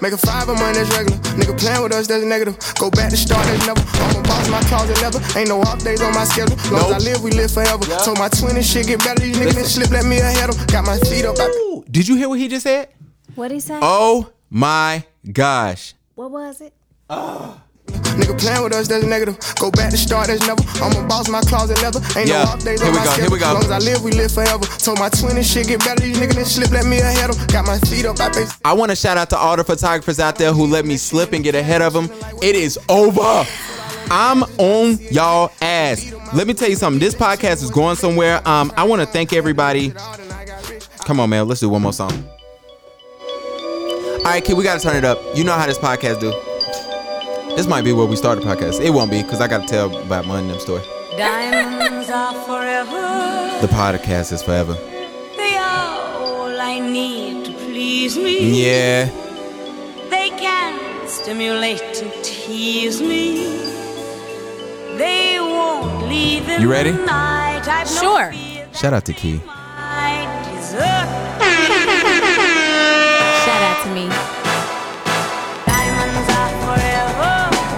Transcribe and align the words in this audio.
Make 0.00 0.12
a 0.14 0.18
five 0.18 0.48
a 0.48 0.54
month, 0.54 0.76
that's 0.76 0.88
regular. 0.96 1.18
Nigga 1.36 1.58
playing 1.60 1.82
with 1.82 1.92
us, 1.92 2.06
that's 2.06 2.24
negative. 2.24 2.56
Go 2.78 2.90
back 2.90 3.10
to 3.10 3.16
start, 3.16 3.44
that's 3.46 3.66
never. 3.66 3.80
I'm 3.80 4.16
a 4.16 4.22
boss, 4.26 4.48
my 4.48 4.60
closet 4.62 4.96
leather. 5.02 5.20
Ain't 5.38 5.48
no 5.48 5.60
off 5.60 5.84
days 5.84 6.00
on 6.00 6.14
my 6.14 6.24
schedule. 6.24 6.56
Long 6.72 6.92
as 6.94 7.04
I 7.04 7.10
live, 7.10 7.22
we 7.22 7.30
live 7.32 7.50
forever. 7.50 7.84
Told 8.04 8.18
my 8.18 8.28
twin 8.28 8.56
and 8.56 8.64
shit 8.64 8.86
get 8.86 8.98
better. 9.00 9.20
These 9.20 9.36
niggas 9.36 9.66
slip, 9.66 9.90
let 9.90 10.04
me 10.06 10.18
ahead 10.18 10.48
ahead 10.48 10.50
'em. 10.58 10.66
Got 10.66 10.86
my 10.86 10.98
feet 11.08 11.24
up. 11.26 11.36
I 11.38 11.82
Did 11.90 12.08
you 12.08 12.16
hear 12.16 12.28
what 12.28 12.38
he 12.38 12.48
just 12.48 12.64
said? 12.64 12.88
What 13.34 13.50
he 13.50 13.60
say? 13.60 13.78
Oh 13.82 14.30
my 14.48 15.04
gosh. 15.30 15.94
What 16.14 16.30
was 16.30 16.60
it? 16.60 16.72
Ah. 17.08 17.62
Nigga 18.20 18.38
playing 18.38 18.62
with 18.62 18.72
us, 18.74 18.88
that's 18.88 19.04
negative. 19.04 19.36
Go 19.58 19.70
back 19.70 19.90
to 19.90 19.96
start, 19.96 20.26
that's 20.28 20.46
never. 20.46 20.62
I'm 20.82 20.92
a 21.04 21.08
boss, 21.08 21.28
my 21.28 21.40
closet 21.42 21.80
leather. 21.82 22.00
Ain't 22.18 22.28
Yeah. 22.28 22.44
no 22.44 22.50
off 22.50 22.64
days 22.64 22.80
Here 22.80 22.88
on 22.88 22.94
we 22.94 22.98
my 22.98 23.04
go, 23.04 23.10
here 23.12 23.26
schedule. 23.28 23.32
we 23.32 23.38
go. 23.38 23.52
Long 23.54 23.64
as 23.64 23.70
I 23.70 23.78
live, 23.78 24.02
we 24.02 24.12
live 24.12 24.32
forever. 24.32 24.64
Told 24.78 24.98
my 24.98 25.08
twin 25.08 25.36
and 25.36 25.46
shit 25.46 25.68
get 25.68 25.80
better. 25.80 26.00
These 26.02 26.18
niggas 26.18 26.46
slip, 26.46 26.70
let 26.70 26.84
me 26.86 26.98
ahead 27.00 27.30
'em. 27.30 27.46
Got 27.46 27.66
my 27.66 27.78
feet 27.80 28.04
up. 28.06 28.20
I 28.20 28.28
pay. 28.30 28.46
I 28.64 28.72
want 28.72 28.90
to 28.90 28.96
shout 28.96 29.16
out 29.16 29.30
to 29.30 29.38
all 29.38 29.56
the 29.56 29.64
photographers 29.64 30.20
out 30.20 30.36
there 30.36 30.52
who 30.52 30.66
let 30.66 30.84
me 30.84 30.96
slip 30.96 31.32
and 31.32 31.42
get 31.44 31.54
ahead 31.54 31.82
of 31.82 31.92
them. 31.92 32.10
It 32.42 32.56
is 32.56 32.78
over. 32.88 33.46
I'm 34.10 34.42
on 34.58 34.98
y'all 35.10 35.52
ass. 35.62 36.04
Let 36.32 36.46
me 36.46 36.54
tell 36.54 36.68
you 36.68 36.76
something. 36.76 36.98
This 37.00 37.14
podcast 37.14 37.62
is 37.62 37.70
going 37.70 37.96
somewhere. 37.96 38.40
Um, 38.48 38.72
I 38.76 38.82
want 38.84 39.00
to 39.02 39.06
thank 39.06 39.32
everybody. 39.32 39.92
Come 41.04 41.20
on, 41.20 41.30
man. 41.30 41.46
Let's 41.48 41.60
do 41.60 41.68
one 41.68 41.82
more 41.82 41.92
song. 41.92 42.24
All 44.18 44.24
right, 44.24 44.44
kid, 44.44 44.56
we 44.56 44.64
gotta 44.64 44.80
turn 44.80 44.96
it 44.96 45.04
up. 45.04 45.18
You 45.34 45.44
know 45.44 45.52
how 45.54 45.66
this 45.66 45.78
podcast 45.78 46.20
do. 46.20 46.32
This 47.56 47.66
might 47.66 47.82
be 47.84 47.92
where 47.92 48.06
we 48.06 48.16
start 48.16 48.40
the 48.40 48.46
podcast. 48.46 48.80
It 48.80 48.90
won't 48.90 49.10
be 49.10 49.22
because 49.22 49.40
I 49.40 49.48
gotta 49.48 49.66
tell 49.66 49.94
about 50.02 50.26
money 50.26 50.42
in 50.42 50.48
them 50.48 50.60
story. 50.60 50.82
Diamonds 51.16 52.08
are 52.08 52.32
forever. 52.44 53.60
The 53.60 53.66
podcast 53.72 54.32
is 54.32 54.42
forever. 54.42 54.74
They 55.36 55.56
are 55.56 55.98
all 56.16 56.60
I 56.60 56.78
need 56.78 57.44
to 57.46 57.52
please 57.52 58.16
me. 58.16 58.62
Yeah. 58.64 59.06
They 60.08 60.30
can 60.30 61.08
stimulate 61.08 62.02
and 62.02 62.12
tease 62.24 63.00
me. 63.02 63.58
They 64.96 65.38
won't 65.40 66.08
leave 66.08 66.48
in 66.48 66.62
You 66.62 66.70
ready? 66.70 66.92
night. 66.92 67.66
I've 67.68 67.86
no 67.94 68.00
Sure. 68.00 68.32
fear 68.32 68.68
Shout 68.72 68.92
out 68.94 69.04
to 69.06 69.12
Key. 69.12 69.40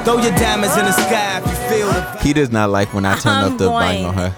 Throw 0.04 0.18
your 0.18 0.32
diamonds 0.34 0.76
in 0.76 0.84
the 0.84 0.92
sky 0.92 1.38
if 1.38 1.46
you 1.46 1.54
feel 1.70 1.86
the 1.92 2.18
He 2.22 2.32
does 2.32 2.50
not 2.50 2.70
like 2.70 2.92
when 2.92 3.04
I 3.06 3.16
turn 3.18 3.32
I'm 3.32 3.52
up 3.52 3.58
the 3.58 3.68
volume 3.68 4.06
on 4.06 4.14
her. 4.14 4.30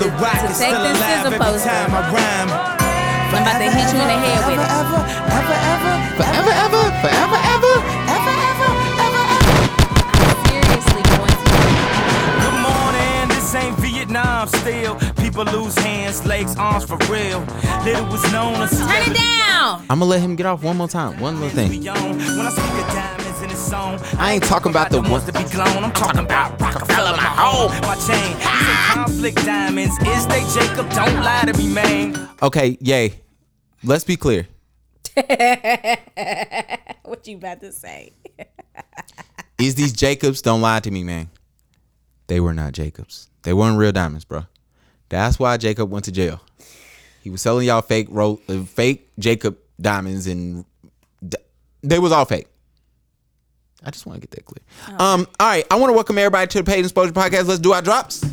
The 0.00 0.08
rock 0.16 0.40
To 0.40 0.48
is 0.50 0.58
take 0.58 0.70
still 0.72 0.82
this 0.82 0.96
alive 0.96 1.10
scissor 1.22 1.26
every 1.26 1.38
poster. 1.38 1.68
time 1.68 1.90
I 1.92 2.00
rhyme. 2.08 2.50
I'm 2.50 3.42
about 3.42 3.58
to 3.58 3.68
hit 3.68 3.88
you 3.92 4.00
in 4.00 4.08
the 4.08 4.18
head 4.24 4.40
with 4.48 4.60
it. 4.64 4.70
Ever, 4.80 5.00
ever, 5.38 5.56
ever, 5.74 5.94
Forever, 6.16 6.52
ever, 6.64 6.82
forever, 7.04 7.38
ever. 7.52 7.74
ever, 8.16 8.34
ever, 8.48 8.70
ever, 9.04 9.24
ever. 9.36 9.54
Seriously 10.48 11.02
going 11.12 11.36
to. 11.36 11.52
Good 12.40 12.58
morning, 12.64 13.28
this 13.28 13.54
ain't 13.54 13.76
Vietnam 13.78 14.48
still. 14.48 14.96
People 15.20 15.44
lose 15.44 15.76
hands, 15.78 16.24
legs, 16.24 16.56
arms 16.56 16.84
for 16.86 16.96
real. 17.12 17.40
Little 17.84 18.06
was 18.06 18.24
known 18.32 18.54
as 18.62 18.70
Turn 18.78 18.88
it 19.12 19.14
down. 19.16 19.84
I'm 19.90 19.98
gonna 20.00 20.06
let 20.06 20.20
him 20.20 20.34
get 20.36 20.46
off 20.46 20.62
one 20.62 20.76
more 20.78 20.88
time. 20.88 21.20
One 21.20 21.40
little 21.40 21.50
thing. 21.54 21.82
When 21.84 21.88
I 21.92 22.50
speak 22.50 22.64
of 22.64 22.94
diamonds 22.94 23.23
in 23.74 23.98
this 23.98 24.10
song, 24.10 24.18
I 24.20 24.32
ain't 24.34 24.44
talking 24.44 24.70
about 24.70 24.90
the 24.90 25.00
one- 25.00 25.10
ones 25.10 25.24
to 25.24 25.32
be 25.32 25.44
blown. 25.44 25.84
I'm 25.84 25.92
talking 25.92 26.20
about 26.20 26.60
Rockefeller, 26.60 27.16
my 27.16 27.22
home, 27.22 27.70
my 27.82 27.94
chain. 27.96 28.36
These 28.36 28.46
ain't 28.46 28.78
conflict 28.92 29.36
diamonds. 29.44 29.96
Is 30.06 30.26
they 30.26 30.40
Jacob? 30.60 30.88
Don't 30.90 31.22
lie 31.22 31.44
to 31.46 31.52
me, 31.58 31.68
man. 31.72 32.28
Okay, 32.42 32.76
yay. 32.80 33.20
Let's 33.82 34.04
be 34.04 34.16
clear. 34.16 34.46
What 37.04 37.26
you 37.28 37.36
about 37.36 37.60
to 37.60 37.70
say? 37.70 38.12
Is 39.58 39.74
these 39.76 39.92
Jacobs? 39.92 40.42
Don't 40.42 40.60
lie 40.62 40.80
to 40.80 40.90
me, 40.90 41.04
man. 41.04 41.28
They 42.26 42.40
were 42.40 42.54
not 42.54 42.72
Jacobs. 42.72 43.28
They 43.42 43.52
weren't 43.52 43.78
real 43.78 43.92
diamonds, 43.92 44.24
bro. 44.24 44.46
That's 45.10 45.38
why 45.38 45.56
Jacob 45.58 45.90
went 45.90 46.06
to 46.06 46.12
jail. 46.12 46.40
He 47.22 47.30
was 47.30 47.40
selling 47.42 47.66
y'all 47.66 47.82
fake 47.82 48.08
ro- 48.10 48.40
uh, 48.48 48.62
fake 48.62 49.10
Jacob 49.18 49.58
diamonds, 49.80 50.26
and 50.26 50.64
d- 51.26 51.36
they 51.82 51.98
was 51.98 52.10
all 52.10 52.24
fake. 52.24 52.48
I 53.84 53.90
just 53.90 54.06
want 54.06 54.20
to 54.20 54.26
get 54.26 54.30
that 54.36 54.44
clear. 54.46 54.98
Um, 54.98 55.26
all 55.38 55.46
right, 55.46 55.66
I 55.70 55.76
want 55.76 55.90
to 55.90 55.94
welcome 55.94 56.16
everybody 56.18 56.46
to 56.48 56.58
the 56.58 56.64
Paid 56.64 56.80
Exposure 56.84 57.12
Podcast. 57.12 57.46
Let's 57.46 57.60
do 57.60 57.72
our 57.72 57.82
drops. 57.82 58.24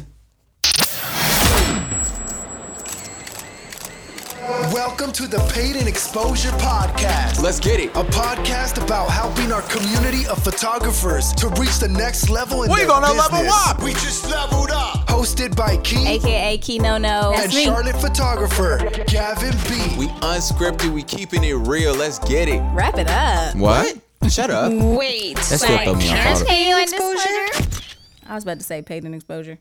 Welcome 4.74 5.12
to 5.14 5.28
the 5.28 5.40
Paid 5.54 5.76
and 5.76 5.88
Exposure 5.88 6.50
Podcast. 6.52 7.42
Let's 7.42 7.60
get 7.60 7.80
it. 7.80 7.90
A 7.92 8.04
podcast 8.04 8.84
about 8.84 9.10
helping 9.10 9.52
our 9.52 9.62
community 9.64 10.26
of 10.28 10.42
photographers 10.44 11.32
to 11.34 11.48
reach 11.60 11.80
the 11.80 11.88
next 11.88 12.30
level 12.30 12.64
in 12.64 12.72
We 12.72 12.78
their 12.80 12.88
gonna 12.88 13.08
business. 13.08 13.32
level 13.32 13.52
up. 13.52 13.82
We 13.84 13.92
just 13.94 14.30
leveled 14.30 14.72
up. 14.72 15.08
Hosted 15.08 15.56
by 15.56 15.78
Key 15.78 16.06
AKA 16.08 16.58
Kino 16.60 16.98
No. 16.98 17.34
and 17.36 17.52
Charlotte 17.52 17.96
photographer 18.02 18.78
Gavin 19.08 19.52
B. 19.70 19.96
We 19.98 20.08
unscripted. 20.22 20.94
We 20.94 21.04
keeping 21.04 21.44
it 21.44 21.54
real. 21.54 21.94
Let's 21.94 22.20
get 22.20 22.48
it. 22.50 22.62
Wrap 22.74 22.98
it 22.98 23.10
up. 23.10 23.56
What? 23.56 23.98
Shut 24.32 24.50
up. 24.50 24.72
Wait. 24.72 25.36
That 25.36 25.44
still 25.44 25.78
throw 25.80 25.96
me 25.96 26.10
off. 26.10 26.26
all 26.26 26.40
the- 26.40 26.46
Paid 26.46 26.72
in 26.72 26.80
exposure. 26.82 27.84
I 28.28 28.36
was 28.36 28.44
about 28.44 28.60
to 28.60 28.64
say 28.64 28.82
paid 28.82 29.04
in 29.04 29.14
exposure. 29.14 29.58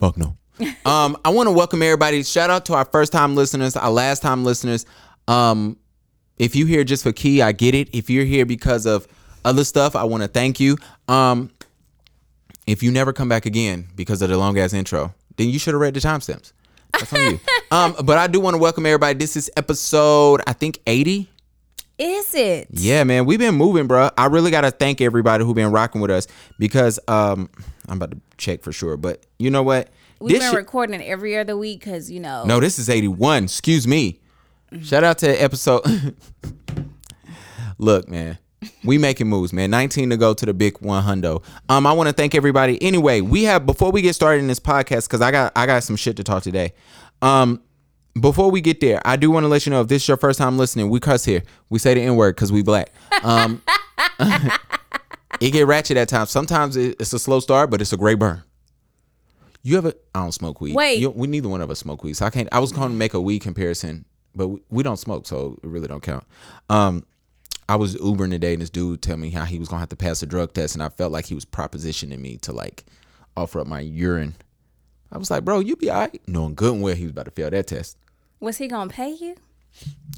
Fuck 0.00 0.16
no. 0.16 0.36
um, 0.84 1.16
I 1.24 1.28
want 1.30 1.46
to 1.46 1.52
welcome 1.52 1.82
everybody. 1.82 2.24
Shout 2.24 2.50
out 2.50 2.64
to 2.66 2.74
our 2.74 2.84
first 2.84 3.12
time 3.12 3.36
listeners, 3.36 3.76
our 3.76 3.90
last 3.90 4.22
time 4.22 4.42
listeners. 4.42 4.86
Um, 5.28 5.76
if 6.36 6.56
you 6.56 6.66
here 6.66 6.82
just 6.82 7.04
for 7.04 7.12
Key, 7.12 7.42
I 7.42 7.52
get 7.52 7.76
it. 7.76 7.94
If 7.94 8.10
you're 8.10 8.24
here 8.24 8.44
because 8.44 8.86
of 8.86 9.06
other 9.44 9.62
stuff, 9.62 9.94
I 9.94 10.02
want 10.02 10.24
to 10.24 10.28
thank 10.28 10.58
you. 10.58 10.76
Um, 11.06 11.52
if 12.66 12.82
you 12.82 12.90
never 12.90 13.12
come 13.12 13.28
back 13.28 13.46
again 13.46 13.86
because 13.94 14.20
of 14.20 14.30
the 14.30 14.36
long 14.36 14.58
ass 14.58 14.72
intro, 14.72 15.14
then 15.36 15.48
you 15.48 15.60
should 15.60 15.74
have 15.74 15.80
read 15.80 15.94
the 15.94 16.00
timestamps. 16.00 16.52
That's 16.92 17.12
on 17.12 17.20
you. 17.20 17.40
um, 17.70 17.94
but 18.04 18.18
I 18.18 18.26
do 18.26 18.40
want 18.40 18.54
to 18.54 18.58
welcome 18.58 18.84
everybody. 18.84 19.16
This 19.16 19.36
is 19.36 19.48
episode, 19.56 20.40
I 20.44 20.54
think, 20.54 20.80
80. 20.88 21.30
Is 21.98 22.34
it? 22.34 22.68
Yeah, 22.70 23.04
man, 23.04 23.24
we've 23.24 23.38
been 23.38 23.54
moving, 23.54 23.86
bro. 23.86 24.10
I 24.18 24.26
really 24.26 24.50
gotta 24.50 24.70
thank 24.70 25.00
everybody 25.00 25.44
who 25.44 25.54
been 25.54 25.72
rocking 25.72 26.00
with 26.02 26.10
us 26.10 26.26
because 26.58 26.98
um, 27.08 27.48
I'm 27.88 27.96
about 27.96 28.10
to 28.10 28.20
check 28.36 28.62
for 28.62 28.70
sure, 28.72 28.96
but 28.98 29.24
you 29.38 29.50
know 29.50 29.62
what? 29.62 29.88
We've 30.20 30.34
This 30.34 30.44
been 30.44 30.50
shit- 30.52 30.58
recording 30.58 31.02
every 31.02 31.36
other 31.38 31.56
week 31.56 31.80
because 31.80 32.10
you 32.10 32.20
know. 32.20 32.44
no, 32.44 32.60
this 32.60 32.78
is 32.78 32.90
81. 32.90 33.44
Excuse 33.44 33.86
me. 33.88 34.20
Shout 34.82 35.04
out 35.04 35.18
to 35.18 35.28
episode. 35.42 35.82
Look, 37.78 38.08
man, 38.08 38.38
we 38.84 38.98
making 38.98 39.28
moves, 39.28 39.52
man. 39.52 39.70
19 39.70 40.10
to 40.10 40.16
go 40.16 40.34
to 40.34 40.46
the 40.46 40.54
big 40.54 40.80
one 40.80 41.02
hundo. 41.04 41.42
Um, 41.68 41.86
I 41.86 41.92
want 41.92 42.08
to 42.08 42.12
thank 42.14 42.34
everybody. 42.34 42.82
Anyway, 42.82 43.20
we 43.20 43.44
have 43.44 43.64
before 43.66 43.90
we 43.90 44.02
get 44.02 44.14
started 44.14 44.40
in 44.40 44.48
this 44.48 44.60
podcast 44.60 45.06
because 45.08 45.20
I 45.20 45.30
got 45.30 45.52
I 45.56 45.66
got 45.66 45.82
some 45.82 45.96
shit 45.96 46.16
to 46.16 46.24
talk 46.24 46.42
today. 46.42 46.72
Um, 47.22 47.62
before 48.20 48.50
we 48.50 48.60
get 48.60 48.80
there, 48.80 49.00
I 49.04 49.16
do 49.16 49.30
want 49.30 49.44
to 49.44 49.48
let 49.48 49.66
you 49.66 49.70
know 49.70 49.80
if 49.80 49.88
this 49.88 50.02
is 50.02 50.08
your 50.08 50.16
first 50.16 50.38
time 50.38 50.58
listening, 50.58 50.88
we 50.90 51.00
cuss 51.00 51.24
here. 51.24 51.42
We 51.68 51.78
say 51.78 51.94
the 51.94 52.00
N 52.02 52.16
word 52.16 52.34
because 52.36 52.52
we 52.52 52.62
black. 52.62 52.90
Um, 53.22 53.62
it 55.40 55.52
get 55.52 55.66
ratchet 55.66 55.96
at 55.96 56.08
times. 56.08 56.30
Sometimes 56.30 56.76
it's 56.76 57.12
a 57.12 57.18
slow 57.18 57.40
start, 57.40 57.70
but 57.70 57.80
it's 57.80 57.92
a 57.92 57.96
great 57.96 58.18
burn. 58.18 58.42
You 59.62 59.78
ever? 59.78 59.92
I 60.14 60.20
don't 60.20 60.32
smoke 60.32 60.60
weed. 60.60 60.74
Wait. 60.74 60.98
You- 61.00 61.10
we 61.10 61.26
neither 61.26 61.48
one 61.48 61.60
of 61.60 61.70
us 61.70 61.80
smoke 61.80 62.04
weed, 62.04 62.14
so 62.14 62.24
I 62.26 62.30
can't. 62.30 62.48
I 62.52 62.60
was 62.60 62.72
going 62.72 62.88
to 62.90 62.94
make 62.94 63.14
a 63.14 63.20
weed 63.20 63.40
comparison, 63.40 64.04
but 64.34 64.48
we, 64.48 64.60
we 64.70 64.82
don't 64.82 64.96
smoke, 64.96 65.26
so 65.26 65.58
it 65.62 65.68
really 65.68 65.88
don't 65.88 66.02
count. 66.02 66.24
Um, 66.70 67.04
I 67.68 67.74
was 67.74 67.96
Ubering 67.96 68.30
today, 68.30 68.52
and 68.52 68.62
this 68.62 68.70
dude 68.70 69.02
tell 69.02 69.16
me 69.16 69.30
how 69.30 69.44
he 69.44 69.58
was 69.58 69.68
gonna 69.68 69.80
have 69.80 69.88
to 69.88 69.96
pass 69.96 70.22
a 70.22 70.26
drug 70.26 70.52
test, 70.52 70.76
and 70.76 70.82
I 70.84 70.88
felt 70.88 71.10
like 71.10 71.26
he 71.26 71.34
was 71.34 71.44
propositioning 71.44 72.20
me 72.20 72.36
to 72.38 72.52
like 72.52 72.84
offer 73.36 73.58
up 73.58 73.66
my 73.66 73.80
urine. 73.80 74.36
I 75.10 75.18
was 75.18 75.32
like, 75.32 75.44
bro, 75.44 75.58
you 75.58 75.74
be 75.74 75.90
alright, 75.90 76.20
knowing 76.28 76.54
good 76.54 76.74
and 76.74 76.82
well 76.82 76.94
he 76.94 77.02
was 77.04 77.10
about 77.10 77.24
to 77.24 77.30
fail 77.32 77.50
that 77.50 77.66
test. 77.66 77.96
Was 78.40 78.58
he 78.58 78.68
gonna 78.68 78.90
pay 78.90 79.10
you? 79.10 79.36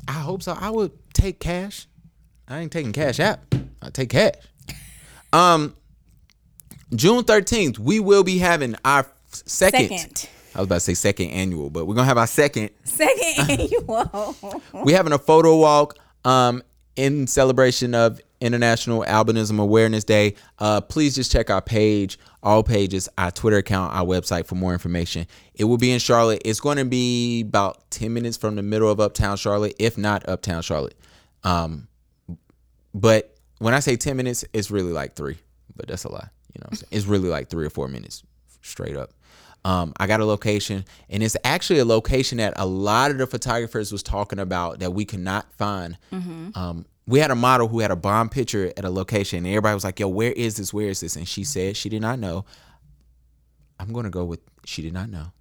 I 0.07 0.13
hope 0.13 0.43
so. 0.43 0.53
I 0.59 0.71
would 0.71 0.93
take 1.13 1.41
cash. 1.41 1.87
I 2.47 2.61
ain't 2.61 2.73
taking 2.73 2.93
cash 2.93 3.21
out. 3.21 3.41
I 3.83 3.91
take 3.91 4.11
cash. 4.11 4.35
Um, 5.33 5.77
June 6.95 7.25
thirteenth, 7.25 7.79
we 7.79 8.01
will 8.01 8.25
be 8.25 8.39
having 8.39 8.75
our 8.85 9.07
second. 9.31 9.89
Second. 9.89 10.29
I 10.55 10.61
was 10.61 10.67
about 10.67 10.77
to 10.77 10.81
say 10.81 10.95
second 10.95 11.31
annual, 11.31 11.71
but 11.71 11.87
we're 11.87 11.95
gonna 11.95 12.07
have 12.07 12.19
our 12.19 12.27
second. 12.27 12.71
Second 12.85 13.51
annual. 13.51 14.37
we're 14.73 14.97
having 14.97 15.13
a 15.13 15.19
photo 15.19 15.57
walk. 15.57 15.99
Um, 16.25 16.63
in 16.99 17.29
celebration 17.29 17.95
of 17.95 18.21
International 18.41 19.05
Albinism 19.05 19.61
Awareness 19.61 20.03
Day. 20.03 20.35
Uh, 20.59 20.81
please 20.81 21.15
just 21.15 21.31
check 21.31 21.49
our 21.49 21.63
page, 21.63 22.19
all 22.43 22.63
pages, 22.63 23.09
our 23.19 23.31
Twitter 23.31 23.59
account, 23.59 23.95
our 23.95 24.05
website 24.05 24.47
for 24.47 24.55
more 24.55 24.73
information. 24.73 25.27
It 25.55 25.65
will 25.65 25.79
be 25.79 25.91
in 25.91 25.99
Charlotte. 25.99 26.43
It's 26.45 26.61
going 26.61 26.79
to 26.79 26.85
be 26.85 27.43
about 27.43 27.91
10 27.91 28.13
minutes 28.13 28.37
from 28.37 28.57
the 28.57 28.63
middle 28.63 28.91
of 28.91 29.01
Uptown 29.01 29.37
Charlotte, 29.37 29.75
if 29.79 29.99
not 29.99 30.29
Uptown 30.29 30.63
Charlotte. 30.63 30.97
Um, 31.45 31.89
but 32.95 33.35
when 33.59 33.75
I 33.75 33.81
say 33.81 33.97
10 33.97 34.17
minutes, 34.17 34.45
it's 34.53 34.71
really 34.71 34.93
like 34.93 35.15
three, 35.17 35.39
but 35.77 35.89
that's 35.89 36.05
a 36.05 36.13
lie. 36.13 36.29
You 36.55 36.61
know, 36.61 36.67
what 36.67 36.71
I'm 36.71 36.77
saying? 36.77 36.89
it's 36.93 37.07
really 37.07 37.29
like 37.29 37.49
three 37.51 37.67
or 37.67 37.71
four 37.71 37.89
minutes 37.89 38.23
straight 38.63 38.97
up. 38.97 39.11
Um, 39.65 39.93
I 39.99 40.07
got 40.07 40.21
a 40.21 40.25
location, 40.25 40.85
and 41.11 41.23
it's 41.23 41.37
actually 41.45 41.81
a 41.81 41.85
location 41.85 42.39
that 42.39 42.55
a 42.57 42.65
lot 42.65 43.11
of 43.11 43.19
the 43.19 43.27
photographers 43.27 43.91
was 43.91 44.03
talking 44.05 44.39
about 44.39 44.79
that 44.79 44.93
we 44.93 45.05
could 45.05 45.21
not 45.21 45.53
find. 45.55 45.99
Um, 46.57 46.87
we 47.09 47.19
had 47.19 47.31
a 47.31 47.35
model 47.35 47.69
who 47.69 47.81
had 47.81 47.91
a 47.91 47.97
bomb 47.97 48.29
picture 48.29 48.71
at 48.77 48.85
a 48.85 48.91
location, 48.91 49.39
and 49.39 49.47
everybody 49.47 49.73
was 49.73 49.83
like, 49.83 49.99
"Yo, 49.99 50.09
where 50.09 50.31
is 50.31 50.59
this? 50.59 50.75
Where 50.75 50.89
is 50.89 51.01
this?" 51.01 51.17
And 51.17 51.27
she 51.27 51.43
said 51.43 51.75
she 51.75 51.89
did 51.89 52.03
not 52.03 52.19
know. 52.19 52.45
I'm 53.81 53.95
gonna 53.95 54.11
go 54.11 54.25
with 54.25 54.41
she 54.67 54.83
did 54.83 54.93
not 54.93 55.09
know. 55.09 55.33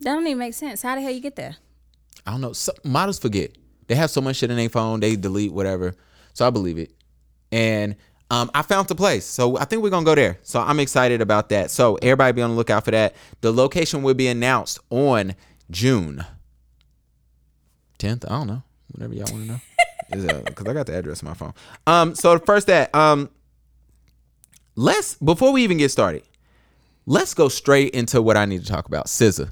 That 0.00 0.14
don't 0.14 0.26
even 0.26 0.38
make 0.38 0.54
sense. 0.54 0.80
How 0.80 0.94
the 0.94 1.02
hell 1.02 1.10
you 1.10 1.20
get 1.20 1.34
there? 1.34 1.56
I 2.24 2.30
don't 2.30 2.40
know. 2.40 2.52
So, 2.52 2.72
models 2.84 3.18
forget. 3.18 3.50
They 3.88 3.96
have 3.96 4.10
so 4.10 4.20
much 4.20 4.36
shit 4.36 4.50
in 4.50 4.56
their 4.56 4.68
phone, 4.68 5.00
they 5.00 5.16
delete 5.16 5.52
whatever. 5.52 5.96
So 6.34 6.46
I 6.46 6.50
believe 6.50 6.78
it. 6.78 6.92
And 7.50 7.96
um, 8.30 8.48
I 8.54 8.62
found 8.62 8.86
the 8.86 8.94
place. 8.94 9.24
So 9.24 9.58
I 9.58 9.64
think 9.64 9.82
we're 9.82 9.90
gonna 9.90 10.04
go 10.04 10.14
there. 10.14 10.38
So 10.44 10.60
I'm 10.60 10.78
excited 10.78 11.20
about 11.20 11.48
that. 11.48 11.72
So 11.72 11.96
everybody 11.96 12.32
be 12.32 12.42
on 12.42 12.50
the 12.50 12.56
lookout 12.56 12.84
for 12.84 12.92
that. 12.92 13.16
The 13.40 13.52
location 13.52 14.02
will 14.02 14.14
be 14.14 14.28
announced 14.28 14.78
on 14.90 15.34
June 15.68 16.24
10th. 17.98 18.24
I 18.26 18.28
don't 18.28 18.46
know. 18.46 18.62
Whatever 18.92 19.14
y'all 19.14 19.32
want 19.32 19.46
to 19.46 19.52
know. 19.52 19.60
Because 20.10 20.66
I 20.66 20.72
got 20.72 20.86
the 20.86 20.96
address 20.96 21.22
on 21.22 21.28
my 21.28 21.34
phone. 21.34 21.52
Um, 21.86 22.14
so 22.14 22.38
first 22.38 22.66
that 22.68 22.94
um 22.94 23.28
let's 24.74 25.14
before 25.16 25.52
we 25.52 25.62
even 25.64 25.76
get 25.78 25.90
started, 25.90 26.22
let's 27.06 27.34
go 27.34 27.48
straight 27.48 27.94
into 27.94 28.22
what 28.22 28.36
I 28.36 28.44
need 28.44 28.62
to 28.64 28.68
talk 28.70 28.86
about. 28.86 29.06
SZA. 29.06 29.50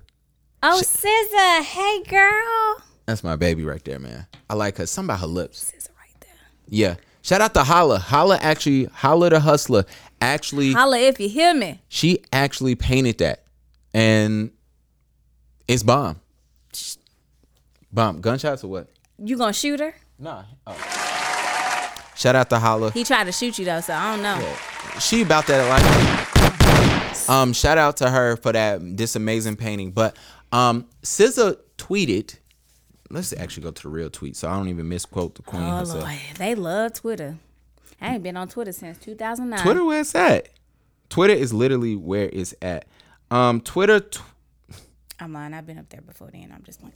Oh, 0.62 0.80
SZA, 0.82 1.62
hey 1.62 2.02
girl. 2.04 2.84
That's 3.06 3.22
my 3.22 3.36
baby 3.36 3.64
right 3.64 3.84
there, 3.84 3.98
man. 3.98 4.26
I 4.50 4.54
like 4.54 4.78
her. 4.78 4.86
Something 4.86 5.10
about 5.10 5.20
her 5.20 5.26
lips. 5.26 5.70
SZA 5.70 5.88
right 5.98 6.20
there. 6.20 6.30
Yeah. 6.68 6.96
Shout 7.22 7.40
out 7.40 7.54
to 7.54 7.64
Holla. 7.64 7.98
Holla 7.98 8.38
actually, 8.40 8.84
Holla 8.84 9.30
the 9.30 9.40
Hustler 9.40 9.84
actually, 10.20 10.72
Holla 10.72 10.98
if 10.98 11.18
you 11.20 11.28
hear 11.28 11.52
me. 11.54 11.80
she 11.88 12.24
actually 12.32 12.74
painted 12.76 13.18
that. 13.18 13.42
And 13.92 14.50
it's 15.68 15.82
bomb. 15.82 16.20
Bomb. 17.92 18.20
Gunshots 18.20 18.62
or 18.62 18.68
what? 18.68 18.88
You 19.18 19.36
gonna 19.36 19.52
shoot 19.52 19.80
her? 19.80 19.94
Nah. 20.18 20.44
Oh. 20.66 22.12
Shout 22.16 22.34
out 22.34 22.48
to 22.50 22.58
Holla. 22.58 22.90
He 22.92 23.04
tried 23.04 23.24
to 23.24 23.32
shoot 23.32 23.58
you 23.58 23.64
though, 23.66 23.80
so 23.80 23.92
I 23.92 24.12
don't 24.14 24.22
know. 24.22 24.54
She 25.00 25.22
about 25.22 25.46
that 25.48 25.68
life. 25.68 27.28
Um, 27.28 27.52
shout 27.52 27.76
out 27.76 27.96
to 27.98 28.08
her 28.08 28.36
for 28.36 28.52
that 28.52 28.80
this 28.96 29.16
amazing 29.16 29.56
painting. 29.56 29.90
But 29.90 30.16
um 30.52 30.86
SZA 31.02 31.56
tweeted. 31.76 32.36
Let's 33.08 33.32
actually 33.34 33.62
go 33.64 33.70
to 33.70 33.82
the 33.82 33.88
real 33.88 34.10
tweet, 34.10 34.34
so 34.36 34.48
I 34.48 34.56
don't 34.56 34.68
even 34.68 34.88
misquote 34.88 35.36
the 35.36 35.42
queen 35.42 35.62
Oh 35.62 35.76
herself. 35.78 36.02
Lord, 36.02 36.18
they 36.38 36.54
love 36.56 36.92
Twitter. 36.94 37.36
I 38.00 38.14
ain't 38.14 38.22
been 38.24 38.36
on 38.36 38.48
Twitter 38.48 38.72
since 38.72 38.98
2009. 38.98 39.62
Twitter 39.64 39.84
where 39.84 40.00
it's 40.00 40.14
at. 40.14 40.48
Twitter 41.08 41.32
is 41.34 41.52
literally 41.54 41.94
where 41.94 42.28
it's 42.32 42.52
at. 42.60 42.84
Um, 43.30 43.60
Twitter. 43.60 44.00
Tw- 44.00 44.22
I'm 45.20 45.32
lying. 45.32 45.54
I've 45.54 45.66
been 45.66 45.78
up 45.78 45.88
there 45.88 46.00
before 46.00 46.30
then. 46.32 46.50
I'm 46.52 46.62
just 46.64 46.80
playing. 46.80 46.94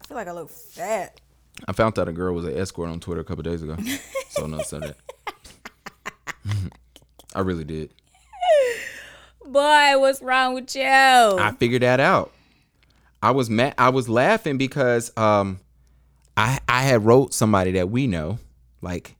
I 0.00 0.06
feel 0.06 0.16
like 0.16 0.26
I 0.26 0.32
look 0.32 0.48
fat. 0.50 1.20
I 1.66 1.72
found 1.72 1.98
out 1.98 2.08
a 2.08 2.12
girl 2.12 2.34
was 2.34 2.44
an 2.44 2.56
escort 2.56 2.90
on 2.90 3.00
Twitter 3.00 3.20
a 3.20 3.24
couple 3.24 3.42
days 3.42 3.62
ago. 3.62 3.76
so 4.30 4.46
no, 4.46 4.62
said 4.62 4.82
that. 4.82 4.96
I 7.34 7.40
really 7.40 7.64
did. 7.64 7.92
Boy, 9.44 9.98
what's 9.98 10.22
wrong 10.22 10.54
with 10.54 10.74
you? 10.74 10.82
I 10.82 11.54
figured 11.58 11.82
that 11.82 12.00
out. 12.00 12.32
I 13.22 13.30
was 13.30 13.48
mad. 13.50 13.74
I 13.78 13.90
was 13.90 14.08
laughing 14.08 14.58
because 14.58 15.16
um, 15.16 15.60
I 16.36 16.58
I 16.68 16.82
had 16.82 17.04
wrote 17.04 17.32
somebody 17.34 17.72
that 17.72 17.90
we 17.90 18.06
know 18.06 18.38
like 18.80 19.16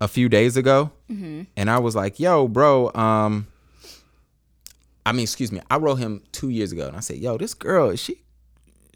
a 0.00 0.08
few 0.08 0.28
days 0.28 0.56
ago, 0.56 0.92
and 1.08 1.70
I 1.70 1.78
was 1.78 1.96
like, 1.96 2.20
"Yo, 2.20 2.46
bro." 2.48 2.92
Um, 2.94 3.46
I 5.06 5.12
mean, 5.12 5.22
excuse 5.24 5.50
me. 5.50 5.60
I 5.70 5.76
wrote 5.78 5.96
him 5.96 6.22
two 6.32 6.50
years 6.50 6.72
ago, 6.72 6.86
and 6.86 6.96
I 6.96 7.00
said, 7.00 7.16
"Yo, 7.16 7.36
this 7.36 7.54
girl 7.54 7.90
is 7.90 8.00
she 8.00 8.22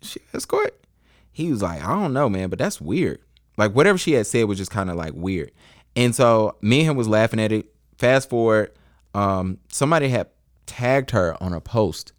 she 0.03 0.21
escort?" 0.33 0.79
He 1.39 1.51
was 1.51 1.63
like, 1.63 1.83
"I 1.83 1.89
don't 1.89 2.13
know, 2.13 2.29
man, 2.29 2.51
but 2.51 2.59
that's 2.59 2.81
weird." 2.81 3.21
Like 3.57 3.73
whatever 3.73 3.97
she 3.97 4.13
had 4.13 4.27
said 4.27 4.45
was 4.45 4.59
just 4.59 4.71
kind 4.71 4.91
of 4.91 4.97
like 4.97 5.13
weird, 5.15 5.53
and 5.95 6.15
so 6.15 6.57
me 6.61 6.81
and 6.81 6.91
him 6.91 6.97
was 6.97 7.09
laughing 7.09 7.41
at 7.41 7.53
it. 7.53 7.73
Fast 7.97 8.29
forward, 8.29 8.73
um, 9.15 9.59
somebody 9.71 10.09
had 10.09 10.29
tagged 10.67 11.13
her 11.13 11.41
on 11.43 11.53
a 11.53 11.61
post 11.61 12.13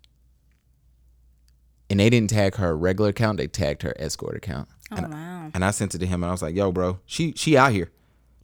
and 1.89 1.99
they 1.99 2.09
didn't 2.09 2.29
tag 2.29 2.55
her 2.55 2.75
regular 2.77 3.09
account; 3.09 3.37
they 3.37 3.47
tagged 3.47 3.81
her 3.81 3.93
escort 3.97 4.35
account. 4.35 4.69
oh 4.91 4.95
and, 4.95 5.13
wow. 5.13 5.51
and 5.53 5.65
I 5.65 5.71
sent 5.71 5.95
it 5.95 5.99
to 5.99 6.05
him, 6.05 6.23
and 6.23 6.29
I 6.29 6.31
was 6.31 6.41
like, 6.41 6.55
"Yo, 6.55 6.71
bro, 6.71 6.99
she 7.05 7.33
she 7.35 7.57
out 7.57 7.71
here. 7.71 7.91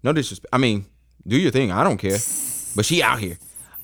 No 0.03 0.13
disrespect. 0.13 0.49
I 0.53 0.57
mean, 0.57 0.85
do 1.25 1.37
your 1.37 1.51
thing. 1.51 1.71
I 1.71 1.83
don't 1.83 1.97
care, 1.97 2.17
but 2.75 2.85
she 2.85 3.01
out 3.01 3.19
here." 3.19 3.37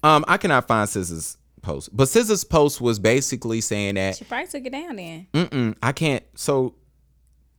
Um, 0.03 0.25
I 0.27 0.38
cannot 0.38 0.67
find 0.67 0.89
SZA's 0.89 1.38
post, 1.61 1.95
but 1.95 2.07
SZA's 2.07 2.43
post 2.43 2.81
was 2.81 2.97
basically 2.97 3.61
saying 3.61 3.95
that 3.95 4.17
She 4.17 4.25
probably 4.25 4.47
took 4.47 4.65
it 4.65 4.71
down 4.71 4.95
then. 4.95 5.27
Mm-mm, 5.33 5.75
I 5.81 5.91
can't. 5.91 6.23
So 6.35 6.73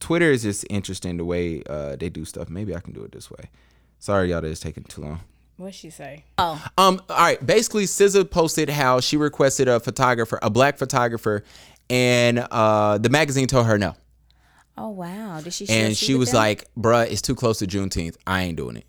Twitter 0.02 0.32
is 0.32 0.42
just 0.42 0.66
interesting 0.68 1.16
the 1.16 1.24
way 1.24 1.62
uh, 1.70 1.94
they 1.94 2.08
do 2.08 2.24
stuff. 2.24 2.50
Maybe 2.50 2.74
I 2.74 2.80
can 2.80 2.92
do 2.92 3.04
it 3.04 3.12
this 3.12 3.30
way. 3.30 3.50
Sorry, 4.00 4.30
y'all, 4.30 4.40
that 4.40 4.48
is 4.48 4.58
taking 4.58 4.82
too 4.82 5.00
long. 5.02 5.20
What'd 5.58 5.76
she 5.76 5.90
say? 5.90 6.24
Oh, 6.38 6.62
Um, 6.76 7.00
all 7.08 7.16
right. 7.16 7.46
Basically, 7.46 7.84
SZA 7.84 8.28
posted 8.28 8.68
how 8.68 8.98
she 8.98 9.16
requested 9.16 9.68
a 9.68 9.78
photographer, 9.78 10.40
a 10.42 10.50
black 10.50 10.76
photographer, 10.76 11.44
and 11.88 12.40
uh, 12.50 12.98
the 12.98 13.10
magazine 13.10 13.46
told 13.46 13.66
her 13.66 13.78
no. 13.78 13.94
oh 14.76 14.88
wow. 14.88 15.40
Did 15.40 15.52
she? 15.52 15.68
And 15.68 15.96
she 15.96 16.16
was 16.16 16.32
them? 16.32 16.38
like, 16.38 16.64
"Bruh, 16.76 17.08
it's 17.08 17.22
too 17.22 17.36
close 17.36 17.60
to 17.60 17.66
Juneteenth. 17.68 18.16
I 18.26 18.42
ain't 18.42 18.56
doing 18.56 18.76
it." 18.76 18.86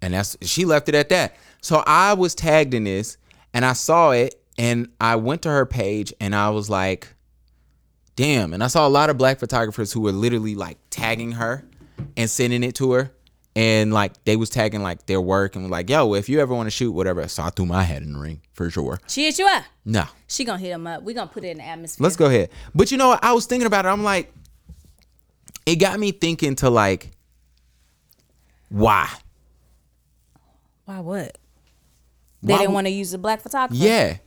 And 0.00 0.14
that's 0.14 0.36
she 0.42 0.64
left 0.66 0.88
it 0.88 0.94
at 0.94 1.08
that. 1.08 1.34
So 1.62 1.82
I 1.84 2.12
was 2.14 2.36
tagged 2.36 2.74
in 2.74 2.84
this, 2.84 3.16
and 3.52 3.64
I 3.64 3.72
saw 3.72 4.12
it, 4.12 4.40
and 4.56 4.88
I 5.00 5.16
went 5.16 5.42
to 5.42 5.48
her 5.48 5.66
page, 5.66 6.12
and 6.20 6.32
I 6.32 6.50
was 6.50 6.70
like, 6.70 7.08
"Damn!" 8.18 8.52
And 8.52 8.64
I 8.64 8.66
saw 8.66 8.84
a 8.86 8.90
lot 8.90 9.10
of 9.10 9.16
black 9.16 9.38
photographers 9.38 9.92
who 9.92 10.00
were 10.00 10.10
literally 10.12 10.56
like 10.56 10.76
tagging 10.90 11.32
her 11.32 11.64
and 12.16 12.28
sending 12.28 12.64
it 12.64 12.74
to 12.76 12.90
her, 12.92 13.12
and 13.54 13.92
like 13.92 14.24
they 14.24 14.34
was 14.34 14.50
tagging 14.50 14.82
like 14.82 15.06
their 15.06 15.20
work 15.20 15.54
and 15.54 15.64
was 15.64 15.70
like, 15.70 15.88
"Yo, 15.88 16.14
if 16.14 16.28
you 16.28 16.40
ever 16.40 16.52
want 16.52 16.66
to 16.66 16.70
shoot, 16.72 16.90
whatever." 16.90 17.26
So 17.28 17.44
I 17.44 17.50
threw 17.50 17.64
my 17.64 17.84
hat 17.84 18.02
in 18.02 18.14
the 18.14 18.18
ring 18.18 18.40
for 18.54 18.68
sure. 18.70 18.98
she 19.06 19.24
hit 19.26 19.38
you 19.38 19.46
up. 19.46 19.62
No, 19.84 20.04
She 20.26 20.44
gonna 20.44 20.58
hit 20.58 20.70
him 20.70 20.86
up. 20.88 21.04
We 21.04 21.14
gonna 21.14 21.30
put 21.30 21.44
it 21.44 21.50
in 21.50 21.58
the 21.58 21.64
atmosphere. 21.66 22.02
Let's 22.02 22.16
go 22.16 22.26
ahead. 22.26 22.50
But 22.74 22.90
you 22.90 22.98
know 22.98 23.08
what? 23.10 23.22
I 23.22 23.32
was 23.32 23.46
thinking 23.46 23.66
about 23.68 23.84
it. 23.86 23.88
I'm 23.88 24.02
like, 24.02 24.32
it 25.64 25.76
got 25.76 25.98
me 26.00 26.10
thinking 26.10 26.56
to 26.56 26.70
like, 26.70 27.12
why? 28.68 29.08
Why 30.86 31.00
what? 31.00 31.38
They 32.42 32.52
Why 32.52 32.58
didn't 32.58 32.74
want 32.74 32.86
to 32.86 32.90
use 32.90 33.12
a 33.14 33.18
black 33.18 33.42
photographer. 33.42 33.82
Yeah. 33.82 34.18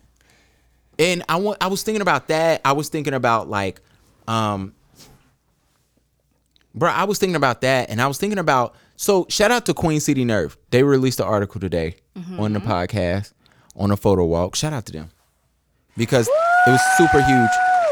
And 1.01 1.23
I 1.27 1.37
want 1.37 1.57
I 1.61 1.67
was 1.67 1.81
thinking 1.81 2.01
about 2.01 2.27
that. 2.27 2.61
I 2.63 2.73
was 2.73 2.89
thinking 2.89 3.13
about 3.15 3.49
like 3.49 3.81
um 4.27 4.73
Bro, 6.73 6.91
I 6.91 7.03
was 7.03 7.17
thinking 7.19 7.35
about 7.35 7.61
that 7.61 7.89
and 7.89 8.01
I 8.01 8.07
was 8.07 8.17
thinking 8.17 8.39
about 8.39 8.75
so 8.95 9.25
shout 9.29 9.49
out 9.51 9.65
to 9.65 9.73
Queen 9.73 9.99
City 9.99 10.23
Nerve. 10.23 10.57
They 10.69 10.83
released 10.83 11.19
an 11.19 11.25
article 11.25 11.59
today 11.59 11.95
on 12.37 12.53
the 12.53 12.59
podcast 12.59 13.33
on 13.75 13.89
a 13.89 13.97
photo 13.97 14.25
walk. 14.25 14.55
Shout 14.55 14.73
out 14.73 14.85
to 14.85 14.93
them. 14.93 15.09
Because 15.97 16.27
it 16.67 16.69
was 16.69 16.81
super 16.97 17.21
huge. 17.21 17.49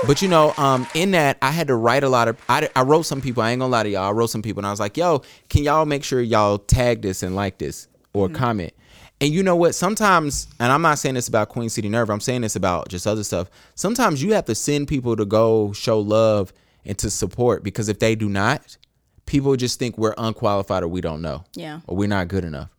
But 0.07 0.21
you 0.21 0.27
know, 0.29 0.53
um, 0.57 0.87
in 0.93 1.11
that 1.11 1.37
I 1.41 1.51
had 1.51 1.67
to 1.67 1.75
write 1.75 2.03
a 2.03 2.09
lot 2.09 2.27
of 2.27 2.37
I, 2.47 2.69
I 2.75 2.83
wrote 2.83 3.07
some 3.07 3.21
people, 3.21 3.41
I 3.41 3.51
ain't 3.51 3.59
gonna 3.59 3.71
lie 3.71 3.83
to 3.83 3.89
y'all, 3.89 4.03
I 4.03 4.11
wrote 4.11 4.29
some 4.29 4.43
people 4.43 4.59
and 4.59 4.67
I 4.67 4.71
was 4.71 4.79
like, 4.79 4.95
yo, 4.95 5.23
can 5.49 5.63
y'all 5.63 5.85
make 5.85 6.03
sure 6.03 6.21
y'all 6.21 6.59
tag 6.59 7.01
this 7.01 7.23
and 7.23 7.35
like 7.35 7.57
this 7.57 7.87
or 8.13 8.29
comment? 8.29 8.73
And 9.21 9.33
you 9.33 9.43
know 9.43 9.55
what? 9.55 9.75
Sometimes, 9.75 10.47
and 10.59 10.71
I'm 10.71 10.81
not 10.81 10.97
saying 10.97 11.15
this 11.15 11.27
about 11.27 11.49
Queen 11.49 11.69
City 11.69 11.89
Nerve, 11.89 12.09
I'm 12.09 12.21
saying 12.21 12.41
this 12.41 12.55
about 12.55 12.87
just 12.87 13.05
other 13.05 13.23
stuff. 13.23 13.49
Sometimes 13.75 14.23
you 14.23 14.33
have 14.33 14.45
to 14.45 14.55
send 14.55 14.87
people 14.87 15.15
to 15.17 15.25
go 15.25 15.73
show 15.73 15.99
love 15.99 16.53
and 16.85 16.97
to 16.99 17.09
support 17.09 17.63
because 17.63 17.89
if 17.89 17.99
they 17.99 18.15
do 18.15 18.29
not, 18.29 18.77
people 19.25 19.55
just 19.57 19.77
think 19.77 19.97
we're 19.97 20.15
unqualified 20.17 20.83
or 20.83 20.87
we 20.87 21.01
don't 21.01 21.21
know. 21.21 21.43
Yeah. 21.53 21.81
Or 21.85 21.97
we're 21.97 22.07
not 22.07 22.29
good 22.29 22.45
enough. 22.45 22.69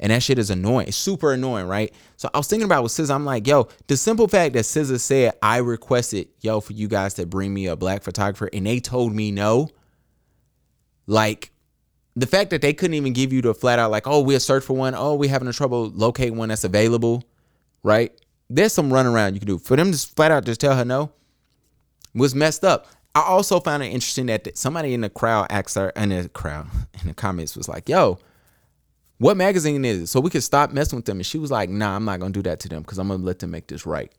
And 0.00 0.10
that 0.10 0.22
shit 0.22 0.38
is 0.38 0.50
annoying. 0.50 0.88
It's 0.88 0.96
super 0.96 1.32
annoying, 1.32 1.68
right? 1.68 1.94
So 2.16 2.28
I 2.34 2.38
was 2.38 2.48
thinking 2.48 2.64
about 2.64 2.82
with 2.82 2.90
SZA. 2.90 3.14
I'm 3.14 3.24
like, 3.24 3.46
yo, 3.46 3.68
the 3.86 3.96
simple 3.96 4.26
fact 4.26 4.54
that 4.54 4.64
SZA 4.64 4.98
said 4.98 5.34
I 5.40 5.58
requested, 5.58 6.26
yo, 6.40 6.60
for 6.60 6.72
you 6.72 6.88
guys 6.88 7.14
to 7.14 7.26
bring 7.26 7.54
me 7.54 7.66
a 7.66 7.76
black 7.76 8.02
photographer, 8.02 8.50
and 8.52 8.66
they 8.66 8.80
told 8.80 9.14
me 9.14 9.30
no. 9.30 9.68
Like, 11.06 11.51
the 12.14 12.26
fact 12.26 12.50
that 12.50 12.60
they 12.60 12.72
couldn't 12.72 12.94
even 12.94 13.12
give 13.12 13.32
you 13.32 13.40
the 13.40 13.54
flat 13.54 13.78
out, 13.78 13.90
like, 13.90 14.06
oh, 14.06 14.20
we'll 14.20 14.40
search 14.40 14.64
for 14.64 14.74
one. 14.74 14.94
Oh, 14.94 15.14
we're 15.14 15.30
having 15.30 15.48
a 15.48 15.52
trouble 15.52 15.90
locating 15.94 16.36
one 16.36 16.50
that's 16.50 16.64
available, 16.64 17.24
right? 17.82 18.12
There's 18.50 18.72
some 18.72 18.90
runaround 18.90 19.34
you 19.34 19.40
can 19.40 19.46
do. 19.46 19.58
For 19.58 19.76
them 19.76 19.92
to 19.92 19.98
flat 19.98 20.30
out 20.30 20.44
just 20.44 20.60
tell 20.60 20.76
her 20.76 20.84
no 20.84 21.10
was 22.14 22.34
messed 22.34 22.64
up. 22.64 22.86
I 23.14 23.22
also 23.22 23.60
found 23.60 23.82
it 23.82 23.86
interesting 23.86 24.26
that 24.26 24.56
somebody 24.56 24.94
in 24.94 25.02
the 25.02 25.10
crowd 25.10 25.46
asked 25.50 25.74
her, 25.76 25.90
in 25.90 26.10
the 26.10 26.28
crowd, 26.28 26.66
in 27.00 27.08
the 27.08 27.14
comments 27.14 27.56
was 27.56 27.68
like, 27.68 27.88
yo, 27.88 28.18
what 29.18 29.36
magazine 29.36 29.84
is 29.84 29.98
it? 29.98 30.06
So 30.08 30.20
we 30.20 30.30
could 30.30 30.42
stop 30.42 30.72
messing 30.72 30.96
with 30.96 31.04
them. 31.04 31.18
And 31.18 31.26
she 31.26 31.38
was 31.38 31.50
like, 31.50 31.68
nah, 31.68 31.94
I'm 31.94 32.04
not 32.04 32.20
to 32.20 32.30
do 32.30 32.42
that 32.42 32.60
to 32.60 32.68
them 32.68 32.82
because 32.82 32.98
I'm 32.98 33.08
to 33.08 33.16
let 33.16 33.38
them 33.38 33.50
make 33.50 33.68
this 33.68 33.86
right. 33.86 34.10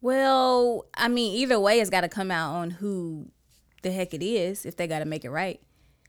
Well, 0.00 0.86
I 0.94 1.08
mean, 1.08 1.36
either 1.36 1.60
way, 1.60 1.80
it's 1.80 1.90
got 1.90 2.02
to 2.02 2.08
come 2.08 2.30
out 2.30 2.54
on 2.54 2.70
who 2.70 3.30
the 3.82 3.90
heck 3.90 4.14
it 4.14 4.22
is 4.22 4.66
if 4.66 4.76
they 4.76 4.86
got 4.86 5.00
to 5.00 5.04
make 5.04 5.24
it 5.24 5.30
right. 5.30 5.60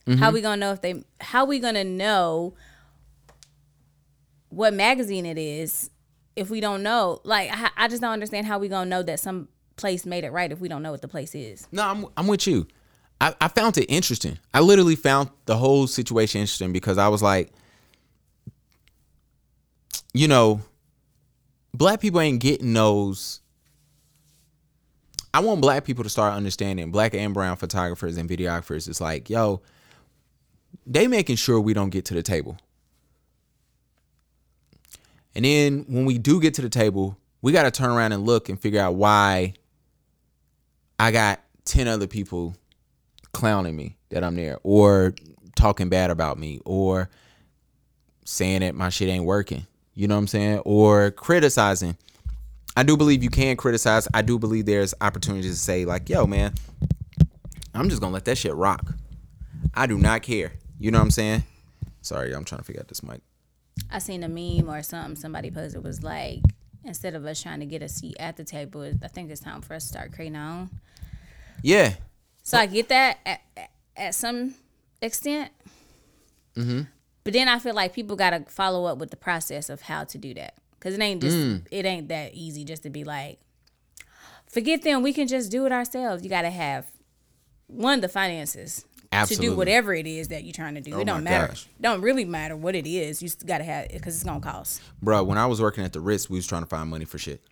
Mm-hmm. 0.06 0.18
How 0.18 0.30
we 0.30 0.40
gonna 0.40 0.56
know 0.56 0.72
if 0.72 0.80
they? 0.80 1.04
How 1.20 1.44
we 1.44 1.58
gonna 1.60 1.84
know 1.84 2.54
what 4.48 4.74
magazine 4.74 5.24
it 5.24 5.38
is 5.38 5.90
if 6.34 6.50
we 6.50 6.60
don't 6.60 6.82
know? 6.82 7.20
Like, 7.24 7.50
I, 7.52 7.70
I 7.76 7.88
just 7.88 8.02
don't 8.02 8.12
understand 8.12 8.46
how 8.46 8.58
we 8.58 8.68
gonna 8.68 8.90
know 8.90 9.02
that 9.02 9.20
some 9.20 9.48
place 9.76 10.04
made 10.04 10.24
it 10.24 10.32
right 10.32 10.50
if 10.50 10.60
we 10.60 10.68
don't 10.68 10.82
know 10.82 10.90
what 10.90 11.02
the 11.02 11.08
place 11.08 11.34
is. 11.34 11.66
No, 11.70 11.82
I'm, 11.86 12.06
I'm 12.16 12.26
with 12.26 12.46
you. 12.46 12.66
I, 13.20 13.34
I 13.40 13.48
found 13.48 13.78
it 13.78 13.86
interesting. 13.86 14.38
I 14.52 14.60
literally 14.60 14.96
found 14.96 15.30
the 15.46 15.56
whole 15.56 15.86
situation 15.86 16.40
interesting 16.40 16.72
because 16.72 16.98
I 16.98 17.08
was 17.08 17.22
like, 17.22 17.52
you 20.12 20.26
know, 20.26 20.60
black 21.72 22.00
people 22.00 22.20
ain't 22.20 22.40
getting 22.40 22.72
those. 22.72 23.40
I 25.34 25.40
want 25.40 25.60
black 25.60 25.84
people 25.84 26.04
to 26.04 26.10
start 26.10 26.34
understanding 26.34 26.90
black 26.90 27.14
and 27.14 27.32
brown 27.32 27.56
photographers 27.56 28.16
and 28.18 28.28
videographers. 28.28 28.88
It's 28.88 29.00
like, 29.00 29.30
yo, 29.30 29.62
they 30.86 31.06
making 31.06 31.36
sure 31.36 31.60
we 31.60 31.74
don't 31.74 31.90
get 31.90 32.04
to 32.06 32.14
the 32.14 32.22
table. 32.22 32.58
And 35.34 35.44
then 35.44 35.86
when 35.88 36.04
we 36.04 36.18
do 36.18 36.40
get 36.40 36.54
to 36.54 36.62
the 36.62 36.68
table, 36.68 37.16
we 37.40 37.52
got 37.52 37.62
to 37.62 37.70
turn 37.70 37.90
around 37.90 38.12
and 38.12 38.26
look 38.26 38.48
and 38.48 38.60
figure 38.60 38.80
out 38.80 38.94
why 38.94 39.54
I 40.98 41.10
got 41.10 41.40
10 41.64 41.88
other 41.88 42.06
people 42.06 42.54
clowning 43.32 43.74
me 43.74 43.96
that 44.10 44.22
I'm 44.22 44.36
there 44.36 44.58
or 44.62 45.14
talking 45.56 45.88
bad 45.88 46.10
about 46.10 46.38
me 46.38 46.60
or 46.64 47.08
saying 48.24 48.60
that 48.60 48.74
my 48.74 48.90
shit 48.90 49.08
ain't 49.08 49.24
working. 49.24 49.66
You 49.94 50.08
know 50.08 50.14
what 50.14 50.20
I'm 50.20 50.26
saying? 50.28 50.58
Or 50.64 51.10
criticizing. 51.10 51.96
I 52.76 52.82
do 52.82 52.96
believe 52.96 53.22
you 53.22 53.30
can 53.30 53.56
criticize. 53.56 54.08
I 54.14 54.22
do 54.22 54.38
believe 54.38 54.66
there's 54.66 54.94
opportunities 55.00 55.52
to 55.52 55.58
say 55.58 55.84
like, 55.84 56.08
"Yo, 56.08 56.26
man, 56.26 56.54
I'm 57.74 57.88
just 57.88 58.00
going 58.00 58.10
to 58.10 58.14
let 58.14 58.24
that 58.26 58.38
shit 58.38 58.54
rock." 58.54 58.94
I 59.74 59.86
do 59.86 59.98
not 59.98 60.22
care. 60.22 60.52
You 60.78 60.90
know 60.90 60.98
what 60.98 61.04
I'm 61.04 61.10
saying? 61.10 61.44
Sorry, 62.02 62.34
I'm 62.34 62.44
trying 62.44 62.60
to 62.60 62.64
figure 62.64 62.80
out 62.80 62.88
this 62.88 63.02
mic. 63.02 63.20
I 63.90 63.98
seen 63.98 64.22
a 64.22 64.28
meme 64.28 64.68
or 64.68 64.82
something 64.82 65.16
somebody 65.16 65.50
posted 65.50 65.82
was 65.84 66.02
like 66.02 66.40
instead 66.84 67.14
of 67.14 67.24
us 67.24 67.42
trying 67.42 67.60
to 67.60 67.66
get 67.66 67.82
a 67.82 67.88
seat 67.88 68.16
at 68.18 68.36
the 68.36 68.44
table, 68.44 68.82
I 69.02 69.08
think 69.08 69.30
it's 69.30 69.40
time 69.40 69.60
for 69.62 69.74
us 69.74 69.84
to 69.84 69.88
start 69.88 70.12
creating 70.12 70.36
our 70.36 70.50
own. 70.60 70.70
Yeah. 71.62 71.94
So 72.42 72.58
I 72.58 72.66
get 72.66 72.88
that 72.88 73.18
at, 73.24 73.40
at- 73.56 73.70
at 73.96 74.14
some 74.14 74.54
extent. 75.00 75.52
Mm-hmm. 76.56 76.82
But 77.24 77.32
then 77.34 77.48
I 77.48 77.58
feel 77.58 77.74
like 77.74 77.92
people 77.92 78.16
got 78.16 78.30
to 78.30 78.40
follow 78.50 78.86
up 78.86 78.98
with 78.98 79.10
the 79.10 79.16
process 79.16 79.70
of 79.70 79.82
how 79.82 80.04
to 80.04 80.18
do 80.18 80.34
that. 80.34 80.54
Cause 80.82 80.94
it 80.94 81.00
ain't 81.00 81.22
just 81.22 81.36
Mm. 81.36 81.64
it 81.70 81.86
ain't 81.86 82.08
that 82.08 82.34
easy 82.34 82.64
just 82.64 82.82
to 82.82 82.90
be 82.90 83.04
like, 83.04 83.38
forget 84.48 84.82
them. 84.82 85.02
We 85.02 85.12
can 85.12 85.28
just 85.28 85.48
do 85.50 85.64
it 85.64 85.70
ourselves. 85.70 86.24
You 86.24 86.28
got 86.28 86.42
to 86.42 86.50
have 86.50 86.86
one 87.68 88.00
the 88.00 88.08
finances 88.08 88.84
to 89.28 89.36
do 89.36 89.54
whatever 89.54 89.94
it 89.94 90.06
is 90.08 90.28
that 90.28 90.42
you're 90.42 90.52
trying 90.52 90.74
to 90.74 90.80
do. 90.80 90.94
Oh 90.94 91.00
it 91.00 91.06
don't 91.06 91.22
matter. 91.22 91.48
gosh. 91.48 91.66
Don't 91.80 92.00
really 92.00 92.24
matter 92.24 92.56
what 92.56 92.74
it 92.74 92.86
is. 92.86 93.22
You 93.22 93.28
got 93.46 93.58
to 93.58 93.64
have 93.64 93.84
it 93.84 93.92
because 93.92 94.16
it's 94.16 94.24
gonna 94.24 94.40
cost. 94.40 94.82
Bro, 95.00 95.22
when 95.24 95.38
I 95.38 95.46
was 95.46 95.60
working 95.60 95.84
at 95.84 95.92
the 95.92 96.00
Ritz, 96.00 96.28
we 96.28 96.36
was 96.38 96.46
trying 96.48 96.62
to 96.62 96.68
find 96.68 96.90
money 96.90 97.04
for 97.04 97.18
shit. 97.18 97.42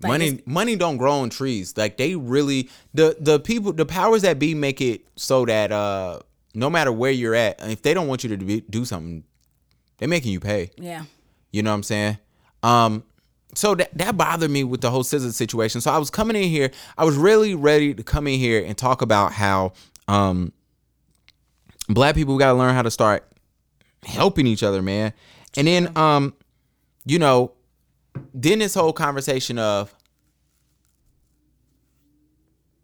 Like, 0.00 0.10
money 0.10 0.42
money 0.46 0.76
don't 0.76 0.96
grow 0.96 1.20
on 1.20 1.30
trees. 1.30 1.76
Like 1.76 1.96
they 1.96 2.14
really 2.16 2.68
the 2.94 3.16
the 3.20 3.40
people 3.40 3.72
the 3.72 3.86
powers 3.86 4.22
that 4.22 4.38
be 4.38 4.54
make 4.54 4.80
it 4.80 5.06
so 5.16 5.44
that 5.46 5.72
uh 5.72 6.20
no 6.54 6.70
matter 6.70 6.92
where 6.92 7.10
you're 7.10 7.34
at, 7.34 7.60
if 7.68 7.82
they 7.82 7.94
don't 7.94 8.08
want 8.08 8.24
you 8.24 8.36
to 8.36 8.36
be, 8.36 8.60
do 8.62 8.84
something, 8.84 9.22
they're 9.98 10.08
making 10.08 10.32
you 10.32 10.40
pay. 10.40 10.70
Yeah. 10.76 11.04
You 11.52 11.62
know 11.62 11.70
what 11.70 11.76
I'm 11.76 11.82
saying? 11.82 12.18
Um, 12.62 13.04
so 13.54 13.74
that 13.74 13.96
that 13.96 14.16
bothered 14.16 14.50
me 14.50 14.64
with 14.64 14.80
the 14.80 14.90
whole 14.90 15.02
SZA 15.02 15.32
situation. 15.32 15.80
So 15.80 15.90
I 15.90 15.98
was 15.98 16.10
coming 16.10 16.36
in 16.36 16.48
here, 16.48 16.70
I 16.96 17.04
was 17.04 17.16
really 17.16 17.54
ready 17.54 17.94
to 17.94 18.02
come 18.02 18.26
in 18.26 18.38
here 18.38 18.64
and 18.64 18.76
talk 18.76 19.02
about 19.02 19.32
how 19.32 19.72
um 20.06 20.52
black 21.88 22.14
people 22.14 22.38
gotta 22.38 22.56
learn 22.56 22.74
how 22.74 22.82
to 22.82 22.90
start 22.90 23.26
helping 24.04 24.46
each 24.46 24.62
other, 24.62 24.82
man. 24.82 25.12
And 25.56 25.66
then 25.66 25.96
um, 25.96 26.34
you 27.04 27.18
know, 27.18 27.52
then 28.34 28.58
this 28.58 28.74
whole 28.74 28.92
conversation 28.92 29.58
of 29.58 29.94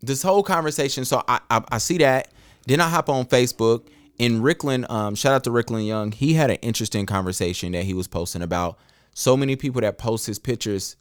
this 0.00 0.22
whole 0.22 0.42
conversation. 0.42 1.04
So 1.04 1.22
I, 1.28 1.40
I 1.50 1.62
I 1.72 1.78
see 1.78 1.98
that. 1.98 2.28
Then 2.66 2.80
I 2.80 2.88
hop 2.88 3.08
on 3.10 3.26
Facebook 3.26 3.86
and 4.18 4.42
Rickland. 4.42 4.90
Um, 4.90 5.14
shout 5.14 5.32
out 5.32 5.44
to 5.44 5.50
Rickland 5.50 5.86
Young. 5.86 6.12
He 6.12 6.34
had 6.34 6.50
an 6.50 6.56
interesting 6.56 7.06
conversation 7.06 7.72
that 7.72 7.84
he 7.84 7.94
was 7.94 8.08
posting 8.08 8.42
about 8.42 8.78
so 9.12 9.36
many 9.36 9.56
people 9.56 9.80
that 9.80 9.98
post 9.98 10.26
his 10.26 10.38
pictures, 10.38 10.96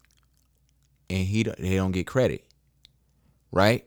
and 1.10 1.26
he 1.26 1.44
they 1.44 1.76
don't 1.76 1.92
get 1.92 2.08
credit, 2.08 2.46
right? 3.52 3.86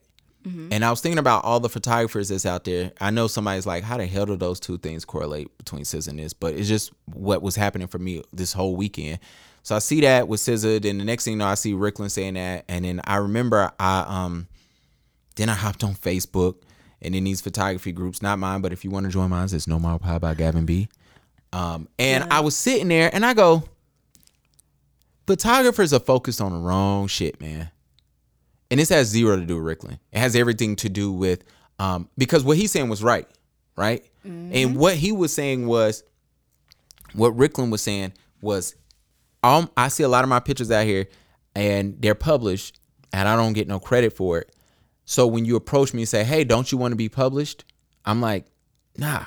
And 0.72 0.84
I 0.84 0.90
was 0.90 1.00
thinking 1.00 1.18
about 1.18 1.44
all 1.44 1.58
the 1.58 1.68
photographers 1.68 2.28
that's 2.28 2.46
out 2.46 2.62
there. 2.64 2.92
I 3.00 3.10
know 3.10 3.26
somebody's 3.26 3.66
like, 3.66 3.82
how 3.82 3.96
the 3.96 4.06
hell 4.06 4.26
do 4.26 4.36
those 4.36 4.60
two 4.60 4.78
things 4.78 5.04
correlate 5.04 5.56
between 5.58 5.82
SZA 5.82 6.08
and 6.08 6.20
this? 6.20 6.32
But 6.34 6.54
it's 6.54 6.68
just 6.68 6.92
what 7.06 7.42
was 7.42 7.56
happening 7.56 7.88
for 7.88 7.98
me 7.98 8.22
this 8.32 8.52
whole 8.52 8.76
weekend. 8.76 9.18
So 9.64 9.74
I 9.74 9.80
see 9.80 10.00
that 10.02 10.28
with 10.28 10.38
SZA, 10.38 10.82
then 10.82 10.98
the 10.98 11.04
next 11.04 11.24
thing 11.24 11.32
you 11.32 11.38
know, 11.38 11.46
I 11.46 11.54
see 11.54 11.72
Rickland 11.72 12.12
saying 12.12 12.34
that, 12.34 12.64
and 12.68 12.84
then 12.84 13.00
I 13.02 13.16
remember 13.16 13.72
I 13.80 14.04
um 14.06 14.46
then 15.34 15.48
I 15.48 15.54
hopped 15.54 15.82
on 15.82 15.94
Facebook 15.96 16.62
and 17.02 17.14
in 17.14 17.24
these 17.24 17.40
photography 17.40 17.92
groups, 17.92 18.22
not 18.22 18.38
mine, 18.38 18.60
but 18.60 18.72
if 18.72 18.84
you 18.84 18.90
want 18.90 19.06
to 19.06 19.12
join 19.12 19.30
mine, 19.30 19.48
it's 19.52 19.66
No 19.66 19.78
More 19.78 19.98
Pie 19.98 20.18
by 20.18 20.34
Gavin 20.34 20.64
B. 20.66 20.88
Um, 21.52 21.88
and 21.98 22.24
I 22.32 22.40
was 22.40 22.56
sitting 22.56 22.88
there 22.88 23.10
and 23.12 23.24
I 23.24 23.34
go, 23.34 23.64
photographers 25.26 25.92
are 25.92 26.00
focused 26.00 26.40
on 26.40 26.52
the 26.52 26.58
wrong 26.58 27.06
shit, 27.06 27.40
man. 27.40 27.70
And 28.70 28.80
this 28.80 28.88
has 28.88 29.08
zero 29.08 29.36
to 29.36 29.44
do 29.44 29.62
with 29.62 29.78
Rickland. 29.78 29.98
It 30.12 30.18
has 30.18 30.34
everything 30.34 30.76
to 30.76 30.88
do 30.88 31.12
with 31.12 31.44
um, 31.78 32.08
because 32.18 32.42
what 32.42 32.56
he's 32.56 32.72
saying 32.72 32.88
was 32.88 33.02
right, 33.02 33.28
right? 33.76 34.04
And 34.52 34.76
what 34.76 34.96
he 34.96 35.12
was 35.12 35.32
saying 35.32 35.66
was 35.66 36.02
what 37.14 37.36
Rickland 37.36 37.70
was 37.70 37.82
saying 37.82 38.12
was 38.40 38.74
um, 39.42 39.70
I 39.76 39.88
see 39.88 40.02
a 40.02 40.08
lot 40.08 40.24
of 40.24 40.28
my 40.30 40.40
pictures 40.40 40.70
out 40.70 40.84
here 40.84 41.06
and 41.54 42.00
they're 42.00 42.14
published 42.16 42.80
and 43.12 43.28
I 43.28 43.36
don't 43.36 43.52
get 43.52 43.68
no 43.68 43.78
credit 43.78 44.14
for 44.14 44.38
it. 44.38 44.52
So 45.06 45.26
when 45.26 45.44
you 45.44 45.56
approach 45.56 45.94
me 45.94 46.02
and 46.02 46.08
say, 46.08 46.24
"Hey, 46.24 46.44
don't 46.44 46.70
you 46.70 46.76
want 46.76 46.92
to 46.92 46.96
be 46.96 47.08
published?" 47.08 47.64
I'm 48.04 48.20
like, 48.20 48.46
"Nah," 48.98 49.24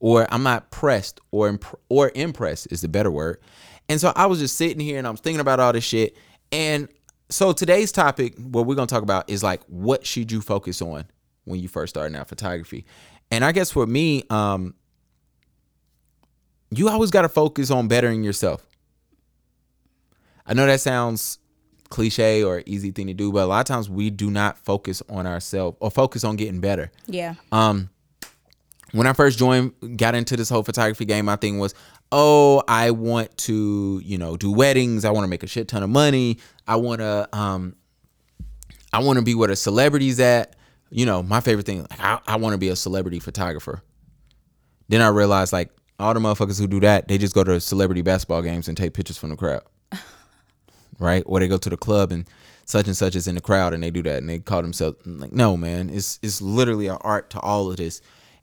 or 0.00 0.26
I'm 0.32 0.42
not 0.42 0.70
pressed 0.70 1.20
or 1.30 1.48
imp- 1.48 1.78
or 1.88 2.10
impressed 2.14 2.68
is 2.70 2.80
the 2.80 2.88
better 2.88 3.10
word. 3.10 3.38
And 3.88 4.00
so 4.00 4.12
I 4.16 4.26
was 4.26 4.38
just 4.38 4.56
sitting 4.56 4.80
here 4.80 4.96
and 4.98 5.06
I 5.06 5.10
was 5.10 5.20
thinking 5.20 5.40
about 5.40 5.60
all 5.60 5.72
this 5.72 5.84
shit. 5.84 6.16
And 6.52 6.88
so 7.28 7.52
today's 7.52 7.92
topic, 7.92 8.38
what 8.38 8.66
we're 8.66 8.74
gonna 8.74 8.86
talk 8.86 9.02
about 9.02 9.28
is 9.28 9.42
like, 9.42 9.60
what 9.66 10.06
should 10.06 10.32
you 10.32 10.40
focus 10.40 10.80
on 10.80 11.04
when 11.44 11.60
you 11.60 11.68
first 11.68 11.90
starting 11.94 12.16
out 12.16 12.28
photography? 12.28 12.86
And 13.30 13.44
I 13.44 13.52
guess 13.52 13.70
for 13.70 13.86
me, 13.86 14.24
um, 14.30 14.74
you 16.70 16.88
always 16.88 17.10
got 17.10 17.22
to 17.22 17.28
focus 17.28 17.70
on 17.70 17.88
bettering 17.88 18.22
yourself. 18.22 18.66
I 20.46 20.54
know 20.54 20.66
that 20.66 20.80
sounds 20.80 21.38
cliche 21.88 22.42
or 22.42 22.62
easy 22.66 22.90
thing 22.90 23.06
to 23.06 23.14
do, 23.14 23.32
but 23.32 23.44
a 23.44 23.46
lot 23.46 23.60
of 23.60 23.66
times 23.66 23.88
we 23.88 24.10
do 24.10 24.30
not 24.30 24.58
focus 24.58 25.02
on 25.08 25.26
ourselves 25.26 25.76
or 25.80 25.90
focus 25.90 26.24
on 26.24 26.36
getting 26.36 26.60
better. 26.60 26.90
Yeah. 27.06 27.34
Um, 27.52 27.90
when 28.92 29.06
I 29.06 29.12
first 29.12 29.38
joined, 29.38 29.72
got 29.96 30.14
into 30.14 30.36
this 30.36 30.48
whole 30.48 30.62
photography 30.62 31.04
game, 31.04 31.26
my 31.26 31.36
thing 31.36 31.58
was, 31.58 31.74
oh, 32.10 32.62
I 32.66 32.90
want 32.90 33.36
to, 33.38 34.00
you 34.02 34.16
know, 34.16 34.36
do 34.36 34.50
weddings. 34.50 35.04
I 35.04 35.10
want 35.10 35.24
to 35.24 35.28
make 35.28 35.42
a 35.42 35.46
shit 35.46 35.68
ton 35.68 35.82
of 35.82 35.90
money. 35.90 36.38
I 36.66 36.76
want 36.76 37.00
to, 37.00 37.28
um, 37.32 37.76
I 38.92 39.02
want 39.02 39.18
to 39.18 39.24
be 39.24 39.34
where 39.34 39.48
the 39.48 39.56
celebrities 39.56 40.18
at. 40.20 40.56
You 40.90 41.04
know, 41.04 41.22
my 41.22 41.40
favorite 41.40 41.66
thing, 41.66 41.80
like, 41.82 42.00
I, 42.00 42.18
I 42.26 42.36
want 42.36 42.54
to 42.54 42.58
be 42.58 42.68
a 42.68 42.76
celebrity 42.76 43.20
photographer. 43.20 43.82
Then 44.88 45.02
I 45.02 45.08
realized, 45.08 45.52
like, 45.52 45.70
all 45.98 46.14
the 46.14 46.20
motherfuckers 46.20 46.58
who 46.58 46.66
do 46.66 46.80
that, 46.80 47.08
they 47.08 47.18
just 47.18 47.34
go 47.34 47.44
to 47.44 47.60
celebrity 47.60 48.00
basketball 48.00 48.40
games 48.40 48.68
and 48.68 48.76
take 48.76 48.94
pictures 48.94 49.18
from 49.18 49.28
the 49.28 49.36
crowd, 49.36 49.64
right? 50.98 51.22
Or 51.26 51.40
they 51.40 51.48
go 51.48 51.58
to 51.58 51.70
the 51.70 51.76
club 51.76 52.12
and 52.12 52.28
such 52.64 52.86
and 52.86 52.96
such 52.96 53.16
is 53.16 53.26
in 53.26 53.34
the 53.34 53.40
crowd 53.40 53.72
and 53.72 53.82
they 53.82 53.90
do 53.90 54.02
that 54.02 54.18
and 54.18 54.28
they 54.28 54.38
call 54.38 54.62
themselves 54.62 54.98
like, 55.06 55.32
no, 55.32 55.56
man, 55.56 55.90
it's 55.90 56.18
it's 56.22 56.42
literally 56.42 56.86
an 56.86 56.98
art 57.00 57.30
to 57.30 57.40
all 57.40 57.70
of 57.70 57.76
this. 57.76 58.00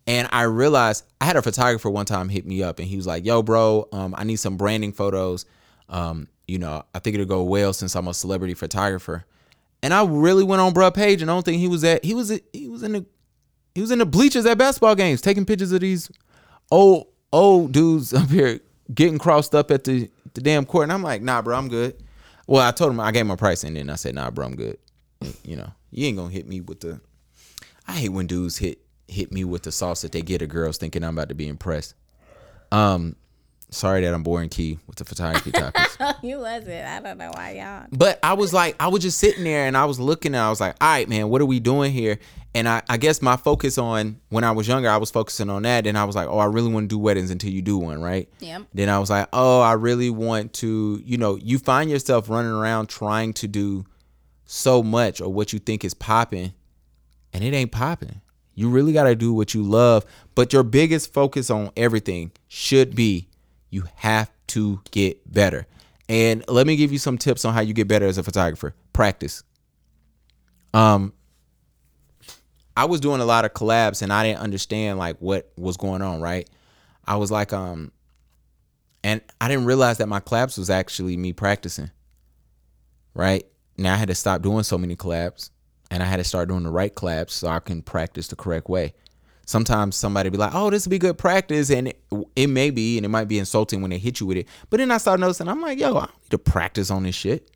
And 0.07 0.27
I 0.31 0.43
realized 0.43 1.03
I 1.19 1.25
had 1.25 1.35
a 1.35 1.41
photographer 1.41 1.89
one 1.89 2.05
time 2.05 2.29
hit 2.29 2.45
me 2.45 2.61
up 2.61 2.79
and 2.79 2.87
he 2.87 2.95
was 2.95 3.07
like, 3.07 3.25
"Yo, 3.25 3.41
bro, 3.41 3.87
um, 3.91 4.13
I 4.15 4.23
need 4.23 4.35
some 4.35 4.55
branding 4.55 4.93
photos. 4.93 5.45
Um, 5.89 6.27
you 6.47 6.59
know, 6.59 6.83
I 6.93 6.99
think 6.99 7.15
it'll 7.15 7.25
go 7.25 7.43
well 7.43 7.73
since 7.73 7.95
I'm 7.95 8.07
a 8.07 8.13
celebrity 8.13 8.53
photographer." 8.53 9.25
And 9.81 9.93
I 9.93 10.05
really 10.05 10.43
went 10.43 10.61
on 10.61 10.73
bruh 10.73 10.93
page 10.93 11.21
and 11.21 11.29
I 11.29 11.33
don't 11.33 11.43
think 11.43 11.57
he 11.57 11.67
was 11.67 11.83
at 11.83 12.05
he 12.05 12.13
was 12.13 12.39
he 12.53 12.67
was 12.67 12.83
in 12.83 12.93
the 12.93 13.05
he 13.73 13.81
was 13.81 13.91
in 13.91 13.99
the 13.99 14.05
bleachers 14.05 14.45
at 14.45 14.57
basketball 14.57 14.95
games 14.95 15.21
taking 15.21 15.45
pictures 15.45 15.71
of 15.71 15.81
these 15.81 16.09
old 16.71 17.07
old 17.33 17.71
dudes 17.71 18.13
up 18.13 18.29
here 18.29 18.59
getting 18.93 19.17
crossed 19.17 19.53
up 19.55 19.71
at 19.71 19.83
the 19.83 20.09
the 20.33 20.41
damn 20.41 20.65
court. 20.65 20.83
And 20.83 20.93
I'm 20.93 21.03
like, 21.03 21.21
nah, 21.21 21.41
bro, 21.41 21.57
I'm 21.57 21.67
good. 21.67 21.95
Well, 22.47 22.67
I 22.67 22.71
told 22.71 22.91
him 22.91 22.99
I 22.99 23.11
gave 23.11 23.21
him 23.21 23.31
a 23.31 23.37
price 23.37 23.63
and 23.63 23.75
then 23.75 23.89
I 23.89 23.95
said, 23.95 24.15
nah, 24.15 24.29
bro, 24.29 24.45
I'm 24.45 24.55
good. 24.55 24.77
You 25.43 25.55
know, 25.55 25.71
you 25.91 26.05
ain't 26.07 26.17
gonna 26.17 26.31
hit 26.31 26.47
me 26.47 26.61
with 26.61 26.81
the. 26.81 26.99
I 27.87 27.93
hate 27.93 28.09
when 28.09 28.27
dudes 28.27 28.57
hit 28.57 28.79
hit 29.07 29.31
me 29.31 29.43
with 29.43 29.63
the 29.63 29.71
sauce 29.71 30.01
that 30.01 30.11
they 30.11 30.21
get 30.21 30.41
at 30.41 30.49
girls 30.49 30.77
thinking 30.77 31.03
I'm 31.03 31.17
about 31.17 31.29
to 31.29 31.35
be 31.35 31.47
impressed. 31.47 31.95
Um, 32.71 33.15
sorry 33.75 34.01
that 34.01 34.13
I'm 34.13 34.23
boring 34.23 34.49
key 34.49 34.79
with 34.87 34.95
the 34.97 35.05
photography 35.05 35.51
topics. 35.53 35.97
you 36.21 36.39
wasn't. 36.39 36.85
I 36.85 36.99
don't 37.01 37.17
know 37.17 37.31
why 37.33 37.51
y'all. 37.51 37.87
But 37.91 38.19
I 38.23 38.33
was 38.33 38.53
like, 38.53 38.75
I 38.79 38.87
was 38.87 39.01
just 39.03 39.19
sitting 39.19 39.43
there 39.43 39.65
and 39.67 39.75
I 39.77 39.85
was 39.85 39.99
looking 39.99 40.33
and 40.33 40.41
I 40.41 40.49
was 40.49 40.59
like, 40.61 40.75
all 40.81 40.87
right, 40.87 41.07
man, 41.09 41.29
what 41.29 41.41
are 41.41 41.45
we 41.45 41.59
doing 41.59 41.91
here? 41.91 42.19
And 42.53 42.69
I, 42.69 42.81
I 42.87 42.95
guess 42.97 43.21
my 43.21 43.35
focus 43.35 43.77
on 43.77 44.21
when 44.29 44.45
I 44.45 44.51
was 44.51 44.65
younger, 44.67 44.89
I 44.89 44.95
was 44.97 45.11
focusing 45.11 45.49
on 45.49 45.63
that. 45.63 45.85
And 45.85 45.97
I 45.97 46.05
was 46.05 46.15
like, 46.15 46.29
oh, 46.29 46.37
I 46.37 46.45
really 46.45 46.71
want 46.71 46.85
to 46.85 46.95
do 46.95 46.97
weddings 46.97 47.29
until 47.29 47.49
you 47.51 47.61
do 47.61 47.77
one, 47.77 48.01
right? 48.01 48.29
Yep. 48.39 48.67
Then 48.73 48.87
I 48.87 48.97
was 48.97 49.09
like, 49.09 49.27
oh, 49.33 49.59
I 49.59 49.73
really 49.73 50.09
want 50.09 50.53
to, 50.53 51.01
you 51.03 51.17
know, 51.17 51.35
you 51.35 51.59
find 51.59 51.89
yourself 51.89 52.29
running 52.29 52.51
around 52.51 52.87
trying 52.87 53.33
to 53.33 53.47
do 53.47 53.85
so 54.45 54.81
much 54.81 55.19
or 55.19 55.33
what 55.33 55.51
you 55.51 55.59
think 55.59 55.83
is 55.83 55.93
popping. 55.93 56.53
and 57.33 57.43
it 57.43 57.53
ain't 57.53 57.73
popping. 57.73 58.21
You 58.53 58.69
really 58.69 58.93
got 58.93 59.03
to 59.03 59.15
do 59.15 59.33
what 59.33 59.53
you 59.53 59.61
love, 59.61 60.05
but 60.33 60.53
your 60.53 60.63
biggest 60.63 61.11
focus 61.13 61.49
on 61.49 61.71
everything 61.75 62.31
should 62.47 62.95
be 62.95 63.27
you 63.69 63.83
have 63.95 64.31
to 64.47 64.81
get 64.91 65.31
better. 65.31 65.67
And 66.07 66.43
let 66.47 66.67
me 66.67 66.75
give 66.75 66.91
you 66.91 66.99
some 66.99 67.17
tips 67.17 67.45
on 67.45 67.53
how 67.53 67.61
you 67.61 67.73
get 67.73 67.87
better 67.87 68.05
as 68.05 68.17
a 68.17 68.23
photographer. 68.23 68.75
Practice. 68.93 69.43
Um 70.73 71.13
I 72.77 72.85
was 72.85 72.99
doing 72.99 73.21
a 73.21 73.25
lot 73.25 73.45
of 73.45 73.53
collabs 73.53 74.01
and 74.01 74.11
I 74.11 74.23
didn't 74.23 74.41
understand 74.41 74.99
like 74.99 75.17
what 75.19 75.51
was 75.57 75.77
going 75.77 76.01
on, 76.01 76.21
right? 76.21 76.49
I 77.05 77.15
was 77.15 77.31
like 77.31 77.53
um 77.53 77.91
and 79.03 79.21
I 79.39 79.47
didn't 79.47 79.65
realize 79.65 79.99
that 79.99 80.07
my 80.07 80.19
collabs 80.19 80.57
was 80.57 80.69
actually 80.69 81.15
me 81.17 81.33
practicing. 81.33 81.91
Right? 83.13 83.45
Now 83.77 83.93
I 83.93 83.97
had 83.97 84.09
to 84.09 84.15
stop 84.15 84.41
doing 84.41 84.63
so 84.63 84.77
many 84.77 84.95
collabs 84.95 85.49
and 85.89 86.03
I 86.03 86.05
had 86.05 86.17
to 86.17 86.23
start 86.23 86.49
doing 86.49 86.63
the 86.63 86.71
right 86.71 86.93
collabs 86.93 87.31
so 87.31 87.47
I 87.47 87.59
can 87.59 87.81
practice 87.81 88.27
the 88.27 88.35
correct 88.35 88.69
way. 88.69 88.93
Sometimes 89.45 89.95
somebody 89.95 90.29
be 90.29 90.37
like, 90.37 90.53
"Oh, 90.53 90.69
this 90.69 90.85
would 90.85 90.91
be 90.91 90.97
good 90.97 91.17
practice," 91.17 91.69
and 91.69 91.89
it, 91.89 92.03
it 92.35 92.47
may 92.47 92.71
be, 92.71 92.97
and 92.97 93.05
it 93.05 93.09
might 93.09 93.27
be 93.27 93.39
insulting 93.39 93.81
when 93.81 93.91
they 93.91 93.97
hit 93.97 94.19
you 94.19 94.25
with 94.25 94.37
it. 94.37 94.47
But 94.69 94.77
then 94.77 94.91
I 94.91 94.97
start 94.97 95.19
noticing, 95.19 95.47
I'm 95.47 95.61
like, 95.61 95.79
"Yo, 95.79 95.95
I 95.95 96.05
need 96.05 96.31
to 96.31 96.37
practice 96.37 96.89
on 96.89 97.03
this 97.03 97.15
shit." 97.15 97.49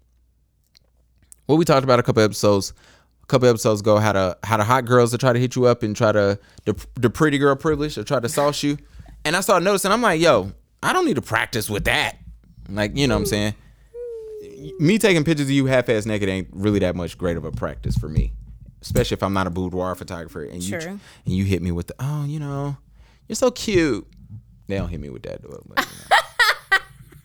What 1.48 1.56
we 1.56 1.66
talked 1.66 1.84
about 1.84 2.00
a 2.00 2.04
couple 2.04 2.22
episodes, 2.22 2.74
a 3.24 3.26
couple 3.26 3.48
episodes 3.48 3.82
ago, 3.82 3.98
how 3.98 4.12
to 4.12 4.38
how 4.44 4.58
the 4.58 4.64
hot 4.64 4.86
girls 4.86 5.12
to 5.12 5.18
try 5.18 5.34
to 5.34 5.40
hit 5.40 5.56
you 5.56 5.66
up 5.66 5.82
and 5.82 5.96
try 5.96 6.12
to 6.12 6.40
the 6.66 6.86
the 6.96 7.10
pretty 7.10 7.38
girl 7.38 7.56
privilege 7.56 7.98
or 7.98 8.04
try 8.04 8.20
to 8.20 8.30
sauce 8.30 8.62
you, 8.62 8.78
and 9.26 9.36
I 9.36 9.42
started 9.42 9.66
noticing, 9.66 9.92
I'm 9.92 10.02
like, 10.02 10.22
"Yo, 10.22 10.52
I 10.84 10.94
don't 10.94 11.06
need 11.06 11.16
to 11.16 11.22
practice 11.22 11.70
with 11.70 11.86
that." 11.86 12.18
Like, 12.70 12.96
you 12.96 13.08
know 13.08 13.16
what 13.16 13.22
I'm 13.22 13.26
saying? 13.26 13.56
me 14.80 14.98
taking 14.98 15.24
pictures 15.24 15.48
of 15.48 15.52
you 15.52 15.66
half-ass 15.66 16.06
naked 16.06 16.30
ain't 16.30 16.48
really 16.52 16.80
that 16.80 16.96
much 16.96 17.18
great 17.18 17.38
of 17.38 17.46
a 17.46 17.52
practice 17.52 17.98
for 17.98 18.10
me, 18.10 18.34
especially 18.82 19.16
if 19.16 19.24
I'm 19.24 19.34
not 19.34 19.48
a 19.48 19.50
boudoir 19.50 19.96
photographer 19.96 20.44
and 20.44 20.62
you 20.64 20.78
and 20.78 21.00
you 21.26 21.44
hit 21.44 21.62
me 21.62 21.72
with 21.72 21.88
the 21.88 21.96
oh, 22.00 22.26
you 22.26 22.40
know, 22.40 22.78
you're 23.28 23.36
so 23.36 23.52
cute. 23.52 24.08
They 24.68 24.78
don't 24.78 24.90
hit 24.90 25.00
me 25.00 25.10
with 25.10 25.24
that 25.24 25.42
though. 25.42 25.62
But, 25.68 25.80
you 25.80 25.92
know. 26.10 26.16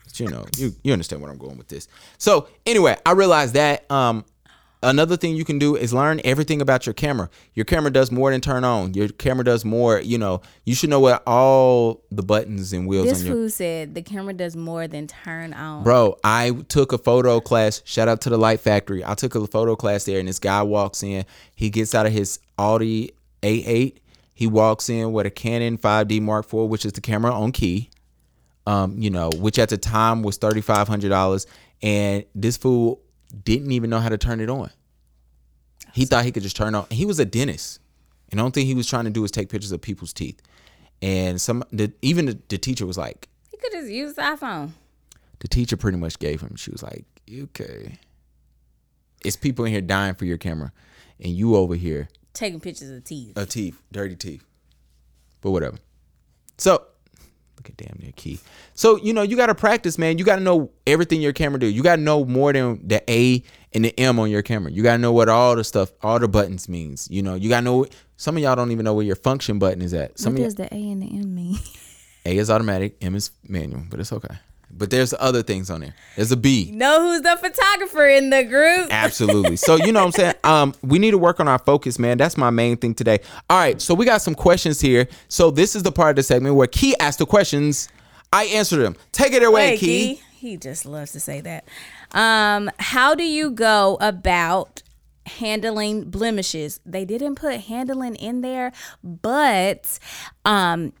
But, 0.05 0.19
you 0.19 0.27
know, 0.29 0.45
you 0.55 0.73
you 0.83 0.93
understand 0.93 1.21
where 1.21 1.29
I'm 1.29 1.37
going 1.37 1.57
with 1.57 1.67
this. 1.67 1.87
So 2.17 2.47
anyway, 2.65 2.95
I 3.05 3.11
realized 3.11 3.53
that 3.55 3.89
um 3.91 4.23
another 4.85 5.17
thing 5.17 5.35
you 5.35 5.43
can 5.43 5.59
do 5.59 5.75
is 5.75 5.93
learn 5.93 6.21
everything 6.23 6.61
about 6.61 6.85
your 6.85 6.93
camera. 6.93 7.29
Your 7.53 7.65
camera 7.65 7.91
does 7.91 8.11
more 8.11 8.31
than 8.31 8.39
turn 8.39 8.63
on. 8.63 8.93
Your 8.93 9.09
camera 9.09 9.43
does 9.43 9.65
more, 9.65 9.99
you 9.99 10.17
know, 10.17 10.41
you 10.63 10.75
should 10.75 10.89
know 10.89 10.99
what 10.99 11.23
all 11.25 12.03
the 12.11 12.23
buttons 12.23 12.71
and 12.71 12.87
wheels 12.87 13.07
This 13.07 13.21
on 13.21 13.25
your 13.25 13.35
fool 13.35 13.49
said 13.49 13.95
the 13.95 14.01
camera 14.01 14.33
does 14.33 14.55
more 14.55 14.87
than 14.87 15.07
turn 15.07 15.53
on. 15.53 15.83
Bro, 15.83 16.19
I 16.23 16.51
took 16.69 16.93
a 16.93 16.97
photo 16.97 17.41
class. 17.41 17.81
Shout 17.85 18.07
out 18.07 18.21
to 18.21 18.29
the 18.29 18.37
Light 18.37 18.59
Factory. 18.59 19.03
I 19.03 19.15
took 19.15 19.35
a 19.35 19.45
photo 19.47 19.75
class 19.75 20.05
there, 20.05 20.19
and 20.19 20.27
this 20.27 20.39
guy 20.39 20.61
walks 20.61 21.03
in. 21.03 21.25
He 21.55 21.69
gets 21.69 21.93
out 21.95 22.05
of 22.05 22.13
his 22.13 22.39
Audi 22.57 23.11
A8. 23.41 23.97
He 24.33 24.47
walks 24.47 24.89
in 24.89 25.11
with 25.13 25.25
a 25.25 25.31
Canon 25.31 25.77
5D 25.77 26.21
Mark 26.21 26.45
IV, 26.45 26.69
which 26.69 26.85
is 26.85 26.93
the 26.93 27.01
camera 27.01 27.33
on 27.33 27.51
key. 27.51 27.89
Um, 28.67 28.97
you 28.97 29.09
know, 29.09 29.29
which 29.35 29.59
at 29.59 29.69
the 29.69 29.77
time 29.77 30.23
was 30.23 30.37
thirty 30.37 30.59
five 30.59 30.87
hundred 30.87 31.09
dollars, 31.09 31.45
and 31.83 32.25
this 32.33 32.57
fool 32.57 32.99
didn't 33.43 33.71
even 33.71 33.89
know 33.89 33.99
how 33.99 34.09
to 34.09 34.17
turn 34.17 34.39
it 34.39 34.49
on. 34.49 34.69
He 35.93 36.05
thought 36.05 36.25
he 36.25 36.31
could 36.31 36.43
just 36.43 36.55
turn 36.55 36.75
on. 36.75 36.85
He 36.89 37.05
was 37.05 37.19
a 37.19 37.25
dentist, 37.25 37.79
and 38.31 38.39
the 38.39 38.43
only 38.43 38.51
thing 38.51 38.65
he 38.65 38.73
was 38.75 38.87
trying 38.87 39.05
to 39.05 39.09
do 39.11 39.21
was 39.21 39.31
take 39.31 39.49
pictures 39.49 39.71
of 39.71 39.81
people's 39.81 40.13
teeth. 40.13 40.41
And 41.01 41.39
some, 41.39 41.63
the, 41.71 41.91
even 42.01 42.25
the, 42.25 42.39
the 42.49 42.57
teacher 42.57 42.85
was 42.85 42.97
like, 42.97 43.27
He 43.51 43.57
could 43.57 43.71
just 43.71 43.89
use 43.89 44.13
the 44.15 44.21
iPhone. 44.23 44.71
the 45.39 45.47
teacher 45.47 45.77
pretty 45.77 45.97
much 45.97 46.19
gave 46.19 46.41
him. 46.41 46.55
She 46.55 46.71
was 46.71 46.81
like, 46.83 47.05
"Okay, 47.31 47.97
it's 49.23 49.35
people 49.35 49.65
in 49.65 49.71
here 49.71 49.81
dying 49.81 50.15
for 50.15 50.25
your 50.25 50.37
camera, 50.37 50.71
and 51.19 51.33
you 51.33 51.55
over 51.55 51.75
here 51.75 52.07
Taking 52.33 52.59
pictures 52.59 52.89
of 52.89 53.03
teeth. 53.03 53.33
a 53.37 53.45
teeth, 53.45 53.81
dirty 53.91 54.15
teeth, 54.15 54.43
but 55.41 55.51
whatever." 55.51 55.77
So 56.57 56.83
look 57.65 57.79
at 57.79 57.87
damn 57.87 57.97
near 58.01 58.11
key. 58.15 58.39
So 58.73 58.97
you 58.97 59.13
know 59.13 59.21
you 59.21 59.35
got 59.35 59.47
to 59.47 59.55
practice, 59.55 59.97
man. 59.97 60.17
You 60.17 60.25
got 60.25 60.37
to 60.37 60.41
know 60.41 60.71
everything 60.85 61.21
your 61.21 61.33
camera 61.33 61.59
do. 61.59 61.67
You 61.67 61.83
got 61.83 61.97
to 61.97 62.01
know 62.01 62.25
more 62.25 62.53
than 62.53 62.87
the 62.87 63.03
A 63.09 63.43
and 63.73 63.85
the 63.85 63.97
M 63.99 64.19
on 64.19 64.29
your 64.29 64.41
camera. 64.41 64.71
You 64.71 64.83
got 64.83 64.93
to 64.93 64.97
know 64.97 65.11
what 65.11 65.29
all 65.29 65.55
the 65.55 65.63
stuff, 65.63 65.91
all 66.01 66.19
the 66.19 66.27
buttons 66.27 66.69
means. 66.69 67.09
You 67.09 67.21
know, 67.21 67.35
you 67.35 67.49
got 67.49 67.61
to 67.61 67.65
know. 67.65 67.85
Some 68.17 68.37
of 68.37 68.43
y'all 68.43 68.55
don't 68.55 68.71
even 68.71 68.85
know 68.85 68.93
where 68.93 69.05
your 69.05 69.17
function 69.17 69.59
button 69.59 69.81
is 69.81 69.93
at. 69.93 70.17
Some 70.17 70.33
what 70.35 70.43
does 70.43 70.55
the 70.55 70.73
A 70.73 70.91
and 70.91 71.01
the 71.01 71.07
M 71.07 71.35
mean? 71.35 71.59
A 72.25 72.37
is 72.37 72.49
automatic, 72.49 72.97
M 73.01 73.15
is 73.15 73.31
manual, 73.47 73.83
but 73.89 73.99
it's 73.99 74.11
okay. 74.11 74.35
But 74.77 74.89
there's 74.89 75.13
other 75.17 75.41
things 75.41 75.69
on 75.69 75.79
there. 75.79 75.95
There's 76.17 76.33
a 76.33 76.37
B. 76.37 76.69
know 76.73 77.01
who's 77.01 77.21
the 77.21 77.37
photographer 77.37 78.05
in 78.07 78.29
the 78.29 78.43
group? 78.43 78.89
Absolutely. 78.91 79.55
So 79.55 79.75
you 79.77 79.93
know 79.93 80.01
what 80.01 80.07
I'm 80.07 80.11
saying? 80.11 80.33
Um, 80.45 80.75
we 80.83 80.99
need 80.99 81.11
to 81.11 81.17
work 81.17 81.39
on 81.39 81.47
our 81.47 81.57
focus, 81.57 81.97
man. 81.97 82.19
That's 82.19 82.37
my 82.37 82.51
main 82.51 82.77
thing 82.77 82.93
today. 82.93 83.19
All 83.49 83.57
right, 83.57 83.81
so 83.81 83.95
we 83.95 84.05
got 84.05 84.21
some 84.21 84.35
questions 84.35 84.79
here. 84.79 85.07
So 85.27 85.49
this 85.49 85.75
is 85.75 85.81
the 85.81 85.91
part 85.91 86.11
of 86.11 86.15
the 86.17 86.23
segment 86.23 86.55
where 86.55 86.67
Key 86.67 86.95
asks 86.99 87.17
the 87.17 87.25
questions. 87.25 87.89
I 88.31 88.45
answer 88.45 88.77
them. 88.77 88.95
Take 89.11 89.33
it 89.33 89.41
away, 89.41 89.71
Wait, 89.71 89.79
Key. 89.79 90.15
Key. 90.15 90.21
He 90.35 90.57
just 90.57 90.85
loves 90.85 91.13
to 91.13 91.19
say 91.19 91.41
that. 91.41 91.67
Um, 92.11 92.69
how 92.77 93.15
do 93.15 93.23
you 93.23 93.49
go 93.49 93.97
about 93.99 94.83
handling 95.25 96.11
blemishes? 96.11 96.79
They 96.85 97.05
didn't 97.05 97.35
put 97.35 97.61
handling 97.61 98.15
in 98.15 98.41
there, 98.41 98.71
but 99.03 99.97
um, 100.45 100.93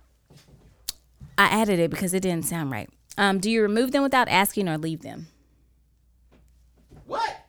I 1.37 1.45
added 1.45 1.79
it 1.79 1.91
because 1.91 2.13
it 2.15 2.21
didn't 2.21 2.45
sound 2.45 2.71
right. 2.71 2.89
Um, 3.17 3.39
do 3.39 3.49
you 3.49 3.61
remove 3.61 3.91
them 3.91 4.03
without 4.03 4.27
asking 4.27 4.67
or 4.67 4.77
leave 4.77 5.01
them? 5.01 5.27
What? 7.05 7.45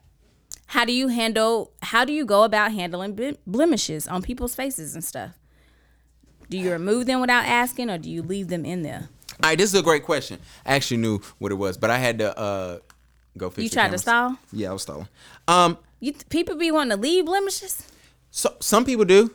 How 0.67 0.85
do 0.85 0.93
you 0.93 1.09
handle? 1.09 1.73
How 1.83 2.05
do 2.05 2.13
you 2.13 2.25
go 2.25 2.43
about 2.45 2.73
handling 2.73 3.37
blemishes 3.47 4.07
on 4.07 4.23
people's 4.23 4.55
faces 4.55 4.95
and 4.95 5.03
stuff? 5.05 5.33
Do 6.51 6.59
you 6.59 6.71
remove 6.71 7.07
them 7.07 7.21
without 7.21 7.45
asking, 7.47 7.91
or 7.91 7.99
do 7.99 8.11
you 8.11 8.23
leave 8.23 8.49
them 8.49 8.65
in 8.65 8.83
there? 8.83 9.09
All 9.43 9.51
right, 9.51 9.59
this 9.59 9.73
is 9.73 9.79
a 9.79 9.83
great 9.83 10.05
question. 10.05 10.39
I 10.65 10.75
actually 10.75 10.99
knew 10.99 11.21
what 11.39 11.53
it 11.53 11.57
was, 11.57 11.77
but 11.77 11.91
I 11.91 11.99
had 11.99 12.19
to 12.19 12.39
uh 12.39 12.79
go 13.37 13.51
fix 13.51 13.65
You 13.65 13.69
tried 13.71 13.85
to 13.85 13.87
cameras. 13.89 14.03
stall. 14.03 14.37
Yeah, 14.53 14.71
I 14.71 14.73
was 14.73 14.83
stalling. 14.83 15.09
Um, 15.49 15.79
You 16.01 16.13
people 16.29 16.57
be 16.57 16.71
wanting 16.71 16.97
to 16.97 17.03
leave 17.03 17.25
blemishes. 17.27 17.83
So 18.31 18.55
some 18.61 18.85
people 18.85 19.05
do. 19.05 19.33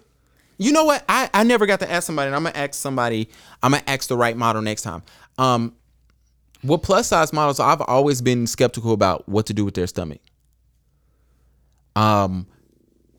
You 0.58 0.72
know 0.72 0.86
what? 0.86 1.04
I, 1.10 1.28
I 1.34 1.44
never 1.44 1.66
got 1.66 1.80
to 1.80 1.92
ask 1.92 2.06
somebody, 2.06 2.28
and 2.28 2.36
I'm 2.36 2.44
gonna 2.44 2.56
ask 2.58 2.76
somebody. 2.76 3.30
I'm 3.64 3.72
gonna 3.72 3.84
ask 3.88 4.08
the 4.08 4.18
right 4.18 4.38
model 4.38 4.62
next 4.62 4.84
time. 4.84 5.02
Um, 5.40 5.76
with 6.64 6.82
plus 6.82 7.08
size 7.08 7.34
models, 7.34 7.60
I've 7.60 7.82
always 7.82 8.22
been 8.22 8.48
skeptical 8.48 8.94
about 8.94 9.28
what 9.28 9.46
to 9.48 9.54
do 9.54 9.66
with 9.66 9.74
their 9.74 9.88
stomach. 9.88 10.20
Um, 11.96 12.48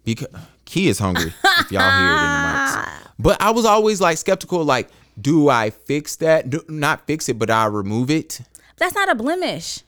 because 0.05 0.28
Key 0.64 0.88
is 0.88 0.98
hungry. 0.98 1.33
if 1.59 1.70
y'all 1.72 1.83
hear 1.83 2.11
it 2.11 2.14
in 2.14 2.31
the 2.31 2.38
mics, 2.38 2.88
but 3.18 3.40
I 3.42 3.50
was 3.50 3.64
always 3.64 4.00
like 4.00 4.16
skeptical. 4.18 4.64
Like, 4.64 4.88
do 5.20 5.48
I 5.48 5.70
fix 5.70 6.16
that? 6.16 6.48
Do, 6.48 6.64
not 6.68 7.07
fix 7.07 7.28
it, 7.28 7.38
but 7.38 7.50
I 7.50 7.66
remove 7.66 8.11
it. 8.11 8.40
That's 8.78 8.94
not 8.94 9.11
a 9.11 9.14
blemish. 9.14 9.81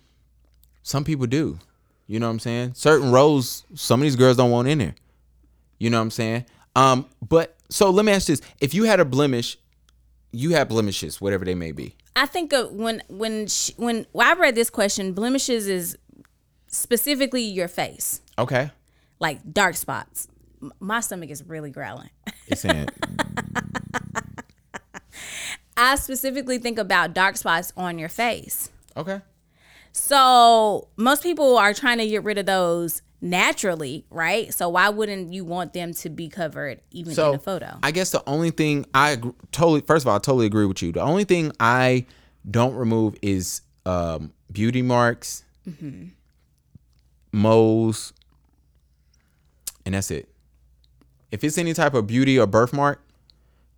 Some 0.83 1.05
people 1.05 1.27
do. 1.27 1.59
You 2.07 2.21
know 2.21 2.27
what 2.27 2.33
I'm 2.33 2.39
saying? 2.41 2.75
Certain 2.75 3.11
roles, 3.11 3.65
some 3.75 4.01
of 4.01 4.03
these 4.03 4.17
girls 4.17 4.37
don't 4.37 4.51
want 4.51 4.69
in 4.69 4.79
there. 4.79 4.95
You 5.79 5.89
know 5.89 5.99
what 5.99 6.03
I'm 6.03 6.11
saying? 6.11 6.45
Um, 6.77 7.07
but 7.27 7.57
so 7.71 7.89
let 7.91 8.05
me 8.05 8.13
ask 8.13 8.27
this: 8.27 8.43
If 8.61 8.75
you 8.75 8.85
had 8.85 9.01
a 9.01 9.05
blemish, 9.05 9.57
you 10.33 10.51
have 10.51 10.69
blemishes, 10.69 11.21
whatever 11.21 11.45
they 11.45 11.55
may 11.55 11.73
be. 11.73 11.97
I 12.17 12.27
think 12.27 12.53
of 12.53 12.73
when 12.73 13.03
when 13.09 13.47
sh 13.49 13.71
when 13.77 14.07
well, 14.13 14.29
I 14.29 14.39
read 14.39 14.55
this 14.55 14.71
question, 14.71 15.13
blemishes 15.15 15.67
is 15.67 15.99
specifically 16.69 17.43
your 17.43 17.69
face, 17.69 18.21
Okay. 18.39 18.71
like 19.21 19.53
dark 19.53 19.75
spots. 19.77 20.29
M- 20.63 20.73
My 20.81 21.01
stomach 21.01 21.31
is 21.31 21.43
really 21.45 21.71
growling. 21.71 22.11
It's 22.47 22.61
saying 22.61 22.89
I 25.77 25.97
specifically 25.97 26.59
think 26.59 26.79
about 26.79 27.15
dark 27.15 27.37
spots 27.37 27.73
on 27.77 27.99
your 27.99 28.09
face. 28.09 28.71
okay. 28.97 29.21
So 29.97 30.89
most 30.97 31.23
people 31.23 31.57
are 31.57 31.73
trying 31.73 31.99
to 31.99 32.07
get 32.09 32.25
rid 32.25 32.37
of 32.39 32.47
those 32.47 33.01
naturally, 33.25 34.05
right? 34.11 34.53
So 34.53 34.69
why 34.69 34.91
wouldn't 34.91 35.33
you 35.33 35.45
want 35.45 35.73
them 35.73 35.95
to 35.95 36.11
be 36.11 36.29
covered 36.29 36.81
even 36.91 37.15
So 37.15 37.31
in 37.31 37.37
a 37.37 37.39
photo? 37.39 37.79
I 37.83 37.91
guess 37.91 38.11
the 38.11 38.23
only 38.29 38.51
thing 38.51 38.85
I 38.95 39.13
ag- 39.13 39.35
totally, 39.51 39.81
first 39.81 40.05
of 40.05 40.09
all, 40.09 40.17
I 40.17 40.19
totally 40.19 40.47
agree 40.47 40.67
with 40.67 40.83
you. 40.83 40.93
The 40.93 41.01
only 41.01 41.25
thing 41.25 41.51
I 41.59 42.05
don't 42.49 42.75
remove 42.75 43.17
is 43.23 43.63
um, 43.87 44.33
beauty 44.53 44.83
marks, 44.83 45.43
moles, 47.33 48.13
and 49.87 49.95
that's 49.95 50.11
it. 50.11 50.29
If 51.33 51.43
it's 51.43 51.59
any 51.59 51.75
type 51.75 51.95
of 51.95 52.07
beauty 52.07 52.39
or 52.39 52.47
birthmark, 52.47 53.03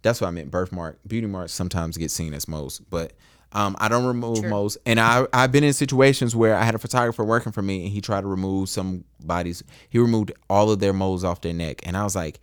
that's 0.02 0.20
what 0.20 0.26
I 0.26 0.30
meant. 0.30 0.50
Birthmark, 0.50 0.98
beauty 1.06 1.26
marks 1.26 1.52
sometimes 1.52 1.96
get 1.96 2.10
seen 2.10 2.34
as 2.34 2.46
moles, 2.48 2.80
but 2.90 3.12
um, 3.56 3.74
I 3.80 3.88
don't 3.88 4.04
remove 4.04 4.44
moles. 4.44 4.76
And 4.84 5.00
I 5.00 5.26
I've 5.32 5.50
been 5.50 5.64
in 5.64 5.72
situations 5.72 6.36
where 6.36 6.54
I 6.54 6.62
had 6.64 6.74
a 6.74 6.78
photographer 6.78 7.24
working 7.24 7.52
for 7.52 7.62
me, 7.62 7.84
and 7.84 7.92
he 7.92 8.00
tried 8.00 8.20
to 8.20 8.26
remove 8.26 8.68
somebody's. 8.68 9.62
He 9.88 9.98
removed 9.98 10.32
all 10.50 10.70
of 10.70 10.78
their 10.78 10.92
moles 10.92 11.24
off 11.24 11.40
their 11.40 11.54
neck, 11.54 11.80
and 11.86 11.96
I 11.96 12.04
was 12.04 12.14
like, 12.14 12.38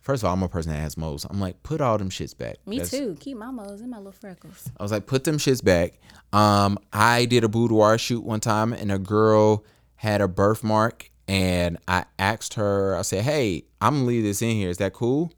first 0.00 0.22
of 0.22 0.28
all, 0.28 0.34
I'm 0.34 0.42
a 0.42 0.48
person 0.48 0.72
that 0.72 0.78
has 0.80 0.96
moles. 0.96 1.26
I'm 1.28 1.40
like, 1.40 1.62
put 1.62 1.80
all 1.80 1.98
them 1.98 2.10
shits 2.10 2.36
back. 2.36 2.56
Me 2.66 2.78
That's- 2.78 2.90
too. 2.90 3.16
Keep 3.20 3.36
my 3.36 3.50
moles 3.50 3.80
and 3.82 3.90
my 3.90 3.98
little 3.98 4.12
freckles. 4.12 4.70
I 4.78 4.82
was 4.82 4.92
like, 4.92 5.06
put 5.06 5.24
them 5.24 5.36
shits 5.36 5.62
back. 5.62 5.98
Um, 6.32 6.78
I 6.92 7.26
did 7.26 7.44
a 7.44 7.48
boudoir 7.48 7.98
shoot 7.98 8.24
one 8.24 8.40
time, 8.40 8.72
and 8.72 8.90
a 8.90 8.98
girl 8.98 9.64
had 9.96 10.20
a 10.20 10.28
birthmark 10.28 11.10
and 11.26 11.78
I 11.88 12.04
asked 12.18 12.54
her. 12.54 12.96
I 12.96 13.02
said, 13.02 13.24
"Hey, 13.24 13.64
I'm 13.80 13.94
gonna 13.94 14.06
leave 14.06 14.24
this 14.24 14.42
in 14.42 14.50
here. 14.50 14.68
Is 14.68 14.76
that 14.78 14.92
cool?" 14.92 15.32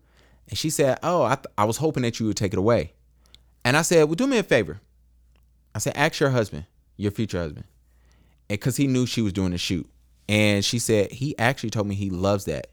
And 0.48 0.58
she 0.58 0.70
said, 0.70 0.98
"Oh, 1.02 1.22
I, 1.22 1.36
th- 1.36 1.46
I 1.56 1.64
was 1.64 1.76
hoping 1.76 2.02
that 2.02 2.18
you 2.18 2.26
would 2.26 2.36
take 2.36 2.52
it 2.52 2.58
away." 2.58 2.92
And 3.66 3.76
I 3.76 3.82
said, 3.82 4.04
"Well, 4.04 4.14
do 4.14 4.28
me 4.28 4.38
a 4.38 4.44
favor." 4.44 4.80
I 5.74 5.80
said, 5.80 5.96
"Ask 5.96 6.20
your 6.20 6.30
husband, 6.30 6.66
your 6.96 7.10
future 7.10 7.40
husband," 7.40 7.64
And 8.48 8.60
because 8.60 8.76
he 8.76 8.86
knew 8.86 9.06
she 9.06 9.22
was 9.22 9.32
doing 9.32 9.50
the 9.50 9.58
shoot. 9.58 9.90
And 10.28 10.64
she 10.64 10.78
said 10.78 11.10
he 11.10 11.36
actually 11.36 11.70
told 11.70 11.88
me 11.88 11.96
he 11.96 12.08
loves 12.08 12.44
that. 12.44 12.68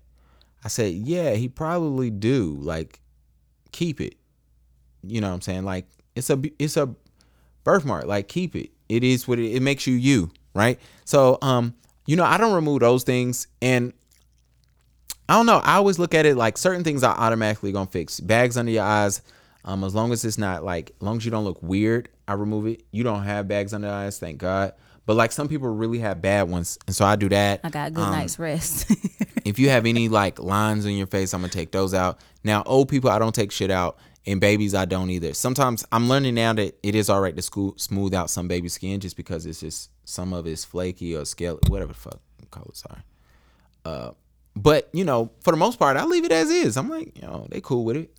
I 0.64 0.68
said, 0.68 0.94
"Yeah, 0.94 1.34
he 1.34 1.50
probably 1.50 2.12
do. 2.12 2.58
Like, 2.60 3.02
keep 3.72 4.00
it." 4.00 4.18
You 5.02 5.20
know 5.20 5.30
what 5.30 5.34
I'm 5.34 5.42
saying? 5.42 5.66
Like, 5.66 5.88
it's 6.16 6.30
a 6.30 6.40
it's 6.60 6.78
a 6.78 6.94
birthmark. 7.64 8.06
Like, 8.06 8.28
keep 8.28 8.56
it. 8.56 8.70
It 8.88 9.04
is 9.04 9.28
what 9.28 9.40
it, 9.40 9.52
it 9.52 9.64
makes 9.64 9.88
you 9.88 9.96
you, 9.96 10.30
right? 10.54 10.80
So, 11.06 11.40
um, 11.42 11.74
you 12.06 12.16
know, 12.16 12.24
I 12.24 12.38
don't 12.38 12.54
remove 12.54 12.82
those 12.82 13.04
things, 13.04 13.48
and 13.64 13.94
I 15.28 15.34
don't 15.38 15.48
know. 15.48 15.58
I 15.58 15.78
always 15.78 15.98
look 15.98 16.14
at 16.14 16.28
it 16.28 16.38
like 16.38 16.56
certain 16.56 16.84
things 16.84 17.02
I 17.02 17.14
automatically 17.14 17.72
gonna 17.72 17.90
fix. 17.90 18.20
Bags 18.20 18.58
under 18.58 18.72
your 18.72 18.84
eyes, 18.84 19.24
um, 19.66 19.84
as 19.84 19.96
long 19.96 20.12
as 20.12 20.26
it's 20.26 20.38
not 20.38 20.64
like, 20.64 20.92
as 20.98 21.02
long 21.02 21.18
as 21.18 21.26
you 21.26 21.32
don't 21.32 21.44
look 21.44 21.62
weird, 21.64 22.10
I 22.28 22.34
remove 22.34 22.68
it. 22.68 22.84
You 22.92 23.04
don't 23.04 23.24
have 23.24 23.48
bags 23.48 23.74
under 23.74 23.90
eyes, 23.90 24.20
thank 24.20 24.38
God. 24.38 24.74
But 25.06 25.16
like 25.16 25.32
some 25.32 25.48
people 25.50 25.68
really 25.68 26.00
have 26.00 26.22
bad 26.22 26.50
ones, 26.50 26.78
and 26.88 26.96
so 26.96 27.04
I 27.06 27.16
do 27.18 27.28
that. 27.30 27.60
I 27.64 27.70
got 27.70 27.90
a 27.90 27.92
good 27.92 28.04
Um, 28.06 28.12
night's 28.12 28.40
rest. 28.40 28.90
if 29.46 29.60
you 29.60 29.70
have 29.70 29.86
any 29.86 30.08
like 30.10 30.40
lines 30.40 30.86
in 30.86 30.94
your 30.94 31.08
face, 31.08 31.34
I'm 31.34 31.42
gonna 31.42 31.52
take 31.52 31.72
those 31.72 31.94
out. 31.94 32.20
Now, 32.44 32.64
old 32.66 32.88
people, 32.88 33.10
I 33.10 33.20
don't 33.20 33.36
take 33.36 33.52
shit 33.52 33.70
out, 33.70 33.98
and 34.26 34.40
babies, 34.40 34.74
I 34.74 34.86
don't 34.86 35.10
either. 35.10 35.34
Sometimes 35.34 35.86
I'm 35.92 36.08
learning 36.08 36.36
now 36.36 36.54
that 36.54 36.78
it 36.84 36.96
is 36.96 37.10
all 37.10 37.20
right 37.20 37.36
to 37.36 37.42
school, 37.42 37.74
smooth 37.78 38.14
out 38.14 38.30
some 38.30 38.48
baby 38.48 38.70
skin 38.70 39.02
just 39.02 39.18
because 39.18 39.46
it's 39.46 39.60
just 39.60 39.90
some 40.06 40.32
of 40.32 40.48
it's 40.48 40.64
flaky 40.64 41.16
or 41.18 41.26
scale, 41.26 41.60
whatever 41.68 41.92
the 41.92 42.00
fuck 42.00 42.20
it. 42.42 42.78
Sorry. 42.78 43.02
Uh, 43.84 44.12
but 44.56 44.90
you 44.94 45.04
know, 45.04 45.32
for 45.42 45.52
the 45.52 45.58
most 45.58 45.80
part, 45.80 45.98
I 45.98 46.06
leave 46.06 46.24
it 46.24 46.32
as 46.32 46.50
is. 46.50 46.78
I'm 46.78 46.90
like, 46.90 47.18
you 47.18 47.24
know, 47.24 47.48
they 47.50 47.60
cool 47.60 47.84
with 47.84 47.98
it, 47.98 48.16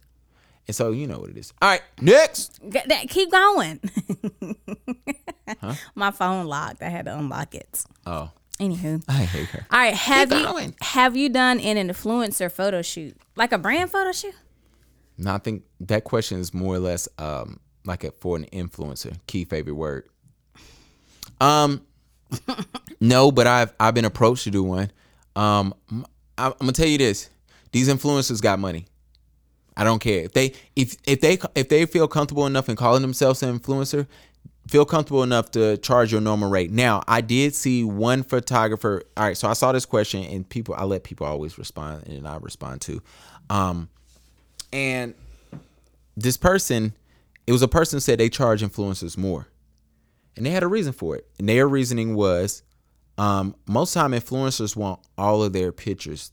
and 0.67 0.75
so 0.75 0.91
you 0.93 1.07
know 1.07 1.19
what 1.19 1.31
it 1.31 1.37
is. 1.37 1.53
All 1.61 1.69
right, 1.69 1.83
next. 2.01 2.61
That- 2.71 3.07
Keep 3.09 3.31
going. 3.31 3.81
My 5.95 6.11
phone 6.11 6.47
locked. 6.47 6.83
I 6.83 6.89
had 6.89 7.05
to 7.05 7.17
unlock 7.17 7.55
it. 7.55 7.85
Oh, 8.07 8.31
Anywho. 8.61 9.03
I 9.09 9.25
hate 9.25 9.49
her. 9.49 9.67
All 9.71 9.79
right, 9.79 9.95
have 9.95 10.33
you 10.33 10.45
going. 10.45 10.75
have 10.81 11.17
you 11.17 11.29
done 11.29 11.61
an 11.61 11.77
influencer 11.77 12.51
photo 12.51 12.83
shoot, 12.83 13.17
like 13.37 13.53
a 13.53 13.59
brand 13.59 13.91
photo 13.91 14.13
shoot? 14.13 14.35
No, 15.19 15.35
I 15.35 15.39
think 15.39 15.65
that 15.81 16.05
question 16.05 16.39
is 16.41 16.53
more 16.55 16.75
or 16.75 16.79
less 16.79 17.09
um 17.19 17.61
like 17.85 18.05
a, 18.05 18.13
for 18.13 18.37
an 18.37 18.47
influencer. 18.53 19.19
Key 19.27 19.45
favorite 19.45 19.75
word. 19.75 20.09
Um, 21.41 21.83
no, 23.01 23.31
but 23.33 23.47
I've 23.47 23.73
I've 23.79 23.95
been 23.95 24.05
approached 24.05 24.45
to 24.45 24.51
do 24.51 24.63
one. 24.63 24.91
Um, 25.37 25.75
I, 26.39 26.47
am 26.47 26.55
gonna 26.61 26.73
tell 26.73 26.89
you 26.89 26.99
this: 26.99 27.31
these 27.73 27.89
influencers 27.89 28.41
got 28.41 28.59
money. 28.59 28.87
I 29.77 29.85
don't 29.85 29.99
care 29.99 30.25
if 30.25 30.33
they 30.33 30.53
if 30.77 30.97
if 31.07 31.21
they 31.21 31.39
if 31.55 31.69
they 31.69 31.87
feel 31.87 32.09
comfortable 32.09 32.47
enough 32.47 32.69
in 32.69 32.77
calling 32.77 33.03
themselves 33.03 33.43
an 33.43 33.59
influencer, 33.59 34.07
feel 34.69 34.85
comfortable 34.85 35.23
enough 35.23 35.51
to 35.53 35.77
charge 35.79 36.13
your 36.13 36.21
normal 36.21 36.49
rate. 36.49 36.71
Now, 36.71 37.03
I 37.07 37.21
did 37.21 37.55
see 37.55 37.85
one 37.85 38.23
photographer. 38.23 39.03
All 39.17 39.25
right, 39.25 39.37
so 39.37 39.49
I 39.49 39.53
saw 39.53 39.73
this 39.73 39.85
question, 39.87 40.23
and 40.25 40.49
people 40.49 40.75
I 40.77 40.85
let 40.85 41.05
people 41.05 41.27
always 41.27 41.59
respond, 41.59 42.07
and 42.07 42.27
I 42.27 42.37
respond 42.37 42.81
to. 42.83 43.03
Um, 43.51 43.89
and 44.73 45.15
this 46.17 46.37
person, 46.37 46.95
it 47.47 47.53
was 47.53 47.63
a 47.63 47.69
person 47.69 48.01
said 48.01 48.19
they 48.19 48.29
charge 48.29 48.63
influencers 48.63 49.17
more, 49.17 49.49
and 50.37 50.47
they 50.47 50.51
had 50.51 50.63
a 50.63 50.69
reason 50.69 50.93
for 50.93 51.17
it. 51.17 51.27
And 51.39 51.49
their 51.49 51.69
reasoning 51.69 52.15
was, 52.15 52.63
um, 53.19 53.55
most 53.67 53.93
time 53.93 54.13
influencers 54.13 54.77
want 54.77 55.01
all 55.19 55.43
of 55.43 55.53
their 55.53 55.73
pictures, 55.73 56.33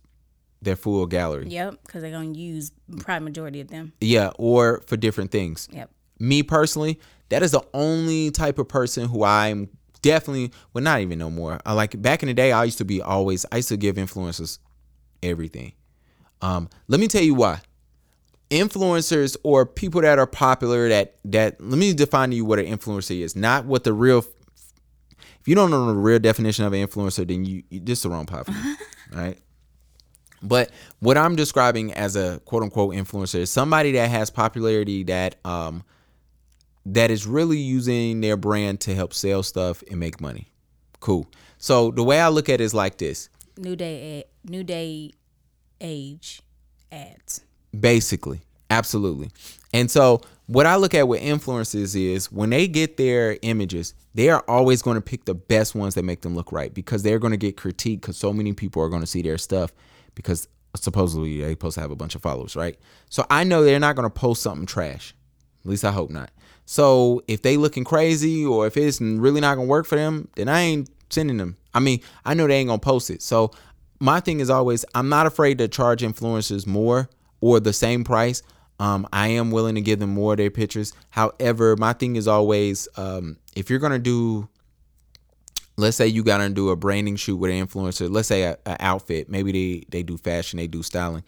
their 0.61 0.75
full 0.75 1.05
gallery, 1.07 1.47
Yep, 1.49 1.79
because 1.85 2.01
they're 2.01 2.11
gonna 2.11 2.33
use 2.33 2.71
probably 2.99 3.25
majority 3.25 3.61
of 3.61 3.69
them. 3.69 3.93
yeah, 3.99 4.31
or 4.37 4.81
for 4.87 4.95
different 4.97 5.31
things. 5.31 5.67
Yep. 5.71 5.89
Me 6.19 6.43
personally, 6.43 6.99
that 7.29 7.41
is 7.41 7.51
the 7.51 7.63
only 7.73 8.29
type 8.31 8.59
of 8.59 8.67
person 8.67 9.07
who 9.07 9.23
I'm 9.23 9.69
definitely, 10.03 10.51
well, 10.73 10.83
not 10.83 10.99
even 11.01 11.17
no 11.17 11.29
more. 11.31 11.59
I 11.65 11.73
like 11.73 11.99
back 12.01 12.21
in 12.23 12.27
the 12.27 12.33
day, 12.33 12.51
I 12.51 12.63
used 12.63 12.77
to 12.79 12.85
be 12.85 13.01
always, 13.01 13.45
I 13.51 13.57
used 13.57 13.69
to 13.69 13.77
give 13.77 13.95
influencers 13.95 14.59
everything. 15.23 15.73
Um, 16.41 16.69
let 16.87 16.99
me 16.99 17.07
tell 17.07 17.23
you 17.23 17.33
why. 17.35 17.61
Influencers 18.49 19.37
or 19.43 19.65
people 19.65 20.01
that 20.01 20.19
are 20.19 20.27
popular 20.27 20.89
that 20.89 21.15
that 21.25 21.61
let 21.61 21.77
me 21.79 21.93
define 21.93 22.31
to 22.31 22.35
you 22.35 22.43
what 22.43 22.59
an 22.59 22.65
influencer 22.65 23.17
is, 23.21 23.33
not 23.35 23.65
what 23.65 23.83
the 23.85 23.93
real. 23.93 24.25
If 25.39 25.47
you 25.47 25.55
don't 25.55 25.71
know 25.71 25.85
the 25.87 25.93
real 25.93 26.19
definition 26.19 26.65
of 26.65 26.73
an 26.73 26.85
influencer, 26.85 27.25
then 27.25 27.45
you, 27.45 27.63
you 27.69 27.79
this 27.79 27.99
is 27.99 28.03
the 28.03 28.09
wrong 28.09 28.25
part 28.25 28.47
for 28.47 28.53
right? 29.13 29.39
But 30.41 30.71
what 30.99 31.17
I'm 31.17 31.35
describing 31.35 31.93
as 31.93 32.15
a 32.15 32.39
quote 32.45 32.63
unquote 32.63 32.95
influencer 32.95 33.39
is 33.39 33.51
somebody 33.51 33.91
that 33.93 34.09
has 34.09 34.29
popularity 34.29 35.03
that 35.03 35.35
um 35.45 35.83
that 36.85 37.11
is 37.11 37.27
really 37.27 37.59
using 37.59 38.21
their 38.21 38.37
brand 38.37 38.79
to 38.81 38.95
help 38.95 39.13
sell 39.13 39.43
stuff 39.43 39.83
and 39.89 39.99
make 39.99 40.19
money. 40.19 40.51
Cool. 40.99 41.27
So 41.57 41.91
the 41.91 42.03
way 42.03 42.19
I 42.19 42.29
look 42.29 42.49
at 42.49 42.55
it 42.55 42.63
is 42.63 42.73
like 42.73 42.97
this. 42.97 43.29
New 43.57 43.75
day, 43.75 44.23
new 44.43 44.63
day, 44.63 45.11
age 45.79 46.41
ads. 46.91 47.41
Basically, 47.77 48.41
absolutely. 48.69 49.29
And 49.73 49.89
so, 49.89 50.21
what 50.47 50.65
I 50.65 50.75
look 50.75 50.93
at 50.93 51.07
with 51.07 51.21
influencers 51.21 51.95
is 51.95 52.31
when 52.31 52.49
they 52.49 52.67
get 52.67 52.97
their 52.97 53.37
images, 53.41 53.93
they 54.13 54.29
are 54.29 54.43
always 54.47 54.81
going 54.81 54.95
to 54.95 55.01
pick 55.01 55.23
the 55.23 55.33
best 55.33 55.75
ones 55.75 55.95
that 55.95 56.03
make 56.03 56.21
them 56.21 56.35
look 56.35 56.51
right 56.51 56.73
because 56.73 57.03
they're 57.03 57.19
going 57.19 57.31
to 57.31 57.37
get 57.37 57.55
critiqued 57.55 58.01
because 58.01 58.17
so 58.17 58.33
many 58.33 58.51
people 58.51 58.81
are 58.81 58.89
going 58.89 59.01
to 59.01 59.07
see 59.07 59.21
their 59.21 59.37
stuff 59.37 59.71
because 60.21 60.47
supposedly 60.75 61.41
they're 61.41 61.51
supposed 61.51 61.75
to 61.75 61.81
have 61.81 61.91
a 61.91 61.95
bunch 61.95 62.15
of 62.15 62.21
followers, 62.21 62.55
right? 62.55 62.77
So 63.09 63.25
I 63.29 63.43
know 63.43 63.63
they're 63.63 63.79
not 63.79 63.95
to 63.95 64.09
post 64.09 64.41
something 64.41 64.65
trash. 64.65 65.13
At 65.63 65.69
least 65.69 65.85
I 65.85 65.91
hope 65.91 66.09
not. 66.09 66.31
So 66.65 67.21
if 67.27 67.41
they 67.41 67.57
looking 67.57 67.83
crazy 67.83 68.45
or 68.45 68.65
if 68.67 68.77
it's 68.77 69.01
really 69.01 69.41
not 69.41 69.55
gonna 69.55 69.67
work 69.67 69.85
for 69.85 69.95
them, 69.95 70.29
then 70.35 70.47
I 70.47 70.61
ain't 70.61 70.89
sending 71.09 71.37
them. 71.37 71.57
I 71.73 71.79
mean, 71.79 72.01
I 72.25 72.33
know 72.33 72.47
they 72.47 72.55
ain't 72.55 72.69
gonna 72.69 72.79
post 72.79 73.09
it. 73.09 73.21
So 73.21 73.51
my 73.99 74.19
thing 74.19 74.39
is 74.39 74.49
always 74.49 74.85
I'm 74.95 75.09
not 75.09 75.25
afraid 75.25 75.57
to 75.57 75.67
charge 75.67 76.01
influencers 76.01 76.65
more 76.65 77.09
or 77.41 77.59
the 77.59 77.73
same 77.73 78.03
price. 78.03 78.41
Um, 78.79 79.07
I 79.13 79.27
am 79.27 79.51
willing 79.51 79.75
to 79.75 79.81
give 79.81 79.99
them 79.99 80.11
more 80.11 80.33
of 80.33 80.37
their 80.37 80.49
pictures. 80.49 80.93
However, 81.11 81.75
my 81.77 81.93
thing 81.93 82.15
is 82.15 82.27
always 82.27 82.87
um, 82.95 83.37
if 83.55 83.69
you're 83.69 83.79
gonna 83.79 83.99
do 83.99 84.47
let's 85.77 85.97
say 85.97 86.07
you 86.07 86.23
gotta 86.23 86.49
do 86.49 86.69
a 86.69 86.75
branding 86.75 87.15
shoot 87.15 87.37
with 87.37 87.51
an 87.51 87.65
influencer 87.65 88.09
let's 88.09 88.27
say 88.27 88.43
a, 88.43 88.57
a 88.65 88.77
outfit 88.79 89.29
maybe 89.29 89.51
they 89.51 89.85
they 89.89 90.03
do 90.03 90.17
fashion 90.17 90.57
they 90.57 90.67
do 90.67 90.83
styling. 90.83 91.23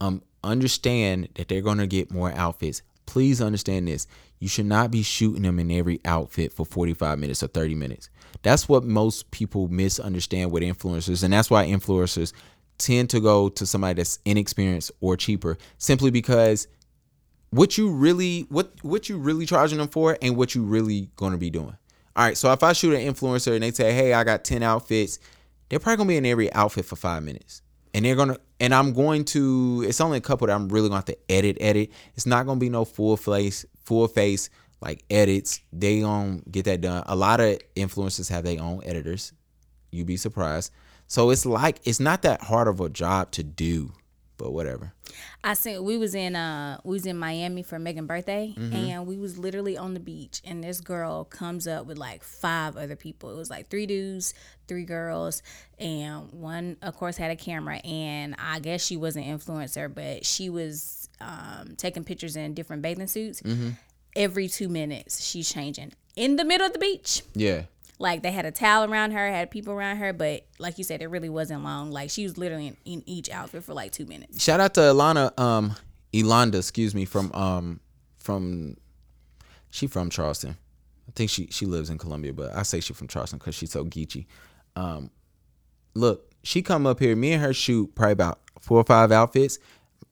Um 0.00 0.22
understand 0.44 1.28
that 1.34 1.48
they're 1.48 1.60
gonna 1.60 1.86
get 1.86 2.10
more 2.10 2.32
outfits. 2.32 2.82
Please 3.06 3.40
understand 3.40 3.88
this. 3.88 4.06
You 4.38 4.48
should 4.48 4.66
not 4.66 4.90
be 4.90 5.02
shooting 5.02 5.42
them 5.42 5.58
in 5.58 5.70
every 5.70 6.00
outfit 6.04 6.52
for 6.52 6.64
45 6.64 7.18
minutes 7.18 7.42
or 7.42 7.48
30 7.48 7.74
minutes. 7.74 8.08
That's 8.42 8.68
what 8.68 8.84
most 8.84 9.30
people 9.32 9.68
misunderstand 9.68 10.52
with 10.52 10.62
influencers 10.62 11.22
and 11.24 11.32
that's 11.32 11.50
why 11.50 11.66
influencers 11.66 12.32
tend 12.78 13.10
to 13.10 13.20
go 13.20 13.48
to 13.48 13.66
somebody 13.66 13.94
that's 13.94 14.20
inexperienced 14.24 14.92
or 15.00 15.16
cheaper 15.16 15.58
simply 15.78 16.10
because 16.10 16.68
what 17.50 17.78
you 17.78 17.90
really 17.90 18.42
what 18.48 18.72
what 18.82 19.08
you 19.08 19.18
really 19.18 19.46
charging 19.46 19.78
them 19.78 19.88
for 19.88 20.16
and 20.22 20.36
what 20.36 20.54
you 20.54 20.62
really 20.62 21.10
going 21.16 21.32
to 21.32 21.38
be 21.38 21.50
doing. 21.50 21.76
All 22.18 22.24
right, 22.24 22.36
so 22.36 22.52
if 22.52 22.64
I 22.64 22.72
shoot 22.72 22.94
an 22.94 23.14
influencer 23.14 23.54
and 23.54 23.62
they 23.62 23.70
say, 23.70 23.92
"Hey, 23.92 24.12
I 24.12 24.24
got 24.24 24.42
10 24.42 24.64
outfits." 24.64 25.20
They're 25.68 25.78
probably 25.78 25.98
going 25.98 26.08
to 26.08 26.12
be 26.12 26.16
in 26.16 26.26
every 26.26 26.52
outfit 26.52 26.84
for 26.84 26.96
5 26.96 27.22
minutes. 27.22 27.62
And 27.94 28.04
they're 28.04 28.16
going 28.16 28.30
to 28.30 28.40
and 28.58 28.74
I'm 28.74 28.92
going 28.92 29.24
to 29.26 29.84
it's 29.86 30.00
only 30.00 30.18
a 30.18 30.20
couple 30.20 30.48
that 30.48 30.54
I'm 30.54 30.68
really 30.68 30.88
going 30.88 31.00
to 31.00 31.12
have 31.12 31.16
to 31.16 31.32
edit 31.32 31.58
edit. 31.60 31.92
It's 32.16 32.26
not 32.26 32.44
going 32.44 32.58
to 32.58 32.60
be 32.60 32.70
no 32.70 32.84
full 32.84 33.16
face 33.16 33.64
full 33.84 34.08
face 34.08 34.50
like 34.80 35.04
edits. 35.08 35.60
They 35.72 36.00
going 36.00 36.42
to 36.42 36.50
get 36.50 36.64
that 36.64 36.80
done. 36.80 37.04
A 37.06 37.14
lot 37.14 37.38
of 37.38 37.60
influencers 37.76 38.28
have 38.30 38.42
their 38.42 38.60
own 38.60 38.80
editors. 38.84 39.32
You'd 39.92 40.08
be 40.08 40.16
surprised. 40.16 40.72
So 41.06 41.30
it's 41.30 41.46
like 41.46 41.78
it's 41.84 42.00
not 42.00 42.22
that 42.22 42.42
hard 42.42 42.66
of 42.66 42.80
a 42.80 42.88
job 42.88 43.30
to 43.32 43.44
do, 43.44 43.92
but 44.38 44.52
whatever. 44.52 44.92
I 45.44 45.54
seen 45.54 45.82
we 45.84 45.98
was 45.98 46.14
in 46.14 46.34
uh 46.36 46.80
we 46.84 46.94
was 46.94 47.06
in 47.06 47.18
Miami 47.18 47.62
for 47.62 47.78
Megan's 47.78 48.06
birthday 48.08 48.54
Mm-hmm. 48.56 48.74
and 48.74 49.06
we 49.06 49.18
was 49.18 49.36
literally 49.36 49.76
on 49.76 49.94
the 49.94 50.00
beach 50.00 50.40
and 50.44 50.64
this 50.64 50.80
girl 50.80 51.24
comes 51.24 51.66
up 51.66 51.86
with 51.86 51.98
like 51.98 52.22
five 52.22 52.76
other 52.76 52.96
people. 52.96 53.30
It 53.30 53.36
was 53.36 53.50
like 53.50 53.68
three 53.68 53.86
dudes, 53.86 54.32
three 54.68 54.84
girls, 54.84 55.42
and 55.78 56.32
one 56.32 56.76
of 56.82 56.96
course 56.96 57.16
had 57.16 57.30
a 57.30 57.36
camera 57.36 57.76
and 57.78 58.34
I 58.38 58.60
guess 58.60 58.84
she 58.84 58.96
was 58.96 59.16
an 59.16 59.24
influencer, 59.24 59.92
but 59.92 60.24
she 60.24 60.48
was 60.48 61.08
um 61.20 61.74
taking 61.76 62.04
pictures 62.04 62.36
in 62.36 62.54
different 62.54 62.80
bathing 62.82 63.08
suits. 63.08 63.42
Mm-hmm. 63.42 63.70
Every 64.16 64.48
two 64.48 64.68
minutes 64.68 65.22
she's 65.24 65.52
changing 65.52 65.92
in 66.16 66.36
the 66.36 66.44
middle 66.44 66.66
of 66.66 66.72
the 66.72 66.78
beach. 66.78 67.22
Yeah. 67.34 67.62
Like 67.98 68.22
they 68.22 68.30
had 68.30 68.46
a 68.46 68.52
towel 68.52 68.90
around 68.90 69.10
her, 69.10 69.28
had 69.28 69.50
people 69.50 69.72
around 69.72 69.96
her, 69.96 70.12
but 70.12 70.46
like 70.58 70.78
you 70.78 70.84
said, 70.84 71.02
it 71.02 71.08
really 71.08 71.28
wasn't 71.28 71.64
long. 71.64 71.90
Like 71.90 72.10
she 72.10 72.22
was 72.22 72.38
literally 72.38 72.68
in, 72.68 72.76
in 72.84 73.02
each 73.06 73.28
outfit 73.28 73.64
for 73.64 73.74
like 73.74 73.90
two 73.90 74.06
minutes. 74.06 74.42
Shout 74.42 74.60
out 74.60 74.74
to 74.74 74.80
Ilana, 74.80 75.38
um, 75.38 75.74
Elonda, 76.12 76.56
excuse 76.56 76.94
me, 76.94 77.04
from 77.04 77.32
um, 77.32 77.80
from 78.18 78.76
she 79.70 79.86
from 79.88 80.10
Charleston. 80.10 80.56
I 81.08 81.12
think 81.14 81.30
she 81.30 81.48
she 81.50 81.66
lives 81.66 81.90
in 81.90 81.98
Columbia, 81.98 82.32
but 82.32 82.54
I 82.54 82.62
say 82.62 82.80
she 82.80 82.94
from 82.94 83.08
Charleston 83.08 83.38
because 83.38 83.54
she's 83.54 83.72
so 83.72 83.84
geeky. 83.84 84.26
Um, 84.76 85.10
look, 85.94 86.32
she 86.44 86.62
come 86.62 86.86
up 86.86 87.00
here, 87.00 87.16
me 87.16 87.32
and 87.32 87.42
her 87.42 87.52
shoot 87.52 87.94
probably 87.94 88.12
about 88.12 88.38
four 88.60 88.78
or 88.78 88.84
five 88.84 89.10
outfits. 89.10 89.58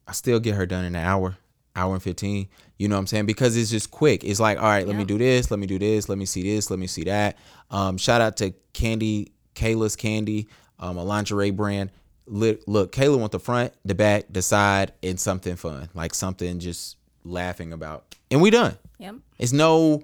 I 0.07 0.11
still 0.11 0.39
get 0.39 0.55
her 0.55 0.65
done 0.65 0.85
in 0.85 0.95
an 0.95 1.03
hour, 1.03 1.37
hour 1.77 1.93
and 1.93 2.03
fifteen. 2.03 2.49
You 2.77 2.87
know 2.87 2.95
what 2.95 2.99
I'm 3.01 3.07
saying? 3.07 3.25
Because 3.25 3.55
it's 3.55 3.71
just 3.71 3.89
quick. 3.89 4.23
It's 4.23 4.39
like, 4.39 4.57
all 4.57 4.65
right, 4.65 4.85
let 4.85 4.95
me 4.95 5.03
do 5.03 5.17
this, 5.17 5.49
let 5.49 5.59
me 5.59 5.65
do 5.65 5.79
this, 5.79 6.09
let 6.09 6.17
me 6.17 6.25
see 6.25 6.43
this, 6.43 6.69
let 6.69 6.77
me 6.77 6.85
see 6.85 7.05
that. 7.05 7.37
Um, 7.71 7.97
shout 7.97 8.21
out 8.21 8.37
to 8.37 8.53
Candy, 8.73 9.31
Kayla's 9.55 9.95
Candy, 9.95 10.47
um, 10.79 10.97
a 10.97 11.03
lingerie 11.03 11.49
brand. 11.49 11.89
Look, 12.27 12.61
look, 12.67 12.91
Kayla 12.91 13.17
want 13.17 13.31
the 13.31 13.39
front, 13.39 13.73
the 13.83 13.95
back, 13.95 14.25
the 14.29 14.41
side, 14.41 14.91
and 15.01 15.19
something 15.19 15.55
fun, 15.55 15.89
like 15.95 16.13
something 16.13 16.59
just 16.59 16.97
laughing 17.23 17.73
about, 17.73 18.15
and 18.29 18.41
we 18.41 18.49
done. 18.51 18.77
Yep. 18.99 19.15
It's 19.39 19.53
no, 19.53 20.03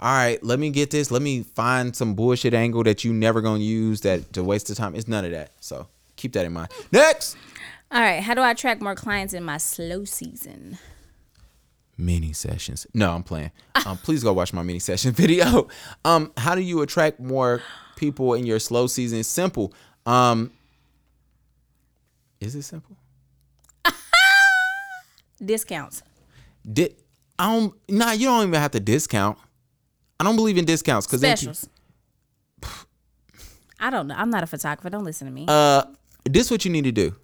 all 0.00 0.12
right, 0.12 0.42
let 0.42 0.58
me 0.58 0.70
get 0.70 0.90
this. 0.90 1.10
Let 1.10 1.22
me 1.22 1.42
find 1.42 1.94
some 1.94 2.14
bullshit 2.14 2.54
angle 2.54 2.82
that 2.84 3.04
you 3.04 3.12
never 3.12 3.40
gonna 3.42 3.60
use 3.60 4.00
that 4.00 4.32
to 4.32 4.42
waste 4.42 4.66
the 4.68 4.74
time. 4.74 4.94
It's 4.94 5.06
none 5.06 5.24
of 5.24 5.30
that. 5.32 5.50
So 5.60 5.86
keep 6.16 6.32
that 6.32 6.46
in 6.46 6.52
mind. 6.52 6.70
Next, 6.90 7.36
All 7.90 8.00
right. 8.00 8.22
How 8.22 8.34
do 8.34 8.42
I 8.42 8.50
attract 8.50 8.82
more 8.82 8.94
clients 8.94 9.32
in 9.32 9.44
my 9.44 9.56
slow 9.56 10.04
season? 10.04 10.78
Mini 11.98 12.32
sessions. 12.32 12.86
No, 12.94 13.12
I'm 13.12 13.22
playing. 13.22 13.50
Um, 13.84 13.98
please 14.02 14.22
go 14.22 14.32
watch 14.32 14.52
my 14.52 14.62
mini 14.62 14.78
session 14.78 15.12
video. 15.12 15.68
Um, 16.04 16.32
how 16.36 16.54
do 16.54 16.60
you 16.62 16.80
attract 16.80 17.20
more 17.20 17.60
people 17.96 18.34
in 18.34 18.46
your 18.46 18.58
slow 18.60 18.86
season? 18.86 19.22
Simple. 19.24 19.74
Um, 20.06 20.52
is 22.40 22.54
it 22.54 22.62
simple? 22.62 22.96
Discounts. 25.44 26.02
Di- 26.70 26.94
I 27.38 27.52
don't. 27.54 27.74
Nah, 27.88 28.12
you 28.12 28.26
don't 28.26 28.48
even 28.48 28.60
have 28.60 28.72
to 28.72 28.80
discount. 28.80 29.38
I 30.18 30.24
don't 30.24 30.36
believe 30.36 30.58
in 30.58 30.64
discounts 30.64 31.06
because 31.06 31.20
Specials. 31.20 31.68
I 33.80 33.90
don't 33.90 34.08
know. 34.08 34.14
I'm 34.16 34.30
not 34.30 34.42
a 34.42 34.46
photographer. 34.46 34.90
Don't 34.90 35.04
listen 35.04 35.26
to 35.28 35.32
me. 35.32 35.44
Uh, 35.46 35.84
this 36.24 36.50
what 36.50 36.64
you 36.64 36.70
need 36.70 36.84
to 36.84 36.92
do. 36.92 37.14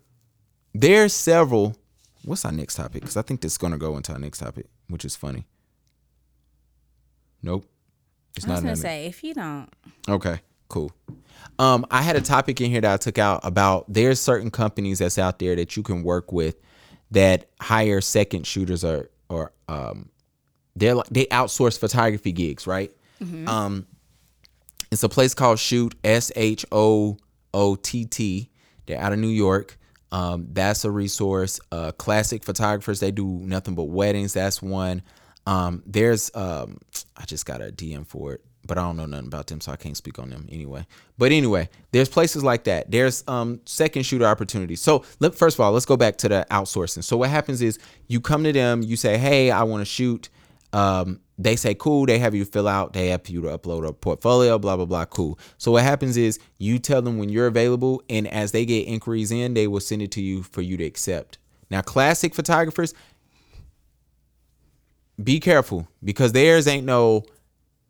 There's 0.73 1.13
several. 1.13 1.77
What's 2.25 2.45
our 2.45 2.53
next 2.53 2.77
topic? 2.77 3.03
Because 3.03 3.17
I 3.17 3.23
think 3.23 3.41
this 3.41 3.53
is 3.53 3.59
gonna 3.59 3.79
go 3.79 3.97
into 3.97 4.13
our 4.13 4.19
next 4.19 4.39
topic, 4.39 4.67
which 4.89 5.05
is 5.05 5.15
funny. 5.17 5.47
Nope, 7.43 7.67
it's 8.37 8.47
I 8.47 8.51
was 8.53 8.63
not. 8.63 8.69
gonna 8.69 8.77
say 8.77 9.07
if 9.07 9.23
you 9.23 9.35
don't, 9.35 9.69
Okay, 10.09 10.41
cool. 10.69 10.93
Um, 11.59 11.85
I 11.91 12.01
had 12.03 12.17
a 12.17 12.21
topic 12.21 12.61
in 12.61 12.71
here 12.71 12.81
that 12.81 12.93
I 12.93 12.97
took 12.97 13.19
out 13.19 13.41
about 13.45 13.85
there's 13.93 14.19
certain 14.21 14.51
companies 14.51 14.99
that's 14.99 15.19
out 15.19 15.39
there 15.39 15.55
that 15.57 15.77
you 15.77 15.83
can 15.83 16.03
work 16.03 16.33
with 16.33 16.57
that 17.11 17.51
hire 17.61 18.01
second 18.01 18.47
shooters 18.47 18.83
or 18.85 19.11
or 19.29 19.53
um 19.69 20.09
they're 20.75 20.95
like 20.95 21.09
they 21.11 21.27
outsource 21.27 21.79
photography 21.79 22.33
gigs, 22.33 22.67
right? 22.67 22.91
Um 23.47 23.87
it's 24.91 25.03
a 25.03 25.09
place 25.09 25.35
called 25.35 25.59
Shoot 25.59 25.95
S 26.03 26.33
H 26.37 26.65
O 26.73 27.19
O 27.53 27.75
T 27.77 28.05
T. 28.07 28.51
They're 28.87 29.01
out 29.01 29.13
of 29.13 29.19
New 29.19 29.29
York. 29.29 29.79
Um, 30.13 30.49
that's 30.53 30.85
a 30.85 30.91
resource. 30.91 31.61
Uh, 31.73 31.93
classic 31.93 32.45
photographers, 32.45 33.01
they 33.01 33.11
do 33.11 33.27
nothing 33.27 33.75
but 33.75 33.85
weddings. 33.85 34.33
That's 34.35 34.63
one. 34.63 35.03
Um, 35.47 35.83
there's 35.87 36.31
um, 36.35 36.79
I 37.17 37.25
just 37.25 37.47
got 37.47 37.61
a 37.61 37.67
DM 37.71 38.07
for 38.07 38.35
it, 38.35 38.41
but 38.67 38.79
I 38.79 38.83
don't 38.83 38.97
know 38.97 39.07
nothing 39.07 39.27
about 39.27 39.49
them, 39.49 39.61
so 39.61 39.73
I 39.73 39.77
can't 39.77 39.97
speak 39.97 40.19
on 40.19 40.31
them 40.31 40.49
anyway. 40.51 40.87
But 41.19 41.33
anyway, 41.33 41.69
there's 41.93 42.09
places 42.09 42.43
like 42.43 42.65
that. 42.65 42.91
There's 42.91 43.25
um 43.29 43.61
second 43.67 44.05
shooter 44.05 44.27
opportunities. 44.27 44.81
So 44.81 45.05
let, 45.21 45.35
first 45.35 45.57
of 45.57 45.61
all, 45.61 45.73
let's 45.73 45.87
go 45.87 45.97
back 45.97 46.17
to 46.19 46.29
the 46.29 46.47
outsourcing. 46.51 47.05
So 47.05 47.17
what 47.17 47.31
happens 47.31 47.61
is 47.61 47.79
you 48.07 48.21
come 48.21 48.45
to 48.45 48.53
them, 48.53 48.83
you 48.83 48.97
say, 48.97 49.19
hey, 49.19 49.51
I 49.51 49.65
want 49.65 49.81
to 49.83 49.85
shoot. 49.85 50.29
Um, 50.73 51.21
they 51.37 51.57
say 51.57 51.75
cool 51.75 52.07
they 52.07 52.19
have 52.19 52.35
you 52.35 52.45
fill 52.45 52.69
out 52.69 52.93
they 52.93 53.09
have 53.09 53.29
you 53.29 53.41
to 53.43 53.49
upload 53.49 53.87
a 53.87 53.93
portfolio 53.93 54.59
blah 54.59 54.77
blah 54.77 54.85
blah 54.85 55.05
cool. 55.05 55.39
So 55.59 55.73
what 55.73 55.83
happens 55.83 56.17
is 56.17 56.39
you 56.59 56.79
tell 56.79 57.03
them 57.03 57.19
when 57.19 57.29
you're 57.29 57.47
available 57.47 58.03
and 58.09 58.29
as 58.29 58.53
they 58.53 58.65
get 58.65 58.87
inquiries 58.87 59.31
in 59.31 59.55
they 59.55 59.67
will 59.67 59.81
send 59.81 60.03
it 60.03 60.11
to 60.13 60.23
you 60.23 60.43
for 60.43 60.63
you 60.63 60.77
to 60.77 60.85
accept. 60.85 61.39
Now 61.71 61.83
classic 61.83 62.35
photographers 62.35 62.95
be 65.23 65.41
careful 65.41 65.89
because 66.03 66.33
theirs 66.33 66.67
ain't 66.67 66.87
no 66.87 67.25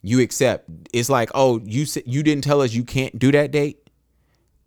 you 0.03 0.21
accept. 0.21 0.69
It's 0.93 1.11
like 1.11 1.31
oh 1.35 1.61
you 1.65 1.87
you 2.07 2.23
didn't 2.23 2.45
tell 2.45 2.63
us 2.63 2.73
you 2.73 2.85
can't 2.85 3.19
do 3.19 3.31
that 3.33 3.51
date 3.51 3.84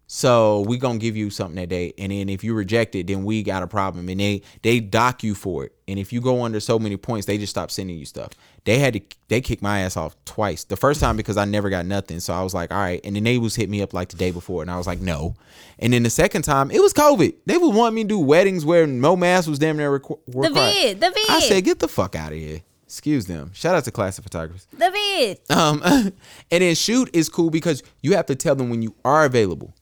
so 0.10 0.62
we 0.62 0.78
gonna 0.78 1.00
give 1.00 1.18
you 1.18 1.30
something 1.30 1.58
that 1.58 1.68
day, 1.68 1.94
and 1.98 2.14
then 2.14 2.30
if 2.30 2.42
you 2.42 2.54
reject 2.54 2.96
it, 2.96 3.08
then 3.08 3.26
we 3.26 3.44
got 3.44 3.62
a 3.62 3.68
problem, 3.68 4.08
and 4.08 4.20
they 4.20 4.42
they 4.62 4.80
dock 4.80 5.22
you 5.22 5.36
for 5.36 5.66
it. 5.66 5.74
And 5.86 6.00
if 6.00 6.14
you 6.14 6.22
go 6.22 6.44
under 6.44 6.62
so 6.62 6.80
many 6.80 6.96
points, 6.96 7.28
they 7.28 7.38
just 7.38 7.50
stop 7.52 7.72
sending 7.72 7.98
you 7.98 8.06
stuff. 8.06 8.32
They 8.64 8.80
had 8.80 8.94
to 8.94 9.02
they 9.28 9.42
kicked 9.42 9.62
my 9.62 9.80
ass 9.80 9.98
off 9.98 10.16
twice. 10.24 10.64
The 10.64 10.78
first 10.78 11.02
time 11.02 11.18
because 11.18 11.36
I 11.36 11.44
never 11.44 11.70
got 11.70 11.86
nothing, 11.86 12.22
so 12.22 12.34
I 12.34 12.42
was 12.42 12.54
like, 12.54 12.72
all 12.72 12.78
right. 12.78 13.02
And 13.04 13.18
then 13.18 13.24
they 13.24 13.38
was 13.38 13.56
hit 13.56 13.70
me 13.70 13.82
up 13.82 13.94
like 13.94 14.08
the 14.10 14.18
day 14.18 14.32
before, 14.32 14.62
and 14.62 14.72
I 14.72 14.78
was 14.78 14.88
like, 14.88 15.02
no. 15.02 15.36
And 15.80 15.92
then 15.92 16.04
the 16.04 16.10
second 16.10 16.44
time, 16.44 16.72
it 16.72 16.82
was 16.82 16.94
COVID. 16.94 17.36
They 17.46 17.58
would 17.58 17.76
want 17.76 17.94
me 17.94 18.04
to 18.04 18.08
do 18.08 18.20
weddings 18.20 18.64
where 18.64 18.88
no 18.88 19.18
mask 19.18 19.50
was 19.50 19.60
damn 19.60 19.76
near 19.76 20.00
requ- 20.00 20.20
the 20.26 20.50
vid, 20.50 21.02
the 21.02 21.12
vid, 21.12 21.30
I 21.30 21.42
said, 21.42 21.66
get 21.66 21.80
the 21.80 21.88
fuck 21.90 22.16
out 22.16 22.32
of 22.32 22.38
here. 22.38 22.62
Excuse 22.86 23.26
them. 23.26 23.52
Shout 23.54 23.76
out 23.76 23.84
to 23.84 23.92
classic 23.92 24.24
photographers. 24.24 24.66
the 24.72 24.90
vid. 24.90 25.40
Um, 25.50 25.82
and 25.86 26.14
then 26.50 26.74
shoot 26.76 27.10
is 27.12 27.28
cool 27.28 27.50
because 27.50 27.84
you 28.02 28.16
have 28.16 28.28
to 28.28 28.36
tell 28.36 28.56
them 28.56 28.70
when 28.70 28.82
you 28.82 28.96
are 29.04 29.26
available. 29.26 29.74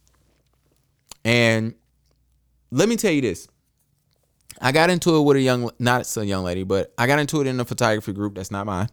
And 1.26 1.74
let 2.72 2.88
me 2.88 2.96
tell 2.96 3.12
you 3.12 3.22
this. 3.22 3.50
I 4.62 4.72
got 4.72 4.90
into 4.90 5.18
it 5.18 5.22
with 5.22 5.36
a 5.36 5.42
young, 5.42 5.70
not 5.80 6.16
a 6.16 6.26
young 6.26 6.46
lady, 6.46 6.64
but 6.64 6.94
I 6.98 7.08
got 7.08 7.20
into 7.20 7.42
it 7.42 7.48
in 7.48 7.60
a 7.60 7.66
photography 7.66 8.14
group 8.14 8.36
that's 8.36 8.52
not 8.52 8.66
mine. 8.66 8.88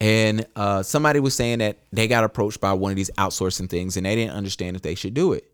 And 0.00 0.46
uh, 0.54 0.82
somebody 0.82 1.18
was 1.18 1.34
saying 1.34 1.58
that 1.58 1.78
they 1.92 2.06
got 2.06 2.24
approached 2.24 2.60
by 2.60 2.72
one 2.74 2.92
of 2.92 2.96
these 2.96 3.10
outsourcing 3.18 3.68
things 3.68 3.96
and 3.96 4.06
they 4.06 4.14
didn't 4.14 4.34
understand 4.34 4.76
if 4.76 4.82
they 4.82 4.94
should 4.94 5.14
do 5.14 5.32
it. 5.32 5.50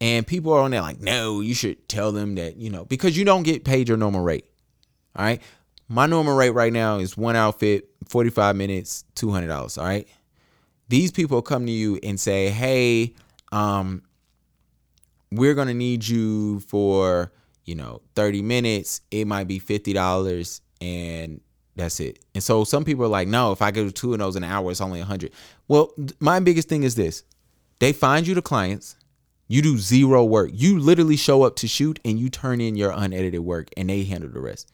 And 0.00 0.26
people 0.26 0.52
are 0.52 0.60
on 0.60 0.72
there 0.72 0.80
like, 0.80 1.00
no, 1.00 1.40
you 1.40 1.54
should 1.54 1.88
tell 1.88 2.10
them 2.10 2.34
that, 2.36 2.56
you 2.56 2.70
know, 2.70 2.84
because 2.84 3.16
you 3.16 3.24
don't 3.24 3.44
get 3.44 3.64
paid 3.64 3.88
your 3.88 3.96
normal 3.96 4.22
rate. 4.22 4.46
All 5.14 5.24
right. 5.24 5.40
My 5.88 6.06
normal 6.06 6.34
rate 6.34 6.50
right 6.50 6.72
now 6.72 6.98
is 6.98 7.16
one 7.16 7.36
outfit, 7.36 7.88
45 8.08 8.56
minutes, 8.56 9.04
$200. 9.14 9.78
All 9.78 9.84
right. 9.84 10.08
These 10.88 11.12
people 11.12 11.40
come 11.42 11.66
to 11.66 11.72
you 11.72 12.00
and 12.02 12.18
say, 12.18 12.50
hey, 12.50 13.14
um, 13.52 14.02
we're 15.32 15.54
going 15.54 15.68
to 15.68 15.74
need 15.74 16.06
you 16.06 16.60
for, 16.60 17.32
you 17.64 17.74
know, 17.74 18.02
30 18.14 18.42
minutes. 18.42 19.00
It 19.10 19.26
might 19.26 19.48
be 19.48 19.58
$50 19.58 20.60
and 20.80 21.40
that's 21.74 22.00
it. 22.00 22.18
And 22.34 22.42
so 22.42 22.64
some 22.64 22.84
people 22.84 23.04
are 23.04 23.08
like, 23.08 23.28
no, 23.28 23.52
if 23.52 23.62
I 23.62 23.70
go 23.70 23.84
to 23.84 23.92
two 23.92 24.12
of 24.12 24.18
those 24.18 24.36
in 24.36 24.44
an 24.44 24.50
hour, 24.50 24.70
it's 24.70 24.80
only 24.80 24.98
100. 24.98 25.32
Well, 25.68 25.92
my 26.20 26.38
biggest 26.40 26.68
thing 26.68 26.82
is 26.82 26.94
this 26.94 27.24
they 27.78 27.92
find 27.92 28.26
you 28.26 28.34
the 28.34 28.42
clients. 28.42 28.96
You 29.48 29.60
do 29.60 29.76
zero 29.76 30.24
work. 30.24 30.50
You 30.54 30.78
literally 30.78 31.16
show 31.16 31.42
up 31.42 31.56
to 31.56 31.68
shoot 31.68 31.98
and 32.04 32.18
you 32.18 32.30
turn 32.30 32.60
in 32.60 32.74
your 32.74 32.92
unedited 32.94 33.40
work 33.40 33.68
and 33.76 33.90
they 33.90 34.04
handle 34.04 34.30
the 34.30 34.40
rest. 34.40 34.70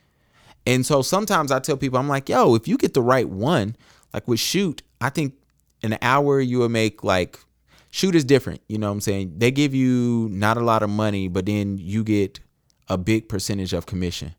And 0.66 0.84
so 0.84 1.02
sometimes 1.02 1.50
I 1.50 1.58
tell 1.60 1.76
people, 1.76 1.98
I'm 1.98 2.08
like, 2.08 2.28
yo, 2.28 2.54
if 2.54 2.68
you 2.68 2.76
get 2.76 2.94
the 2.94 3.02
right 3.02 3.28
one, 3.28 3.76
like 4.12 4.28
with 4.28 4.40
shoot, 4.40 4.82
I 5.00 5.10
think 5.10 5.34
an 5.82 5.98
hour 6.02 6.40
you 6.40 6.58
will 6.58 6.68
make 6.68 7.02
like 7.02 7.38
shoot 7.98 8.14
is 8.14 8.24
different. 8.24 8.62
You 8.68 8.78
know 8.78 8.86
what 8.86 8.94
I'm 8.94 9.00
saying? 9.00 9.34
They 9.38 9.50
give 9.50 9.74
you 9.74 10.28
not 10.30 10.56
a 10.56 10.60
lot 10.60 10.82
of 10.82 10.90
money, 10.90 11.26
but 11.28 11.46
then 11.46 11.78
you 11.78 12.04
get 12.04 12.38
a 12.88 12.96
big 12.96 13.28
percentage 13.28 13.72
of 13.72 13.86
commission. 13.86 14.34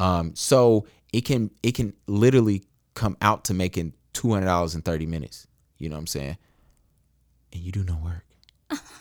Um, 0.00 0.34
so 0.34 0.86
it 1.12 1.24
can 1.24 1.50
it 1.62 1.74
can 1.76 1.94
literally 2.06 2.64
come 2.94 3.16
out 3.22 3.44
to 3.44 3.54
making 3.54 3.94
two 4.12 4.32
hundred 4.32 4.46
dollars 4.46 4.74
in 4.74 4.82
thirty 4.82 5.06
minutes. 5.06 5.46
You 5.78 5.88
know 5.88 5.94
what 5.94 6.00
I'm 6.00 6.06
saying? 6.08 6.36
And 7.52 7.62
you 7.62 7.70
do 7.70 7.84
no 7.84 7.98
work. 8.02 8.24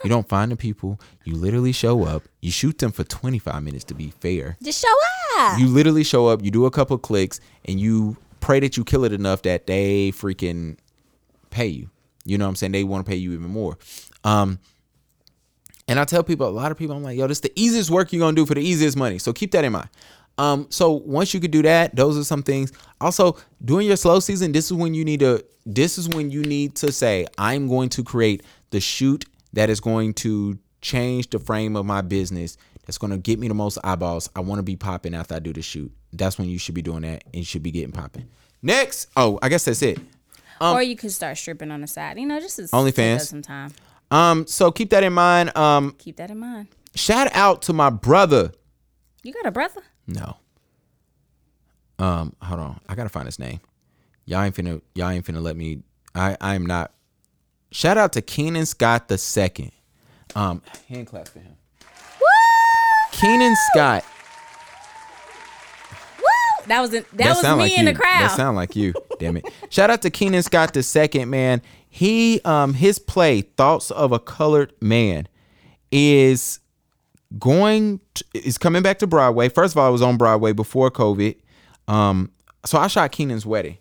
You 0.03 0.09
don't 0.09 0.27
find 0.27 0.51
the 0.51 0.57
people. 0.57 0.99
You 1.23 1.35
literally 1.35 1.71
show 1.71 2.03
up. 2.03 2.23
You 2.41 2.51
shoot 2.51 2.79
them 2.79 2.91
for 2.91 3.05
25 3.05 3.63
minutes 3.63 3.85
to 3.85 3.93
be 3.93 4.11
fair. 4.19 4.57
Just 4.61 4.81
show 4.81 4.93
up. 5.39 5.59
You 5.59 5.67
literally 5.67 6.03
show 6.03 6.27
up, 6.27 6.43
you 6.43 6.51
do 6.51 6.65
a 6.65 6.71
couple 6.71 6.97
clicks, 6.97 7.39
and 7.65 7.79
you 7.79 8.17
pray 8.41 8.59
that 8.59 8.75
you 8.75 8.83
kill 8.83 9.05
it 9.05 9.13
enough 9.13 9.43
that 9.43 9.67
they 9.67 10.11
freaking 10.11 10.77
pay 11.51 11.67
you. 11.67 11.89
You 12.25 12.37
know 12.37 12.45
what 12.45 12.49
I'm 12.49 12.55
saying? 12.55 12.71
They 12.71 12.83
want 12.83 13.05
to 13.05 13.09
pay 13.09 13.17
you 13.17 13.33
even 13.33 13.49
more. 13.49 13.77
Um, 14.23 14.59
and 15.87 15.99
I 15.99 16.05
tell 16.05 16.23
people, 16.23 16.47
a 16.47 16.49
lot 16.49 16.71
of 16.71 16.77
people, 16.77 16.95
I'm 16.95 17.03
like, 17.03 17.17
yo, 17.17 17.27
this 17.27 17.37
is 17.37 17.41
the 17.41 17.53
easiest 17.55 17.89
work 17.89 18.13
you're 18.13 18.19
gonna 18.19 18.35
do 18.35 18.45
for 18.45 18.53
the 18.53 18.61
easiest 18.61 18.95
money. 18.95 19.17
So 19.17 19.33
keep 19.33 19.51
that 19.51 19.65
in 19.65 19.73
mind. 19.73 19.89
Um, 20.37 20.67
so 20.69 20.91
once 20.91 21.33
you 21.33 21.39
could 21.39 21.51
do 21.51 21.61
that, 21.63 21.95
those 21.95 22.17
are 22.17 22.23
some 22.23 22.43
things. 22.43 22.71
Also, 22.99 23.37
during 23.63 23.87
your 23.87 23.97
slow 23.97 24.19
season, 24.19 24.51
this 24.51 24.65
is 24.65 24.73
when 24.73 24.93
you 24.93 25.03
need 25.03 25.19
to 25.19 25.43
this 25.65 25.97
is 25.97 26.09
when 26.09 26.31
you 26.31 26.41
need 26.43 26.75
to 26.77 26.91
say, 26.91 27.27
I'm 27.37 27.67
going 27.67 27.89
to 27.89 28.03
create 28.03 28.43
the 28.71 28.79
shoot 28.79 29.25
that 29.53 29.69
is 29.69 29.79
going 29.79 30.13
to 30.15 30.57
change 30.81 31.29
the 31.29 31.39
frame 31.39 31.75
of 31.75 31.85
my 31.85 32.01
business. 32.01 32.57
That's 32.85 32.97
going 32.97 33.11
to 33.11 33.17
get 33.17 33.37
me 33.37 33.47
the 33.47 33.53
most 33.53 33.77
eyeballs. 33.83 34.29
I 34.35 34.39
want 34.39 34.59
to 34.59 34.63
be 34.63 34.75
popping 34.75 35.13
after 35.13 35.35
I 35.35 35.39
do 35.39 35.53
the 35.53 35.61
shoot. 35.61 35.91
That's 36.13 36.39
when 36.39 36.49
you 36.49 36.57
should 36.57 36.73
be 36.73 36.81
doing 36.81 37.03
that 37.03 37.23
and 37.25 37.35
you 37.35 37.43
should 37.43 37.63
be 37.63 37.71
getting 37.71 37.91
popping. 37.91 38.27
Next, 38.61 39.07
oh, 39.15 39.37
I 39.41 39.49
guess 39.49 39.65
that's 39.65 39.81
it. 39.81 39.99
Or 40.61 40.81
you 40.81 40.95
could 40.95 41.11
start 41.11 41.37
stripping 41.37 41.71
on 41.71 41.81
the 41.81 41.87
side. 41.87 42.17
You 42.19 42.25
know, 42.25 42.39
just 42.39 42.55
to 42.57 42.63
OnlyFans. 42.63 42.93
take 42.95 43.15
up 43.15 43.21
some 43.21 43.41
time. 43.41 43.73
Um, 44.11 44.45
so 44.47 44.71
keep 44.71 44.89
that 44.91 45.03
in 45.03 45.13
mind. 45.13 45.55
Um, 45.57 45.95
Keep 45.97 46.17
that 46.17 46.29
in 46.29 46.37
mind. 46.39 46.67
shout 46.95 47.29
out 47.33 47.61
to 47.63 47.73
my 47.73 47.89
brother. 47.89 48.51
You 49.23 49.33
got 49.33 49.45
a 49.45 49.51
brother? 49.51 49.81
No. 50.07 50.37
Um, 51.99 52.35
hold 52.41 52.59
on. 52.59 52.79
I 52.89 52.95
gotta 52.95 53.09
find 53.09 53.25
his 53.27 53.39
name. 53.39 53.59
Y'all 54.25 54.41
ain't 54.41 54.55
finna 54.55 54.81
y'all 54.95 55.09
ain't 55.09 55.25
finna 55.25 55.41
let 55.41 55.55
me 55.55 55.83
I 56.15 56.35
I 56.41 56.55
am 56.55 56.65
not 56.65 56.91
shout 57.71 57.97
out 57.97 58.13
to 58.13 58.21
Keenan 58.21 58.65
Scott 58.65 59.07
the 59.07 59.17
second. 59.17 59.71
Um, 60.35 60.61
hand 60.87 61.07
clap 61.07 61.27
for 61.27 61.39
him. 61.39 61.55
Woo! 62.19 63.19
Keenan 63.19 63.55
Scott. 63.71 64.03
That 66.67 66.81
was 66.81 66.93
a, 66.93 67.03
that, 67.13 67.29
was 67.29 67.43
me 67.43 67.49
like 67.49 67.71
in 67.77 67.85
you. 67.85 67.93
the 67.93 67.99
crowd. 67.99 68.21
That 68.21 68.35
sound 68.35 68.55
like 68.55 68.75
you. 68.75 68.93
Damn 69.19 69.37
it. 69.37 69.45
Shout 69.69 69.89
out 69.89 70.01
to 70.03 70.09
Keenan 70.09 70.43
Scott 70.43 70.73
the 70.73 70.83
second 70.83 71.29
man. 71.29 71.61
He 71.89 72.41
um 72.45 72.73
his 72.73 72.99
play 72.99 73.41
Thoughts 73.41 73.91
of 73.91 74.11
a 74.11 74.19
Colored 74.19 74.73
Man 74.81 75.27
is 75.91 76.59
going 77.37 77.99
to, 78.13 78.25
is 78.33 78.57
coming 78.57 78.81
back 78.81 78.99
to 78.99 79.07
Broadway. 79.07 79.49
First 79.49 79.73
of 79.73 79.77
all, 79.77 79.89
it 79.89 79.91
was 79.91 80.01
on 80.01 80.17
Broadway 80.17 80.53
before 80.53 80.89
COVID. 80.91 81.35
Um 81.87 82.31
so 82.65 82.77
I 82.77 82.87
shot 82.87 83.11
Keenan's 83.11 83.45
wedding. 83.45 83.77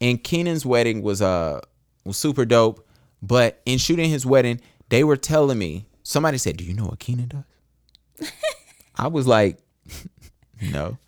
And 0.00 0.22
Keenan's 0.22 0.64
wedding 0.64 1.02
was 1.02 1.20
uh 1.20 1.60
was 2.04 2.16
super 2.16 2.44
dope, 2.44 2.86
but 3.22 3.60
in 3.66 3.78
shooting 3.78 4.08
his 4.08 4.24
wedding, 4.24 4.60
they 4.88 5.04
were 5.04 5.16
telling 5.16 5.58
me 5.58 5.86
somebody 6.02 6.38
said, 6.38 6.56
"Do 6.56 6.64
you 6.64 6.74
know 6.74 6.86
what 6.86 6.98
Keenan 6.98 7.28
does?" 7.28 8.32
I 8.96 9.08
was 9.08 9.26
like, 9.26 9.58
"No." 10.62 10.98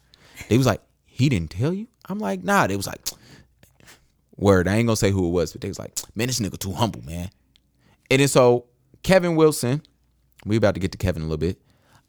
They 0.49 0.59
was 0.59 0.67
like, 0.67 0.81
"He 1.21 1.29
didn't 1.29 1.51
tell 1.51 1.73
you?" 1.73 1.87
I'm 2.09 2.19
like, 2.19 2.43
"Nah." 2.43 2.67
They 2.67 2.77
was 2.77 2.87
like, 2.87 3.01
"Word." 4.37 4.67
I 4.67 4.77
ain't 4.77 4.87
gonna 4.87 4.97
say 4.97 5.11
who 5.11 5.27
it 5.27 5.31
was, 5.31 5.53
but 5.53 5.61
they 5.61 5.69
was 5.69 5.79
like, 5.79 5.99
"Man, 6.15 6.27
this 6.27 6.41
nigga 6.41 6.59
too 6.59 6.73
humble, 6.73 7.03
man." 7.03 7.31
And 8.11 8.21
then 8.21 8.29
so 8.29 8.67
Kevin 9.03 9.37
Wilson, 9.37 9.83
we 10.45 10.57
about 10.57 10.75
to 10.75 10.81
get 10.81 10.93
to 10.93 10.99
Kevin 10.99 11.23
a 11.23 11.27
little 11.27 11.39
bit, 11.39 11.61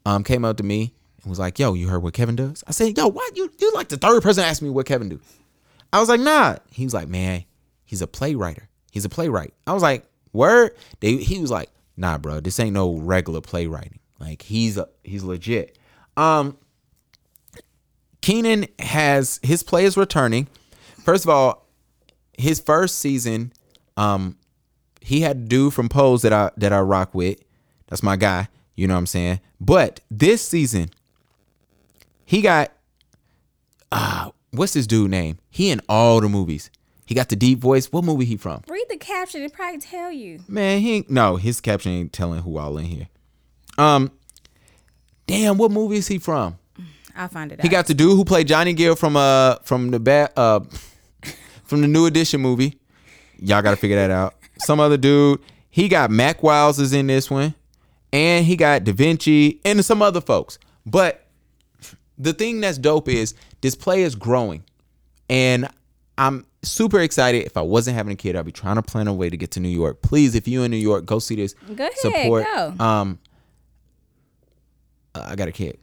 um, 0.04 0.24
came 0.24 0.44
up 0.44 0.56
to 0.56 0.62
me 0.62 0.94
and 1.22 1.30
was 1.30 1.38
like, 1.38 1.58
"Yo, 1.58 1.74
you 1.74 1.88
heard 1.88 2.02
what 2.02 2.14
Kevin 2.14 2.36
does?" 2.36 2.64
I 2.66 2.72
said, 2.72 2.96
"Yo, 2.96 3.06
what? 3.08 3.36
You 3.36 3.50
you 3.60 3.72
like 3.74 3.88
the 3.88 3.96
third 3.96 4.22
person 4.22 4.44
asked 4.44 4.62
me 4.62 4.70
what 4.70 4.86
Kevin 4.86 5.08
do?" 5.08 5.20
I 5.92 6.00
was 6.00 6.08
like, 6.08 6.20
"Nah." 6.20 6.56
He 6.70 6.84
was 6.84 6.94
like, 6.94 7.08
"Man, 7.08 7.44
he's 7.84 8.02
a 8.02 8.06
playwright. 8.06 8.60
He's 8.90 9.04
a 9.04 9.08
playwright." 9.08 9.54
I 9.66 9.72
was 9.72 9.82
like, 9.82 10.04
"Word?" 10.32 10.72
They, 11.00 11.16
he 11.16 11.38
was 11.38 11.50
like, 11.50 11.70
"Nah, 11.96 12.18
bro, 12.18 12.40
this 12.40 12.58
ain't 12.58 12.74
no 12.74 12.96
regular 12.96 13.40
playwriting. 13.40 14.00
Like 14.18 14.42
he's 14.42 14.78
a, 14.78 14.88
he's 15.04 15.22
legit." 15.22 15.78
Um, 16.16 16.56
Keenan 18.22 18.66
has 18.78 19.38
his 19.42 19.62
play 19.62 19.84
is 19.84 19.96
returning. 19.96 20.46
First 21.04 21.24
of 21.24 21.30
all, 21.30 21.66
his 22.38 22.60
first 22.60 22.98
season, 22.98 23.52
um, 23.96 24.38
he 25.00 25.20
had 25.20 25.36
a 25.36 25.40
dude 25.40 25.74
from 25.74 25.88
Pose 25.88 26.22
that 26.22 26.32
I 26.32 26.50
that 26.56 26.72
I 26.72 26.80
rock 26.80 27.14
with. 27.14 27.38
That's 27.88 28.02
my 28.02 28.16
guy. 28.16 28.48
You 28.74 28.88
know 28.88 28.94
what 28.94 29.00
I'm 29.00 29.06
saying? 29.06 29.40
But 29.60 30.00
this 30.10 30.42
season, 30.42 30.90
he 32.24 32.40
got 32.40 32.72
uh 33.90 34.30
what's 34.52 34.72
his 34.72 34.86
dude 34.86 35.10
name? 35.10 35.38
He 35.50 35.70
in 35.70 35.80
all 35.88 36.20
the 36.20 36.28
movies. 36.28 36.70
He 37.04 37.14
got 37.14 37.28
the 37.28 37.36
deep 37.36 37.58
voice. 37.58 37.92
What 37.92 38.04
movie 38.04 38.24
he 38.24 38.36
from? 38.36 38.62
Read 38.68 38.86
the 38.88 38.96
caption; 38.96 39.42
and 39.42 39.52
probably 39.52 39.80
tell 39.80 40.10
you. 40.10 40.40
Man, 40.48 40.80
he 40.80 40.92
ain't, 40.94 41.10
no, 41.10 41.36
his 41.36 41.60
caption 41.60 41.92
ain't 41.92 42.12
telling 42.12 42.42
who 42.42 42.56
all 42.56 42.78
in 42.78 42.86
here. 42.86 43.08
Um, 43.76 44.12
damn, 45.26 45.58
what 45.58 45.70
movie 45.70 45.96
is 45.96 46.08
he 46.08 46.18
from? 46.18 46.58
I'll 47.16 47.28
find 47.28 47.52
it 47.52 47.60
out. 47.60 47.62
He 47.62 47.68
got 47.68 47.86
the 47.86 47.94
dude 47.94 48.16
who 48.16 48.24
played 48.24 48.48
Johnny 48.48 48.72
Gill 48.72 48.94
from 48.96 49.16
uh 49.16 49.56
from 49.64 49.90
the 49.90 50.00
bad 50.00 50.32
uh 50.36 50.60
from 51.64 51.82
the 51.82 51.88
New 51.88 52.06
Edition 52.06 52.40
movie. 52.40 52.78
Y'all 53.38 53.62
got 53.62 53.70
to 53.72 53.76
figure 53.76 53.96
that 53.96 54.10
out. 54.10 54.34
Some 54.58 54.80
other 54.80 54.96
dude. 54.96 55.40
He 55.70 55.88
got 55.88 56.10
Mac 56.10 56.42
Wilds 56.42 56.78
is 56.78 56.92
in 56.92 57.06
this 57.06 57.30
one, 57.30 57.54
and 58.12 58.44
he 58.44 58.56
got 58.56 58.84
Da 58.84 58.92
Vinci 58.92 59.60
and 59.64 59.82
some 59.84 60.02
other 60.02 60.20
folks. 60.20 60.58
But 60.84 61.26
the 62.18 62.32
thing 62.32 62.60
that's 62.60 62.78
dope 62.78 63.08
is 63.08 63.34
this 63.62 63.74
play 63.74 64.02
is 64.02 64.14
growing, 64.14 64.62
and 65.30 65.66
I'm 66.18 66.44
super 66.62 67.00
excited. 67.00 67.44
If 67.46 67.56
I 67.56 67.62
wasn't 67.62 67.96
having 67.96 68.12
a 68.12 68.16
kid, 68.16 68.36
I'd 68.36 68.44
be 68.44 68.52
trying 68.52 68.76
to 68.76 68.82
plan 68.82 69.08
a 69.08 69.14
way 69.14 69.30
to 69.30 69.36
get 69.36 69.52
to 69.52 69.60
New 69.60 69.68
York. 69.70 70.02
Please, 70.02 70.34
if 70.34 70.46
you 70.46 70.62
in 70.62 70.70
New 70.70 70.76
York, 70.76 71.06
go 71.06 71.18
see 71.18 71.36
this. 71.36 71.54
Go 71.54 71.72
ahead, 72.44 72.76
go. 72.78 72.84
Um, 72.84 73.18
uh, 75.14 75.26
I 75.30 75.36
got 75.36 75.48
a 75.48 75.52
kid. 75.52 75.78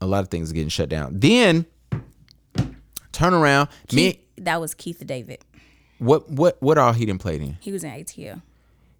A 0.00 0.06
lot 0.06 0.20
of 0.22 0.28
things 0.28 0.50
are 0.50 0.54
getting 0.54 0.68
shut 0.68 0.88
down. 0.88 1.18
Then 1.20 1.66
turn 3.12 3.34
around. 3.34 3.68
Me, 3.92 4.20
that 4.38 4.60
was 4.60 4.74
Keith 4.74 5.02
David. 5.06 5.44
what 5.98 6.30
what 6.30 6.56
what 6.62 6.78
all 6.78 6.92
he 6.92 7.04
didn't 7.06 7.20
play 7.20 7.36
in? 7.36 7.56
He 7.60 7.72
was 7.72 7.84
in 7.84 7.90
ATL. 7.90 8.42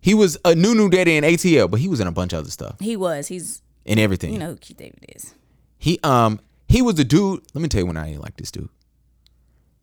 He 0.01 0.15
was 0.15 0.39
a 0.45 0.55
new 0.55 0.75
new 0.75 0.89
daddy 0.91 1.17
in 1.17 1.25
ATL, 1.25 1.71
but 1.71 1.81
he 1.81 1.89
was 1.89 2.01
in 2.01 2.07
a 2.07 2.13
bunch 2.13 2.33
of 2.33 2.41
other 2.41 2.51
stuff 2.51 2.77
He 2.81 2.97
was. 2.97 3.29
He's 3.29 3.63
in 3.85 3.99
everything. 3.99 4.33
you 4.33 4.39
know 4.39 4.49
who 4.51 4.57
Keith 4.57 4.77
David 4.77 5.05
is. 5.15 5.35
He 5.79 5.99
um 6.03 6.41
he 6.69 6.83
was 6.83 6.95
the 6.97 7.05
dude. 7.05 7.43
Let 7.55 7.63
me 7.63 7.69
tell 7.69 7.81
you 7.81 7.87
when 7.87 7.97
I 7.97 8.11
ain't 8.11 8.21
like 8.23 8.37
this 8.37 8.51
dude. 8.51 8.69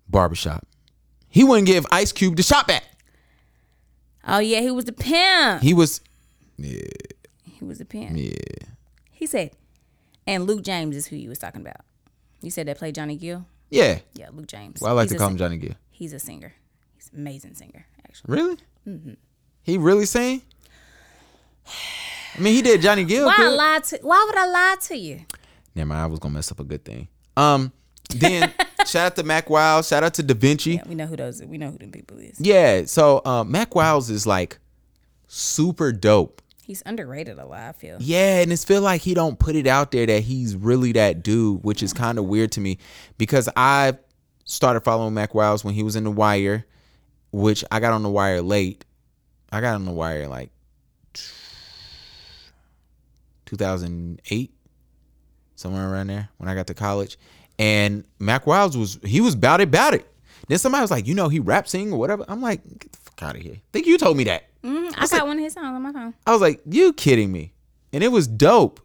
Barbershop. 0.09 0.65
He 1.29 1.43
wouldn't 1.43 1.67
give 1.67 1.85
Ice 1.91 2.11
Cube 2.11 2.35
the 2.35 2.43
shot 2.43 2.67
back. 2.67 2.83
Oh 4.27 4.39
yeah, 4.39 4.61
he 4.61 4.71
was 4.71 4.85
the 4.85 4.93
pimp. 4.93 5.61
He 5.61 5.73
was 5.73 6.01
Yeah. 6.57 6.81
He 7.43 7.65
was 7.65 7.79
the 7.79 7.85
pimp. 7.85 8.15
yeah. 8.17 8.31
He 9.11 9.25
said, 9.25 9.51
and 10.27 10.45
Luke 10.45 10.61
James 10.61 10.95
is 10.95 11.07
who 11.07 11.15
you 11.15 11.29
was 11.29 11.39
talking 11.39 11.61
about. 11.61 11.77
You 12.41 12.51
said 12.51 12.67
that 12.67 12.77
played 12.77 12.93
Johnny 12.95 13.15
Gill. 13.15 13.45
Yeah. 13.69 13.99
Yeah, 14.13 14.29
Luke 14.31 14.47
James. 14.47 14.79
Well, 14.81 14.91
I 14.91 14.93
like 14.93 15.05
He's 15.05 15.13
to 15.13 15.17
call 15.17 15.29
him 15.29 15.37
Johnny 15.37 15.57
Gill. 15.57 15.73
He's 15.89 16.13
a 16.13 16.19
singer. 16.19 16.53
He's 16.95 17.09
an 17.11 17.19
amazing 17.19 17.55
singer, 17.55 17.85
actually. 18.07 18.35
Really? 18.35 18.57
He 19.63 19.77
really 19.77 20.05
sing? 20.05 20.43
I 21.67 22.39
mean, 22.39 22.53
he 22.53 22.61
did 22.61 22.81
Johnny 22.81 23.03
Gill. 23.03 23.25
Why 23.25 23.35
I 23.39 23.47
lie 23.47 23.79
to? 23.79 23.99
Why 24.01 24.25
would 24.27 24.37
I 24.37 24.45
lie 24.47 24.75
to 24.83 24.95
you? 24.97 25.21
Never 25.75 25.87
mind. 25.87 26.01
I 26.01 26.05
was 26.05 26.19
gonna 26.19 26.33
mess 26.33 26.51
up 26.51 26.59
a 26.59 26.63
good 26.63 26.85
thing. 26.85 27.07
Um. 27.35 27.71
Then 28.09 28.53
shout 28.85 29.07
out 29.07 29.15
to 29.17 29.23
Mac 29.23 29.49
Wilds. 29.49 29.89
Shout 29.89 30.03
out 30.03 30.13
to 30.13 30.23
Da 30.23 30.33
Vinci. 30.33 30.75
Yeah, 30.75 30.83
we 30.87 30.95
know 30.95 31.07
who 31.07 31.17
those. 31.17 31.43
We 31.43 31.57
know 31.57 31.71
who 31.71 31.77
them 31.77 31.91
people 31.91 32.17
is. 32.19 32.39
Yeah. 32.39 32.85
So 32.85 33.21
um, 33.25 33.51
Mac 33.51 33.75
Wilds 33.75 34.09
is 34.09 34.25
like 34.25 34.59
super 35.27 35.91
dope. 35.91 36.41
He's 36.67 36.83
underrated 36.85 37.39
a 37.39 37.45
lot. 37.45 37.61
I 37.61 37.71
feel. 37.71 37.95
Yeah, 38.01 38.41
and 38.41 38.51
it's 38.51 38.65
feel 38.65 38.81
like 38.81 38.99
he 38.99 39.13
don't 39.13 39.39
put 39.39 39.55
it 39.55 39.67
out 39.67 39.91
there 39.91 40.05
that 40.05 40.19
he's 40.23 40.53
really 40.53 40.91
that 40.91 41.23
dude, 41.23 41.63
which 41.63 41.81
is 41.81 41.93
kind 41.93 42.17
of 42.17 42.25
weird 42.25 42.51
to 42.51 42.59
me 42.59 42.77
because 43.17 43.47
I 43.55 43.97
started 44.43 44.81
following 44.81 45.13
Mac 45.13 45.33
Wilds 45.33 45.63
when 45.63 45.73
he 45.73 45.81
was 45.81 45.95
in 45.95 46.03
The 46.03 46.11
Wire, 46.11 46.65
which 47.31 47.63
I 47.71 47.79
got 47.79 47.93
on 47.93 48.03
The 48.03 48.09
Wire 48.09 48.41
late. 48.41 48.83
I 49.49 49.61
got 49.61 49.75
on 49.75 49.85
The 49.85 49.93
Wire 49.93 50.27
like 50.27 50.49
2008, 53.45 54.51
somewhere 55.55 55.89
around 55.89 56.07
there 56.07 56.27
when 56.35 56.49
I 56.49 56.55
got 56.55 56.67
to 56.67 56.73
college. 56.73 57.17
And 57.57 58.03
Mac 58.19 58.45
Wilds 58.45 58.75
was 58.75 58.99
he 59.05 59.21
was 59.21 59.35
about 59.35 59.61
it, 59.61 59.69
about 59.69 59.93
it. 59.93 60.05
Then 60.49 60.57
somebody 60.57 60.81
was 60.81 60.91
like, 60.91 61.07
you 61.07 61.13
know, 61.13 61.29
he 61.29 61.39
rap 61.39 61.65
sing 61.69 61.93
or 61.93 61.97
whatever. 61.97 62.25
I'm 62.27 62.41
like, 62.41 62.61
get 62.77 62.91
the 62.91 62.97
fuck 62.97 63.23
out 63.23 63.35
of 63.37 63.41
here. 63.41 63.55
think 63.71 63.87
you 63.87 63.97
told 63.97 64.17
me 64.17 64.25
that. 64.25 64.43
I 64.67 65.07
got 65.07 65.27
one 65.27 65.37
of 65.37 65.43
his 65.43 65.53
songs 65.53 65.65
on 65.67 65.81
my 65.81 65.91
phone. 65.91 66.13
I 66.25 66.31
was 66.31 66.41
like, 66.41 66.61
you 66.69 66.93
kidding 66.93 67.31
me? 67.31 67.53
And 67.93 68.03
it 68.03 68.09
was 68.09 68.27
dope. 68.27 68.81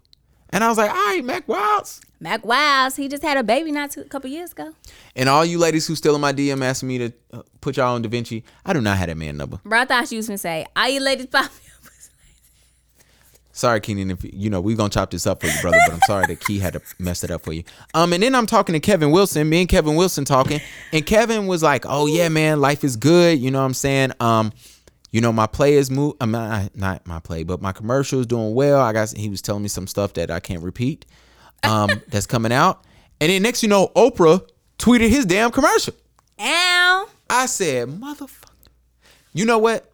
And 0.50 0.62
I 0.62 0.68
was 0.68 0.76
like, 0.78 0.90
all 0.90 0.96
right, 0.96 1.24
Mac 1.24 1.48
Wilds. 1.48 2.02
Mac 2.20 2.44
Wilds. 2.44 2.94
He 2.94 3.08
just 3.08 3.22
had 3.22 3.36
a 3.36 3.42
baby 3.42 3.72
not 3.72 3.90
too, 3.90 4.02
a 4.02 4.04
couple 4.04 4.28
years 4.30 4.52
ago. 4.52 4.74
And 5.16 5.28
all 5.28 5.44
you 5.44 5.58
ladies 5.58 5.86
who 5.86 5.96
still 5.96 6.14
in 6.14 6.20
my 6.20 6.32
DM 6.32 6.62
asking 6.62 6.88
me 6.88 6.98
to 6.98 7.12
uh, 7.32 7.42
put 7.60 7.78
y'all 7.78 7.94
on 7.94 8.02
Da 8.02 8.08
Vinci, 8.08 8.44
I 8.64 8.74
do 8.74 8.80
not 8.80 8.98
have 8.98 9.08
that 9.08 9.16
man 9.16 9.38
number. 9.38 9.58
Bro, 9.64 9.80
I 9.80 9.84
thought 9.86 10.08
she 10.08 10.16
was 10.16 10.28
gonna 10.28 10.38
say, 10.38 10.66
"Are 10.76 10.88
you 10.88 11.00
ladies 11.00 11.26
pop?" 11.26 11.50
Sorry, 13.54 13.80
Keenan, 13.80 14.10
if 14.10 14.24
you 14.24 14.50
know 14.50 14.60
we 14.60 14.74
gonna 14.74 14.88
chop 14.88 15.10
this 15.10 15.26
up 15.26 15.40
for 15.40 15.46
you, 15.46 15.60
brother. 15.60 15.78
But 15.86 15.94
I'm 15.94 16.00
sorry 16.06 16.26
that 16.26 16.40
Key 16.40 16.58
had 16.58 16.74
to 16.74 16.82
mess 16.98 17.24
it 17.24 17.30
up 17.30 17.42
for 17.42 17.52
you. 17.52 17.64
Um, 17.92 18.12
and 18.12 18.22
then 18.22 18.34
I'm 18.34 18.46
talking 18.46 18.72
to 18.74 18.80
Kevin 18.80 19.10
Wilson. 19.10 19.48
Me 19.48 19.60
and 19.60 19.68
Kevin 19.68 19.94
Wilson 19.96 20.24
talking, 20.24 20.60
and 20.92 21.04
Kevin 21.04 21.46
was 21.46 21.62
like, 21.62 21.84
"Oh 21.88 22.06
yeah, 22.06 22.28
man, 22.28 22.60
life 22.60 22.84
is 22.84 22.96
good." 22.96 23.38
You 23.38 23.50
know 23.50 23.58
what 23.58 23.66
I'm 23.66 23.74
saying? 23.74 24.12
Um, 24.20 24.52
you 25.12 25.20
know 25.20 25.32
my 25.32 25.46
play 25.46 25.74
is 25.74 25.90
move. 25.90 26.14
I'm 26.20 26.30
not, 26.30 26.74
not 26.74 27.06
my 27.06 27.20
play, 27.20 27.44
but 27.44 27.60
my 27.60 27.72
commercial 27.72 28.20
is 28.20 28.26
doing 28.26 28.54
well. 28.54 28.80
I 28.80 28.92
got. 28.92 29.16
He 29.16 29.28
was 29.28 29.42
telling 29.42 29.62
me 29.62 29.68
some 29.68 29.86
stuff 29.86 30.14
that 30.14 30.30
I 30.30 30.40
can't 30.40 30.62
repeat. 30.62 31.06
Um, 31.62 31.90
that's 32.08 32.26
coming 32.26 32.52
out. 32.52 32.84
And 33.20 33.30
then 33.30 33.42
next, 33.42 33.62
you 33.62 33.68
know, 33.68 33.92
Oprah 33.94 34.46
tweeted 34.78 35.10
his 35.10 35.26
damn 35.26 35.52
commercial. 35.52 35.94
Ow! 36.40 37.08
I 37.30 37.46
said, 37.46 37.88
"Motherfucker." 37.88 38.48
You 39.34 39.44
know 39.44 39.58
what? 39.58 39.90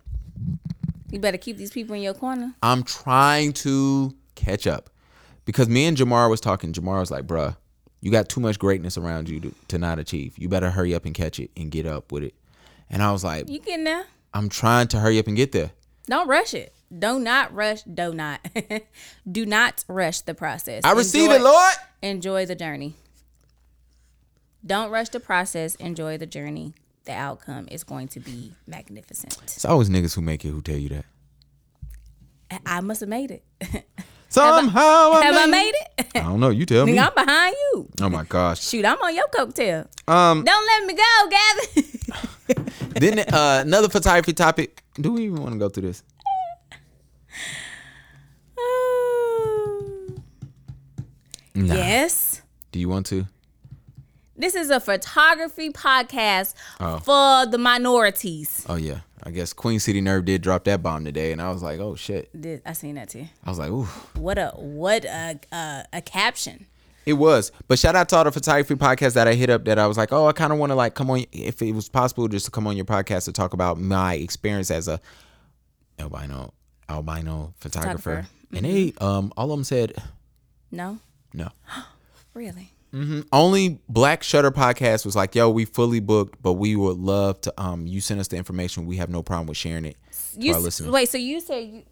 You 1.11 1.19
better 1.19 1.39
keep 1.39 1.57
these 1.57 1.71
people 1.73 1.95
in 1.95 2.03
your 2.03 2.15
corner. 2.15 2.55
I'm 2.63 2.83
trying 2.85 3.53
to 3.55 4.15
catch 4.35 4.67
up 4.67 4.89
because 5.45 5.69
me 5.69 5.87
and 5.87 5.97
Jamar 5.97 6.31
was 6.31 6.41
talking. 6.41 6.73
Jamar 6.73 7.01
was 7.01 7.11
like, 7.11 7.27
"Bruh, 7.27 7.57
you 8.01 8.13
got 8.13 8.29
too 8.29 8.41
much 8.41 8.59
greatness 8.59 8.97
around 8.97 9.29
you 9.29 9.41
to, 9.41 9.55
to 9.69 9.79
not 9.79 9.99
achieve. 9.99 10.39
You 10.39 10.49
better 10.49 10.71
hurry 10.71 10.95
up 10.95 11.05
and 11.05 11.15
catch 11.15 11.41
it 11.41 11.51
and 11.57 11.73
get 11.73 11.87
up 11.87 12.13
with 12.13 12.23
it." 12.23 12.35
And 12.91 13.03
I 13.03 13.13
was 13.13 13.25
like, 13.25 13.49
You 13.49 13.59
getting 13.59 13.85
there? 13.85 14.07
"I'm 14.35 14.49
trying 14.49 14.89
to 14.89 15.01
hurry 15.01 15.19
up 15.19 15.27
and 15.27 15.37
get 15.37 15.53
there." 15.53 15.71
Don't 16.07 16.29
rush 16.29 16.55
it. 16.55 16.73
Do 16.97 17.19
not 17.19 17.53
rush. 17.55 17.83
Do 17.83 18.15
not. 18.15 18.41
Do 19.31 19.45
not 19.45 19.85
rush 19.89 20.21
the 20.23 20.35
process. 20.35 20.85
I 20.85 20.93
receive 20.93 21.25
Enjoy- 21.31 21.37
it, 21.37 21.43
Lord. 21.43 21.75
Enjoy 22.03 22.47
the 22.47 22.55
journey. 22.55 22.95
Don't 24.65 24.91
rush 24.91 25.11
the 25.11 25.21
process. 25.21 25.75
Enjoy 25.77 26.17
the 26.19 26.27
journey. 26.27 26.75
The 27.05 27.13
outcome 27.13 27.69
is 27.71 27.85
going 27.85 28.09
to 28.09 28.21
be 28.21 28.55
magnificent. 28.67 29.37
It's 29.43 29.65
always 29.65 29.89
niggas 29.89 30.15
who 30.15 30.21
make 30.23 30.45
it 30.45 30.49
who 30.49 30.63
tell 30.63 30.77
you 30.77 30.89
that. 30.91 31.05
I- 32.65 32.81
must 32.81 33.01
have 33.01 33.09
made 33.09 33.31
it. 33.31 33.45
Somehow 34.31 35.13
I, 35.13 35.23
Have 35.25 35.37
I 35.37 35.47
made 35.47 35.73
it? 35.75 36.07
I 36.15 36.21
don't 36.21 36.39
know. 36.41 36.51
You 36.51 36.67
tell 36.67 36.85
me. 36.85 36.99
I'm 36.99 37.13
behind 37.15 37.57
you. 37.73 37.89
Oh 38.03 38.11
my 38.11 38.25
gosh. 38.25 38.63
Shoot, 38.63 38.85
I'm 38.85 39.01
on 39.01 39.15
your 39.15 39.27
coattail. 39.29 39.87
Um. 40.07 40.45
Don't 40.45 40.67
let 40.67 40.85
me 40.87 40.95
go, 40.95 41.31
Gavin. 41.31 41.85
then 43.03 43.19
uh, 43.21 43.63
another 43.65 43.89
photography 43.89 44.33
topic. 44.33 44.83
Do 44.95 45.13
we 45.13 45.25
even 45.25 45.43
want 45.43 45.53
to 45.53 45.59
go 45.59 45.69
through 45.69 45.89
this? 45.89 46.03
Um, 48.59 50.25
nah. 51.55 51.75
Yes. 51.75 52.43
Do 52.73 52.79
you 52.79 52.89
want 52.89 53.07
to? 53.07 53.27
This 54.37 54.55
is 54.55 54.71
a 54.71 54.79
photography 54.79 55.71
podcast 55.71 56.55
oh. 56.79 56.99
for 56.99 57.51
the 57.51 57.59
minorities. 57.59 58.65
Oh 58.69 58.77
yeah, 58.77 59.01
I 59.25 59.33
guess 59.33 59.53
Queen 59.53 59.81
City 59.81 60.01
Nerve 60.01 60.25
did 60.25 60.43
drop 60.43 60.63
that 60.65 60.81
bomb 60.81 61.05
today, 61.05 61.33
and 61.33 61.43
I 61.43 61.51
was 61.51 61.61
like, 61.61 61.81
oh 61.81 61.97
shit. 61.97 62.31
Did 62.41 62.63
I 62.65 62.73
seen 62.73 62.95
that 62.95 63.09
too? 63.09 63.27
I 63.45 63.51
was 63.51 63.59
like, 63.59 63.71
ooh. 63.71 63.89
What 64.15 64.39
a 64.39 64.51
what 64.51 65.05
a 65.05 65.41
uh, 65.51 65.83
a 65.93 66.01
caption. 66.01 66.67
It 67.09 67.15
was. 67.15 67.53
But 67.69 67.79
shout 67.79 67.97
out 67.97 68.11
to 68.11 68.17
all 68.17 68.25
the 68.25 68.31
photography 68.33 68.75
podcasts 68.75 69.15
that 69.15 69.27
I 69.27 69.33
hit 69.33 69.49
up 69.49 69.65
that 69.65 69.79
I 69.79 69.87
was 69.87 69.97
like, 69.97 70.13
oh, 70.13 70.27
I 70.27 70.33
kind 70.33 70.53
of 70.53 70.59
want 70.59 70.71
to 70.71 70.75
like 70.75 70.95
come 70.95 71.09
on 71.11 71.25
if 71.33 71.63
it 71.63 71.73
was 71.73 71.89
possible 71.89 72.29
just 72.29 72.45
to 72.45 72.51
come 72.51 72.67
on 72.67 72.77
your 72.77 72.85
podcast 72.85 73.25
to 73.25 73.33
talk 73.33 73.55
about 73.55 73.81
my 73.81 74.13
experience 74.15 74.71
as 74.71 74.89
a 74.89 75.01
albino 75.99 76.53
albino 76.87 77.55
photographer. 77.61 78.27
Photographer. 78.27 78.29
And 78.55 78.67
they 78.67 78.93
um 79.01 79.33
all 79.39 79.47
of 79.51 79.57
them 79.59 79.65
said 79.65 79.95
No, 80.71 80.99
no. 81.33 81.49
really. 82.35 82.73
Only 83.33 83.81
Black 83.89 84.23
Shutter 84.23 84.51
podcast 84.51 85.05
was 85.07 85.15
like, 85.17 85.35
yo, 85.35 85.51
we 85.51 85.65
fully 85.67 86.01
booked, 86.01 86.43
but 86.43 86.55
we 86.55 86.77
would 86.77 86.99
love 86.99 87.41
to 87.43 87.55
um 87.59 87.87
you 87.87 88.03
send 88.03 88.21
us 88.21 88.29
the 88.29 88.37
information. 88.37 88.85
We 88.85 88.97
have 88.99 89.09
no 89.09 89.23
problem 89.23 89.47
with 89.47 89.57
sharing 89.57 89.87
it 89.87 89.97
You 90.37 90.55
s- 90.67 90.81
wait. 90.83 91.09
So 91.09 91.17
you 91.17 91.41
say 91.41 91.63
you. 91.63 91.83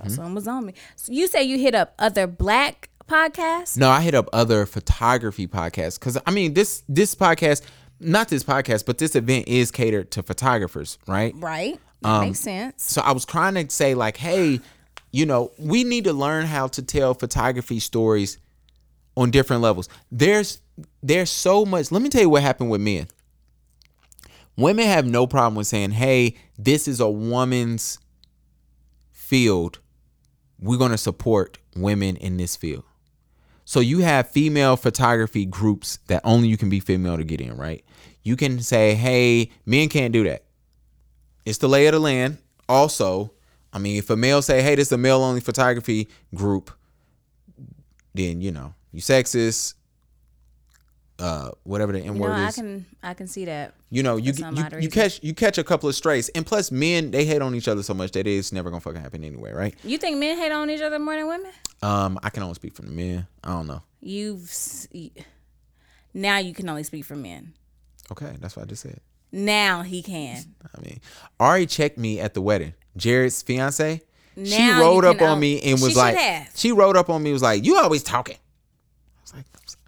Hmm? 0.00 0.08
someone 0.08 0.34
was 0.34 0.48
on 0.48 0.64
me. 0.64 0.72
So 0.96 1.12
you 1.12 1.26
say 1.26 1.42
you 1.44 1.58
hit 1.58 1.74
up 1.74 1.92
other 1.98 2.26
black 2.26 2.88
podcasts. 3.08 3.76
No, 3.76 3.90
I 3.90 4.00
hit 4.00 4.14
up 4.14 4.28
other 4.32 4.66
photography 4.66 5.46
podcasts 5.46 5.98
because 5.98 6.18
I 6.26 6.30
mean 6.30 6.54
this 6.54 6.82
this 6.88 7.14
podcast, 7.14 7.62
not 8.00 8.28
this 8.28 8.44
podcast, 8.44 8.86
but 8.86 8.98
this 8.98 9.14
event 9.14 9.48
is 9.48 9.70
catered 9.70 10.10
to 10.12 10.22
photographers, 10.22 10.98
right? 11.06 11.34
Right. 11.36 11.78
That 12.02 12.08
Um, 12.08 12.20
makes 12.26 12.40
sense. 12.40 12.82
So 12.82 13.00
I 13.02 13.12
was 13.12 13.24
trying 13.24 13.54
to 13.54 13.68
say 13.70 13.94
like, 13.94 14.16
hey, 14.16 14.60
you 15.10 15.26
know, 15.26 15.52
we 15.58 15.84
need 15.84 16.04
to 16.04 16.12
learn 16.12 16.46
how 16.46 16.66
to 16.68 16.82
tell 16.82 17.14
photography 17.14 17.78
stories 17.80 18.38
on 19.16 19.30
different 19.30 19.62
levels. 19.62 19.88
There's 20.10 20.60
there's 21.02 21.30
so 21.30 21.64
much. 21.64 21.92
Let 21.92 22.02
me 22.02 22.08
tell 22.08 22.22
you 22.22 22.28
what 22.30 22.42
happened 22.42 22.70
with 22.70 22.80
men. 22.80 23.06
Women 24.56 24.86
have 24.86 25.06
no 25.06 25.26
problem 25.26 25.54
with 25.56 25.66
saying, 25.66 25.92
"Hey, 25.92 26.36
this 26.58 26.86
is 26.88 27.00
a 27.00 27.08
woman's 27.10 27.98
field. 29.10 29.78
We're 30.60 30.78
going 30.78 30.90
to 30.92 30.98
support 30.98 31.58
women 31.76 32.16
in 32.16 32.36
this 32.36 32.56
field." 32.56 32.84
So 33.64 33.80
you 33.80 34.00
have 34.00 34.28
female 34.28 34.76
photography 34.76 35.46
groups 35.46 35.98
that 36.06 36.20
only 36.24 36.48
you 36.48 36.56
can 36.56 36.68
be 36.68 36.80
female 36.80 37.16
to 37.16 37.24
get 37.24 37.40
in, 37.40 37.56
right? 37.56 37.84
You 38.22 38.36
can 38.36 38.60
say, 38.60 38.94
"Hey, 38.94 39.50
men 39.64 39.88
can't 39.88 40.12
do 40.12 40.24
that." 40.24 40.44
It's 41.44 41.58
the 41.58 41.68
lay 41.68 41.86
of 41.86 41.92
the 41.92 42.00
land. 42.00 42.38
Also, 42.68 43.32
I 43.72 43.78
mean, 43.78 43.96
if 43.96 44.08
a 44.10 44.16
male 44.16 44.42
say, 44.42 44.62
"Hey, 44.62 44.74
this 44.74 44.88
is 44.88 44.92
a 44.92 44.98
male 44.98 45.22
only 45.22 45.40
photography 45.40 46.08
group," 46.34 46.70
then 48.14 48.40
you 48.40 48.52
know 48.52 48.74
you 48.92 49.00
sexist. 49.00 49.74
Uh, 51.16 51.50
whatever 51.62 51.92
the 51.92 52.00
N 52.00 52.04
You 52.06 52.12
know, 52.14 52.20
word 52.22 52.32
I 52.32 52.50
can 52.50 52.84
I 53.02 53.14
can 53.14 53.28
see 53.28 53.44
that. 53.44 53.74
you 53.88 54.02
know, 54.02 54.16
you 54.16 54.32
you, 54.32 54.66
you 54.80 54.88
catch 54.88 55.22
you 55.22 55.32
catch 55.32 55.58
a 55.58 55.64
couple 55.64 55.88
of 55.88 55.94
strays, 55.94 56.28
and 56.30 56.44
plus, 56.44 56.72
men 56.72 57.12
they 57.12 57.24
hate 57.24 57.40
on 57.40 57.54
each 57.54 57.68
other 57.68 57.84
so 57.84 57.94
much 57.94 58.10
that 58.12 58.26
it's 58.26 58.50
never 58.50 58.68
gonna 58.68 58.80
fucking 58.80 59.00
happen 59.00 59.22
anyway, 59.22 59.52
right? 59.52 59.76
You 59.84 59.96
think 59.96 60.18
men 60.18 60.36
hate 60.36 60.50
on 60.50 60.68
each 60.70 60.80
other 60.80 60.98
more 60.98 61.14
than 61.14 61.28
women? 61.28 61.52
Um, 61.82 62.18
I 62.22 62.30
can 62.30 62.42
only 62.42 62.56
speak 62.56 62.74
for 62.74 62.82
the 62.82 62.90
men. 62.90 63.28
I 63.44 63.50
don't 63.50 63.68
know. 63.68 63.82
You've 64.00 64.52
now 66.12 66.38
you 66.38 66.52
can 66.52 66.68
only 66.68 66.82
speak 66.82 67.04
for 67.04 67.14
men. 67.14 67.54
Okay, 68.10 68.34
that's 68.40 68.56
what 68.56 68.64
I 68.64 68.66
just 68.66 68.82
said. 68.82 69.00
Now 69.30 69.82
he 69.82 70.02
can. 70.02 70.42
I 70.76 70.80
mean, 70.80 71.00
Ari 71.38 71.66
checked 71.66 71.96
me 71.96 72.18
at 72.20 72.34
the 72.34 72.42
wedding. 72.42 72.74
Jared's 72.96 73.40
fiance. 73.42 74.02
she 74.36 74.42
Now 74.58 74.78
you 74.78 74.80
rode 74.82 75.04
up 75.04 75.22
on 75.22 75.38
me 75.40 75.60
and 75.62 75.80
was 75.80 75.92
should 75.92 75.96
like, 75.98 76.16
have. 76.16 76.50
she 76.56 76.72
rode 76.72 76.96
up 76.96 77.08
on 77.08 77.22
me 77.22 77.32
was 77.32 77.42
like, 77.42 77.64
you 77.64 77.76
always 77.78 78.02
talking. 78.02 78.36
I 78.36 79.20
was 79.22 79.32
like, 79.34 79.44
I'm 79.54 79.60
sorry. 79.66 79.80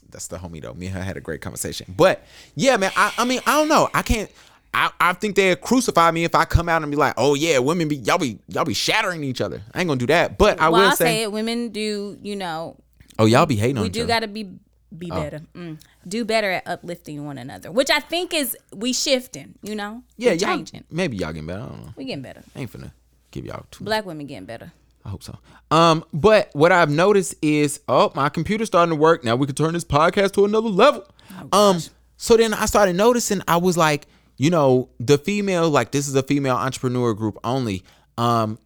That's 0.00 0.28
that's 0.28 0.42
the 0.42 0.48
homie 0.48 0.62
though. 0.62 0.74
Me 0.74 0.86
and 0.86 0.94
her 0.94 1.02
had 1.02 1.16
a 1.16 1.20
great 1.20 1.40
conversation. 1.40 1.94
But 1.96 2.24
yeah, 2.54 2.76
man, 2.76 2.92
I, 2.96 3.12
I 3.18 3.24
mean, 3.24 3.40
I 3.46 3.58
don't 3.58 3.68
know. 3.68 3.88
I 3.94 4.02
can't. 4.02 4.30
I, 4.72 4.90
I 4.98 5.12
think 5.12 5.36
they'd 5.36 5.60
crucify 5.60 6.10
me 6.10 6.24
if 6.24 6.34
I 6.34 6.44
come 6.44 6.68
out 6.68 6.82
and 6.82 6.90
be 6.90 6.96
like, 6.96 7.14
oh 7.16 7.34
yeah, 7.34 7.58
women 7.58 7.86
be 7.86 7.96
y'all 7.96 8.18
be 8.18 8.38
y'all 8.48 8.64
be 8.64 8.74
shattering 8.74 9.22
each 9.22 9.40
other. 9.40 9.62
I 9.72 9.80
ain't 9.80 9.88
gonna 9.88 9.98
do 9.98 10.06
that. 10.06 10.36
But 10.36 10.60
I 10.60 10.68
well, 10.68 10.80
will 10.80 10.88
I'll 10.88 10.96
say, 10.96 11.04
say 11.04 11.22
it. 11.22 11.32
Women 11.32 11.68
do. 11.68 12.18
You 12.20 12.36
know, 12.36 12.76
oh 13.18 13.26
y'all 13.26 13.46
be 13.46 13.56
hating 13.56 13.78
on 13.78 13.84
we 13.84 13.88
do 13.88 14.06
got 14.06 14.20
to 14.20 14.28
be 14.28 14.50
be 14.96 15.10
better. 15.10 15.42
Mm. 15.54 15.80
Do 16.06 16.24
better 16.24 16.50
at 16.50 16.66
uplifting 16.66 17.24
one 17.24 17.38
another, 17.38 17.70
which 17.70 17.90
I 17.90 18.00
think 18.00 18.34
is 18.34 18.56
we 18.72 18.92
shifting. 18.92 19.54
You 19.62 19.74
know, 19.74 20.02
yeah, 20.16 20.32
we 20.32 20.38
y'all 20.38 20.56
changing. 20.56 20.84
maybe 20.90 21.16
y'all 21.16 21.32
getting 21.32 21.46
better. 21.46 21.62
I 21.62 21.66
don't 21.66 21.80
know. 21.82 21.92
We 21.96 22.04
getting 22.04 22.22
better. 22.22 22.42
I 22.54 22.60
ain't 22.60 22.72
finna 22.72 22.92
give 23.30 23.44
y'all 23.46 23.64
too 23.70 23.84
Black 23.84 24.04
women 24.04 24.26
getting 24.26 24.46
better. 24.46 24.72
I 25.04 25.10
hope 25.10 25.22
so. 25.22 25.38
Um, 25.70 26.04
but 26.12 26.50
what 26.54 26.72
I've 26.72 26.90
noticed 26.90 27.34
is, 27.42 27.80
oh, 27.88 28.10
my 28.14 28.28
computer's 28.28 28.68
starting 28.68 28.90
to 28.90 28.96
work. 29.00 29.24
Now 29.24 29.36
we 29.36 29.46
can 29.46 29.54
turn 29.54 29.74
this 29.74 29.84
podcast 29.84 30.32
to 30.32 30.44
another 30.44 30.68
level. 30.68 31.06
um, 31.52 31.78
so 32.16 32.36
then 32.36 32.54
I 32.54 32.66
started 32.66 32.96
noticing. 32.96 33.42
I 33.46 33.56
was 33.58 33.76
like, 33.76 34.06
you 34.36 34.50
know, 34.50 34.88
the 34.98 35.18
female, 35.18 35.68
like 35.68 35.90
this 35.90 36.08
is 36.08 36.14
a 36.14 36.22
female 36.22 36.56
entrepreneur 36.56 37.12
group 37.14 37.38
only. 37.44 37.84
Um, 38.16 38.58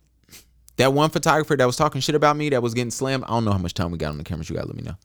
that 0.76 0.93
one 0.93 1.11
photographer 1.11 1.57
that 1.57 1.64
was 1.66 1.76
talking 1.76 2.01
shit 2.01 2.14
about 2.14 2.36
me 2.36 2.51
that 2.51 2.62
was 2.62 2.72
getting 2.72 2.91
slammed. 2.93 3.24
I 3.24 3.28
don't 3.28 3.45
know 3.45 3.53
how 3.53 3.59
much 3.59 3.74
time 3.74 3.91
we 3.91 3.99
got 3.99 4.11
on 4.11 4.18
the 4.18 4.24
cameras. 4.24 4.49
You 4.49 4.57
gotta 4.57 4.68
let 4.68 4.76
me 4.76 4.82
know. 4.82 4.97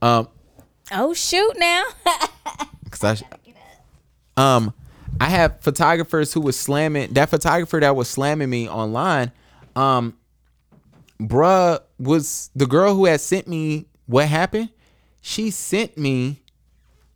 Um, 0.00 0.28
Oh 0.92 1.12
shoot! 1.12 1.52
Now 1.58 1.84
Cause 2.90 3.04
I, 3.04 3.14
sh- 3.16 3.22
um, 4.36 4.72
I 5.20 5.26
have 5.26 5.60
photographers 5.60 6.32
who 6.32 6.40
was 6.40 6.56
slamming 6.58 7.12
that 7.12 7.28
photographer 7.28 7.80
that 7.80 7.94
was 7.96 8.08
slamming 8.08 8.48
me 8.48 8.68
online. 8.68 9.32
Um, 9.76 10.16
bruh 11.20 11.80
was 11.98 12.50
the 12.54 12.66
girl 12.66 12.94
who 12.94 13.06
had 13.06 13.20
sent 13.20 13.48
me 13.48 13.86
what 14.06 14.28
happened. 14.28 14.70
She 15.20 15.50
sent 15.50 15.98
me, 15.98 16.42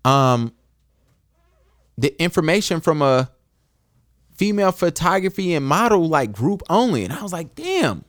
um, 0.05 0.53
the 1.96 2.20
information 2.20 2.80
from 2.80 3.03
a 3.03 3.30
female 4.34 4.72
photography 4.72 5.55
and 5.55 5.64
model 5.64 6.09
like 6.09 6.32
group 6.32 6.62
only, 6.68 7.05
and 7.05 7.12
I 7.12 7.22
was 7.22 7.32
like, 7.32 7.55
damn. 7.55 8.05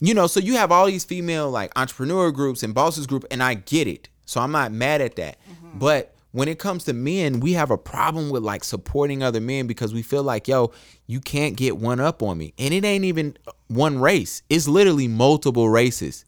You 0.00 0.14
know, 0.14 0.26
so 0.26 0.40
you 0.40 0.54
have 0.54 0.70
all 0.70 0.86
these 0.86 1.04
female 1.04 1.50
like 1.50 1.72
entrepreneur 1.76 2.30
groups 2.30 2.62
and 2.62 2.74
bosses 2.74 3.06
group, 3.06 3.24
and 3.30 3.42
I 3.42 3.54
get 3.54 3.86
it. 3.86 4.08
So 4.26 4.40
I'm 4.40 4.52
not 4.52 4.72
mad 4.72 5.00
at 5.00 5.16
that. 5.16 5.38
But 5.74 6.14
when 6.32 6.48
it 6.48 6.58
comes 6.58 6.84
to 6.84 6.92
men, 6.92 7.40
we 7.40 7.54
have 7.54 7.70
a 7.70 7.78
problem 7.78 8.30
with 8.30 8.42
like 8.42 8.62
supporting 8.62 9.22
other 9.22 9.40
men 9.40 9.66
because 9.66 9.94
we 9.94 10.02
feel 10.02 10.22
like, 10.22 10.46
yo, 10.46 10.72
you 11.06 11.20
can't 11.20 11.56
get 11.56 11.78
one 11.78 12.00
up 12.00 12.22
on 12.22 12.38
me. 12.38 12.54
And 12.58 12.74
it 12.74 12.84
ain't 12.84 13.04
even 13.04 13.36
one 13.68 13.98
race. 13.98 14.42
It's 14.48 14.66
literally 14.68 15.08
multiple 15.08 15.68
races. 15.68 16.24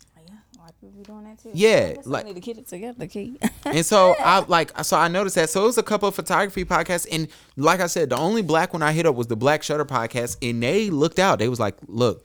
Yeah, 1.52 1.94
I 1.96 2.00
like 2.04 2.26
need 2.26 2.34
to 2.34 2.40
get 2.40 2.58
it 2.58 2.68
together, 2.68 3.06
Key. 3.06 3.38
and 3.64 3.84
so 3.84 4.14
I 4.18 4.40
like 4.40 4.72
so 4.84 4.96
I 4.96 5.08
noticed 5.08 5.36
that. 5.36 5.50
So 5.50 5.62
it 5.62 5.66
was 5.66 5.78
a 5.78 5.82
couple 5.82 6.08
of 6.08 6.14
photography 6.14 6.64
podcasts, 6.64 7.06
and 7.10 7.28
like 7.56 7.80
I 7.80 7.86
said, 7.86 8.10
the 8.10 8.16
only 8.16 8.42
black 8.42 8.72
one 8.72 8.82
I 8.82 8.92
hit 8.92 9.06
up 9.06 9.14
was 9.14 9.26
the 9.26 9.36
Black 9.36 9.62
Shutter 9.62 9.84
podcast, 9.84 10.36
and 10.42 10.62
they 10.62 10.90
looked 10.90 11.18
out. 11.18 11.38
They 11.38 11.48
was 11.48 11.58
like, 11.58 11.76
"Look, 11.86 12.24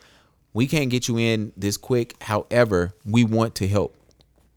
we 0.54 0.68
can't 0.68 0.90
get 0.90 1.08
you 1.08 1.18
in 1.18 1.54
this 1.58 1.78
quick. 1.78 2.22
However, 2.22 2.94
we 3.06 3.24
want 3.24 3.56
to 3.56 3.68
help." 3.68 3.96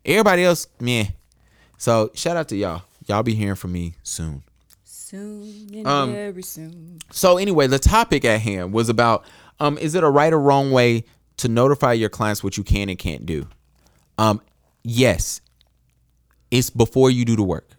Everybody 0.04 0.44
else, 0.44 0.66
man. 0.80 1.08
So 1.76 2.10
shout 2.14 2.36
out 2.36 2.48
to 2.48 2.56
y'all. 2.56 2.82
Y'all 3.06 3.22
be 3.22 3.34
hearing 3.34 3.54
from 3.54 3.72
me 3.72 3.94
soon. 4.02 4.42
soon 4.84 5.70
and 5.72 5.86
Um, 5.86 6.12
very 6.12 6.42
soon. 6.42 6.98
So 7.10 7.38
anyway, 7.38 7.66
the 7.68 7.78
topic 7.78 8.24
at 8.24 8.40
hand 8.40 8.72
was 8.72 8.88
about 8.88 9.24
um, 9.60 9.78
is 9.78 9.94
it 9.94 10.04
a 10.04 10.10
right 10.10 10.32
or 10.32 10.40
wrong 10.40 10.70
way 10.70 11.04
to 11.38 11.48
notify 11.48 11.92
your 11.92 12.08
clients 12.08 12.42
what 12.42 12.56
you 12.56 12.64
can 12.64 12.88
and 12.88 12.98
can't 12.98 13.26
do? 13.26 13.46
Um, 14.16 14.40
yes. 14.82 15.40
It's 16.50 16.70
before 16.70 17.10
you 17.10 17.24
do 17.24 17.36
the 17.36 17.42
work. 17.42 17.70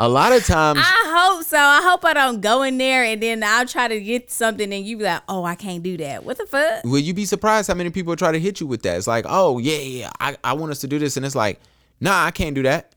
a 0.00 0.08
lot 0.08 0.32
of 0.32 0.44
times 0.44 0.80
I 0.82 1.30
hope 1.34 1.44
so. 1.44 1.58
I 1.58 1.80
hope 1.82 2.04
I 2.04 2.14
don't 2.14 2.40
go 2.40 2.62
in 2.62 2.78
there 2.78 3.04
and 3.04 3.22
then 3.22 3.42
I'll 3.42 3.66
try 3.66 3.88
to 3.88 4.00
get 4.00 4.30
something 4.30 4.72
and 4.72 4.84
you 4.84 4.96
be 4.96 5.04
like, 5.04 5.22
oh, 5.28 5.44
I 5.44 5.54
can't 5.54 5.82
do 5.82 5.96
that. 5.98 6.24
What 6.24 6.38
the 6.38 6.46
fuck? 6.46 6.84
will 6.84 6.98
you 6.98 7.14
be 7.14 7.24
surprised 7.24 7.68
how 7.68 7.74
many 7.74 7.90
people 7.90 8.16
try 8.16 8.32
to 8.32 8.40
hit 8.40 8.60
you 8.60 8.66
with 8.66 8.82
that? 8.82 8.96
It's 8.96 9.06
like, 9.06 9.26
oh 9.28 9.58
yeah, 9.58 9.78
yeah, 9.78 10.10
I, 10.18 10.36
I 10.42 10.52
want 10.54 10.72
us 10.72 10.80
to 10.80 10.86
do 10.86 10.98
this, 10.98 11.16
and 11.16 11.24
it's 11.26 11.34
like, 11.34 11.60
nah, 12.00 12.24
I 12.24 12.30
can't 12.30 12.54
do 12.54 12.62
that. 12.64 12.94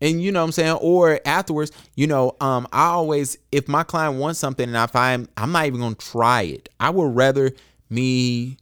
And 0.00 0.22
you 0.22 0.30
know 0.30 0.40
what 0.40 0.46
I'm 0.46 0.52
saying? 0.52 0.78
Or 0.80 1.20
afterwards, 1.24 1.72
you 1.94 2.06
know, 2.06 2.36
um, 2.40 2.66
I 2.72 2.86
always 2.86 3.38
if 3.50 3.68
my 3.68 3.82
client 3.82 4.18
wants 4.18 4.38
something 4.38 4.68
and 4.68 4.76
I 4.76 4.86
find 4.86 5.28
I'm 5.36 5.52
not 5.52 5.66
even 5.66 5.80
gonna 5.80 5.94
try 5.94 6.42
it. 6.42 6.68
I 6.78 6.90
would 6.90 7.14
rather 7.14 7.52
me 7.88 8.58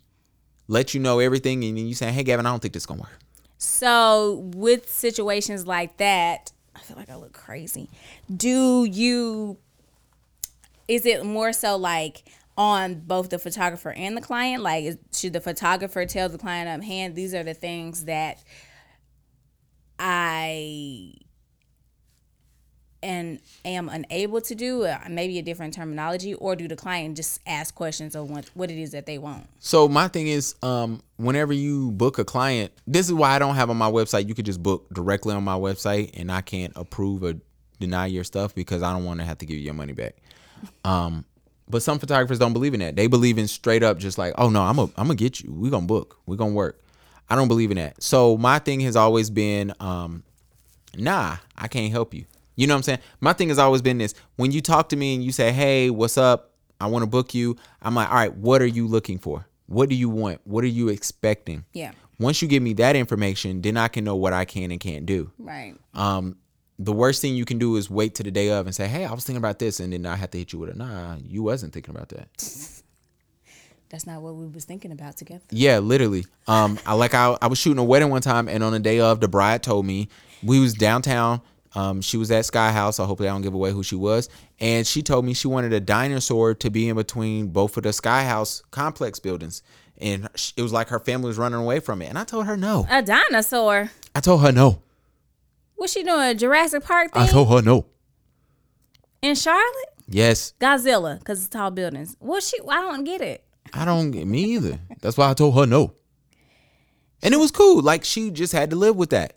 let 0.68 0.94
you 0.94 1.00
know 1.00 1.18
everything 1.18 1.64
and 1.64 1.76
then 1.76 1.86
you 1.86 1.94
say, 1.94 2.12
Hey 2.12 2.22
Gavin, 2.22 2.46
I 2.46 2.50
don't 2.50 2.60
think 2.60 2.74
this 2.74 2.84
is 2.84 2.86
gonna 2.86 3.00
work. 3.00 3.18
So 3.58 4.50
with 4.54 4.88
situations 4.88 5.66
like 5.66 5.96
that, 5.96 6.52
I 6.76 6.80
feel 6.80 6.96
like 6.96 7.10
I 7.10 7.16
look 7.16 7.32
crazy. 7.32 7.88
Do 8.34 8.84
you 8.84 9.58
is 10.86 11.06
it 11.06 11.24
more 11.24 11.52
so 11.52 11.76
like 11.76 12.24
on 12.56 12.94
both 12.94 13.30
the 13.30 13.38
photographer 13.38 13.90
and 13.90 14.16
the 14.16 14.20
client? 14.20 14.62
Like 14.62 14.98
should 15.12 15.32
the 15.32 15.40
photographer 15.40 16.06
tell 16.06 16.28
the 16.28 16.38
client 16.38 16.68
up 16.68 16.86
hand 16.86 17.16
these 17.16 17.34
are 17.34 17.42
the 17.42 17.54
things 17.54 18.04
that 18.04 18.38
I 19.98 21.14
and 23.04 23.38
am 23.64 23.88
unable 23.88 24.40
to 24.40 24.54
do, 24.54 24.84
uh, 24.84 24.98
maybe 25.08 25.38
a 25.38 25.42
different 25.42 25.74
terminology, 25.74 26.34
or 26.34 26.56
do 26.56 26.66
the 26.66 26.74
client 26.74 27.16
just 27.16 27.40
ask 27.46 27.74
questions 27.74 28.16
of 28.16 28.30
what, 28.30 28.50
what 28.54 28.70
it 28.70 28.78
is 28.78 28.92
that 28.92 29.04
they 29.04 29.18
want? 29.18 29.46
So 29.60 29.86
my 29.86 30.08
thing 30.08 30.26
is, 30.26 30.54
um, 30.62 31.02
whenever 31.16 31.52
you 31.52 31.90
book 31.92 32.18
a 32.18 32.24
client, 32.24 32.72
this 32.86 33.06
is 33.06 33.12
why 33.12 33.36
I 33.36 33.38
don't 33.38 33.54
have 33.54 33.68
on 33.68 33.76
my 33.76 33.90
website. 33.90 34.26
You 34.26 34.34
could 34.34 34.46
just 34.46 34.62
book 34.62 34.86
directly 34.92 35.34
on 35.34 35.44
my 35.44 35.56
website, 35.56 36.18
and 36.18 36.32
I 36.32 36.40
can't 36.40 36.72
approve 36.76 37.22
or 37.22 37.34
deny 37.78 38.06
your 38.06 38.24
stuff 38.24 38.54
because 38.54 38.82
I 38.82 38.92
don't 38.92 39.04
want 39.04 39.20
to 39.20 39.26
have 39.26 39.38
to 39.38 39.46
give 39.46 39.58
you 39.58 39.64
your 39.64 39.74
money 39.74 39.92
back. 39.92 40.16
Um, 40.84 41.26
but 41.68 41.82
some 41.82 41.98
photographers 41.98 42.38
don't 42.38 42.54
believe 42.54 42.72
in 42.74 42.80
that. 42.80 42.96
They 42.96 43.06
believe 43.06 43.36
in 43.36 43.48
straight 43.48 43.82
up, 43.82 43.98
just 43.98 44.16
like, 44.16 44.34
oh 44.38 44.48
no, 44.48 44.62
I'm 44.62 44.78
a, 44.78 44.84
I'm 44.96 45.06
gonna 45.06 45.14
get 45.14 45.40
you. 45.40 45.52
We 45.52 45.70
gonna 45.70 45.86
book. 45.86 46.18
We 46.26 46.36
gonna 46.36 46.52
work. 46.52 46.80
I 47.28 47.36
don't 47.36 47.48
believe 47.48 47.70
in 47.70 47.76
that. 47.76 48.02
So 48.02 48.36
my 48.36 48.58
thing 48.58 48.80
has 48.80 48.96
always 48.96 49.30
been, 49.30 49.72
um, 49.80 50.22
nah, 50.96 51.36
I 51.56 51.68
can't 51.68 51.90
help 51.90 52.14
you. 52.14 52.24
You 52.56 52.66
know 52.66 52.74
what 52.74 52.78
I'm 52.78 52.82
saying? 52.84 52.98
My 53.20 53.32
thing 53.32 53.48
has 53.48 53.58
always 53.58 53.82
been 53.82 53.98
this. 53.98 54.14
When 54.36 54.52
you 54.52 54.60
talk 54.60 54.88
to 54.90 54.96
me 54.96 55.14
and 55.14 55.24
you 55.24 55.32
say, 55.32 55.52
hey, 55.52 55.90
what's 55.90 56.16
up? 56.16 56.52
I 56.80 56.86
want 56.86 57.02
to 57.02 57.08
book 57.08 57.34
you. 57.34 57.56
I'm 57.82 57.94
like, 57.94 58.08
all 58.08 58.16
right, 58.16 58.34
what 58.34 58.62
are 58.62 58.66
you 58.66 58.86
looking 58.86 59.18
for? 59.18 59.46
What 59.66 59.88
do 59.88 59.94
you 59.94 60.08
want? 60.08 60.40
What 60.44 60.64
are 60.64 60.68
you 60.68 60.88
expecting? 60.88 61.64
Yeah. 61.72 61.92
Once 62.18 62.42
you 62.42 62.48
give 62.48 62.62
me 62.62 62.74
that 62.74 62.96
information, 62.96 63.62
then 63.62 63.76
I 63.76 63.88
can 63.88 64.04
know 64.04 64.16
what 64.16 64.32
I 64.32 64.44
can 64.44 64.70
and 64.70 64.80
can't 64.80 65.06
do. 65.06 65.32
Right. 65.38 65.74
Um, 65.94 66.36
the 66.78 66.92
worst 66.92 67.22
thing 67.22 67.34
you 67.34 67.44
can 67.44 67.58
do 67.58 67.76
is 67.76 67.88
wait 67.88 68.16
to 68.16 68.22
the 68.22 68.30
day 68.30 68.50
of 68.50 68.66
and 68.66 68.74
say, 68.74 68.88
"Hey, 68.88 69.04
I 69.04 69.12
was 69.12 69.24
thinking 69.24 69.38
about 69.38 69.58
this," 69.58 69.80
and 69.80 69.92
then 69.92 70.06
I 70.06 70.16
have 70.16 70.30
to 70.32 70.38
hit 70.38 70.52
you 70.52 70.58
with 70.58 70.70
a, 70.70 70.74
"Nah, 70.74 71.16
you 71.24 71.42
wasn't 71.42 71.72
thinking 71.72 71.94
about 71.94 72.08
that." 72.10 72.28
That's 73.90 74.06
not 74.06 74.22
what 74.22 74.34
we 74.34 74.48
was 74.48 74.64
thinking 74.64 74.90
about 74.90 75.16
together. 75.16 75.44
Yeah, 75.50 75.78
literally. 75.78 76.24
Um, 76.48 76.78
I 76.84 76.94
like 76.94 77.14
I, 77.14 77.36
I 77.40 77.46
was 77.46 77.58
shooting 77.58 77.78
a 77.78 77.84
wedding 77.84 78.10
one 78.10 78.22
time, 78.22 78.48
and 78.48 78.64
on 78.64 78.72
the 78.72 78.80
day 78.80 78.98
of, 78.98 79.20
the 79.20 79.28
bride 79.28 79.62
told 79.62 79.86
me 79.86 80.08
we 80.42 80.58
was 80.58 80.74
downtown. 80.74 81.42
Um, 81.74 82.00
she 82.00 82.16
was 82.16 82.30
at 82.30 82.44
Sky 82.44 82.70
House. 82.70 83.00
I 83.00 83.04
hopefully, 83.04 83.28
I 83.28 83.32
don't 83.32 83.42
give 83.42 83.54
away 83.54 83.72
who 83.72 83.82
she 83.82 83.96
was. 83.96 84.28
And 84.60 84.86
she 84.86 85.02
told 85.02 85.24
me 85.24 85.34
she 85.34 85.48
wanted 85.48 85.72
a 85.72 85.80
dinosaur 85.80 86.54
to 86.54 86.70
be 86.70 86.88
in 86.88 86.96
between 86.96 87.48
both 87.48 87.76
of 87.76 87.82
the 87.82 87.92
Sky 87.92 88.24
House 88.24 88.62
complex 88.70 89.18
buildings, 89.18 89.62
and 89.98 90.28
it 90.56 90.62
was 90.62 90.72
like 90.72 90.88
her 90.88 91.00
family 91.00 91.28
was 91.28 91.38
running 91.38 91.58
away 91.58 91.80
from 91.80 92.02
it. 92.02 92.06
And 92.06 92.18
I 92.18 92.24
told 92.24 92.46
her 92.46 92.56
no. 92.56 92.86
A 92.90 93.02
dinosaur. 93.02 93.90
I 94.14 94.20
told 94.20 94.42
her 94.42 94.52
no. 94.52 94.82
What's 95.76 95.92
she 95.92 96.02
doing? 96.02 96.20
A 96.20 96.34
Jurassic 96.34 96.84
Park 96.84 97.12
thing 97.12 97.22
I 97.22 97.26
told 97.26 97.48
her 97.48 97.62
no. 97.62 97.86
in 99.22 99.34
Charlotte? 99.34 99.90
Yes, 100.06 100.52
Godzilla, 100.60 101.18
because 101.18 101.40
it's 101.40 101.48
tall 101.48 101.70
buildings. 101.70 102.16
What 102.20 102.42
she? 102.42 102.58
I 102.68 102.82
don't 102.82 103.04
get 103.04 103.20
it. 103.20 103.42
I 103.72 103.84
don't 103.84 104.10
get 104.10 104.26
me 104.26 104.44
either. 104.54 104.78
That's 105.00 105.16
why 105.16 105.30
I 105.30 105.34
told 105.34 105.56
her 105.56 105.66
no. 105.66 105.94
And 107.22 107.32
it 107.32 107.38
was 107.38 107.50
cool. 107.50 107.82
Like 107.82 108.04
she 108.04 108.30
just 108.30 108.52
had 108.52 108.70
to 108.70 108.76
live 108.76 108.96
with 108.96 109.10
that. 109.10 109.36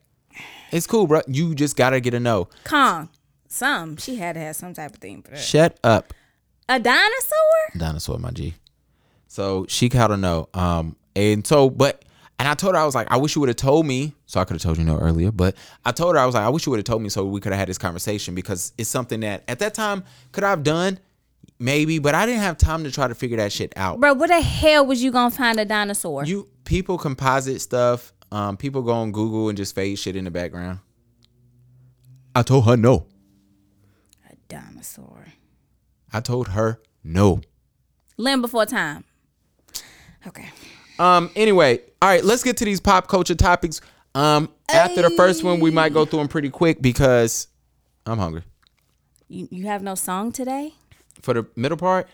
It's 0.71 0.87
cool, 0.87 1.07
bro. 1.07 1.21
You 1.27 1.55
just 1.55 1.75
gotta 1.75 1.99
get 1.99 2.13
a 2.13 2.19
no. 2.19 2.47
Kong. 2.63 3.09
Some. 3.47 3.97
She 3.97 4.15
had 4.17 4.33
to 4.33 4.41
have 4.41 4.55
some 4.55 4.73
type 4.73 4.91
of 4.95 4.97
thing 4.99 5.21
for 5.21 5.31
that. 5.31 5.39
Shut 5.39 5.79
up, 5.83 6.13
A 6.67 6.79
dinosaur? 6.79 7.37
dinosaur, 7.77 8.17
my 8.19 8.31
G. 8.31 8.53
So 9.27 9.65
she 9.69 9.89
got 9.89 10.11
a 10.11 10.17
no. 10.17 10.49
Um, 10.53 10.95
and 11.15 11.45
so, 11.47 11.69
but, 11.69 12.03
and 12.39 12.47
I 12.47 12.53
told 12.53 12.75
her 12.75 12.81
I 12.81 12.85
was 12.85 12.93
like, 12.95 13.07
I 13.09 13.17
wish 13.17 13.35
you 13.35 13.39
would 13.41 13.49
have 13.49 13.55
told 13.55 13.85
me. 13.85 14.13
So 14.25 14.39
I 14.39 14.43
could 14.45 14.55
have 14.55 14.61
told 14.61 14.77
you 14.77 14.83
no 14.83 14.97
earlier. 14.97 15.31
But 15.31 15.55
I 15.85 15.91
told 15.91 16.15
her 16.15 16.21
I 16.21 16.25
was 16.25 16.35
like, 16.35 16.43
I 16.43 16.49
wish 16.49 16.65
you 16.65 16.71
would 16.71 16.77
have 16.79 16.85
told 16.85 17.01
me 17.01 17.09
so 17.09 17.25
we 17.25 17.39
could 17.39 17.51
have 17.53 17.59
had 17.59 17.69
this 17.69 17.77
conversation 17.77 18.35
because 18.35 18.73
it's 18.77 18.89
something 18.89 19.21
that 19.21 19.43
at 19.47 19.59
that 19.59 19.73
time 19.73 20.03
could 20.33 20.43
I 20.43 20.49
have 20.49 20.63
done, 20.63 20.99
maybe, 21.59 21.99
but 21.99 22.13
I 22.15 22.25
didn't 22.25 22.41
have 22.41 22.57
time 22.57 22.83
to 22.83 22.91
try 22.91 23.07
to 23.07 23.15
figure 23.15 23.37
that 23.37 23.51
shit 23.53 23.73
out. 23.77 23.99
Bro, 23.99 24.15
where 24.15 24.27
the 24.27 24.41
hell 24.41 24.85
was 24.85 25.01
you 25.01 25.11
gonna 25.11 25.31
find 25.31 25.59
a 25.59 25.65
dinosaur? 25.65 26.25
You 26.25 26.47
people 26.65 26.97
composite 26.97 27.61
stuff. 27.61 28.11
Um, 28.31 28.57
people 28.57 28.81
go 28.81 28.91
on 28.91 29.11
Google 29.11 29.49
and 29.49 29.57
just 29.57 29.73
fade 29.75 29.97
shit 29.99 30.15
in 30.15 30.25
the 30.25 30.31
background. 30.31 30.79
I 32.35 32.43
told 32.43 32.65
her 32.65 32.77
no. 32.77 33.07
a 34.29 34.35
dinosaur. 34.47 35.25
I 36.11 36.19
told 36.19 36.49
her 36.49 36.79
no. 37.03 37.41
Limb 38.17 38.41
before 38.41 38.65
time. 38.65 39.05
Okay. 40.25 40.49
Um. 40.99 41.29
Anyway, 41.35 41.79
all 42.01 42.09
right. 42.09 42.23
Let's 42.23 42.43
get 42.43 42.57
to 42.57 42.65
these 42.65 42.79
pop 42.79 43.07
culture 43.07 43.35
topics. 43.35 43.81
Um. 44.13 44.49
After 44.69 45.01
the 45.01 45.11
first 45.11 45.43
one, 45.43 45.59
we 45.59 45.71
might 45.71 45.93
go 45.93 46.05
through 46.05 46.19
them 46.19 46.27
pretty 46.27 46.49
quick 46.49 46.81
because 46.81 47.47
I'm 48.05 48.17
hungry. 48.17 48.43
You 49.29 49.47
you 49.51 49.65
have 49.67 49.81
no 49.81 49.95
song 49.95 50.31
today? 50.31 50.73
For 51.21 51.33
the 51.33 51.47
middle 51.55 51.77
part, 51.77 52.07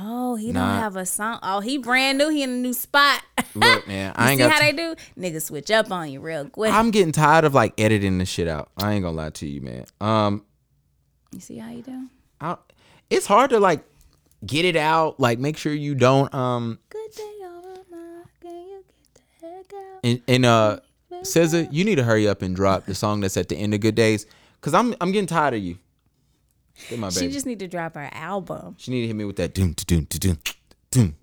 Oh, 0.00 0.36
he 0.36 0.52
Nah. 0.52 0.60
don't 0.72 0.80
have 0.80 0.96
a 0.96 1.06
song. 1.06 1.38
Oh, 1.42 1.60
he 1.60 1.78
brand 1.78 2.18
new. 2.18 2.28
He 2.28 2.42
in 2.42 2.50
a 2.50 2.56
new 2.56 2.72
spot. 2.72 3.22
look, 3.54 3.86
man. 3.88 4.12
I 4.16 4.30
ain't 4.32 4.38
see 4.38 4.44
got. 4.46 4.52
how 4.52 4.60
t- 4.60 4.70
they 4.70 4.76
do? 4.76 4.94
Niggas 5.18 5.42
switch 5.42 5.70
up 5.70 5.90
on 5.90 6.10
you 6.10 6.20
real 6.20 6.48
quick. 6.48 6.72
I'm 6.72 6.90
getting 6.90 7.12
tired 7.12 7.44
of 7.44 7.54
like 7.54 7.78
editing 7.80 8.18
this 8.18 8.28
shit 8.28 8.46
out. 8.48 8.70
I 8.76 8.92
ain't 8.92 9.02
gonna 9.02 9.16
lie 9.16 9.30
to 9.30 9.46
you, 9.46 9.60
man. 9.60 9.84
Um. 10.00 10.44
you 11.32 11.40
see 11.40 11.58
how 11.58 11.70
you 11.70 11.82
do? 11.82 12.06
I, 12.40 12.56
it's 13.10 13.26
hard 13.26 13.50
to 13.50 13.60
like 13.60 13.82
get 14.46 14.64
it 14.64 14.76
out. 14.76 15.18
Like 15.18 15.38
make 15.38 15.56
sure 15.56 15.72
you 15.72 15.94
don't 15.94 16.32
um 16.34 16.78
Good 16.88 17.10
day 17.16 17.22
over 17.46 17.80
my 17.90 18.22
can 18.40 18.50
you 18.68 18.84
get 18.84 19.14
the 19.40 19.46
heck 19.46 19.72
out? 19.74 20.00
And, 20.04 20.22
and 20.28 20.44
uh, 20.46 20.80
SZA, 21.22 21.68
you 21.72 21.84
need 21.84 21.96
to 21.96 22.04
hurry 22.04 22.26
up 22.28 22.40
and 22.42 22.54
drop 22.56 22.86
the 22.86 22.94
song 22.94 23.20
that's 23.20 23.36
at 23.36 23.48
the 23.48 23.56
end 23.56 23.74
of 23.74 23.80
Good 23.80 23.94
Days, 23.96 24.26
cause 24.60 24.72
I'm 24.74 24.94
I'm 25.00 25.10
getting 25.12 25.26
tired 25.26 25.54
of 25.54 25.60
you. 25.62 25.78
She 27.10 27.28
just 27.30 27.46
need 27.46 27.58
to 27.60 27.68
drop 27.68 27.94
her 27.94 28.08
album. 28.12 28.74
She 28.78 28.90
need 28.90 29.02
to 29.02 29.06
hit 29.08 29.16
me 29.16 29.24
with 29.24 29.36
that 29.36 29.54
doom 29.54 29.72
doom 29.72 30.04
doom 30.10 30.38
doom 30.90 31.16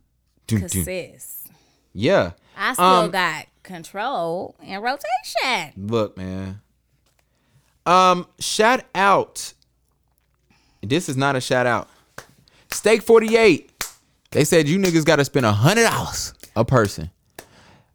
doom 0.48 0.62
doom. 0.68 0.70
sis, 0.70 1.48
Yeah. 1.94 2.32
I 2.58 2.74
still 2.74 2.86
Um, 2.86 3.12
got 3.12 3.46
control 3.64 4.56
and 4.64 4.82
rotation. 4.82 5.74
Look, 5.78 6.18
man. 6.18 6.62
Um, 7.86 8.28
shout 8.40 8.84
out. 8.96 9.54
This 10.82 11.10
is 11.10 11.18
not 11.18 11.36
a 11.36 11.42
shout 11.42 11.66
out. 11.66 11.90
Steak 12.72 13.02
48. 13.02 13.72
They 14.32 14.44
said 14.44 14.68
you 14.68 14.78
niggas 14.78 15.06
gotta 15.06 15.24
spend 15.26 15.46
a 15.46 15.52
hundred 15.52 15.84
dollars 15.84 16.34
a 16.56 16.66
person. 16.66 17.10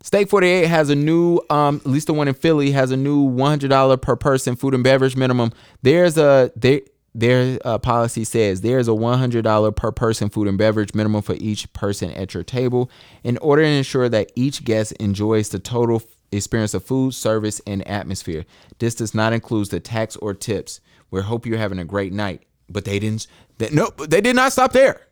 Steak 0.02 0.28
48 0.28 0.66
has 0.66 0.90
a 0.90 0.94
new, 0.96 1.40
um, 1.48 1.76
at 1.76 1.86
least 1.86 2.08
the 2.08 2.12
one 2.14 2.26
in 2.26 2.34
Philly 2.34 2.72
has 2.72 2.90
a 2.90 2.96
new 2.96 3.28
$100 3.30 4.00
per 4.02 4.16
person 4.16 4.56
food 4.56 4.74
and 4.74 4.82
beverage 4.82 5.14
minimum. 5.16 5.52
There's 5.82 6.18
a 6.18 6.50
there 6.56 6.80
their 7.14 7.58
uh, 7.64 7.78
policy 7.78 8.24
says 8.24 8.62
there's 8.62 8.88
a 8.88 8.92
$100 8.92 9.76
per 9.76 9.92
person 9.92 10.30
food 10.30 10.48
and 10.48 10.56
beverage 10.56 10.94
minimum 10.94 11.22
for 11.22 11.34
each 11.34 11.70
person 11.72 12.10
at 12.12 12.32
your 12.32 12.42
table 12.42 12.90
in 13.22 13.36
order 13.38 13.62
to 13.62 13.68
ensure 13.68 14.08
that 14.08 14.32
each 14.34 14.64
guest 14.64 14.92
enjoys 14.92 15.50
the 15.50 15.58
total 15.58 16.02
experience 16.30 16.72
of 16.72 16.84
food, 16.84 17.12
service, 17.12 17.60
and 17.66 17.86
atmosphere. 17.86 18.44
This 18.78 18.94
does 18.94 19.14
not 19.14 19.32
include 19.32 19.68
the 19.68 19.80
tax 19.80 20.16
or 20.16 20.32
tips. 20.32 20.80
We 21.10 21.20
hope 21.20 21.44
you're 21.44 21.58
having 21.58 21.78
a 21.78 21.84
great 21.84 22.12
night. 22.12 22.42
But 22.68 22.86
they 22.86 22.98
didn't. 22.98 23.26
They, 23.58 23.68
no, 23.70 23.90
they 24.08 24.22
did 24.22 24.34
not 24.34 24.52
stop 24.52 24.72
there. 24.72 25.02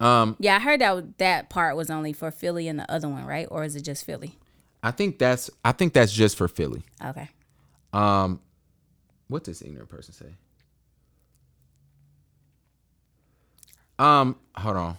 Um, 0.00 0.36
Yeah, 0.40 0.56
I 0.56 0.58
heard 0.58 0.80
that 0.80 1.18
that 1.18 1.48
part 1.48 1.76
was 1.76 1.90
only 1.90 2.12
for 2.12 2.32
Philly 2.32 2.66
and 2.66 2.78
the 2.78 2.90
other 2.90 3.08
one, 3.08 3.24
right? 3.24 3.46
Or 3.50 3.62
is 3.62 3.76
it 3.76 3.82
just 3.82 4.04
Philly? 4.04 4.36
I 4.82 4.90
think 4.90 5.18
that's. 5.18 5.48
I 5.64 5.70
think 5.70 5.92
that's 5.92 6.12
just 6.12 6.36
for 6.36 6.48
Philly. 6.48 6.82
Okay. 7.04 7.28
Um, 7.92 8.40
what 9.28 9.44
does 9.44 9.58
this 9.60 9.66
ignorant 9.68 9.88
person 9.88 10.12
say? 10.14 10.26
Um, 13.98 14.36
hold 14.54 14.76
on. 14.76 14.98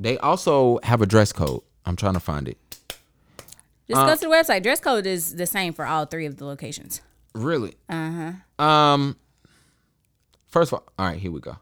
They 0.00 0.18
also 0.18 0.78
have 0.82 1.02
a 1.02 1.06
dress 1.06 1.32
code. 1.32 1.62
I'm 1.84 1.96
trying 1.96 2.14
to 2.14 2.20
find 2.20 2.48
it. 2.48 2.58
Just 3.88 4.00
Uh, 4.00 4.06
go 4.06 4.14
to 4.14 4.20
the 4.20 4.26
website. 4.26 4.62
Dress 4.62 4.80
code 4.80 5.06
is 5.06 5.34
the 5.36 5.46
same 5.46 5.72
for 5.72 5.84
all 5.86 6.06
three 6.06 6.26
of 6.26 6.36
the 6.38 6.46
locations. 6.46 7.00
Really? 7.34 7.74
Uh 7.88 8.32
huh. 8.58 8.64
Um. 8.64 9.16
First 10.46 10.72
of 10.72 10.78
all, 10.78 10.84
all 10.98 11.06
right. 11.06 11.18
Here 11.18 11.30
we 11.32 11.40
go. 11.40 11.56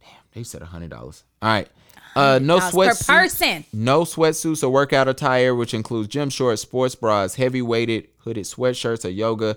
Damn, 0.00 0.10
they 0.32 0.42
said 0.44 0.62
a 0.62 0.66
hundred 0.66 0.90
dollars. 0.90 1.24
All 1.42 1.48
right. 1.50 1.68
Uh, 2.14 2.38
no 2.42 2.58
$100 2.58 3.06
per 3.06 3.22
person. 3.22 3.64
No 3.72 4.02
sweatsuits 4.02 4.62
or 4.62 4.68
workout 4.68 5.08
attire, 5.08 5.54
which 5.54 5.72
includes 5.72 6.08
gym 6.08 6.28
shorts, 6.28 6.60
sports 6.60 6.94
bras, 6.94 7.36
heavy 7.36 7.62
weighted 7.62 8.08
hooded 8.18 8.44
sweatshirts, 8.44 9.04
or 9.04 9.08
yoga. 9.08 9.56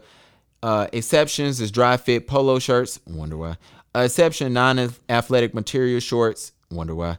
Uh, 0.63 0.87
exceptions 0.93 1.61
is 1.61 1.71
dry 1.71 1.97
fit 1.97 2.27
polo 2.27 2.59
shirts. 2.59 2.99
Wonder 3.05 3.37
why. 3.37 3.57
Uh, 3.95 3.99
exception 3.99 4.53
non 4.53 4.79
athletic 5.09 5.53
material 5.53 5.99
shorts. 5.99 6.51
Wonder 6.71 6.95
why. 6.95 7.17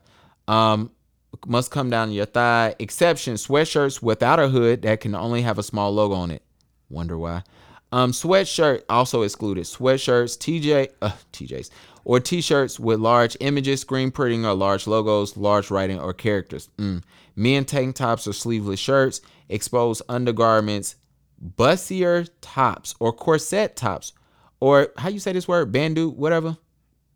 Um, 0.48 0.90
must 1.46 1.70
come 1.70 1.90
down 1.90 2.12
your 2.12 2.26
thigh. 2.26 2.74
Exception 2.78 3.34
sweatshirts 3.34 4.02
without 4.02 4.38
a 4.38 4.48
hood 4.48 4.82
that 4.82 5.00
can 5.00 5.14
only 5.14 5.42
have 5.42 5.58
a 5.58 5.62
small 5.62 5.92
logo 5.92 6.14
on 6.14 6.30
it. 6.30 6.42
Wonder 6.88 7.18
why. 7.18 7.42
Um, 7.92 8.12
sweatshirt 8.12 8.82
also 8.88 9.22
excluded. 9.22 9.64
Sweatshirts, 9.64 10.36
TJ, 10.38 10.88
uh, 11.02 11.12
TJs, 11.32 11.70
or 12.04 12.20
T-shirts 12.20 12.80
with 12.80 13.00
large 13.00 13.36
images, 13.40 13.80
screen 13.80 14.10
printing, 14.10 14.44
or 14.44 14.54
large 14.54 14.86
logos, 14.86 15.36
large 15.36 15.70
writing, 15.70 15.98
or 15.98 16.12
characters. 16.12 16.68
Mm. 16.78 17.02
Men 17.36 17.64
tank 17.64 17.96
tops 17.96 18.26
or 18.26 18.32
sleeveless 18.32 18.80
shirts, 18.80 19.20
exposed 19.48 20.02
undergarments, 20.08 20.96
bustier 21.44 22.28
tops 22.40 22.94
or 23.00 23.12
corset 23.12 23.76
tops, 23.76 24.12
or 24.60 24.88
how 24.96 25.08
you 25.08 25.18
say 25.18 25.32
this 25.32 25.48
word, 25.48 25.72
bandeau, 25.72 26.08
whatever. 26.08 26.56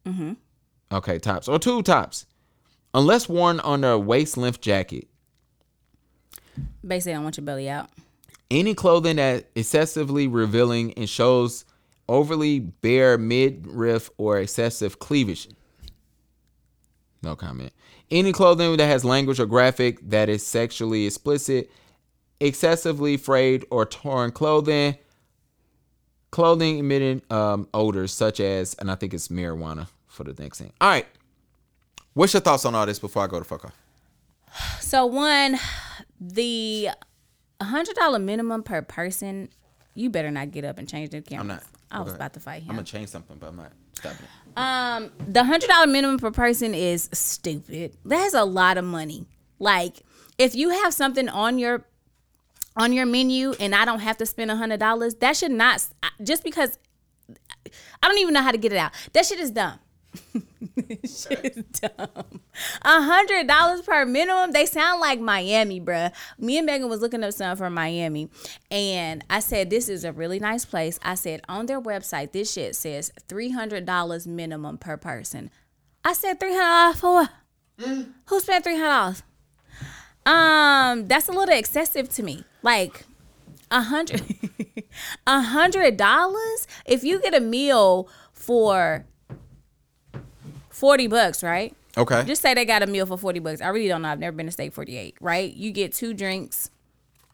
Mm-hmm. 0.04 0.32
Okay, 0.92 1.18
tops 1.18 1.48
or 1.48 1.58
tube 1.58 1.84
tops, 1.84 2.26
unless 2.94 3.28
worn 3.28 3.60
under 3.60 3.92
a 3.92 3.98
waist 3.98 4.36
length 4.36 4.60
jacket. 4.60 5.08
Basically, 6.86 7.14
I 7.14 7.20
want 7.20 7.36
your 7.36 7.44
belly 7.44 7.68
out. 7.68 7.88
Any 8.50 8.74
clothing 8.74 9.16
that 9.16 9.46
excessively 9.54 10.26
revealing 10.26 10.92
and 10.94 11.08
shows 11.08 11.64
overly 12.08 12.58
bare 12.58 13.16
midriff 13.16 14.10
or 14.18 14.38
excessive 14.38 14.98
cleavage. 14.98 15.48
No 17.22 17.36
comment. 17.36 17.72
Any 18.10 18.32
clothing 18.32 18.76
that 18.76 18.86
has 18.86 19.04
language 19.04 19.38
or 19.38 19.46
graphic 19.46 20.00
that 20.10 20.28
is 20.28 20.44
sexually 20.44 21.06
explicit, 21.06 21.70
excessively 22.40 23.16
frayed 23.16 23.66
or 23.70 23.86
torn 23.86 24.32
clothing, 24.32 24.96
clothing 26.30 26.78
emitting 26.78 27.22
um, 27.30 27.68
odors 27.74 28.12
such 28.12 28.40
as, 28.40 28.74
and 28.74 28.90
I 28.90 28.94
think 28.94 29.14
it's 29.14 29.28
marijuana 29.28 29.88
for 30.06 30.24
the 30.24 30.40
next 30.42 30.58
thing. 30.58 30.72
All 30.80 30.88
right. 30.88 31.06
What's 32.14 32.32
your 32.32 32.40
thoughts 32.40 32.64
on 32.64 32.74
all 32.74 32.86
this 32.86 32.98
before 32.98 33.22
I 33.22 33.26
go 33.28 33.38
to 33.38 33.44
fuck 33.44 33.64
off? 33.64 33.76
So 34.80 35.06
one, 35.06 35.58
the 36.20 36.88
hundred 37.62 37.94
dollar 37.96 38.18
minimum 38.18 38.62
per 38.62 38.82
person. 38.82 39.48
You 39.94 40.08
better 40.10 40.30
not 40.30 40.50
get 40.50 40.64
up 40.64 40.78
and 40.78 40.88
change 40.88 41.10
the 41.10 41.20
camera. 41.20 41.40
I'm 41.40 41.46
not. 41.48 41.62
I 41.90 42.00
was 42.00 42.14
about 42.14 42.32
to 42.34 42.40
fight 42.40 42.62
him. 42.62 42.70
I'm 42.70 42.76
gonna 42.76 42.86
change 42.86 43.08
something, 43.08 43.36
but 43.38 43.48
I'm 43.48 43.56
not 43.56 43.72
stopping 43.94 44.18
it. 44.24 44.58
Um, 44.58 45.10
the 45.28 45.44
hundred 45.44 45.68
dollar 45.68 45.86
minimum 45.86 46.18
per 46.18 46.30
person 46.30 46.74
is 46.74 47.08
stupid. 47.12 47.96
That's 48.04 48.34
a 48.34 48.44
lot 48.44 48.78
of 48.78 48.84
money. 48.84 49.26
Like, 49.58 50.02
if 50.38 50.54
you 50.54 50.70
have 50.70 50.94
something 50.94 51.28
on 51.28 51.58
your 51.58 51.84
on 52.76 52.92
your 52.92 53.06
menu 53.06 53.54
and 53.60 53.74
I 53.74 53.84
don't 53.84 54.00
have 54.00 54.16
to 54.18 54.26
spend 54.26 54.50
a 54.50 54.56
hundred 54.56 54.80
dollars, 54.80 55.14
that 55.16 55.36
should 55.36 55.52
not 55.52 55.86
just 56.22 56.44
because 56.44 56.78
I 58.02 58.08
don't 58.08 58.18
even 58.18 58.34
know 58.34 58.42
how 58.42 58.52
to 58.52 58.58
get 58.58 58.72
it 58.72 58.78
out. 58.78 58.92
That 59.12 59.26
shit 59.26 59.40
is 59.40 59.50
dumb. 59.50 59.78
shit 61.04 61.56
is 61.56 61.64
dumb. 61.80 62.40
A 62.82 63.02
hundred 63.02 63.46
dollars 63.46 63.82
per 63.82 64.04
minimum. 64.04 64.52
They 64.52 64.66
sound 64.66 65.00
like 65.00 65.20
Miami, 65.20 65.80
bruh. 65.80 66.12
Me 66.38 66.58
and 66.58 66.66
Megan 66.66 66.88
was 66.88 67.00
looking 67.00 67.22
up 67.22 67.32
something 67.32 67.56
for 67.56 67.70
Miami, 67.70 68.28
and 68.70 69.24
I 69.30 69.40
said 69.40 69.70
this 69.70 69.88
is 69.88 70.04
a 70.04 70.12
really 70.12 70.40
nice 70.40 70.64
place. 70.64 70.98
I 71.02 71.14
said 71.14 71.42
on 71.48 71.66
their 71.66 71.80
website, 71.80 72.32
this 72.32 72.52
shit 72.52 72.74
says 72.74 73.12
three 73.28 73.50
hundred 73.50 73.86
dollars 73.86 74.26
minimum 74.26 74.78
per 74.78 74.96
person. 74.96 75.50
I 76.04 76.12
said 76.12 76.40
three 76.40 76.56
hundred 76.56 76.98
dollars 76.98 77.00
for 77.00 77.12
what? 77.12 77.30
Who 78.26 78.40
spent 78.40 78.64
three 78.64 78.78
hundred 78.78 78.88
dollars? 78.88 79.22
Um, 80.26 81.06
that's 81.06 81.28
a 81.28 81.32
little 81.32 81.56
excessive 81.56 82.08
to 82.10 82.22
me. 82.22 82.44
Like 82.62 83.04
a 83.70 83.82
hundred, 83.82 84.22
a 85.26 85.40
hundred 85.40 85.96
dollars. 85.96 86.66
If 86.86 87.04
you 87.04 87.20
get 87.20 87.34
a 87.34 87.40
meal 87.40 88.08
for 88.32 89.04
forty 90.70 91.06
bucks, 91.06 91.42
right? 91.42 91.74
Okay. 91.96 92.24
Just 92.24 92.42
say 92.42 92.54
they 92.54 92.64
got 92.64 92.82
a 92.82 92.86
meal 92.86 93.06
for 93.06 93.16
40 93.16 93.40
bucks. 93.40 93.60
I 93.60 93.68
really 93.68 93.88
don't 93.88 94.02
know. 94.02 94.08
I've 94.08 94.20
never 94.20 94.36
been 94.36 94.46
to 94.46 94.52
Steak 94.52 94.72
48, 94.72 95.16
right? 95.20 95.52
You 95.52 95.72
get 95.72 95.92
two 95.92 96.14
drinks. 96.14 96.70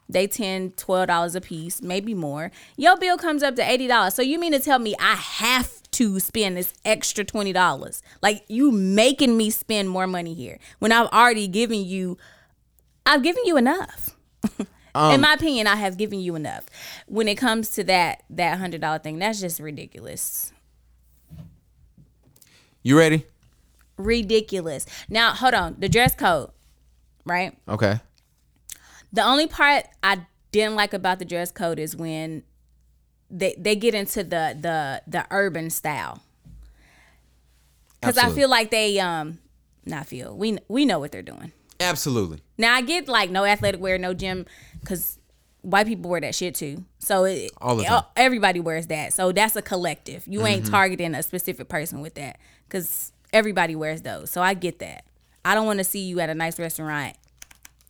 They 0.09 0.27
10 0.27 0.71
$12 0.73 1.35
a 1.35 1.41
piece, 1.41 1.83
maybe 1.83 2.15
more. 2.15 2.53
Your 2.77 2.97
bill 2.97 3.19
comes 3.19 3.43
up 3.43 3.57
to 3.57 3.63
$80. 3.63 4.13
So 4.13 4.23
you 4.23 4.39
mean 4.39 4.53
to 4.53 4.61
tell 4.61 4.79
me 4.79 4.95
I 5.01 5.15
have 5.15 5.83
to 5.93 6.21
spend 6.21 6.57
this 6.57 6.73
extra 6.85 7.25
$20? 7.25 8.03
Like 8.23 8.45
you 8.49 8.71
making 8.71 9.37
me 9.37 9.51
spend 9.51 9.91
more 9.91 10.07
money 10.07 10.33
here 10.33 10.59
when 10.79 10.93
I've 10.93 11.09
already 11.09 11.49
given 11.49 11.85
you 11.85 12.17
I've 13.05 13.23
given 13.23 13.45
you 13.45 13.57
enough. 13.57 14.17
In 15.15 15.21
my 15.21 15.35
opinion, 15.35 15.67
I 15.67 15.77
have 15.77 15.97
given 15.97 16.21
you 16.21 16.35
enough. 16.35 16.67
When 17.07 17.29
it 17.29 17.37
comes 17.37 17.71
to 17.71 17.85
that 17.85 18.23
that 18.31 18.59
$100 18.59 19.03
thing, 19.03 19.19
that's 19.19 19.41
just 19.41 19.61
ridiculous. 19.61 20.53
you 22.83 22.97
ready? 22.99 23.27
Ridiculous. 23.97 24.87
Now, 25.09 25.33
hold 25.33 25.55
on. 25.55 25.77
The 25.79 25.89
dress 25.89 26.15
code, 26.15 26.51
right? 27.25 27.57
Okay. 27.69 28.01
The 29.13 29.23
only 29.23 29.47
part 29.47 29.87
I 30.03 30.27
didn't 30.53 30.77
like 30.77 30.93
about 30.93 31.19
the 31.19 31.25
dress 31.25 31.51
code 31.51 31.79
is 31.79 31.97
when 31.97 32.43
they 33.31 33.55
they 33.59 33.75
get 33.75 33.95
into 33.95 34.23
the 34.23 34.57
the 34.61 35.03
the 35.07 35.27
urban 35.31 35.71
style. 35.71 36.23
Cuz 38.03 38.17
I 38.19 38.31
feel 38.31 38.49
like 38.49 38.71
they 38.71 39.01
um 39.01 39.39
not 39.85 40.07
feel. 40.07 40.37
We 40.37 40.59
we 40.69 40.85
know 40.85 40.99
what 40.99 41.13
they're 41.13 41.23
doing. 41.23 41.53
Absolutely. 41.81 42.43
Now 42.59 42.75
I 42.75 42.83
get 42.83 43.09
like 43.09 43.31
no 43.31 43.45
athletic 43.45 43.81
wear, 43.81 43.99
no 43.99 44.15
gym 44.15 44.47
cuz 44.85 45.19
white 45.63 45.87
people 45.87 46.11
wear 46.11 46.21
that 46.21 46.35
shit 46.35 46.55
too. 46.55 46.85
So 46.99 47.25
it, 47.25 47.51
All 47.61 47.77
the 47.77 47.85
time. 47.85 48.03
Mm-hmm. 48.03 48.11
everybody 48.17 48.61
wears 48.61 48.87
that. 48.89 49.13
So 49.13 49.33
that's 49.33 49.57
a 49.57 49.63
collective. 49.63 50.27
You 50.27 50.47
ain't 50.47 50.67
targeting 50.67 51.15
a 51.15 51.23
specific 51.23 51.69
person 51.69 52.01
with 52.01 52.15
that 52.15 52.39
cuz 52.69 53.13
everybody 53.33 53.75
wears 53.75 54.03
those. 54.03 54.31
So 54.31 54.41
I 54.43 54.55
get 54.55 54.79
that. 54.79 55.05
I 55.45 55.55
don't 55.55 55.67
want 55.67 55.79
to 55.79 55.85
see 55.85 56.01
you 56.01 56.21
at 56.21 56.31
a 56.31 56.35
nice 56.35 56.59
restaurant 56.59 57.17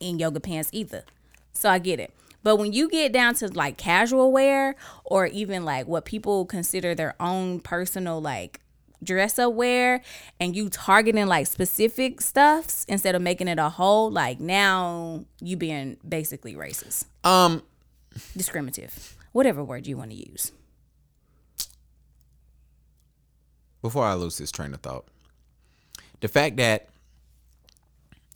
in 0.01 0.19
yoga 0.19 0.41
pants 0.41 0.69
either. 0.73 1.05
So 1.53 1.71
I 1.71 1.79
get 1.79 2.01
it. 2.01 2.13
But 2.43 2.57
when 2.57 2.73
you 2.73 2.89
get 2.89 3.13
down 3.13 3.35
to 3.37 3.49
like 3.49 3.77
casual 3.77 4.31
wear 4.31 4.77
or 5.05 5.27
even 5.27 5.65
like 5.65 5.87
what 5.89 6.05
people 6.05 6.45
consider 6.47 6.95
their 6.95 7.15
own 7.19 7.61
personal 7.61 8.21
like 8.21 8.61
dress 9.03 9.39
up 9.39 9.53
wear 9.55 10.03
and 10.41 10.55
you 10.57 10.69
targeting 10.69 11.27
like 11.27 11.47
specific 11.47 12.21
stuffs 12.21 12.85
instead 12.89 13.15
of 13.15 13.23
making 13.23 13.49
it 13.49 13.59
a 13.59 13.69
whole, 13.69 14.11
like 14.11 14.41
now 14.41 15.25
you 15.41 15.57
being 15.57 15.97
basically 16.09 16.55
racist, 16.55 17.05
Um, 17.25 17.63
discriminative, 18.37 19.17
whatever 19.33 19.63
word 19.63 19.87
you 19.87 19.97
want 19.97 20.11
to 20.11 20.17
use. 20.17 20.53
before 23.83 24.05
I 24.05 24.15
lose 24.15 24.37
this 24.37 24.51
train 24.51 24.75
of 24.75 24.81
thought, 24.81 25.05
the 26.21 26.27
fact 26.27 26.57
that 26.57 26.89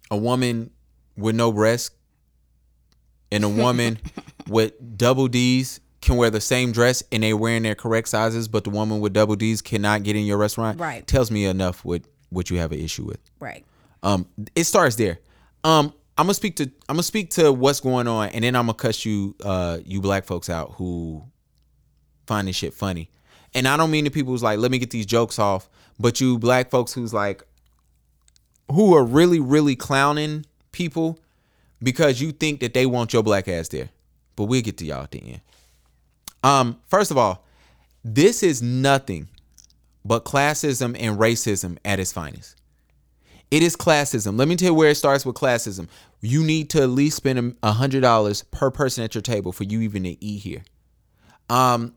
a 0.08 0.16
woman 0.16 0.70
with 1.16 1.34
no 1.34 1.50
breast 1.50 1.92
and 3.32 3.42
a 3.42 3.48
woman 3.48 3.98
with 4.48 4.74
double 4.96 5.26
D's 5.26 5.80
can 6.00 6.16
wear 6.16 6.30
the 6.30 6.40
same 6.40 6.72
dress 6.72 7.02
and 7.12 7.22
they 7.22 7.34
wearing 7.34 7.62
their 7.62 7.74
correct 7.74 8.08
sizes, 8.08 8.48
but 8.48 8.64
the 8.64 8.70
woman 8.70 9.00
with 9.00 9.12
double 9.12 9.36
D's 9.36 9.60
cannot 9.60 10.02
get 10.02 10.16
in 10.16 10.24
your 10.24 10.38
restaurant. 10.38 10.80
Right. 10.80 11.06
Tells 11.06 11.30
me 11.30 11.44
enough 11.44 11.84
with 11.84 12.06
what 12.30 12.50
you 12.50 12.58
have 12.58 12.72
an 12.72 12.80
issue 12.80 13.04
with. 13.04 13.20
Right. 13.38 13.64
Um, 14.02 14.26
it 14.54 14.64
starts 14.64 14.96
there. 14.96 15.18
Um, 15.62 15.92
I'm 16.16 16.26
gonna 16.26 16.34
speak 16.34 16.56
to 16.56 16.64
I'm 16.64 16.96
gonna 16.96 17.02
speak 17.02 17.30
to 17.32 17.52
what's 17.52 17.80
going 17.80 18.06
on, 18.06 18.28
and 18.30 18.44
then 18.44 18.54
I'm 18.54 18.66
gonna 18.66 18.74
cuss 18.74 19.04
you 19.04 19.34
uh 19.42 19.78
you 19.84 20.00
black 20.00 20.24
folks 20.24 20.50
out 20.50 20.72
who 20.72 21.22
find 22.26 22.46
this 22.46 22.56
shit 22.56 22.74
funny. 22.74 23.10
And 23.54 23.66
I 23.66 23.76
don't 23.76 23.90
mean 23.90 24.04
the 24.04 24.10
people 24.10 24.32
who's 24.32 24.42
like, 24.42 24.58
let 24.58 24.70
me 24.70 24.78
get 24.78 24.90
these 24.90 25.06
jokes 25.06 25.38
off, 25.38 25.68
but 25.98 26.20
you 26.20 26.38
black 26.38 26.70
folks 26.70 26.92
who's 26.92 27.12
like 27.12 27.42
who 28.70 28.94
are 28.94 29.04
really, 29.04 29.40
really 29.40 29.76
clowning 29.76 30.46
people 30.72 31.18
because 31.82 32.20
you 32.20 32.32
think 32.32 32.60
that 32.60 32.74
they 32.74 32.86
want 32.86 33.12
your 33.12 33.22
black 33.22 33.48
ass 33.48 33.68
there. 33.68 33.88
But 34.36 34.44
we'll 34.44 34.62
get 34.62 34.78
to 34.78 34.84
y'all 34.84 35.02
at 35.02 35.10
the 35.10 35.18
end. 35.18 35.40
Um, 36.42 36.80
first 36.88 37.10
of 37.10 37.18
all, 37.18 37.44
this 38.04 38.42
is 38.42 38.62
nothing 38.62 39.28
but 40.04 40.24
classism 40.24 40.96
and 40.98 41.18
racism 41.18 41.76
at 41.84 42.00
its 42.00 42.12
finest. 42.12 42.56
It 43.50 43.62
is 43.62 43.76
classism. 43.76 44.38
Let 44.38 44.48
me 44.48 44.56
tell 44.56 44.68
you 44.68 44.74
where 44.74 44.90
it 44.90 44.94
starts 44.94 45.26
with 45.26 45.34
classism. 45.34 45.88
You 46.20 46.44
need 46.44 46.70
to 46.70 46.82
at 46.82 46.90
least 46.90 47.16
spend 47.16 47.56
a 47.62 47.72
hundred 47.72 48.00
dollars 48.02 48.42
per 48.44 48.70
person 48.70 49.02
at 49.04 49.14
your 49.14 49.22
table 49.22 49.52
for 49.52 49.64
you 49.64 49.80
even 49.80 50.04
to 50.04 50.24
eat 50.24 50.38
here. 50.38 50.62
Um, 51.48 51.94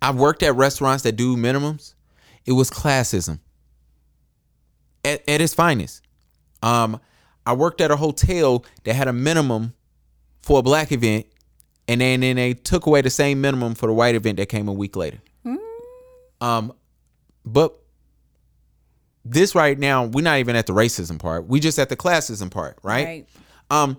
I've 0.00 0.16
worked 0.16 0.42
at 0.42 0.54
restaurants 0.56 1.02
that 1.04 1.12
do 1.12 1.36
minimums. 1.36 1.94
It 2.46 2.52
was 2.52 2.70
classism 2.70 3.38
at, 5.04 5.28
at 5.28 5.40
its 5.40 5.54
finest. 5.54 6.02
Um, 6.62 6.98
I 7.46 7.52
worked 7.52 7.80
at 7.80 7.90
a 7.90 7.96
hotel 7.96 8.64
that 8.84 8.94
had 8.94 9.08
a 9.08 9.12
minimum 9.12 9.74
for 10.42 10.60
a 10.60 10.62
black 10.62 10.90
event, 10.90 11.26
and 11.88 12.00
then, 12.00 12.20
then 12.20 12.36
they 12.36 12.54
took 12.54 12.86
away 12.86 13.02
the 13.02 13.10
same 13.10 13.40
minimum 13.40 13.74
for 13.74 13.86
the 13.86 13.92
white 13.92 14.14
event 14.14 14.38
that 14.38 14.48
came 14.48 14.68
a 14.68 14.72
week 14.72 14.96
later. 14.96 15.18
Um, 16.42 16.72
but 17.46 17.78
this 19.24 19.54
right 19.54 19.78
now, 19.78 20.04
we're 20.04 20.24
not 20.24 20.38
even 20.38 20.56
at 20.56 20.66
the 20.66 20.72
racism 20.72 21.18
part. 21.18 21.46
We 21.46 21.60
just 21.60 21.78
at 21.78 21.88
the 21.88 21.96
classism 21.96 22.50
part, 22.50 22.78
right? 22.82 23.06
Right. 23.06 23.26
Um, 23.70 23.96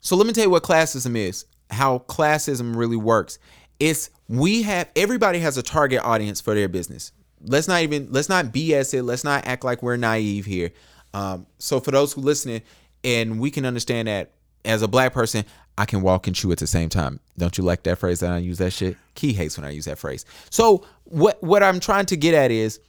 so 0.00 0.14
let 0.14 0.26
me 0.26 0.32
tell 0.32 0.44
you 0.44 0.50
what 0.50 0.62
classism 0.62 1.16
is, 1.16 1.46
how 1.70 2.00
classism 2.00 2.76
really 2.76 2.96
works. 2.96 3.38
It's 3.80 4.10
we 4.28 4.62
have 4.62 4.88
everybody 4.94 5.38
has 5.38 5.56
a 5.56 5.62
target 5.62 6.02
audience 6.02 6.40
for 6.40 6.54
their 6.54 6.68
business. 6.68 7.12
Let's 7.40 7.68
not 7.68 7.82
even 7.82 8.08
let's 8.10 8.28
not 8.28 8.46
BS 8.46 8.92
it. 8.92 9.04
Let's 9.04 9.24
not 9.24 9.46
act 9.46 9.64
like 9.64 9.82
we're 9.82 9.96
naive 9.96 10.44
here. 10.44 10.70
Um, 11.14 11.46
so 11.58 11.80
for 11.80 11.90
those 11.90 12.12
who 12.12 12.20
listening, 12.20 12.62
and 13.02 13.40
we 13.40 13.50
can 13.50 13.64
understand 13.64 14.08
that 14.08 14.32
as 14.64 14.82
a 14.82 14.88
black 14.88 15.14
person, 15.14 15.44
I 15.78 15.86
can 15.86 16.02
walk 16.02 16.26
and 16.26 16.34
chew 16.34 16.50
at 16.50 16.58
the 16.58 16.66
same 16.66 16.88
time. 16.88 17.20
Don't 17.38 17.56
you 17.56 17.62
like 17.62 17.84
that 17.84 17.98
phrase 17.98 18.18
that 18.18 18.32
I 18.32 18.38
use 18.38 18.58
that 18.58 18.72
shit? 18.72 18.96
Key 19.14 19.32
hates 19.32 19.56
when 19.56 19.64
I 19.64 19.70
use 19.70 19.84
that 19.84 19.96
phrase. 19.96 20.24
So 20.50 20.84
what 21.04 21.40
what 21.40 21.62
I'm 21.62 21.78
trying 21.78 22.06
to 22.06 22.16
get 22.16 22.34
at 22.34 22.50
is 22.50 22.80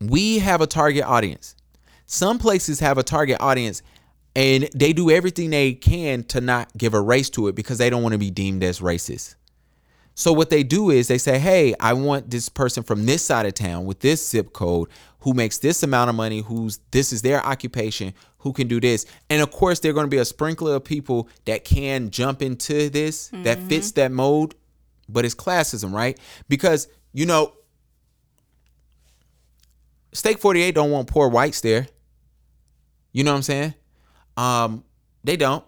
we 0.00 0.40
have 0.40 0.60
a 0.60 0.66
target 0.66 1.04
audience. 1.04 1.54
Some 2.06 2.38
places 2.38 2.80
have 2.80 2.98
a 2.98 3.04
target 3.04 3.40
audience 3.40 3.82
and 4.34 4.68
they 4.74 4.92
do 4.92 5.12
everything 5.12 5.50
they 5.50 5.74
can 5.74 6.24
to 6.24 6.40
not 6.40 6.76
give 6.76 6.92
a 6.92 7.00
race 7.00 7.30
to 7.30 7.46
it 7.46 7.54
because 7.54 7.78
they 7.78 7.88
don't 7.88 8.02
want 8.02 8.14
to 8.14 8.18
be 8.18 8.32
deemed 8.32 8.64
as 8.64 8.80
racist. 8.80 9.36
So 10.16 10.32
what 10.32 10.50
they 10.50 10.64
do 10.64 10.90
is 10.90 11.06
they 11.06 11.18
say, 11.18 11.38
"Hey, 11.38 11.74
I 11.78 11.92
want 11.92 12.30
this 12.30 12.48
person 12.48 12.82
from 12.82 13.06
this 13.06 13.22
side 13.22 13.46
of 13.46 13.54
town 13.54 13.84
with 13.84 14.00
this 14.00 14.28
zip 14.28 14.52
code 14.52 14.88
who 15.20 15.34
makes 15.34 15.58
this 15.58 15.82
amount 15.82 16.10
of 16.10 16.16
money, 16.16 16.40
who's 16.40 16.80
this 16.90 17.12
is 17.12 17.22
their 17.22 17.44
occupation, 17.44 18.12
who 18.44 18.52
can 18.52 18.68
do 18.68 18.80
this." 18.80 19.04
And 19.28 19.42
of 19.42 19.50
course, 19.50 19.80
there're 19.80 19.92
going 19.92 20.06
to 20.06 20.10
be 20.10 20.18
a 20.18 20.24
sprinkler 20.24 20.76
of 20.76 20.84
people 20.84 21.28
that 21.46 21.64
can 21.64 22.10
jump 22.10 22.40
into 22.40 22.88
this 22.88 23.30
that 23.42 23.58
fits 23.58 23.90
that 23.92 24.12
mode 24.12 24.54
but 25.08 25.24
it's 25.24 25.34
classism, 25.34 25.92
right? 25.92 26.18
Because 26.48 26.88
you 27.12 27.26
know, 27.26 27.52
Steak 30.12 30.38
48 30.38 30.74
don't 30.74 30.90
want 30.90 31.08
poor 31.08 31.28
whites 31.28 31.60
there. 31.60 31.86
You 33.12 33.24
know 33.24 33.32
what 33.32 33.38
I'm 33.38 33.42
saying? 33.42 33.74
Um, 34.36 34.84
they 35.22 35.36
don't. 35.36 35.64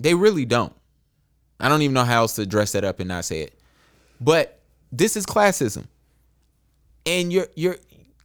They 0.00 0.14
really 0.14 0.44
don't. 0.44 0.72
I 1.60 1.68
don't 1.68 1.82
even 1.82 1.94
know 1.94 2.04
how 2.04 2.22
else 2.22 2.34
to 2.36 2.46
dress 2.46 2.72
that 2.72 2.84
up 2.84 3.00
and 3.00 3.08
not 3.08 3.24
say 3.24 3.42
it. 3.42 3.58
But 4.20 4.60
this 4.90 5.16
is 5.16 5.26
classism. 5.26 5.86
And 7.06 7.32
your 7.32 7.46
your 7.54 7.76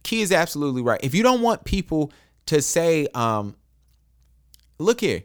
key 0.02 0.22
is 0.22 0.32
absolutely 0.32 0.82
right. 0.82 1.00
If 1.02 1.14
you 1.14 1.22
don't 1.22 1.42
want 1.42 1.64
people 1.64 2.12
to 2.46 2.62
say, 2.62 3.08
um, 3.14 3.56
look 4.78 5.00
here, 5.00 5.22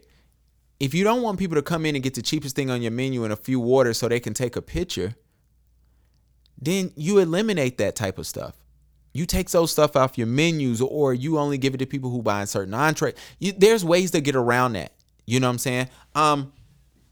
if 0.80 0.94
you 0.94 1.04
don't 1.04 1.22
want 1.22 1.38
people 1.38 1.54
to 1.54 1.62
come 1.62 1.86
in 1.86 1.94
and 1.94 2.02
get 2.02 2.14
the 2.14 2.22
cheapest 2.22 2.56
thing 2.56 2.70
on 2.70 2.82
your 2.82 2.90
menu 2.90 3.24
and 3.24 3.32
a 3.32 3.36
few 3.36 3.60
waters 3.60 3.98
so 3.98 4.08
they 4.08 4.20
can 4.20 4.34
take 4.34 4.56
a 4.56 4.62
picture, 4.62 5.14
then 6.60 6.92
you 6.96 7.18
eliminate 7.18 7.78
that 7.78 7.94
type 7.94 8.18
of 8.18 8.26
stuff. 8.26 8.56
You 9.12 9.26
take 9.26 9.50
those 9.50 9.70
stuff 9.70 9.94
off 9.94 10.16
your 10.16 10.26
menus, 10.26 10.80
or 10.80 11.12
you 11.12 11.38
only 11.38 11.58
give 11.58 11.74
it 11.74 11.78
to 11.78 11.86
people 11.86 12.10
who 12.10 12.22
buy 12.22 12.42
a 12.42 12.46
certain 12.46 12.72
entree. 12.72 13.12
You, 13.38 13.52
there's 13.52 13.84
ways 13.84 14.10
to 14.12 14.20
get 14.20 14.34
around 14.34 14.72
that. 14.72 14.92
You 15.26 15.38
know 15.38 15.48
what 15.48 15.52
I'm 15.52 15.58
saying? 15.58 15.88
Um, 16.14 16.52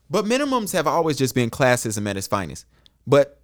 but 0.08 0.24
minimums 0.24 0.72
have 0.72 0.86
always 0.86 1.16
just 1.16 1.34
been 1.34 1.50
classism 1.50 2.08
at 2.08 2.16
its 2.16 2.26
finest. 2.26 2.64
But 3.06 3.40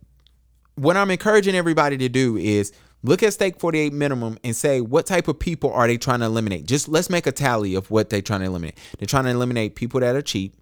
what 0.75 0.97
I'm 0.97 1.11
encouraging 1.11 1.55
everybody 1.55 1.97
to 1.99 2.09
do 2.09 2.37
is 2.37 2.73
look 3.07 3.23
at 3.23 3.33
Steak 3.33 3.59
48 3.59 3.93
minimum 3.93 4.39
and 4.45 4.55
say 4.55 4.81
what 4.81 5.07
type 5.07 5.29
of 5.29 5.39
people 5.39 5.73
are 5.73 5.87
they 5.87 5.97
trying 5.97 6.21
to 6.21 6.27
eliminate. 6.27 6.67
Just 6.67 6.89
let's 6.89 7.09
make 7.09 7.27
a 7.27 7.33
tally 7.33 7.75
of 7.75 7.91
what 7.91 8.11
they're 8.11 8.23
trying 8.23 8.41
to 8.41 8.47
eliminate. 8.47 8.79
They're 8.99 9.07
trying 9.07 9.25
to 9.25 9.31
eliminate 9.31 9.77
people 9.77 10.01
that 10.01 10.17
are 10.17 10.23
cheap, 10.23 10.55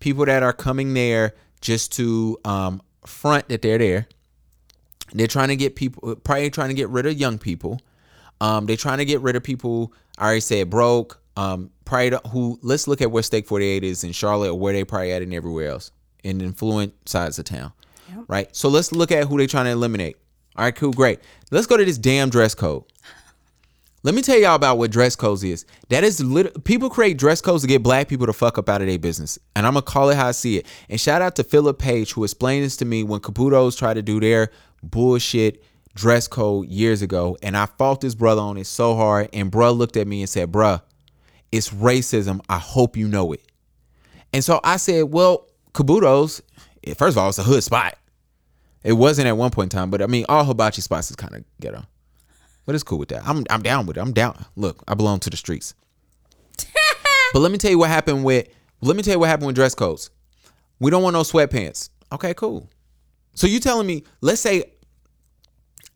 people 0.00 0.24
that 0.26 0.42
are 0.42 0.52
coming 0.52 0.94
there 0.94 1.34
just 1.60 1.92
to 1.94 2.38
um, 2.44 2.82
front 3.06 3.48
that 3.48 3.62
they're 3.62 3.78
there. 3.78 4.08
They're 5.12 5.26
trying 5.26 5.48
to 5.48 5.56
get 5.56 5.76
people, 5.76 6.16
probably 6.16 6.50
trying 6.50 6.68
to 6.68 6.74
get 6.74 6.88
rid 6.88 7.06
of 7.06 7.16
young 7.16 7.38
people. 7.38 7.80
Um, 8.40 8.66
they're 8.66 8.76
trying 8.76 8.98
to 8.98 9.04
get 9.04 9.20
rid 9.20 9.36
of 9.36 9.42
people. 9.42 9.92
I 10.18 10.26
already 10.26 10.40
said 10.40 10.68
broke. 10.68 11.20
Um, 11.36 11.70
probably 11.84 12.10
to, 12.10 12.18
who. 12.28 12.58
Let's 12.62 12.88
look 12.88 13.00
at 13.00 13.10
where 13.10 13.22
Steak 13.22 13.46
48 13.46 13.84
is 13.84 14.04
in 14.04 14.12
Charlotte, 14.12 14.50
or 14.50 14.58
where 14.58 14.72
they 14.72 14.84
probably 14.84 15.12
at 15.12 15.22
and 15.22 15.32
everywhere 15.32 15.68
else 15.68 15.90
in 16.24 16.40
influent 16.40 17.08
sides 17.08 17.38
of 17.38 17.44
town. 17.44 17.72
Right. 18.28 18.54
So 18.54 18.68
let's 18.68 18.92
look 18.92 19.12
at 19.12 19.26
who 19.28 19.38
they're 19.38 19.46
trying 19.46 19.66
to 19.66 19.70
eliminate. 19.70 20.16
All 20.56 20.64
right, 20.64 20.74
cool, 20.74 20.92
great. 20.92 21.20
Let's 21.50 21.66
go 21.66 21.76
to 21.76 21.84
this 21.84 21.98
damn 21.98 22.30
dress 22.30 22.54
code. 22.54 22.84
Let 24.02 24.14
me 24.14 24.22
tell 24.22 24.38
y'all 24.38 24.54
about 24.54 24.78
what 24.78 24.90
dress 24.90 25.16
codes 25.16 25.42
is. 25.42 25.66
That 25.88 26.04
is 26.04 26.22
lit- 26.22 26.64
people 26.64 26.88
create 26.88 27.18
dress 27.18 27.40
codes 27.40 27.62
to 27.62 27.68
get 27.68 27.82
black 27.82 28.08
people 28.08 28.26
to 28.26 28.32
fuck 28.32 28.56
up 28.56 28.68
out 28.68 28.80
of 28.80 28.86
their 28.86 28.98
business. 28.98 29.38
And 29.56 29.66
I'm 29.66 29.72
gonna 29.72 29.82
call 29.82 30.10
it 30.10 30.16
how 30.16 30.28
I 30.28 30.30
see 30.30 30.58
it. 30.58 30.66
And 30.88 31.00
shout 31.00 31.22
out 31.22 31.34
to 31.36 31.44
Philip 31.44 31.78
Page 31.78 32.12
who 32.12 32.22
explained 32.22 32.64
this 32.64 32.76
to 32.76 32.84
me 32.84 33.02
when 33.02 33.20
Kabuto's 33.20 33.74
tried 33.74 33.94
to 33.94 34.02
do 34.02 34.20
their 34.20 34.50
bullshit 34.82 35.62
dress 35.94 36.28
code 36.28 36.68
years 36.68 37.02
ago. 37.02 37.36
And 37.42 37.56
I 37.56 37.66
fought 37.66 38.00
this 38.00 38.14
brother 38.14 38.42
on 38.42 38.56
it 38.58 38.66
so 38.66 38.94
hard. 38.94 39.28
And 39.32 39.50
bruh 39.50 39.76
looked 39.76 39.96
at 39.96 40.06
me 40.06 40.20
and 40.20 40.30
said, 40.30 40.52
bruh, 40.52 40.80
it's 41.50 41.70
racism. 41.70 42.40
I 42.48 42.58
hope 42.58 42.96
you 42.96 43.08
know 43.08 43.32
it. 43.32 43.42
And 44.32 44.44
so 44.44 44.60
I 44.62 44.76
said, 44.76 45.04
well, 45.04 45.48
Kabuto's, 45.72 46.42
eh, 46.84 46.94
first 46.94 47.16
of 47.16 47.18
all, 47.22 47.28
it's 47.28 47.38
a 47.38 47.42
hood 47.42 47.64
spot. 47.64 47.98
It 48.86 48.92
wasn't 48.92 49.26
at 49.26 49.36
one 49.36 49.50
point 49.50 49.72
in 49.72 49.76
time, 49.76 49.90
but 49.90 50.00
I 50.00 50.06
mean, 50.06 50.24
all 50.28 50.44
hibachi 50.44 50.80
spots 50.80 51.10
is 51.10 51.16
kind 51.16 51.34
of 51.34 51.44
ghetto. 51.60 51.84
But 52.66 52.76
it's 52.76 52.84
cool 52.84 53.00
with 53.00 53.08
that. 53.08 53.26
I'm 53.26 53.44
I'm 53.50 53.60
down 53.60 53.84
with 53.84 53.96
it. 53.96 54.00
I'm 54.00 54.12
down. 54.12 54.46
Look, 54.54 54.84
I 54.86 54.94
belong 54.94 55.18
to 55.20 55.30
the 55.30 55.36
streets. 55.36 55.74
but 57.32 57.40
let 57.40 57.50
me 57.50 57.58
tell 57.58 57.72
you 57.72 57.78
what 57.78 57.90
happened 57.90 58.22
with 58.22 58.46
let 58.80 58.96
me 58.96 59.02
tell 59.02 59.14
you 59.14 59.18
what 59.18 59.28
happened 59.28 59.48
with 59.48 59.56
dress 59.56 59.74
codes. 59.74 60.10
We 60.78 60.92
don't 60.92 61.02
want 61.02 61.14
no 61.14 61.22
sweatpants. 61.22 61.90
Okay, 62.12 62.32
cool. 62.34 62.70
So 63.34 63.48
you 63.48 63.58
telling 63.58 63.88
me, 63.88 64.04
let's 64.20 64.40
say 64.40 64.62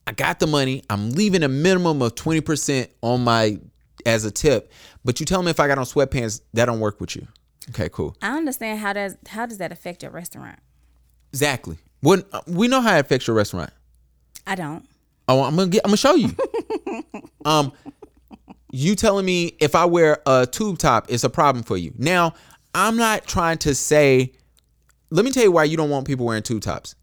I 0.09 0.13
got 0.13 0.41
the 0.41 0.49
money, 0.49 0.83
I'm 0.91 1.13
leaving 1.13 1.45
a 1.45 1.49
minimum 1.49 2.03
of 2.03 2.17
20% 2.17 2.89
on 3.03 3.23
my 3.23 3.61
as 4.05 4.25
a 4.25 4.33
tip, 4.33 4.73
but 5.05 5.21
you 5.21 5.27
tell 5.27 5.45
me 5.45 5.51
if 5.51 5.61
I 5.61 5.69
got 5.69 5.79
on 5.79 5.85
sweatpants, 5.85 6.41
that 6.55 6.65
don't 6.65 6.81
work 6.81 7.01
with 7.01 7.15
you. 7.15 7.29
Okay, 7.69 7.89
cool. 7.89 8.17
I 8.21 8.37
understand 8.37 8.81
how 8.81 8.95
does 8.95 9.15
how 9.29 9.47
does 9.47 9.59
that 9.59 9.71
affect 9.71 10.03
your 10.03 10.11
restaurant? 10.11 10.59
Exactly. 11.33 11.79
When 12.01 12.25
we 12.47 12.69
know 12.69 12.81
how 12.81 12.97
it 12.97 13.01
affects 13.01 13.27
your 13.27 13.37
restaurant. 13.37 13.71
I 14.47 14.55
don't. 14.55 14.87
Oh, 15.29 15.43
I'm 15.43 15.55
gonna 15.55 15.69
get. 15.71 15.83
I'm 15.85 15.91
gonna 15.91 15.97
show 15.97 16.15
you. 16.15 16.35
um, 17.45 17.73
you 18.73 18.95
telling 18.95 19.25
me 19.25 19.53
if 19.61 19.75
I 19.75 19.85
wear 19.85 20.23
a 20.27 20.47
tube 20.47 20.79
top, 20.79 21.07
it's 21.09 21.25
a 21.25 21.31
problem 21.31 21.63
for 21.63 21.77
you. 21.77 21.93
Now, 21.99 22.35
I'm 22.75 22.97
not 22.97 23.27
trying 23.27 23.59
to 23.59 23.75
say. 23.75 24.33
Let 25.11 25.25
me 25.25 25.33
tell 25.33 25.43
you 25.43 25.53
why 25.53 25.65
you 25.65 25.77
don't 25.77 25.91
want 25.91 26.07
people 26.07 26.27
wearing 26.27 26.43
tube 26.43 26.63
tops. 26.63 26.95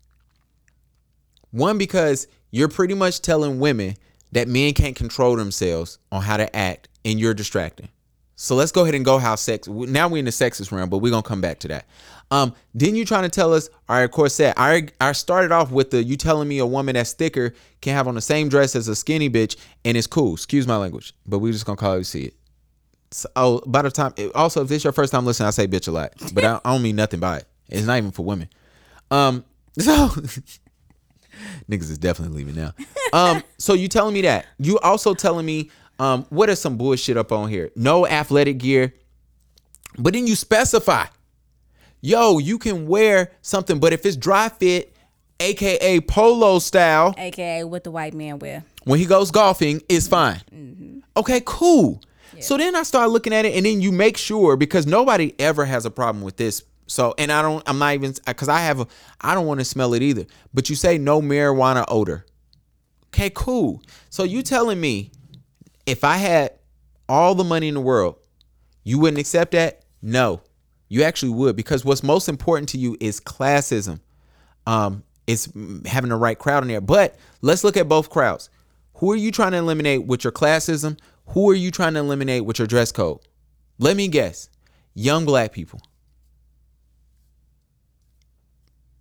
One, 1.52 1.78
because 1.78 2.28
you're 2.52 2.70
pretty 2.70 2.94
much 2.94 3.22
telling 3.22 3.60
women 3.60 3.96
that 4.32 4.48
men 4.48 4.74
can't 4.74 4.96
control 4.96 5.36
themselves 5.36 6.00
on 6.12 6.22
how 6.22 6.38
to 6.38 6.54
act, 6.56 6.90
and 7.06 7.20
you're 7.20 7.34
distracting. 7.34 7.90
So 8.36 8.56
let's 8.56 8.72
go 8.72 8.84
ahead 8.84 8.94
and 8.94 9.04
go 9.04 9.18
how 9.18 9.36
sex. 9.36 9.68
Now 9.68 10.08
we're 10.08 10.20
in 10.20 10.26
the 10.26 10.32
sexist 10.32 10.72
realm, 10.72 10.90
but 10.90 11.00
we're 11.00 11.12
gonna 11.12 11.24
come 11.24 11.42
back 11.42 11.60
to 11.60 11.68
that. 11.70 11.86
Um, 12.30 12.54
then 12.74 12.96
you 12.96 13.06
trying 13.06 13.24
to 13.24 13.30
tell 13.30 13.54
us, 13.54 13.70
all 13.88 14.00
right, 14.00 14.12
Corset. 14.12 14.54
I 14.58 14.88
I 15.00 15.14
started 15.14 15.52
off 15.52 15.72
with 15.72 15.92
the 15.92 16.04
you 16.04 16.18
telling 16.18 16.48
me 16.48 16.60
a 16.60 16.66
woman 16.66 16.96
that's 16.96 17.14
thicker 17.14 17.54
can 17.82 17.94
have 17.94 18.08
on 18.08 18.16
the 18.16 18.22
same 18.22 18.50
dress 18.50 18.76
as 18.76 18.88
a 18.88 18.96
skinny 18.96 19.30
bitch 19.30 19.56
and 19.86 19.96
it's 19.98 20.08
cool. 20.08 20.34
Excuse 20.34 20.68
my 20.68 20.78
language, 20.78 21.14
but 21.26 21.40
we 21.40 21.52
just 21.52 21.66
gonna 21.66 21.78
call 21.78 21.94
it 21.94 22.04
see 22.04 22.26
it. 22.26 22.34
So, 23.12 23.30
oh, 23.38 23.62
by 23.66 23.82
the 23.82 23.92
time 23.92 24.14
also 24.36 24.62
if 24.62 24.68
this 24.68 24.84
your 24.84 24.94
first 24.94 25.12
time 25.12 25.26
listening, 25.26 25.48
I 25.48 25.52
say 25.52 25.68
bitch 25.68 25.88
a 25.88 25.92
lot, 25.92 26.14
but 26.34 26.44
I, 26.44 26.60
I 26.66 26.74
don't 26.74 26.82
mean 26.82 26.98
nothing 26.98 27.22
by 27.22 27.38
it. 27.38 27.46
It's 27.70 27.86
not 27.86 27.98
even 27.98 28.12
for 28.12 28.26
women. 28.26 28.50
Um, 29.10 29.46
so 29.80 30.10
niggas 31.70 31.90
is 31.90 31.98
definitely 31.98 32.44
leaving 32.44 32.56
now. 32.56 32.74
Um, 33.14 33.42
so 33.58 33.74
you 33.74 33.88
telling 33.88 34.14
me 34.14 34.22
that 34.24 34.48
you 34.60 34.80
also 34.80 35.14
telling 35.14 35.46
me 35.46 35.72
um 36.00 36.26
what 36.30 36.50
is 36.50 36.60
some 36.60 36.76
bullshit 36.78 37.16
up 37.16 37.32
on 37.32 37.50
here? 37.50 37.72
No 37.78 38.06
athletic 38.06 38.58
gear, 38.58 38.94
but 39.98 40.14
then 40.14 40.28
you 40.28 40.36
specify 40.36 41.06
yo, 42.02 42.38
you 42.38 42.58
can 42.58 42.88
wear 42.88 43.32
something, 43.42 43.80
but 43.80 43.94
if 43.94 44.06
it's 44.06 44.16
dry 44.16 44.50
fit, 44.50 44.96
aka 45.40 46.00
polo 46.02 46.60
style, 46.60 47.14
AKA 47.18 47.64
what 47.64 47.84
the 47.84 47.92
white 47.92 48.14
man 48.14 48.40
wear. 48.40 48.64
when 48.86 49.00
he 49.00 49.06
goes 49.06 49.32
golfing, 49.32 49.82
it's 49.90 50.06
mm-hmm. 50.06 50.12
fine. 50.12 50.42
Mm-hmm. 50.54 51.00
Okay, 51.18 51.42
cool. 51.46 52.02
So 52.40 52.58
then 52.58 52.76
I 52.76 52.84
start 52.84 53.10
looking 53.10 53.34
at 53.34 53.46
it, 53.46 53.56
and 53.56 53.66
then 53.66 53.82
you 53.82 53.92
make 53.92 54.18
sure 54.18 54.56
because 54.56 54.86
nobody 54.86 55.34
ever 55.40 55.66
has 55.66 55.86
a 55.86 55.92
problem 55.92 56.24
with 56.24 56.38
this. 56.38 56.64
So, 56.86 57.16
and 57.18 57.32
I 57.32 57.42
don't, 57.42 57.64
I'm 57.68 57.80
not 57.80 57.94
even 57.96 58.14
because 58.26 58.48
I 58.48 58.60
have 58.60 58.82
a, 58.82 58.88
I 59.20 59.34
don't 59.34 59.48
want 59.48 59.60
to 59.60 59.66
smell 59.66 59.94
it 59.94 60.02
either. 60.04 60.26
But 60.54 60.70
you 60.70 60.76
say 60.76 60.98
no 60.98 61.22
marijuana 61.22 61.84
odor. 61.88 62.26
Okay, 63.08 63.32
cool. 63.34 63.82
So 64.10 64.24
you 64.24 64.44
telling 64.44 64.80
me 64.80 65.12
if 65.86 66.04
I 66.04 66.18
had 66.18 66.52
all 67.10 67.36
the 67.36 67.44
money 67.44 67.68
in 67.68 67.74
the 67.74 67.82
world, 67.82 68.18
you 68.84 69.00
wouldn't 69.00 69.20
accept 69.20 69.52
that? 69.52 69.84
No, 70.02 70.42
you 70.90 71.04
actually 71.04 71.32
would 71.32 71.56
because 71.56 71.84
what's 71.84 72.04
most 72.04 72.30
important 72.30 72.70
to 72.70 72.78
you 72.78 72.98
is 73.00 73.20
classism. 73.20 74.00
Um, 74.66 75.04
it's 75.26 75.50
having 75.86 76.10
the 76.10 76.16
right 76.16 76.38
crowd 76.38 76.64
in 76.64 76.70
there. 76.70 76.82
But 76.82 77.16
let's 77.42 77.64
look 77.64 77.78
at 77.78 77.90
both 77.90 78.10
crowds. 78.10 78.50
Who 78.96 79.12
are 79.12 79.16
you 79.16 79.32
trying 79.32 79.52
to 79.52 79.58
eliminate 79.58 80.06
with 80.06 80.24
your 80.24 80.32
classism? 80.32 80.98
Who 81.28 81.50
are 81.50 81.56
you 81.56 81.72
trying 81.72 81.94
to 81.94 82.00
eliminate 82.00 82.46
with 82.46 82.60
your 82.60 82.68
dress 82.68 82.92
code? 82.92 83.20
Let 83.78 83.98
me 83.98 84.08
guess. 84.08 84.50
Young 84.96 85.26
black 85.26 85.52
people. 85.52 85.82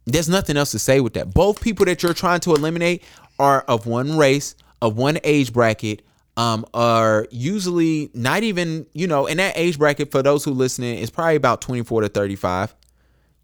There's 0.04 0.28
nothing 0.28 0.56
else 0.56 0.70
to 0.72 0.78
say 0.78 1.00
with 1.00 1.14
that. 1.14 1.32
Both 1.32 1.60
people 1.60 1.86
that 1.86 2.02
you're 2.02 2.14
trying 2.14 2.40
to 2.40 2.54
eliminate 2.54 3.02
are 3.38 3.62
of 3.62 3.86
one 3.86 4.16
race, 4.16 4.54
of 4.82 4.96
one 4.96 5.18
age 5.24 5.52
bracket, 5.52 6.02
um, 6.36 6.66
are 6.74 7.26
usually 7.30 8.10
not 8.14 8.42
even, 8.42 8.86
you 8.92 9.06
know, 9.06 9.26
in 9.26 9.38
that 9.38 9.56
age 9.56 9.78
bracket 9.78 10.10
for 10.10 10.22
those 10.22 10.44
who 10.44 10.52
listening 10.52 10.98
is 10.98 11.10
probably 11.10 11.36
about 11.36 11.60
24 11.60 12.02
to 12.02 12.08
35. 12.08 12.74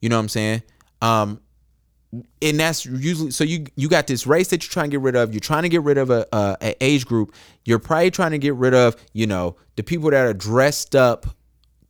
You 0.00 0.08
know 0.08 0.16
what 0.16 0.22
I'm 0.22 0.28
saying? 0.28 0.62
Um, 1.00 1.40
and 2.42 2.60
that's 2.60 2.84
usually 2.84 3.30
so 3.30 3.42
you 3.42 3.64
you 3.74 3.88
got 3.88 4.06
this 4.06 4.26
race 4.26 4.48
that 4.48 4.62
you're 4.62 4.70
trying 4.70 4.90
to 4.90 4.96
get 4.96 5.00
rid 5.00 5.16
of. 5.16 5.32
You're 5.32 5.40
trying 5.40 5.62
to 5.62 5.70
get 5.70 5.82
rid 5.82 5.96
of 5.96 6.10
a, 6.10 6.26
a, 6.32 6.56
a 6.60 6.84
age 6.84 7.06
group. 7.06 7.34
You're 7.64 7.78
probably 7.78 8.10
trying 8.10 8.32
to 8.32 8.38
get 8.38 8.54
rid 8.54 8.74
of 8.74 8.96
you 9.14 9.26
know 9.26 9.56
the 9.76 9.82
people 9.82 10.10
that 10.10 10.26
are 10.26 10.34
dressed 10.34 10.94
up 10.94 11.26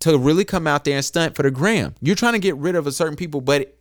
to 0.01 0.17
really 0.19 0.45
come 0.45 0.67
out 0.67 0.85
there 0.85 0.97
and 0.97 1.05
stunt 1.05 1.35
for 1.35 1.43
the 1.43 1.51
gram. 1.51 1.95
You're 2.01 2.17
trying 2.17 2.35
to 2.35 2.39
get 2.39 2.57
rid 2.57 2.77
of 2.77 2.87
a 2.87 2.93
certain 2.93 3.17
people, 3.17 3.41
but 3.41 3.77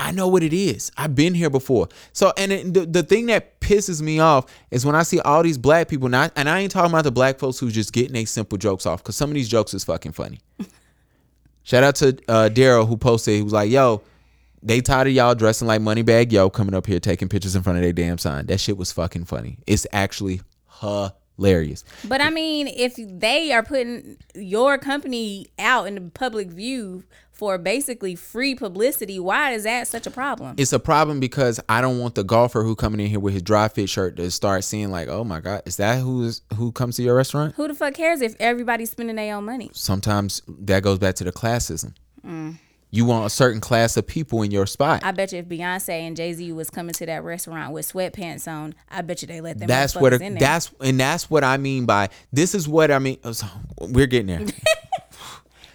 I 0.00 0.12
know 0.12 0.28
what 0.28 0.42
it 0.42 0.54
is. 0.54 0.90
I've 0.96 1.14
been 1.14 1.34
here 1.34 1.50
before. 1.50 1.88
So, 2.14 2.32
and 2.38 2.50
it, 2.50 2.72
the, 2.72 2.86
the 2.86 3.02
thing 3.02 3.26
that 3.26 3.60
pisses 3.60 4.00
me 4.00 4.18
off 4.18 4.46
is 4.70 4.86
when 4.86 4.94
I 4.94 5.02
see 5.02 5.20
all 5.20 5.42
these 5.42 5.58
black 5.58 5.88
people, 5.88 6.08
not, 6.08 6.32
and 6.36 6.48
I 6.48 6.60
ain't 6.60 6.72
talking 6.72 6.90
about 6.90 7.04
the 7.04 7.12
black 7.12 7.38
folks 7.38 7.58
who's 7.58 7.74
just 7.74 7.92
getting 7.92 8.16
a 8.16 8.24
simple 8.24 8.56
jokes 8.56 8.86
off, 8.86 9.02
because 9.02 9.14
some 9.14 9.28
of 9.28 9.34
these 9.34 9.48
jokes 9.48 9.74
is 9.74 9.84
fucking 9.84 10.12
funny. 10.12 10.40
Shout 11.64 11.84
out 11.84 11.96
to 11.96 12.08
uh, 12.28 12.48
Daryl 12.50 12.88
who 12.88 12.96
posted, 12.96 13.34
he 13.34 13.42
was 13.42 13.52
like, 13.52 13.70
yo, 13.70 14.02
they 14.62 14.80
tired 14.80 15.08
of 15.08 15.12
y'all 15.12 15.34
dressing 15.34 15.68
like 15.68 15.82
Moneybagg 15.82 16.32
Yo 16.32 16.48
coming 16.48 16.74
up 16.74 16.86
here 16.86 16.98
taking 16.98 17.28
pictures 17.28 17.54
in 17.54 17.62
front 17.62 17.76
of 17.76 17.82
their 17.82 17.92
damn 17.92 18.16
sign. 18.16 18.46
That 18.46 18.58
shit 18.58 18.78
was 18.78 18.92
fucking 18.92 19.26
funny. 19.26 19.58
It's 19.66 19.86
actually 19.92 20.40
hilarious. 20.80 21.84
But 22.04 22.22
I 22.22 22.30
mean, 22.30 22.68
if 22.68 22.94
they 22.96 23.52
are 23.52 23.62
putting 23.62 24.16
your 24.34 24.78
company 24.78 25.48
out 25.58 25.86
in 25.86 25.94
the 25.94 26.10
public 26.10 26.48
view 26.48 27.04
for 27.40 27.56
basically 27.56 28.14
free 28.14 28.54
publicity, 28.54 29.18
why 29.18 29.52
is 29.52 29.62
that 29.64 29.88
such 29.88 30.06
a 30.06 30.10
problem? 30.10 30.54
It's 30.58 30.74
a 30.74 30.78
problem 30.78 31.20
because 31.20 31.58
I 31.70 31.80
don't 31.80 31.98
want 31.98 32.14
the 32.14 32.22
golfer 32.22 32.62
who 32.62 32.76
coming 32.76 33.00
in 33.00 33.06
here 33.06 33.18
with 33.18 33.32
his 33.32 33.42
dry 33.42 33.68
fit 33.68 33.88
shirt 33.88 34.16
to 34.16 34.30
start 34.30 34.62
seeing 34.62 34.90
like, 34.90 35.08
oh 35.08 35.24
my 35.24 35.40
god, 35.40 35.62
is 35.64 35.78
that 35.78 36.00
who's 36.02 36.42
who 36.56 36.70
comes 36.70 36.96
to 36.96 37.02
your 37.02 37.16
restaurant? 37.16 37.54
Who 37.54 37.66
the 37.66 37.74
fuck 37.74 37.94
cares 37.94 38.20
if 38.20 38.36
everybody's 38.38 38.90
spending 38.90 39.16
their 39.16 39.34
own 39.34 39.46
money? 39.46 39.70
Sometimes 39.72 40.42
that 40.46 40.82
goes 40.82 40.98
back 40.98 41.14
to 41.14 41.24
the 41.24 41.32
classism. 41.32 41.94
You 42.92 43.06
want 43.06 43.24
a 43.24 43.30
certain 43.30 43.60
class 43.60 43.96
of 43.96 44.06
people 44.06 44.42
in 44.42 44.50
your 44.50 44.66
spot. 44.66 45.00
Mm. 45.00 45.06
I 45.06 45.12
bet 45.12 45.32
you 45.32 45.38
if 45.38 45.46
Beyonce 45.46 45.88
and 45.88 46.14
Jay 46.14 46.34
Z 46.34 46.52
was 46.52 46.68
coming 46.68 46.92
to 46.92 47.06
that 47.06 47.24
restaurant 47.24 47.72
with 47.72 47.90
sweatpants 47.90 48.46
on, 48.46 48.74
I 48.90 49.00
bet 49.00 49.22
you 49.22 49.28
they 49.28 49.40
let 49.40 49.58
them. 49.58 49.66
that's 49.66 49.96
what 49.96 50.12
in 50.12 50.34
there. 50.34 50.40
that's 50.40 50.70
and 50.78 51.00
that's 51.00 51.30
what 51.30 51.42
I 51.42 51.56
mean 51.56 51.86
by 51.86 52.10
this 52.34 52.54
is 52.54 52.68
what 52.68 52.90
I 52.90 52.98
mean. 52.98 53.16
we're 53.80 54.06
getting 54.06 54.26
there. 54.26 54.40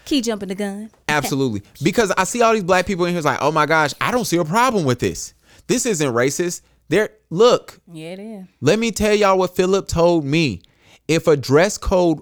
Key 0.06 0.22
jumping 0.22 0.49
the 0.49 0.56
gun. 0.56 0.89
Absolutely. 1.10 1.64
Because 1.84 2.12
I 2.18 2.24
see 2.24 2.41
all 2.41 2.53
these 2.53 2.64
black 2.64 2.86
people 2.86 3.06
in 3.06 3.14
here 3.14 3.22
like, 3.22 3.39
oh 3.41 3.51
my 3.51 3.66
gosh, 3.66 3.93
I 3.99 4.12
don't 4.12 4.26
see 4.26 4.38
a 4.38 4.45
problem 4.45 4.86
with 4.86 4.99
this. 4.99 5.34
This 5.68 5.86
isn't 5.86 6.14
racist. 6.14 6.62
There 6.88 7.10
look, 7.32 7.80
Yeah, 7.91 8.10
it 8.14 8.20
is. 8.20 8.45
let 8.62 8.78
me 8.78 8.91
tell 8.91 9.16
y'all 9.16 9.38
what 9.39 9.56
Philip 9.56 9.88
told 9.88 10.24
me. 10.24 10.62
If 11.08 11.28
a 11.28 11.36
dress 11.36 11.78
code 11.78 12.22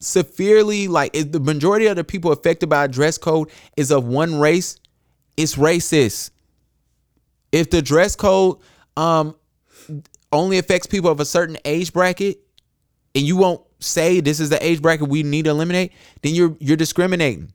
severely 0.00 0.88
like 0.88 1.14
if 1.16 1.32
the 1.32 1.40
majority 1.40 1.86
of 1.86 1.96
the 1.96 2.04
people 2.04 2.32
affected 2.32 2.68
by 2.68 2.84
a 2.84 2.88
dress 2.88 3.16
code 3.18 3.50
is 3.76 3.90
of 3.90 4.04
one 4.04 4.38
race, 4.38 4.78
it's 5.36 5.54
racist. 5.56 6.30
If 7.52 7.70
the 7.70 7.80
dress 7.82 8.16
code 8.16 8.58
um 8.96 9.34
only 10.32 10.58
affects 10.58 10.86
people 10.86 11.10
of 11.10 11.20
a 11.20 11.24
certain 11.24 11.56
age 11.64 11.92
bracket 11.92 12.38
and 13.14 13.24
you 13.24 13.36
won't 13.36 13.62
say 13.86 14.20
this 14.20 14.40
is 14.40 14.50
the 14.50 14.64
age 14.64 14.82
bracket 14.82 15.08
we 15.08 15.22
need 15.22 15.44
to 15.44 15.50
eliminate, 15.50 15.92
then 16.22 16.34
you're 16.34 16.56
you're 16.60 16.76
discriminating. 16.76 17.52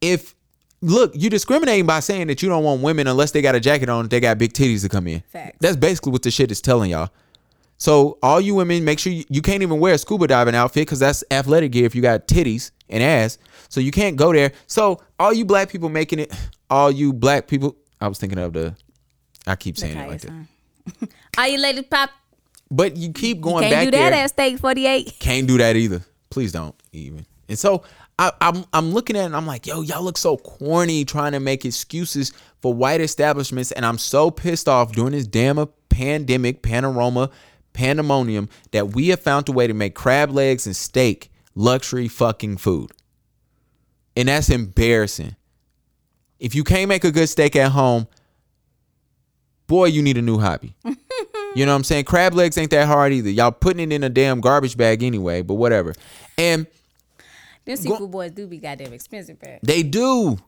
If 0.00 0.34
look, 0.80 1.12
you're 1.14 1.30
discriminating 1.30 1.86
by 1.86 2.00
saying 2.00 2.28
that 2.28 2.42
you 2.42 2.48
don't 2.48 2.64
want 2.64 2.82
women 2.82 3.06
unless 3.06 3.32
they 3.32 3.42
got 3.42 3.54
a 3.54 3.60
jacket 3.60 3.88
on, 3.88 4.08
they 4.08 4.20
got 4.20 4.38
big 4.38 4.52
titties 4.52 4.82
to 4.82 4.88
come 4.88 5.06
in. 5.06 5.20
Facts. 5.32 5.58
That's 5.60 5.76
basically 5.76 6.12
what 6.12 6.22
the 6.22 6.30
shit 6.30 6.50
is 6.50 6.60
telling 6.60 6.90
y'all. 6.90 7.10
So 7.78 8.18
all 8.22 8.40
you 8.40 8.56
women, 8.56 8.84
make 8.84 8.98
sure 8.98 9.12
you, 9.12 9.24
you 9.28 9.40
can't 9.40 9.62
even 9.62 9.78
wear 9.78 9.94
a 9.94 9.98
scuba 9.98 10.26
diving 10.26 10.54
outfit 10.54 10.82
because 10.82 10.98
that's 10.98 11.22
athletic 11.30 11.72
gear 11.72 11.86
if 11.86 11.94
you 11.94 12.02
got 12.02 12.26
titties 12.26 12.72
and 12.88 13.02
ass. 13.02 13.38
So 13.68 13.80
you 13.80 13.92
can't 13.92 14.16
go 14.16 14.32
there. 14.32 14.52
So 14.66 15.00
all 15.18 15.32
you 15.32 15.44
black 15.44 15.70
people 15.70 15.88
making 15.88 16.18
it, 16.18 16.34
all 16.68 16.90
you 16.90 17.12
black 17.12 17.46
people. 17.46 17.76
I 18.00 18.08
was 18.08 18.18
thinking 18.18 18.38
of 18.38 18.52
the. 18.52 18.74
I 19.46 19.56
keep 19.56 19.78
saying 19.78 19.96
it 19.96 20.08
like 20.08 20.20
that. 20.22 21.08
Are 21.38 21.48
you 21.48 21.58
ladies 21.58 21.84
pop? 21.88 22.10
But 22.70 22.96
you 22.96 23.12
keep 23.12 23.40
going 23.40 23.62
back 23.62 23.70
to 23.70 23.84
you 23.86 23.90
Can't 23.90 23.92
back 23.92 23.98
do 23.98 24.04
that 24.04 24.10
there. 24.10 24.24
at 24.24 24.30
Steak 24.30 24.58
48. 24.58 25.16
Can't 25.20 25.46
do 25.48 25.58
that 25.58 25.76
either. 25.76 26.02
Please 26.30 26.52
don't 26.52 26.74
even. 26.92 27.24
And 27.48 27.58
so 27.58 27.82
I, 28.18 28.32
I'm 28.40 28.64
I'm 28.72 28.92
looking 28.92 29.16
at 29.16 29.22
it 29.22 29.26
and 29.26 29.36
I'm 29.36 29.46
like, 29.46 29.66
yo, 29.66 29.80
y'all 29.80 30.02
look 30.02 30.18
so 30.18 30.36
corny 30.36 31.04
trying 31.04 31.32
to 31.32 31.40
make 31.40 31.64
excuses 31.64 32.32
for 32.60 32.74
white 32.74 33.00
establishments, 33.00 33.72
and 33.72 33.86
I'm 33.86 33.98
so 33.98 34.30
pissed 34.30 34.68
off 34.68 34.92
during 34.92 35.12
this 35.12 35.26
damn 35.26 35.64
pandemic, 35.88 36.62
panorama, 36.62 37.30
pandemonium 37.72 38.48
that 38.72 38.88
we 38.88 39.08
have 39.08 39.20
found 39.20 39.48
a 39.48 39.52
way 39.52 39.66
to 39.66 39.74
make 39.74 39.94
crab 39.94 40.30
legs 40.30 40.66
and 40.66 40.74
steak 40.76 41.30
luxury 41.54 42.08
fucking 42.08 42.56
food. 42.56 42.90
And 44.16 44.28
that's 44.28 44.50
embarrassing. 44.50 45.36
If 46.40 46.54
you 46.54 46.64
can't 46.64 46.88
make 46.88 47.04
a 47.04 47.12
good 47.12 47.28
steak 47.28 47.56
at 47.56 47.70
home, 47.72 48.08
boy, 49.68 49.86
you 49.86 50.02
need 50.02 50.18
a 50.18 50.22
new 50.22 50.38
hobby. 50.38 50.74
You 51.54 51.66
know 51.66 51.72
what 51.72 51.76
I'm 51.76 51.84
saying? 51.84 52.04
Crab 52.04 52.34
legs 52.34 52.56
ain't 52.58 52.70
that 52.70 52.86
hard 52.86 53.12
either. 53.12 53.30
Y'all 53.30 53.50
putting 53.50 53.90
it 53.90 53.94
in 53.94 54.04
a 54.04 54.08
damn 54.08 54.40
garbage 54.40 54.76
bag 54.76 55.02
anyway, 55.02 55.42
but 55.42 55.54
whatever. 55.54 55.94
And 56.36 56.66
Them 57.64 57.76
seafood 57.76 58.10
boys 58.10 58.30
do 58.32 58.46
be 58.46 58.58
goddamn 58.58 58.92
expensive, 58.92 59.38
but 59.40 59.58
they 59.62 59.82
do 59.82 60.38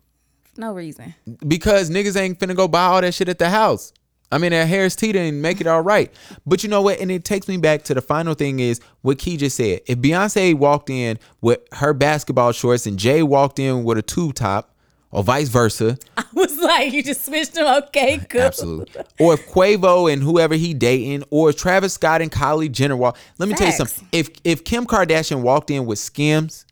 no 0.57 0.72
reason. 0.72 1.14
because 1.46 1.90
niggas 1.90 2.16
ain't 2.16 2.38
finna 2.38 2.55
go 2.55 2.68
buy 2.68 2.84
all 2.86 3.01
that 3.01 3.14
shit 3.14 3.28
at 3.28 3.38
the 3.38 3.51
house. 3.51 3.92
I 4.32 4.38
mean, 4.38 4.53
at 4.53 4.68
Harris 4.68 4.94
Teeter 4.94 5.18
and 5.18 5.42
make 5.42 5.61
it 5.61 5.66
all 5.66 5.80
right. 5.82 6.12
But 6.46 6.62
you 6.62 6.68
know 6.68 6.82
what? 6.82 7.01
And 7.01 7.11
it 7.11 7.24
takes 7.24 7.48
me 7.48 7.57
back 7.57 7.82
to 7.84 7.94
the 7.94 8.01
final 8.01 8.34
thing 8.34 8.61
is 8.61 8.80
what 9.03 9.18
Key 9.18 9.36
just 9.36 9.57
said. 9.57 9.80
If 9.86 9.98
Beyonce 9.98 10.55
walked 10.55 10.88
in 10.88 11.18
with 11.40 11.61
her 11.72 11.92
basketball 11.92 12.53
shorts 12.53 12.86
and 12.86 12.96
Jay 12.96 13.24
walked 13.24 13.59
in 13.59 13.82
with 13.82 13.98
a 13.98 14.03
tube 14.03 14.34
top, 14.34 14.70
or 15.13 15.25
vice 15.25 15.49
versa, 15.49 15.99
I 16.17 16.25
was 16.33 16.59
like, 16.59 16.93
you 16.93 17.03
just 17.03 17.25
switched 17.25 17.55
them. 17.55 17.67
Okay, 17.85 18.19
good. 18.29 18.41
Absolutely. 18.41 19.03
Or 19.19 19.35
if 19.35 19.47
Quavo 19.49 20.13
and 20.13 20.23
whoever 20.23 20.55
he 20.55 20.75
dating, 20.75 21.25
or 21.31 21.53
Travis 21.53 21.95
Scott 21.95 22.23
and 22.23 22.31
Kylie 22.31 22.71
Jenner 22.71 22.97
walk. 22.97 23.19
Let 23.39 23.49
me 23.49 23.55
tell 23.55 23.67
you 23.67 23.73
something. 23.73 24.07
If 24.13 24.31
if 24.45 24.65
Kim 24.65 24.87
Kardashian 24.87 25.43
walked 25.43 25.71
in 25.71 25.87
with 25.87 25.99
Skims, 25.99 26.65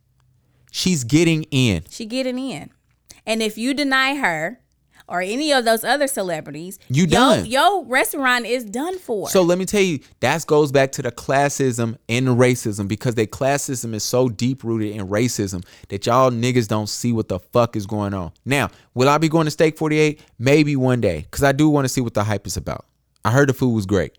she's 0.70 1.05
getting 1.05 1.45
in. 1.51 1.84
She 1.91 2.07
getting 2.07 2.39
in. 2.39 2.70
And 3.26 3.43
if 3.43 3.59
you 3.59 3.74
deny 3.74 4.14
her 4.14 4.61
or 5.09 5.20
any 5.22 5.52
of 5.52 5.64
those 5.64 5.84
other 5.84 6.06
celebrities, 6.06 6.78
You 6.88 7.04
yo- 7.04 7.11
done. 7.11 7.46
Your 7.46 7.84
restaurant 7.84 8.44
is 8.46 8.64
done 8.64 8.98
for. 8.98 9.28
So 9.30 9.42
let 9.42 9.59
me 9.59 9.64
tell 9.64 9.80
you, 9.80 10.00
that 10.20 10.46
goes 10.46 10.70
back 10.70 10.92
to 10.92 11.02
the 11.02 11.11
classism 11.11 11.96
and 12.09 12.26
the 12.26 12.34
racism 12.34 12.86
because 12.88 13.14
the 13.14 13.26
classism 13.26 13.94
is 13.94 14.04
so 14.04 14.28
deep 14.28 14.62
rooted 14.62 14.94
in 14.94 15.09
racism 15.09 15.64
that 15.88 16.06
y'all 16.06 16.30
niggas 16.30 16.68
don't 16.68 16.88
see 16.88 17.12
what 17.12 17.28
the 17.28 17.38
fuck 17.38 17.74
is 17.76 17.86
going 17.86 18.12
on. 18.14 18.32
Now, 18.44 18.70
will 18.94 19.09
I 19.09 19.18
be 19.18 19.28
going 19.28 19.46
to 19.46 19.50
Steak 19.50 19.78
48? 19.78 20.20
Maybe 20.38 20.76
one 20.76 21.00
day 21.00 21.20
because 21.22 21.42
I 21.42 21.52
do 21.52 21.68
want 21.68 21.84
to 21.86 21.88
see 21.88 22.00
what 22.00 22.14
the 22.14 22.24
hype 22.24 22.46
is 22.46 22.56
about. 22.56 22.84
I 23.24 23.30
heard 23.30 23.48
the 23.48 23.54
food 23.54 23.72
was 23.74 23.86
great. 23.86 24.16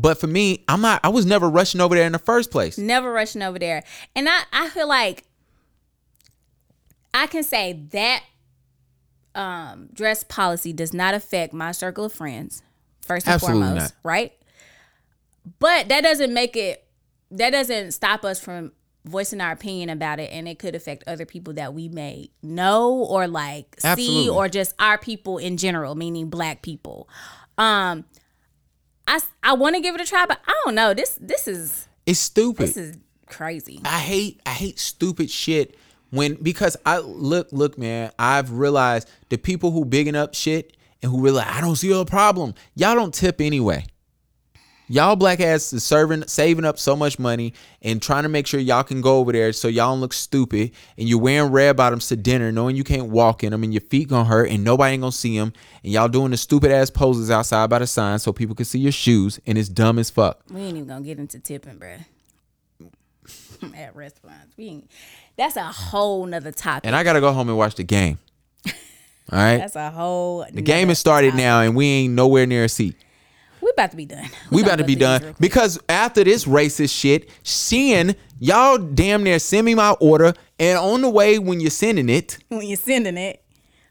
But 0.00 0.20
for 0.20 0.28
me, 0.28 0.64
I'm 0.68 0.80
not, 0.80 1.00
I 1.02 1.08
was 1.08 1.26
never 1.26 1.48
rushing 1.50 1.80
over 1.80 1.94
there 1.96 2.06
in 2.06 2.12
the 2.12 2.20
first 2.20 2.52
place. 2.52 2.78
never 2.78 3.10
rushing 3.12 3.42
over 3.42 3.58
there. 3.58 3.82
And 4.14 4.28
I, 4.28 4.42
I 4.52 4.68
feel 4.68 4.86
like 4.86 5.24
I 7.12 7.26
can 7.26 7.42
say 7.42 7.72
that 7.90 8.22
um, 9.34 9.88
dress 9.92 10.24
policy 10.24 10.72
does 10.72 10.92
not 10.92 11.14
affect 11.14 11.52
my 11.52 11.72
circle 11.72 12.04
of 12.06 12.12
friends, 12.12 12.62
first 13.00 13.26
and 13.26 13.34
Absolutely 13.34 13.62
foremost, 13.62 13.94
not. 13.94 14.08
right? 14.08 14.32
But 15.58 15.88
that 15.88 16.02
doesn't 16.02 16.32
make 16.34 16.56
it, 16.56 16.84
that 17.30 17.50
doesn't 17.50 17.92
stop 17.92 18.24
us 18.24 18.40
from 18.40 18.72
voicing 19.04 19.40
our 19.40 19.52
opinion 19.52 19.88
about 19.88 20.20
it. 20.20 20.30
And 20.32 20.46
it 20.48 20.58
could 20.58 20.74
affect 20.74 21.04
other 21.06 21.24
people 21.24 21.54
that 21.54 21.72
we 21.72 21.88
may 21.88 22.30
know 22.42 22.92
or 22.92 23.26
like 23.26 23.76
see 23.80 24.28
or 24.28 24.48
just 24.48 24.74
our 24.78 24.98
people 24.98 25.38
in 25.38 25.56
general, 25.56 25.94
meaning 25.94 26.28
black 26.28 26.60
people. 26.62 27.08
Um, 27.56 28.04
I, 29.06 29.20
I 29.42 29.54
want 29.54 29.76
to 29.76 29.80
give 29.80 29.94
it 29.94 30.00
a 30.02 30.04
try, 30.04 30.26
but 30.26 30.40
I 30.46 30.54
don't 30.64 30.74
know. 30.74 30.92
This 30.92 31.16
this 31.20 31.48
is 31.48 31.88
It's 32.04 32.20
stupid. 32.20 32.68
this 32.68 32.76
is 32.76 32.98
crazy. 33.26 33.80
I 33.84 33.98
hate 34.00 34.40
I 34.44 34.50
hate 34.50 34.78
stupid 34.78 35.30
shit 35.30 35.74
when 36.10 36.34
because 36.34 36.76
I 36.86 36.98
look 36.98 37.48
look 37.52 37.78
man, 37.78 38.12
I've 38.18 38.52
realized 38.52 39.08
the 39.28 39.38
people 39.38 39.70
who 39.70 39.84
bigging 39.84 40.16
up 40.16 40.34
shit 40.34 40.76
and 41.02 41.10
who 41.12 41.20
really 41.20 41.40
I 41.40 41.60
don't 41.60 41.76
see 41.76 41.92
a 41.92 42.04
problem. 42.04 42.54
Y'all 42.74 42.94
don't 42.94 43.14
tip 43.14 43.40
anyway. 43.40 43.84
Y'all 44.90 45.16
black 45.16 45.38
ass 45.40 45.70
is 45.74 45.84
serving 45.84 46.26
saving 46.28 46.64
up 46.64 46.78
so 46.78 46.96
much 46.96 47.18
money 47.18 47.52
and 47.82 48.00
trying 48.00 48.22
to 48.22 48.28
make 48.30 48.46
sure 48.46 48.58
y'all 48.58 48.82
can 48.82 49.02
go 49.02 49.18
over 49.18 49.32
there 49.32 49.52
so 49.52 49.68
y'all 49.68 49.92
don't 49.92 50.00
look 50.00 50.14
stupid 50.14 50.70
and 50.96 51.06
you're 51.06 51.18
wearing 51.20 51.52
red 51.52 51.76
bottoms 51.76 52.08
to 52.08 52.16
dinner 52.16 52.50
knowing 52.50 52.74
you 52.74 52.84
can't 52.84 53.10
walk 53.10 53.44
in 53.44 53.50
them 53.50 53.62
and 53.62 53.74
your 53.74 53.82
feet 53.82 54.08
gonna 54.08 54.24
hurt 54.24 54.48
and 54.50 54.64
nobody 54.64 54.94
ain't 54.94 55.02
gonna 55.02 55.12
see 55.12 55.36
them 55.36 55.52
and 55.84 55.92
y'all 55.92 56.08
doing 56.08 56.30
the 56.30 56.38
stupid 56.38 56.72
ass 56.72 56.88
poses 56.88 57.30
outside 57.30 57.68
by 57.68 57.78
the 57.78 57.86
sign 57.86 58.18
so 58.18 58.32
people 58.32 58.54
can 58.54 58.64
see 58.64 58.78
your 58.78 58.90
shoes 58.90 59.38
and 59.46 59.58
it's 59.58 59.68
dumb 59.68 59.98
as 59.98 60.08
fuck. 60.08 60.40
We 60.50 60.62
ain't 60.62 60.78
even 60.78 60.88
gonna 60.88 61.04
get 61.04 61.18
into 61.18 61.38
tipping, 61.38 61.78
bruh. 61.78 62.06
At 63.76 63.94
restaurants, 63.94 64.56
we 64.56 64.68
ain't. 64.68 64.90
That's 65.38 65.56
a 65.56 65.62
whole 65.62 66.26
nother 66.26 66.50
topic. 66.50 66.84
And 66.84 66.96
I 66.96 67.04
gotta 67.04 67.20
go 67.20 67.32
home 67.32 67.48
and 67.48 67.56
watch 67.56 67.76
the 67.76 67.84
game. 67.84 68.18
All 68.66 68.72
right. 69.30 69.58
that's 69.58 69.76
a 69.76 69.88
whole. 69.90 70.44
The 70.52 70.60
game 70.60 70.88
has 70.88 70.98
started 70.98 71.36
now, 71.36 71.60
and 71.60 71.76
we 71.76 71.86
ain't 71.86 72.14
nowhere 72.14 72.44
near 72.44 72.64
a 72.64 72.68
seat. 72.68 72.96
We 73.62 73.70
about 73.70 73.92
to 73.92 73.96
be 73.96 74.04
done. 74.04 74.28
We 74.50 74.62
gonna 74.62 74.72
about 74.72 74.78
to 74.78 74.84
be 74.84 74.96
done 74.96 75.36
because 75.38 75.78
after 75.88 76.24
this 76.24 76.44
racist 76.44 76.98
shit, 76.98 77.30
seeing 77.44 78.16
y'all 78.40 78.78
damn 78.78 79.22
near 79.22 79.38
send 79.38 79.64
me 79.64 79.76
my 79.76 79.92
order, 80.00 80.34
and 80.58 80.76
on 80.76 81.02
the 81.02 81.10
way 81.10 81.38
when 81.38 81.60
you're 81.60 81.70
sending 81.70 82.08
it, 82.08 82.38
when 82.48 82.66
you're 82.66 82.76
sending 82.76 83.16
it. 83.16 83.44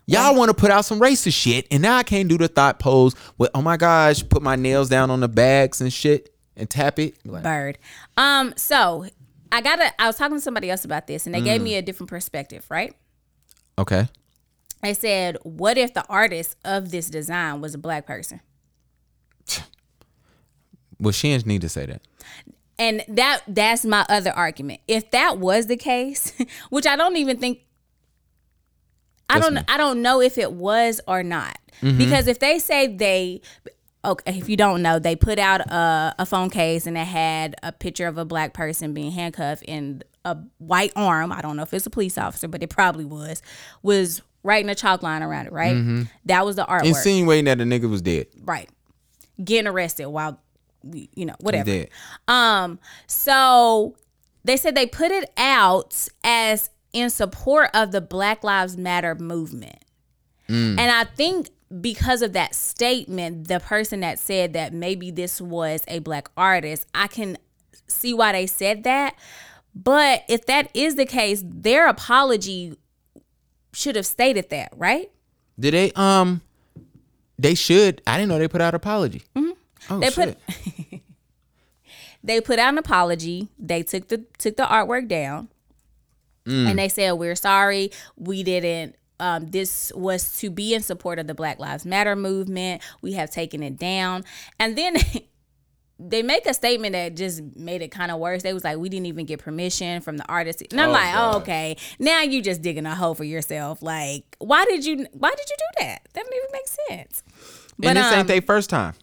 y'all 0.06 0.36
want 0.36 0.50
to 0.50 0.54
put 0.54 0.70
out 0.70 0.84
some 0.84 1.00
racist 1.00 1.34
shit, 1.34 1.66
and 1.72 1.82
now 1.82 1.96
I 1.96 2.04
can't 2.04 2.28
do 2.28 2.38
the 2.38 2.50
thought 2.50 2.80
pose 2.80 3.16
with 3.38 3.52
oh 3.56 3.62
my 3.62 3.78
gosh, 3.78 4.28
put 4.28 4.42
my 4.44 4.58
nails 4.58 4.90
down 4.90 5.10
on 5.12 5.22
the 5.22 5.30
bags 5.30 5.80
and 5.80 5.94
shit 5.94 6.34
and 6.58 6.70
tap 6.70 7.00
it. 7.00 7.16
Like, 7.24 7.44
Bird. 7.44 7.78
Um. 8.18 8.54
So 8.58 9.06
I 9.52 9.62
gotta. 9.62 9.92
I 10.02 10.08
was 10.08 10.18
talking 10.18 10.38
to 10.38 10.42
somebody 10.42 10.70
else 10.70 10.84
about 10.86 11.08
this, 11.08 11.26
and 11.26 11.34
they 11.36 11.42
Mm. 11.42 11.46
gave 11.46 11.62
me 11.62 11.76
a 11.76 11.82
different 11.82 12.10
perspective. 12.10 12.66
Right. 12.70 12.94
okay, 13.78 14.08
They 14.82 14.94
said, 14.94 15.38
"What 15.44 15.78
if 15.78 15.94
the 15.94 16.06
artist 16.08 16.56
of 16.66 16.92
this 16.92 17.10
design 17.10 17.62
was 17.62 17.74
a 17.74 17.78
black 17.78 18.06
person?" 18.06 18.42
well, 21.00 21.12
she 21.12 21.30
didn't 21.32 21.46
need 21.48 21.62
to 21.62 21.70
say 21.70 21.86
that. 21.86 22.02
And 22.80 23.04
that 23.08 23.42
that's 23.48 23.86
my 23.86 24.06
other 24.10 24.32
argument. 24.32 24.82
If 24.88 25.12
that 25.12 25.40
was 25.40 25.66
the 25.68 25.78
case, 25.78 26.34
which 26.70 26.86
I 26.86 26.96
don't 26.96 27.18
even 27.18 27.38
think 27.40 27.60
I 29.30 29.36
Yes, 29.36 29.44
don't 29.44 29.54
ma'am. 29.56 29.66
I 29.68 29.78
don't 29.78 30.02
know 30.02 30.22
if 30.22 30.38
it 30.38 30.54
was 30.54 31.02
or 31.08 31.22
not. 31.24 31.58
Mm-hmm. 31.82 31.98
Because 31.98 32.28
if 32.28 32.40
they 32.40 32.60
say 32.60 32.88
they 32.88 33.42
okay, 34.08 34.38
if 34.38 34.50
you 34.50 34.58
don't 34.58 34.82
know, 34.82 34.98
they 35.00 35.16
put 35.16 35.38
out 35.38 35.62
a, 35.62 36.16
a 36.20 36.26
phone 36.26 36.50
case 36.50 36.88
and 36.88 36.98
it 36.98 37.06
had 37.06 37.56
a 37.62 37.72
picture 37.72 38.08
of 38.08 38.18
a 38.18 38.26
black 38.26 38.54
person 38.54 38.94
being 38.94 39.12
handcuffed 39.12 39.64
and 39.68 40.04
a 40.26 40.38
white 40.58 40.94
arm. 40.96 41.32
I 41.32 41.42
don't 41.42 41.58
know 41.58 41.64
if 41.64 41.74
it's 41.74 41.86
a 41.86 41.90
police 41.90 42.18
officer, 42.18 42.48
but 42.48 42.64
it 42.64 42.70
probably 42.70 43.06
was. 43.06 43.42
Was 43.84 44.22
writing 44.44 44.70
a 44.70 44.76
chalk 44.76 45.04
line 45.04 45.22
around 45.24 45.48
it. 45.48 45.52
Right. 45.54 46.08
That 46.26 46.46
was 46.46 46.56
the 46.56 46.66
artwork. 46.66 46.86
Insinuating 46.86 47.46
that 47.46 47.58
the 47.58 47.66
nigga 47.66 47.90
was 47.90 48.02
dead. 48.02 48.28
right. 48.44 48.70
Getting 49.44 49.68
arrested 49.68 50.08
while, 50.08 50.40
you 50.84 51.26
know, 51.26 51.36
whatever. 51.42 51.66
dead. 51.66 51.90
Um, 52.28 52.80
so 53.06 53.96
they 54.44 54.58
said 54.58 54.74
they 54.74 54.88
put 54.88 55.12
it 55.12 55.30
out 55.38 56.08
as 56.24 56.70
in 56.94 57.10
support 57.10 57.70
of 57.74 57.92
the 57.92 58.02
Black 58.02 58.44
Lives 58.44 58.78
Matter 58.78 59.14
movement. 59.16 59.84
And 60.50 60.80
I 60.80 61.04
think 61.04 61.50
because 61.82 62.22
of 62.22 62.34
that 62.34 62.56
statement, 62.56 63.48
the 63.48 63.60
person 63.60 64.00
that 64.02 64.20
said 64.20 64.54
that 64.54 64.74
maybe 64.74 65.12
this 65.12 65.42
was 65.42 65.84
a 65.88 66.00
black 66.00 66.30
artist, 66.38 66.86
I 66.94 67.08
can 67.08 67.38
see 67.88 68.14
why 68.14 68.32
they 68.32 68.48
said 68.48 68.84
that. 68.84 69.16
But 69.76 70.24
if 70.28 70.46
that 70.46 70.70
is 70.74 70.96
the 70.96 71.06
case, 71.06 71.44
their 71.46 71.88
apology 71.88 72.78
should 73.74 73.96
have 73.96 74.06
stated 74.06 74.50
that, 74.50 74.72
right? 74.76 75.12
Did 75.60 75.74
they 75.74 75.92
um 75.94 76.42
they 77.38 77.54
should 77.54 78.02
I 78.08 78.18
didn't 78.18 78.30
know 78.30 78.40
they 78.40 78.48
put 78.48 78.62
out 78.62 78.74
apology. 78.74 79.24
Oh, 79.36 79.54
Mm-hmm. 79.90 80.00
They 80.00 80.10
put- 80.12 80.38
they 82.24 82.42
put 82.42 82.60
out 82.60 82.70
an 82.70 82.78
apology. 82.78 83.50
They 83.60 83.84
took 83.84 84.08
the 84.08 84.26
took 84.38 84.58
the 84.58 84.64
artwork 84.66 85.08
down, 85.08 85.50
and 86.46 86.80
they 86.80 86.90
said 86.90 87.12
we're 87.14 87.36
sorry. 87.36 87.92
We 88.16 88.44
didn't. 88.44 88.96
Um, 89.20 89.48
this 89.48 89.92
was 89.96 90.38
to 90.40 90.50
be 90.52 90.74
in 90.74 90.82
support 90.84 91.18
of 91.20 91.26
the 91.28 91.34
Black 91.34 91.60
Lives 91.60 91.86
Matter 91.86 92.16
movement. 92.16 92.82
We 93.02 93.14
have 93.14 93.32
taken 93.32 93.64
it 93.64 93.78
down, 93.78 94.24
and 94.60 94.78
then 94.78 94.98
they 96.00 96.22
make 96.22 96.46
a 96.46 96.54
statement 96.54 96.94
that 96.94 97.16
just 97.16 97.42
made 97.56 97.82
it 97.82 97.90
kind 97.90 98.12
of 98.12 98.20
worse. 98.20 98.44
They 98.44 98.54
was 98.54 98.64
like, 98.64 98.78
we 98.78 98.90
didn't 98.90 99.08
even 99.08 99.26
get 99.26 99.40
permission 99.40 100.02
from 100.02 100.18
the 100.18 100.26
artist, 100.30 100.62
and 100.70 100.80
I'm 100.80 100.90
Oh, 100.90 100.94
like, 100.94 101.14
God. 101.14 101.36
oh, 101.36 101.38
okay, 101.40 101.78
now 101.98 102.22
you 102.22 102.42
just 102.44 102.62
digging 102.62 102.86
a 102.86 102.94
hole 102.94 103.16
for 103.16 103.24
yourself. 103.24 103.82
Like, 103.82 104.24
why 104.40 104.66
did 104.66 104.86
you? 104.86 105.08
Why 105.14 105.32
did 105.32 105.50
you 105.50 105.56
do 105.58 105.86
that? 105.86 106.02
That 106.14 106.24
didn't 106.24 106.36
even 106.36 106.50
make 106.54 106.68
sense. 106.68 107.24
But 107.80 107.88
and 107.90 107.98
this 107.98 108.06
um, 108.06 108.20
ain't 108.20 108.28
their 108.28 108.42
first 108.42 108.70
time. 108.70 108.94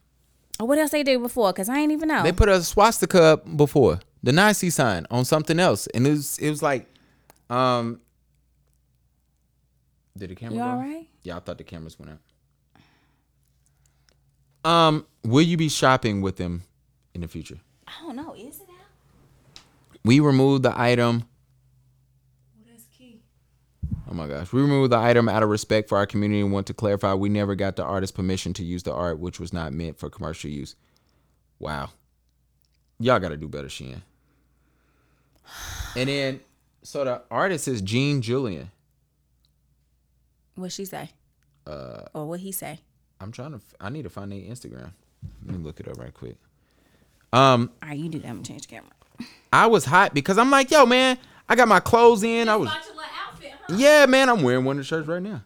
what 0.61 0.79
else 0.79 0.91
they 0.93 1.03
did 1.03 1.21
before? 1.23 1.53
Cause 1.53 1.69
I 1.69 1.79
ain't 1.79 1.91
even 1.93 2.09
know. 2.09 2.23
They 2.23 2.33
put 2.33 2.49
a 2.49 2.63
swastika 2.63 3.21
up 3.23 3.57
before 3.57 3.99
the 4.23 4.33
Nazi 4.33 4.71
sign 4.71 5.07
on 5.11 5.25
something 5.25 5.59
else, 5.59 5.89
and 5.89 6.07
it 6.07 6.11
was 6.11 6.39
it 6.39 6.51
was 6.51 6.63
like, 6.63 6.87
um, 7.51 8.01
did 10.17 10.31
the 10.31 10.35
camera 10.35 10.55
You 10.55 10.61
go? 10.61 10.67
all 10.69 10.77
right? 10.79 11.09
Yeah, 11.23 11.37
I 11.37 11.41
thought 11.41 11.59
the 11.59 11.65
cameras 11.65 11.99
went 11.99 12.13
out. 14.65 14.71
Um, 14.71 15.07
will 15.23 15.43
you 15.43 15.57
be 15.57 15.69
shopping 15.69 16.23
with 16.23 16.37
them 16.37 16.63
in 17.15 17.21
the 17.21 17.29
future? 17.29 17.59
I 17.87 17.93
don't 18.07 18.17
know. 18.17 18.35
Is 18.35 18.57
it 18.61 18.63
out? 18.71 19.61
We 20.05 20.21
removed 20.21 20.63
the 20.63 20.79
item. 20.79 21.25
What 22.57 22.75
is 22.77 22.85
key? 22.97 23.21
Oh 24.11 24.15
my 24.15 24.27
gosh. 24.27 24.53
We 24.53 24.63
removed 24.63 24.93
the 24.93 24.97
item 24.99 25.29
out 25.29 25.43
of 25.43 25.51
respect 25.51 25.89
for 25.89 25.99
our 25.99 26.07
community 26.07 26.41
and 26.41 26.51
want 26.53 26.67
to 26.69 26.75
clarify 26.75 27.13
we 27.15 27.29
never 27.29 27.55
got 27.55 27.77
the 27.77 27.85
artist's 27.85 28.15
permission 28.17 28.55
to 28.55 28.65
use 28.65 28.83
the 28.85 28.93
art, 28.95 29.19
which 29.19 29.39
was 29.39 29.53
not 29.53 29.73
meant 29.75 29.99
for 29.99 30.09
commercial 30.09 30.49
use. 30.51 30.77
Wow. 31.59 31.91
Y'all 32.99 33.19
got 33.19 33.29
to 33.31 33.37
do 33.37 33.49
better, 33.49 33.69
Shein. 33.69 34.01
And 35.97 36.09
then, 36.09 36.41
so 36.83 37.05
the 37.05 37.23
artist 37.31 37.69
is 37.69 37.83
Jean 37.83 38.23
Jullien. 38.23 38.69
What 40.57 40.73
she 40.73 40.85
say? 40.85 41.11
Uh, 41.67 42.03
or 42.15 42.27
what 42.27 42.41
he 42.41 42.53
say? 42.53 42.81
I'm 43.21 43.33
trying 43.33 43.51
to, 43.53 43.57
f- 43.57 43.75
I 43.81 43.89
need 43.91 44.03
to 44.03 44.11
find 44.11 44.31
their 44.31 44.39
Instagram. 44.41 44.93
Let 45.47 45.57
me 45.57 45.65
look 45.65 45.81
it 45.81 45.89
up 45.89 45.99
right 45.99 46.13
quick. 46.13 46.37
Um, 47.33 47.71
All 47.83 47.89
right, 47.89 47.99
you 47.99 48.09
do 48.09 48.19
that. 48.21 48.29
I'm 48.29 48.35
gonna 48.37 48.45
change 48.45 48.63
the 48.63 48.69
camera. 48.69 48.91
I 49.53 49.67
was 49.67 49.85
hot 49.85 50.15
because 50.15 50.39
I'm 50.39 50.51
like, 50.51 50.71
yo, 50.71 50.87
man, 50.87 51.19
I 51.49 51.57
got 51.57 51.69
my 51.69 51.81
clothes 51.81 52.23
in. 52.23 52.49
I 52.49 52.57
was, 52.57 52.69
Yeah, 53.69 54.07
man, 54.07 54.29
I'm 54.29 54.43
wearing 54.43 54.65
one 54.65 54.77
of 54.77 54.85
the 54.85 54.87
shirts 54.87 55.09
right 55.09 55.23
now. 55.23 55.43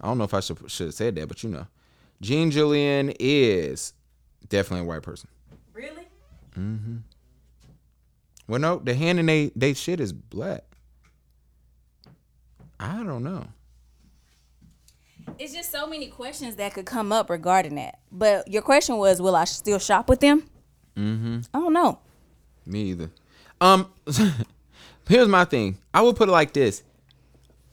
I 0.00 0.06
don't 0.06 0.18
know 0.18 0.24
if 0.24 0.34
I 0.34 0.40
should 0.40 0.58
should 0.70 0.86
have 0.88 0.94
said 0.94 1.14
that, 1.16 1.28
but 1.28 1.42
you 1.42 1.50
know, 1.50 1.66
Jean 2.22 2.50
Jullien 2.50 3.14
is 3.20 3.92
definitely 4.48 4.86
a 4.86 4.88
white 4.88 5.02
person. 5.02 5.28
Really? 5.74 6.06
Mm-hmm. 6.58 6.96
Well, 8.48 8.60
no, 8.60 8.78
the 8.78 8.94
hand 8.94 9.20
in 9.20 9.26
they 9.26 9.52
they 9.54 9.74
shit 9.74 10.00
is 10.00 10.12
black. 10.12 10.64
I 12.78 13.02
don't 13.02 13.22
know. 13.22 13.46
It's 15.40 15.54
just 15.54 15.72
so 15.72 15.86
many 15.86 16.08
questions 16.08 16.56
that 16.56 16.74
could 16.74 16.84
come 16.84 17.12
up 17.12 17.30
regarding 17.30 17.76
that. 17.76 17.98
But 18.12 18.46
your 18.46 18.60
question 18.60 18.98
was, 18.98 19.22
will 19.22 19.34
I 19.34 19.44
still 19.44 19.78
shop 19.78 20.10
with 20.10 20.20
them? 20.20 20.44
Mm-hmm. 20.96 21.40
I 21.54 21.58
don't 21.58 21.72
know. 21.72 21.98
Me 22.66 22.82
either. 22.90 23.10
Um, 23.58 23.90
here's 25.08 25.28
my 25.28 25.46
thing. 25.46 25.78
I 25.94 26.02
would 26.02 26.16
put 26.16 26.28
it 26.28 26.32
like 26.32 26.52
this: 26.52 26.82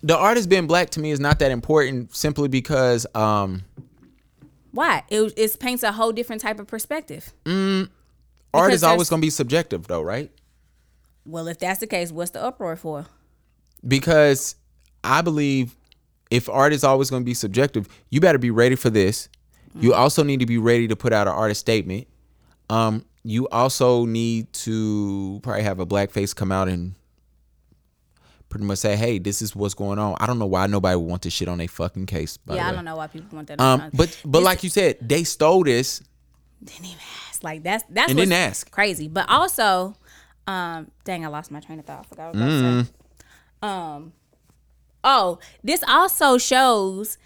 the 0.01 0.18
artist 0.18 0.47
being 0.47 0.65
black 0.65 0.91
to 0.91 1.01
me 1.01 1.11
is 1.11 1.20
not 1.20 1.39
that 1.39 1.51
important, 1.51 2.15
simply 2.15 2.47
because 2.47 3.05
um, 3.13 3.65
Why? 4.72 5.03
It 5.09 5.34
it 5.36 5.59
paints 5.59 5.84
a 5.84 5.91
whole 5.91 6.13
different 6.13 6.41
type 6.41 6.59
of 6.61 6.68
perspective. 6.68 7.34
Mm, 7.43 7.89
art 8.53 8.72
is 8.72 8.84
always 8.84 9.09
gonna 9.09 9.22
be 9.22 9.30
subjective, 9.30 9.88
though, 9.88 10.01
right? 10.01 10.32
Well, 11.26 11.49
if 11.49 11.59
that's 11.59 11.82
the 11.82 11.88
case, 11.88 12.13
what's 12.13 12.32
the 12.32 12.41
uproar 12.41 12.78
for? 12.78 13.07
because 13.86 14.55
I 15.03 15.22
believe 15.22 15.76
if 16.30 16.49
art 16.49 16.73
is 16.73 16.84
always 16.84 17.09
going 17.09 17.21
to 17.23 17.25
be 17.25 17.34
subjective, 17.34 17.88
you 18.09 18.19
better 18.21 18.38
be 18.38 18.51
ready 18.51 18.75
for 18.75 18.89
this. 18.89 19.30
You 19.80 19.93
also 19.93 20.23
need 20.23 20.39
to 20.39 20.45
be 20.47 20.57
ready 20.57 20.88
to 20.88 20.95
put 20.95 21.13
out 21.13 21.28
an 21.28 21.34
artist 21.34 21.61
statement. 21.61 22.07
Um, 22.69 23.05
you 23.23 23.47
also 23.49 24.05
need 24.05 24.51
to 24.53 25.39
probably 25.43 25.63
have 25.63 25.80
a 25.80 25.86
black 25.86 26.09
face 26.11 26.34
come 26.34 26.51
out 26.51 26.67
and 26.67 26.95
pretty 28.49 28.65
much 28.65 28.80
say, 28.80 28.95
"Hey, 28.95 29.19
this 29.19 29.41
is 29.41 29.55
what's 29.55 29.73
going 29.75 29.99
on." 29.99 30.15
I 30.19 30.25
don't 30.25 30.39
know 30.39 30.45
why 30.47 30.65
nobody 30.67 30.95
would 30.95 31.07
want 31.07 31.21
this 31.21 31.34
shit 31.34 31.47
on 31.47 31.61
a 31.61 31.67
fucking 31.67 32.05
case. 32.07 32.39
Yeah, 32.49 32.67
I 32.67 32.71
don't 32.71 32.86
know 32.86 32.95
why 32.95 33.07
people 33.07 33.36
want 33.36 33.47
that. 33.49 33.59
Um, 33.61 33.89
but 33.93 34.19
but 34.25 34.39
This- 34.39 34.45
like 34.45 34.63
you 34.63 34.69
said, 34.69 34.97
they 35.01 35.23
stole 35.23 35.63
this. 35.63 36.01
didn't 36.63 36.86
even 36.86 36.97
ask. 37.30 37.43
Like 37.43 37.61
that's 37.63 37.84
that's 37.89 38.09
And 38.09 38.17
didn't 38.17 38.34
ask. 38.34 38.71
crazy. 38.71 39.07
But 39.07 39.30
also, 39.30 39.95
um, 40.47 40.89
dang, 41.03 41.23
I 41.23 41.28
lost 41.28 41.51
my 41.51 41.59
train 41.59 41.78
of 41.80 41.86
thought. 41.86 41.99
I 41.99 42.03
forgot 42.09 42.34
what 42.34 42.41
I 42.43 42.45
was 42.45 42.88
Mm. 43.61 43.67
Um, 43.67 44.13
oh, 45.07 45.39
this 45.63 45.83
also 45.87 46.37
shows 46.37 47.17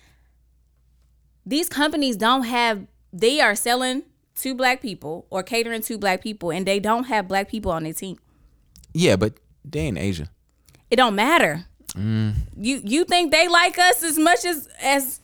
these 1.45 1.67
companies 1.67 2.15
don't 2.15 2.43
have. 2.43 2.85
They 3.11 3.41
are 3.41 3.55
selling 3.55 4.03
to 4.35 4.55
black 4.55 4.81
people 4.81 5.25
or 5.29 5.43
catering 5.43 5.81
to 5.81 5.97
black 5.97 6.21
people, 6.21 6.51
and 6.51 6.65
they 6.65 6.79
don't 6.79 7.05
have 7.05 7.27
black 7.27 7.49
people 7.49 7.71
on 7.71 7.83
their 7.83 7.93
team. 7.93 8.17
Yeah, 8.93 9.15
but 9.15 9.33
they 9.65 9.87
in 9.87 9.97
Asia. 9.97 10.29
It 10.89 10.95
don't 10.95 11.15
matter. 11.15 11.65
Mm. 11.93 12.35
You 12.55 12.81
you 12.85 13.03
think 13.03 13.31
they 13.31 13.47
like 13.47 13.77
us 13.77 14.03
as 14.03 14.17
much 14.17 14.45
as 14.45 14.69
as 14.81 15.19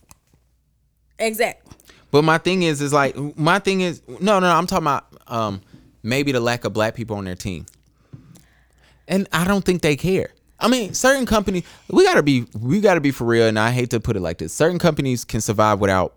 exact? 1.20 1.66
But 2.10 2.24
my 2.24 2.38
thing 2.40 2.64
is, 2.64 2.82
is 2.82 2.92
like 2.92 3.16
my 3.38 3.60
thing 3.60 3.82
is 3.82 4.02
no, 4.08 4.18
no. 4.18 4.40
no 4.42 4.50
I'm 4.50 4.68
talking 4.68 4.86
about 4.86 5.06
um 5.28 5.62
maybe 6.04 6.32
the 6.32 6.40
lack 6.40 6.66
of 6.66 6.74
black 6.74 6.96
people 6.96 7.16
on 7.18 7.26
their 7.26 7.36
team, 7.36 7.66
and 9.08 9.30
I 9.32 9.46
don't 9.46 9.64
think 9.64 9.82
they 9.82 9.96
care. 9.96 10.32
I 10.60 10.68
mean, 10.68 10.94
certain 10.94 11.26
companies 11.26 11.64
we 11.90 12.04
gotta 12.04 12.24
be 12.24 12.46
we 12.60 12.82
gotta 12.82 13.02
be 13.02 13.12
for 13.12 13.26
real, 13.26 13.48
and 13.48 13.60
I 13.60 13.72
hate 13.72 13.92
to 13.92 14.00
put 14.00 14.16
it 14.16 14.22
like 14.22 14.40
this. 14.40 14.54
Certain 14.54 14.80
companies 14.80 15.24
can 15.24 15.42
survive 15.42 15.80
without 15.80 16.16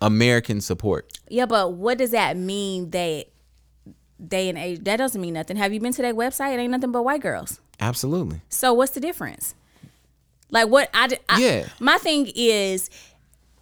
American 0.00 0.60
support. 0.60 1.18
Yeah, 1.28 1.46
but 1.46 1.74
what 1.74 1.98
does 1.98 2.10
that 2.12 2.36
mean? 2.36 2.90
That 2.90 3.26
day 4.26 4.48
and 4.48 4.56
age 4.56 4.84
that 4.84 4.96
doesn't 4.96 5.20
mean 5.20 5.34
nothing. 5.34 5.56
Have 5.56 5.72
you 5.72 5.80
been 5.80 5.92
to 5.92 6.02
their 6.02 6.14
website? 6.14 6.54
It 6.54 6.60
ain't 6.60 6.70
nothing 6.70 6.92
but 6.92 7.02
white 7.02 7.20
girls. 7.20 7.60
Absolutely. 7.80 8.40
So 8.48 8.72
what's 8.72 8.92
the 8.92 9.00
difference? 9.00 9.54
Like 10.50 10.68
what 10.68 10.88
I 10.94 11.18
Yeah. 11.38 11.68
My 11.80 11.98
thing 11.98 12.30
is 12.34 12.88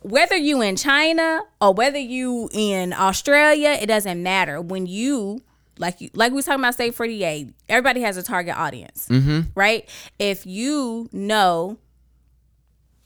whether 0.02 0.36
you 0.36 0.60
in 0.60 0.76
China 0.76 1.42
or 1.60 1.72
whether 1.72 1.98
you 1.98 2.48
in 2.52 2.92
Australia, 2.92 3.78
it 3.80 3.86
doesn't 3.86 4.22
matter. 4.22 4.60
When 4.60 4.86
you 4.86 5.42
like 5.78 6.00
you 6.00 6.10
like 6.14 6.32
we 6.32 6.36
was 6.36 6.44
talking 6.44 6.60
about 6.60 6.74
Steak 6.74 6.94
48, 6.94 7.52
everybody 7.68 8.00
has 8.02 8.16
a 8.16 8.22
target 8.22 8.56
audience. 8.56 9.08
Mm-hmm. 9.08 9.40
Right? 9.54 9.88
If 10.18 10.46
you 10.46 11.08
know 11.12 11.78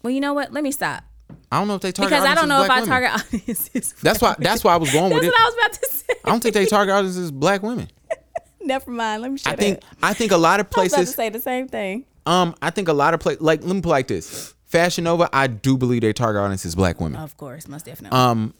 well, 0.02 0.12
you 0.12 0.20
know 0.20 0.34
what? 0.34 0.52
Let 0.52 0.62
me 0.62 0.70
stop. 0.70 1.04
I 1.50 1.58
don't 1.58 1.68
know 1.68 1.74
if 1.74 1.80
they 1.80 1.92
target 1.92 2.10
Because 2.10 2.24
I 2.24 2.34
don't 2.34 2.48
know 2.48 2.62
if 2.62 2.68
women. 2.68 2.86
target 2.86 3.10
audience 3.12 3.70
is 3.74 3.92
That's 3.94 4.20
why. 4.20 4.34
That's 4.38 4.62
why 4.62 4.74
I 4.74 4.76
was 4.76 4.92
going 4.92 5.12
with 5.12 5.22
That's 5.22 5.26
it. 5.26 5.30
what 5.32 5.40
I 5.40 5.44
was 5.44 5.54
about 5.54 5.72
to 5.72 5.88
say. 5.88 6.14
I 6.24 6.30
don't 6.30 6.42
think 6.42 6.54
they 6.54 6.66
target 6.66 6.94
audience 6.94 7.16
is 7.16 7.32
black 7.32 7.62
women. 7.62 7.88
Never 8.60 8.90
mind. 8.90 9.22
Let 9.22 9.32
me 9.32 9.38
I 9.46 9.54
think. 9.56 9.78
up. 9.78 9.84
I 10.02 10.12
think 10.12 10.32
a 10.32 10.36
lot 10.36 10.60
of 10.60 10.66
I 10.76 10.80
was 10.80 10.92
about 10.92 10.98
to 10.98 11.04
places. 11.04 11.14
say 11.14 11.28
the 11.28 11.40
same 11.40 11.68
thing. 11.68 12.04
Um, 12.26 12.54
I 12.60 12.70
think 12.70 12.88
a 12.88 12.92
lot 12.92 13.14
of 13.14 13.20
places. 13.20 13.40
Like, 13.40 13.62
let 13.64 13.74
me 13.74 13.80
put 13.80 13.90
like 13.90 14.08
this: 14.08 14.54
Fashion 14.66 15.04
Nova. 15.04 15.28
I 15.32 15.46
do 15.46 15.76
believe 15.76 16.00
their 16.02 16.12
target 16.12 16.40
audience 16.42 16.64
is 16.64 16.74
black 16.74 17.00
women. 17.00 17.20
Of 17.20 17.36
course, 17.36 17.68
most 17.68 17.84
definitely. 17.86 18.18
um 18.18 18.54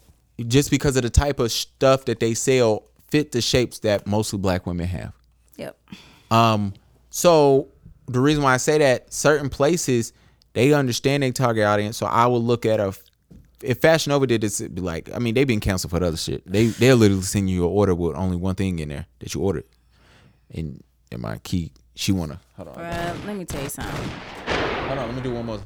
just 0.47 0.71
because 0.71 0.97
of 0.97 1.03
the 1.03 1.11
type 1.11 1.41
of 1.41 1.51
stuff 1.51 2.05
that 2.05 2.21
they 2.21 2.35
sell 2.35 2.85
fit 3.09 3.33
the 3.33 3.41
shapes 3.41 3.81
that 3.81 4.07
mostly 4.07 4.39
black 4.39 4.67
women 4.67 4.87
have 4.87 5.13
yep. 5.57 5.79
um 6.31 6.73
so 7.11 7.69
the 8.07 8.21
reason 8.21 8.43
why 8.43 8.55
i 8.55 8.57
say 8.57 8.79
that 8.79 9.13
certain 9.13 9.49
places 9.49 10.13
they 10.53 10.73
understand 10.73 11.23
their 11.23 11.33
target 11.33 11.65
audience 11.65 11.97
so 11.97 12.07
i 12.07 12.27
will 12.27 12.43
look 12.43 12.67
at 12.67 12.81
a 12.81 12.97
if 13.63 13.79
Fashion 13.79 14.11
Nova 14.11 14.27
did 14.27 14.41
this, 14.41 14.61
it'd 14.61 14.75
be 14.75 14.81
like, 14.81 15.11
I 15.15 15.19
mean, 15.19 15.35
they've 15.35 15.47
been 15.47 15.61
canceled 15.61 15.91
for 15.91 16.01
the 16.01 16.07
other 16.07 16.17
shit. 16.17 16.43
They 16.51 16.67
they'll 16.67 16.97
literally 16.97 17.23
send 17.23 17.51
you 17.51 17.65
an 17.65 17.71
order 17.71 17.95
with 17.95 18.17
only 18.17 18.37
one 18.37 18.55
thing 18.55 18.79
in 18.79 18.89
there 18.89 19.07
that 19.21 19.35
you 19.35 19.41
ordered. 19.41 19.65
And 20.53 20.83
and 21.11 21.23
my 21.23 21.39
key, 21.39 21.73
she 21.95 22.13
wanna 22.13 22.41
hold 22.57 22.69
on, 22.69 22.75
Bruh, 22.75 23.27
let 23.27 23.37
me 23.37 23.45
tell 23.45 23.63
you 23.63 23.69
something. 23.69 24.09
hold 24.87 24.99
on, 24.99 25.07
let 25.09 25.17
me 25.17 25.23
do 25.23 25.35
one 25.35 25.47
more. 25.47 25.61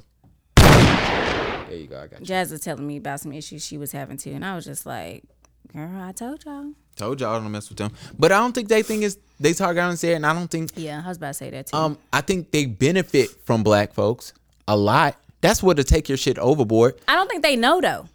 There 0.57 1.78
you 1.78 1.86
go, 1.86 2.01
I 2.01 2.07
got 2.07 2.20
you. 2.20 2.26
Jazz 2.26 2.51
was 2.51 2.61
telling 2.61 2.86
me 2.86 2.97
about 2.97 3.20
some 3.20 3.32
issues 3.32 3.64
she 3.64 3.78
was 3.78 3.93
having 3.93 4.16
too, 4.16 4.32
and 4.32 4.45
I 4.45 4.55
was 4.57 4.64
just 4.64 4.86
like, 4.86 5.24
"Girl, 5.72 6.01
I 6.01 6.12
told 6.12 6.45
y'all." 6.45 6.72
Told 7.01 7.20
y'all 7.20 7.34
I 7.34 7.38
don't 7.40 7.51
mess 7.51 7.68
with 7.68 7.78
them, 7.78 7.92
but 8.18 8.30
I 8.32 8.36
don't 8.38 8.53
think 8.55 8.68
they 8.68 8.82
think 8.82 9.03
is 9.03 9.18
they 9.38 9.53
talk 9.55 9.76
out 9.76 9.88
and 9.90 9.98
say 9.98 10.12
it, 10.12 10.16
and 10.16 10.26
I 10.26 10.32
don't 10.34 10.51
think 10.51 10.70
Yeah, 10.76 11.03
I 11.05 11.09
was 11.09 11.16
about 11.16 11.28
to 11.28 11.34
say 11.34 11.51
that 11.51 11.66
too. 11.68 11.76
um 11.76 11.98
I 12.12 12.20
think 12.20 12.51
they 12.51 12.66
benefit 12.66 13.30
from 13.44 13.62
black 13.62 13.92
folks 13.94 14.32
a 14.68 14.76
lot. 14.76 15.16
That's 15.40 15.62
what 15.62 15.78
to 15.78 15.84
take 15.84 16.09
your 16.09 16.18
shit 16.18 16.38
overboard. 16.38 16.94
I 17.09 17.14
don't 17.14 17.28
think 17.28 17.42
they 17.42 17.57
know 17.57 17.80
though. 17.80 18.07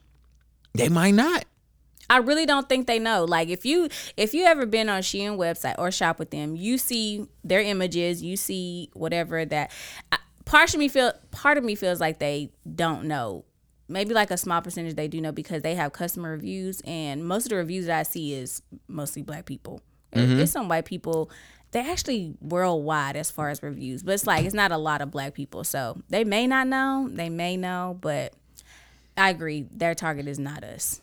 They 0.76 0.90
might 0.90 1.16
not. 1.16 1.46
I 2.08 2.18
really 2.18 2.46
don't 2.46 2.70
think 2.70 2.86
they 2.86 3.00
know. 3.00 3.24
Like 3.26 3.50
if 3.50 3.66
you 3.66 3.90
if 4.16 4.34
you 4.36 4.46
ever 4.46 4.68
been 4.68 4.90
on 4.90 5.02
Shein 5.02 5.38
website 5.38 5.76
or 5.80 5.90
shop 5.90 6.20
with 6.20 6.30
them, 6.30 6.56
you 6.56 6.78
see 6.78 7.26
their 7.44 7.62
images, 7.62 8.22
you 8.22 8.38
see 8.38 8.90
whatever 8.94 9.44
that. 9.46 9.72
I- 10.12 10.18
Part 10.46 10.72
of 10.76 10.80
me 10.80 10.88
feel 10.90 11.12
part 11.32 11.58
of 11.58 11.64
me 11.64 11.74
feels 11.74 12.00
like 12.00 12.20
they 12.20 12.52
don't 12.76 13.06
know. 13.06 13.46
Maybe 13.88 14.14
like 14.14 14.32
a 14.32 14.38
small 14.38 14.62
percentage 14.62 14.96
they 14.96 15.08
do 15.08 15.22
know 15.22 15.32
because 15.32 15.62
they 15.62 15.76
have 15.76 15.94
customer 15.94 16.32
reviews, 16.32 16.82
and 16.86 17.26
most 17.26 17.46
of 17.46 17.50
the 17.52 17.58
reviews 17.58 17.86
that 17.86 18.00
I 18.00 18.04
see 18.04 18.34
is 18.34 18.62
mostly 18.88 19.22
black 19.22 19.46
people. 19.46 19.82
There's 20.12 20.52
some 20.52 20.70
white 20.70 20.86
people. 20.86 21.30
They're 21.72 21.90
actually 21.90 22.36
worldwide 22.40 23.18
as 23.18 23.30
far 23.30 23.50
as 23.50 23.62
reviews, 23.62 24.02
but 24.02 24.14
it's 24.14 24.26
like 24.26 24.46
it's 24.46 24.56
not 24.56 24.72
a 24.72 24.78
lot 24.78 25.02
of 25.02 25.12
black 25.12 25.34
people. 25.34 25.64
So 25.64 26.02
they 26.10 26.24
may 26.24 26.48
not 26.48 26.68
know, 26.68 27.10
they 27.12 27.30
may 27.30 27.58
know, 27.58 27.98
but 28.00 28.34
I 29.18 29.30
agree. 29.30 29.68
Their 29.72 29.94
target 29.94 30.28
is 30.28 30.40
not 30.40 30.64
us. 30.64 31.02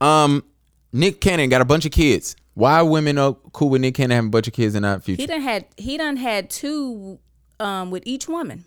Um, 0.00 0.44
Nick 0.92 1.20
Cannon 1.20 1.48
got 1.48 1.60
a 1.60 1.64
bunch 1.64 1.86
of 1.86 1.92
kids. 1.92 2.36
Why 2.54 2.78
are 2.78 2.84
women 2.84 3.18
are 3.18 3.34
cool 3.52 3.68
with 3.70 3.80
Nick 3.82 3.96
Cannon 3.96 4.14
having 4.14 4.28
a 4.28 4.30
bunch 4.30 4.46
of 4.46 4.54
kids 4.54 4.74
in 4.74 4.82
not 4.82 5.02
Future? 5.02 5.20
He 5.20 5.26
done 5.26 5.40
had 5.40 5.66
he 5.76 5.96
done 5.98 6.16
had 6.16 6.50
two 6.50 7.18
um 7.60 7.90
with 7.90 8.02
each 8.06 8.28
woman. 8.28 8.64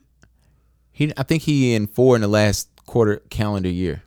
He, 0.92 1.14
I 1.16 1.24
think 1.24 1.44
he 1.44 1.74
in 1.74 1.88
four 1.88 2.16
in 2.16 2.22
the 2.22 2.28
last 2.28 2.70
quarter 2.90 3.18
calendar 3.30 3.70
year. 3.70 4.02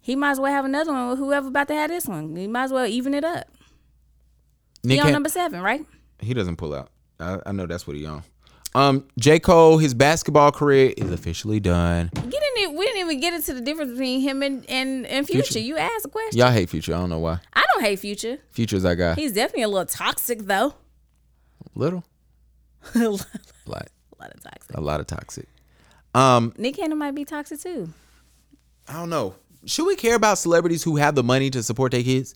He 0.00 0.14
might 0.14 0.30
as 0.30 0.40
well 0.40 0.52
have 0.52 0.64
another 0.64 0.92
one 0.92 1.10
with 1.10 1.18
whoever 1.18 1.48
about 1.48 1.66
to 1.68 1.74
have 1.74 1.90
this 1.90 2.06
one. 2.06 2.36
He 2.36 2.46
might 2.46 2.64
as 2.64 2.72
well 2.72 2.86
even 2.86 3.12
it 3.12 3.24
up. 3.24 3.48
Nick 4.84 4.94
he 4.94 5.00
on 5.00 5.06
Can- 5.06 5.12
number 5.12 5.28
seven, 5.28 5.60
right? 5.60 5.84
he 6.20 6.34
doesn't 6.34 6.56
pull 6.56 6.72
out. 6.74 6.90
I, 7.20 7.38
I 7.46 7.52
know 7.52 7.66
that's 7.66 7.86
what 7.86 7.96
he 7.96 8.06
on. 8.06 8.22
Um, 8.74 9.08
J 9.18 9.40
Cole, 9.40 9.78
his 9.78 9.92
basketball 9.92 10.52
career 10.52 10.92
is 10.96 11.10
officially 11.10 11.58
done. 11.58 12.10
Get 12.14 12.24
in 12.26 12.30
it. 12.32 12.74
We 12.74 12.86
didn't 12.86 13.00
even 13.00 13.20
get 13.20 13.34
into 13.34 13.54
the 13.54 13.60
difference 13.60 13.92
between 13.92 14.20
him 14.20 14.42
and 14.42 14.64
and, 14.70 15.04
and 15.06 15.26
Future. 15.26 15.42
Future. 15.44 15.58
You 15.66 15.76
asked 15.78 16.04
a 16.04 16.08
question. 16.08 16.38
Y'all 16.38 16.52
hate 16.52 16.68
Future. 16.70 16.94
I 16.94 16.98
don't 16.98 17.08
know 17.10 17.18
why. 17.18 17.40
I 17.54 17.64
don't 17.74 17.82
hate 17.84 17.98
Future. 17.98 18.38
Future's 18.50 18.84
our 18.84 18.94
guy. 18.94 19.14
He's 19.14 19.32
definitely 19.32 19.62
a 19.64 19.68
little 19.68 19.86
toxic 19.86 20.40
though. 20.42 20.74
Little, 21.74 22.04
a 22.94 22.98
lot 23.08 23.26
like 23.66 23.88
of 24.20 24.42
toxic. 24.42 24.76
a 24.76 24.80
lot 24.80 25.00
of 25.00 25.06
toxic. 25.06 25.48
Um, 26.14 26.52
Nick 26.56 26.76
Cannon 26.76 26.98
might 26.98 27.14
be 27.14 27.24
toxic 27.24 27.60
too. 27.60 27.92
I 28.88 28.94
don't 28.94 29.10
know. 29.10 29.34
Should 29.66 29.86
we 29.86 29.96
care 29.96 30.14
about 30.14 30.38
celebrities 30.38 30.82
who 30.82 30.96
have 30.96 31.14
the 31.14 31.22
money 31.22 31.50
to 31.50 31.62
support 31.62 31.92
their 31.92 32.02
kids? 32.02 32.34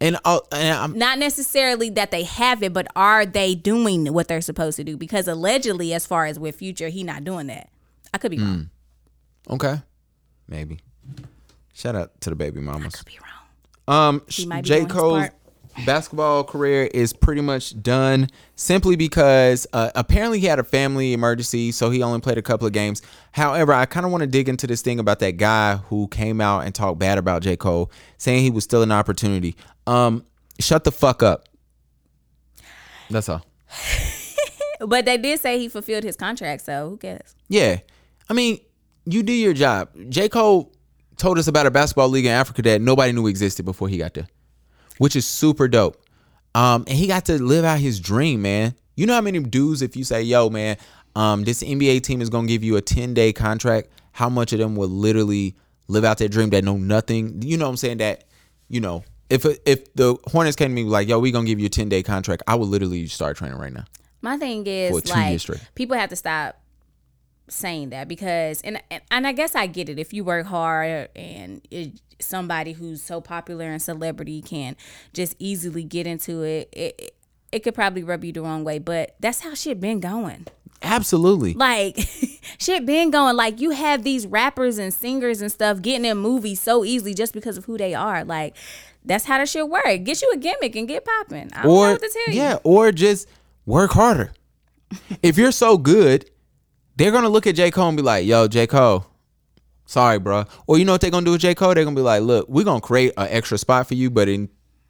And, 0.00 0.18
uh, 0.24 0.40
and 0.50 0.76
I'm, 0.76 0.98
Not 0.98 1.18
necessarily 1.18 1.88
that 1.90 2.10
they 2.10 2.24
have 2.24 2.62
it, 2.62 2.72
but 2.72 2.88
are 2.96 3.24
they 3.24 3.54
doing 3.54 4.12
what 4.12 4.26
they're 4.26 4.40
supposed 4.40 4.76
to 4.78 4.84
do? 4.84 4.96
Because 4.96 5.28
allegedly, 5.28 5.94
as 5.94 6.04
far 6.06 6.26
as 6.26 6.38
with 6.38 6.56
Future, 6.56 6.88
he 6.88 7.04
not 7.04 7.22
doing 7.24 7.46
that. 7.46 7.70
I 8.12 8.18
could 8.18 8.32
be 8.32 8.38
Hmm. 8.38 8.44
wrong. 8.44 8.70
okay, 9.50 9.80
maybe. 10.48 10.80
Shout 11.72 11.94
out 11.94 12.20
to 12.22 12.30
the 12.30 12.36
baby 12.36 12.60
mamas. 12.60 12.94
I 12.94 12.98
could 12.98 13.06
be 13.06 13.18
wrong. 13.18 13.96
Um, 13.96 14.22
He 14.28 14.44
might 14.44 14.62
be 14.64 14.68
J. 14.68 14.74
doing 14.80 14.86
his 14.88 14.92
Cole's 14.96 15.18
part. 15.20 15.34
Basketball 15.86 16.44
career 16.44 16.88
is 16.92 17.12
pretty 17.12 17.40
much 17.40 17.80
done 17.82 18.28
simply 18.54 18.96
because 18.96 19.66
uh, 19.72 19.90
apparently 19.94 20.40
he 20.40 20.46
had 20.46 20.58
a 20.58 20.64
family 20.64 21.12
emergency, 21.12 21.72
so 21.72 21.90
he 21.90 22.02
only 22.02 22.20
played 22.20 22.38
a 22.38 22.42
couple 22.42 22.66
of 22.66 22.72
games. 22.72 23.02
However, 23.32 23.72
I 23.72 23.86
kind 23.86 24.06
of 24.06 24.12
want 24.12 24.22
to 24.22 24.26
dig 24.26 24.48
into 24.48 24.66
this 24.66 24.82
thing 24.82 24.98
about 24.98 25.18
that 25.20 25.36
guy 25.36 25.76
who 25.76 26.08
came 26.08 26.40
out 26.40 26.60
and 26.60 26.74
talked 26.74 26.98
bad 26.98 27.18
about 27.18 27.42
J. 27.42 27.56
Cole, 27.56 27.90
saying 28.18 28.42
he 28.42 28.50
was 28.50 28.64
still 28.64 28.82
an 28.82 28.92
opportunity. 28.92 29.56
Um, 29.86 30.24
shut 30.60 30.84
the 30.84 30.92
fuck 30.92 31.22
up. 31.22 31.48
That's 33.10 33.28
all. 33.28 33.44
But 34.86 35.04
they 35.04 35.16
did 35.16 35.40
say 35.40 35.58
he 35.58 35.68
fulfilled 35.68 36.04
his 36.04 36.16
contract, 36.16 36.64
so 36.64 36.90
who 36.90 36.96
cares? 36.96 37.34
Yeah. 37.48 37.78
I 38.28 38.34
mean, 38.34 38.58
you 39.04 39.22
do 39.22 39.32
your 39.32 39.54
job. 39.54 39.90
J. 40.08 40.28
Cole 40.28 40.72
told 41.16 41.38
us 41.38 41.46
about 41.46 41.66
a 41.66 41.70
basketball 41.70 42.08
league 42.08 42.26
in 42.26 42.32
Africa 42.32 42.62
that 42.62 42.80
nobody 42.80 43.12
knew 43.12 43.26
existed 43.26 43.64
before 43.64 43.88
he 43.88 43.98
got 43.98 44.14
there, 44.14 44.26
which 44.98 45.16
is 45.16 45.26
super 45.26 45.68
dope. 45.68 46.02
Um, 46.54 46.84
and 46.86 46.96
he 46.96 47.06
got 47.06 47.24
to 47.26 47.42
live 47.42 47.64
out 47.64 47.78
his 47.78 47.98
dream, 47.98 48.42
man. 48.42 48.74
You 48.94 49.06
know 49.06 49.14
how 49.14 49.20
many 49.20 49.40
dudes, 49.40 49.82
if 49.82 49.96
you 49.96 50.04
say, 50.04 50.22
yo, 50.22 50.50
man, 50.50 50.76
um, 51.16 51.44
this 51.44 51.62
NBA 51.62 52.02
team 52.02 52.20
is 52.20 52.28
gonna 52.28 52.46
give 52.46 52.62
you 52.62 52.76
a 52.76 52.80
10 52.80 53.14
day 53.14 53.32
contract, 53.32 53.88
how 54.12 54.28
much 54.28 54.52
of 54.52 54.58
them 54.58 54.76
would 54.76 54.90
literally 54.90 55.56
live 55.88 56.04
out 56.04 56.18
their 56.18 56.28
dream 56.28 56.50
that 56.50 56.64
know 56.64 56.76
nothing? 56.76 57.42
You 57.42 57.56
know 57.56 57.64
what 57.66 57.70
I'm 57.70 57.76
saying? 57.76 57.98
That, 57.98 58.24
you 58.68 58.80
know, 58.80 59.04
if 59.30 59.46
if 59.66 59.92
the 59.94 60.16
Hornets 60.26 60.56
came 60.56 60.68
to 60.70 60.74
me 60.74 60.84
like, 60.84 61.08
yo, 61.08 61.18
we 61.18 61.30
gonna 61.32 61.46
give 61.46 61.58
you 61.58 61.66
a 61.66 61.70
10 61.70 61.88
day 61.88 62.02
contract, 62.02 62.42
I 62.46 62.54
would 62.54 62.68
literally 62.68 63.06
start 63.06 63.36
training 63.36 63.58
right 63.58 63.72
now. 63.72 63.84
My 64.20 64.36
thing 64.36 64.66
is 64.66 64.92
like 65.10 65.40
people 65.74 65.96
have 65.96 66.10
to 66.10 66.16
stop 66.16 66.61
saying 67.48 67.90
that 67.90 68.08
because 68.08 68.60
and 68.62 68.82
and, 69.10 69.26
I 69.26 69.32
guess 69.32 69.54
I 69.54 69.66
get 69.66 69.88
it 69.88 69.98
if 69.98 70.12
you 70.12 70.24
work 70.24 70.46
hard 70.46 71.08
and 71.16 71.60
it, 71.70 72.00
somebody 72.20 72.72
who's 72.72 73.02
so 73.02 73.20
popular 73.20 73.66
and 73.66 73.82
celebrity 73.82 74.40
can 74.42 74.76
just 75.12 75.34
easily 75.38 75.84
get 75.84 76.06
into 76.06 76.42
it, 76.42 76.68
it 76.72 77.14
it- 77.52 77.62
could 77.64 77.74
probably 77.74 78.02
rub 78.02 78.24
you 78.24 78.32
the 78.32 78.40
wrong 78.40 78.64
way, 78.64 78.78
but 78.78 79.14
that's 79.20 79.40
how 79.40 79.52
shit 79.54 79.78
been 79.80 80.00
going. 80.00 80.46
Absolutely. 80.80 81.52
Like 81.54 81.98
shit 82.58 82.86
been 82.86 83.10
going. 83.10 83.36
Like 83.36 83.60
you 83.60 83.70
have 83.70 84.02
these 84.04 84.26
rappers 84.26 84.78
and 84.78 84.92
singers 84.92 85.40
and 85.42 85.52
stuff 85.52 85.82
getting 85.82 86.04
in 86.06 86.16
movies 86.18 86.60
so 86.60 86.84
easily 86.84 87.12
just 87.14 87.32
because 87.34 87.56
of 87.58 87.66
who 87.66 87.76
they 87.76 87.92
are. 87.94 88.24
Like 88.24 88.56
that's 89.04 89.24
how 89.26 89.38
the 89.38 89.46
shit 89.46 89.68
work. 89.68 89.84
Get 90.04 90.22
you 90.22 90.30
a 90.34 90.36
gimmick 90.38 90.74
and 90.76 90.88
get 90.88 91.04
popping. 91.04 91.50
Or 91.64 91.90
what 91.90 92.00
to 92.00 92.08
tell 92.08 92.34
you. 92.34 92.40
yeah, 92.40 92.58
or 92.64 92.90
just 92.92 93.28
work 93.66 93.90
harder. 93.92 94.32
if 95.22 95.36
you're 95.38 95.52
so 95.52 95.76
good, 95.76 96.28
they're 96.96 97.10
gonna 97.12 97.28
look 97.28 97.46
at 97.46 97.54
J 97.54 97.70
Cole 97.70 97.88
and 97.88 97.96
be 97.96 98.02
like, 98.02 98.26
"Yo, 98.26 98.48
J 98.48 98.66
Cole, 98.66 99.06
sorry, 99.86 100.18
bro." 100.18 100.44
Or 100.66 100.78
you 100.78 100.84
know 100.84 100.92
what 100.92 101.00
they're 101.00 101.10
gonna 101.10 101.24
do 101.26 101.32
with 101.32 101.40
J 101.40 101.54
Cole? 101.54 101.74
They're 101.74 101.84
gonna 101.84 101.96
be 101.96 102.02
like, 102.02 102.22
"Look, 102.22 102.48
we're 102.48 102.64
gonna 102.64 102.80
create 102.80 103.12
an 103.16 103.28
extra 103.30 103.58
spot 103.58 103.86
for 103.88 103.94
you, 103.94 104.10
but 104.10 104.28
in 104.28 104.48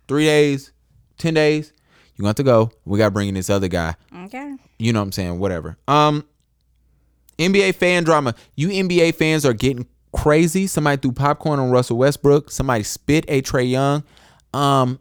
three 0.08 0.24
days, 0.24 0.72
ten 1.18 1.34
days, 1.34 1.72
you 2.16 2.22
got 2.22 2.24
to 2.24 2.28
have 2.28 2.36
to 2.36 2.42
go. 2.42 2.70
We 2.84 2.98
gotta 2.98 3.10
bring 3.10 3.28
in 3.28 3.34
this 3.34 3.50
other 3.50 3.68
guy. 3.68 3.94
Okay. 4.24 4.56
You 4.78 4.92
know 4.92 5.00
what 5.00 5.04
I'm 5.06 5.12
saying? 5.12 5.38
Whatever. 5.38 5.76
Um, 5.88 6.24
NBA 7.38 7.74
fan 7.74 8.04
drama. 8.04 8.34
You 8.56 8.68
NBA 8.68 9.14
fans 9.14 9.44
are 9.46 9.52
getting 9.52 9.86
crazy. 10.12 10.66
Somebody 10.66 11.00
threw 11.00 11.12
popcorn 11.12 11.58
on 11.58 11.70
Russell 11.70 11.96
Westbrook. 11.98 12.50
Somebody 12.50 12.82
spit 12.82 13.24
a 13.28 13.42
Trae 13.42 13.70
Young. 13.70 14.04
Um, 14.52 14.98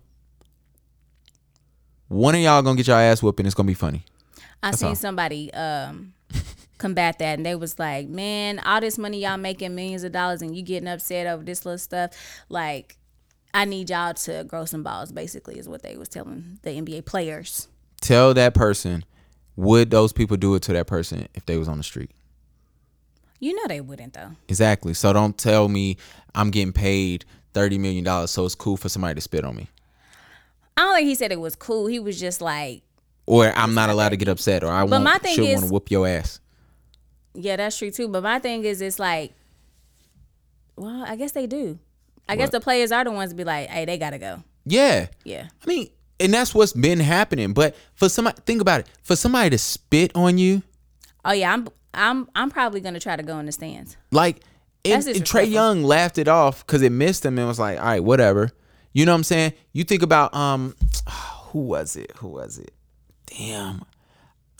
one 2.08 2.36
of 2.36 2.42
y'all 2.42 2.62
gonna 2.62 2.78
get 2.78 2.88
your 2.88 2.98
ass 2.98 3.22
whooped, 3.22 3.40
and 3.40 3.48
it's 3.48 3.56
gonna 3.56 3.68
be 3.68 3.74
funny. 3.74 4.04
I 4.64 4.72
seen 4.72 4.90
all. 4.90 4.96
somebody 4.96 5.52
um 5.54 6.14
combat 6.82 7.20
that 7.20 7.38
and 7.38 7.46
they 7.46 7.56
was 7.56 7.78
like, 7.80 8.08
Man, 8.10 8.60
all 8.60 8.82
this 8.82 8.98
money 8.98 9.20
y'all 9.22 9.38
making 9.38 9.76
millions 9.76 10.04
of 10.04 10.12
dollars 10.12 10.42
and 10.42 10.56
you 10.56 10.62
getting 10.64 10.90
upset 10.90 11.28
over 11.28 11.44
this 11.44 11.66
little 11.66 11.78
stuff, 11.78 12.12
like 12.50 12.98
I 13.54 13.66
need 13.66 13.90
y'all 13.90 14.14
to 14.14 14.44
grow 14.46 14.66
some 14.66 14.82
balls, 14.84 15.12
basically, 15.12 15.60
is 15.60 15.68
what 15.70 15.84
they 15.84 15.96
was 15.98 16.08
telling 16.10 16.60
the 16.64 16.70
NBA 16.72 17.06
players. 17.06 17.68
Tell 18.00 18.34
that 18.34 18.54
person, 18.54 19.04
would 19.56 19.92
those 19.92 20.14
people 20.14 20.38
do 20.38 20.56
it 20.56 20.62
to 20.64 20.74
that 20.74 20.88
person 20.88 21.28
if 21.34 21.46
they 21.46 21.58
was 21.58 21.68
on 21.68 21.78
the 21.78 21.84
street? 21.84 22.12
You 23.40 23.54
know 23.56 23.64
they 23.68 23.82
wouldn't 23.82 24.14
though. 24.14 24.32
Exactly. 24.48 24.94
So 24.94 25.14
don't 25.14 25.38
tell 25.38 25.68
me 25.68 25.98
I'm 26.36 26.52
getting 26.52 26.74
paid 26.74 27.26
thirty 27.54 27.78
million 27.78 28.04
dollars, 28.04 28.32
so 28.32 28.46
it's 28.46 28.56
cool 28.56 28.78
for 28.78 28.88
somebody 28.90 29.16
to 29.16 29.22
spit 29.22 29.44
on 29.44 29.56
me, 29.56 29.68
I 30.78 30.82
don't 30.82 30.96
think 30.96 31.08
he 31.08 31.16
said 31.16 31.32
it 31.32 31.40
was 31.40 31.56
cool. 31.56 31.88
He 31.88 32.00
was 32.00 32.20
just 32.20 32.40
like, 32.42 32.84
or 33.26 33.52
I'm 33.56 33.74
not 33.74 33.90
allowed 33.90 34.10
to 34.10 34.18
get 34.18 34.28
upset, 34.28 34.64
or 34.64 34.72
I 34.72 34.86
But 34.86 35.00
my 35.02 35.12
won't 35.12 35.24
thing 35.24 35.36
should 35.36 35.46
is- 35.46 35.56
want 35.56 35.68
to 35.68 35.74
whoop 35.74 35.92
your 35.92 36.08
ass. 36.08 36.40
Yeah, 37.34 37.56
that's 37.56 37.78
true 37.78 37.92
too. 37.92 38.08
But 38.08 38.24
my 38.24 38.40
thing 38.40 38.64
is 38.66 38.82
it's 38.82 39.00
like 39.00 39.34
well, 40.76 41.04
I 41.08 41.16
guess 41.16 41.34
they 41.34 41.48
do. 41.48 41.78
I 42.28 42.36
guess 42.36 42.50
the 42.50 42.62
players 42.62 42.92
are 42.92 43.04
the 43.04 43.12
ones 43.12 43.32
to 43.32 43.36
be 43.36 43.44
like, 43.44 43.68
hey, 43.70 43.84
they 43.86 43.98
gotta 43.98 44.18
go. 44.18 44.44
Yeah. 44.66 45.08
Yeah. 45.26 45.48
I 45.62 45.68
mean, 45.68 45.90
and 46.20 46.34
that's 46.34 46.56
what's 46.56 46.72
been 46.72 47.00
happening. 47.00 47.52
But 47.54 47.76
for 47.96 48.08
somebody, 48.08 48.40
think 48.46 48.62
about 48.62 48.82
it. 48.82 48.88
For 49.04 49.16
somebody 49.16 49.50
to 49.50 49.58
spit 49.58 50.12
on 50.16 50.38
you, 50.38 50.64
Oh 51.24 51.34
yeah, 51.34 51.54
I'm 51.54 51.68
I'm 51.94 52.30
I'm 52.36 52.50
probably 52.50 52.80
gonna 52.82 53.00
try 53.00 53.16
to 53.16 53.24
go 53.24 53.38
in 53.40 53.46
the 53.46 53.52
stands. 53.52 53.98
like, 54.12 54.42
and, 54.86 55.06
and 55.06 55.24
Trae. 55.24 55.50
Young 55.50 55.84
laughed 55.84 56.18
it 56.18 56.28
off 56.28 56.66
because 56.66 56.82
it 56.82 56.92
missed 56.92 57.26
him 57.26 57.38
and 57.38 57.48
was 57.48 57.60
like, 57.60 57.78
all 57.78 57.86
right, 57.86 58.04
whatever. 58.04 58.50
You 58.94 59.06
know 59.06 59.12
what 59.12 59.18
I'm 59.18 59.24
saying? 59.24 59.54
You 59.74 59.84
think 59.84 60.02
about 60.02 60.34
um, 60.34 60.76
who 61.52 61.60
was 61.60 61.96
it? 61.96 62.12
Who 62.18 62.30
was 62.30 62.58
it? 62.58 62.74
Damn. 63.28 63.84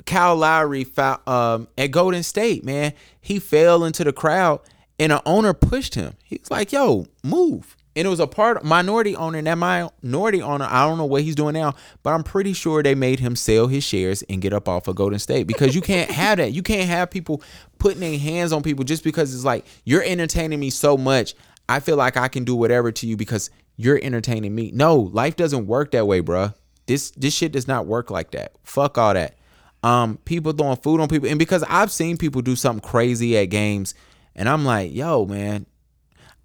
Kyle 0.06 0.36
Lowry 0.36 0.86
um, 1.28 1.68
at 1.78 1.88
Golden 1.92 2.24
State, 2.24 2.64
man, 2.64 2.94
he 3.20 3.40
fell 3.40 3.84
into 3.84 4.04
the 4.04 4.14
crowd 4.14 4.62
and 5.00 5.12
an 5.12 5.20
owner 5.26 5.54
pushed 5.54 5.96
him. 5.96 6.14
He 6.24 6.38
was 6.38 6.52
like, 6.52 6.72
"Yo, 6.72 7.08
move." 7.24 7.76
And 7.96 8.06
it 8.06 8.10
was 8.10 8.22
a 8.22 8.28
part 8.28 8.64
minority 8.64 9.16
owner, 9.18 9.38
and 9.38 9.48
that 9.48 9.58
minority 9.58 10.42
owner, 10.42 10.66
I 10.70 10.88
don't 10.88 10.98
know 10.98 11.06
what 11.06 11.24
he's 11.24 11.36
doing 11.36 11.54
now, 11.54 11.76
but 12.04 12.14
I'm 12.14 12.24
pretty 12.24 12.54
sure 12.54 12.82
they 12.82 12.96
made 12.96 13.20
him 13.20 13.36
sell 13.36 13.68
his 13.68 13.84
shares 13.84 14.22
and 14.30 14.42
get 14.42 14.54
up 14.54 14.70
off 14.70 14.88
of 14.88 14.96
Golden 14.96 15.20
State 15.20 15.46
because 15.46 15.76
you 15.76 15.82
can't 15.82 16.10
have 16.10 16.38
that. 16.38 16.54
You 16.54 16.64
can't 16.64 16.88
have 16.88 17.12
people 17.12 17.44
putting 17.80 18.00
their 18.00 18.18
hands 18.18 18.54
on 18.54 18.64
people 18.64 18.86
just 18.86 19.04
because 19.04 19.36
it's 19.36 19.44
like 19.44 19.66
you're 19.84 20.04
entertaining 20.04 20.60
me 20.60 20.70
so 20.70 20.98
much. 20.98 21.36
I 21.68 21.80
feel 21.82 21.98
like 21.98 22.16
I 22.16 22.28
can 22.30 22.46
do 22.46 22.56
whatever 22.56 22.92
to 22.94 23.08
you 23.08 23.18
because 23.18 23.50
you're 23.76 24.00
entertaining 24.02 24.56
me. 24.56 24.72
No, 24.74 24.96
life 24.96 25.36
doesn't 25.36 25.68
work 25.68 25.92
that 25.92 26.06
way, 26.08 26.22
bruh. 26.22 26.54
This 26.86 27.12
this 27.12 27.34
shit 27.34 27.52
does 27.52 27.68
not 27.68 27.88
work 27.88 28.10
like 28.10 28.32
that. 28.32 28.54
Fuck 28.64 28.98
all 28.98 29.14
that. 29.14 29.36
Um, 29.84 30.18
people 30.26 30.52
throwing 30.52 30.78
food 30.78 31.02
on 31.02 31.08
people, 31.08 31.28
and 31.28 31.40
because 31.40 31.64
I've 31.68 31.92
seen 31.92 32.18
people 32.18 32.42
do 32.42 32.56
something 32.56 32.88
crazy 32.88 33.38
at 33.38 33.46
games, 33.46 33.96
and 34.36 34.48
I'm 34.48 34.64
like, 34.64 34.94
yo, 34.94 35.26
man, 35.26 35.66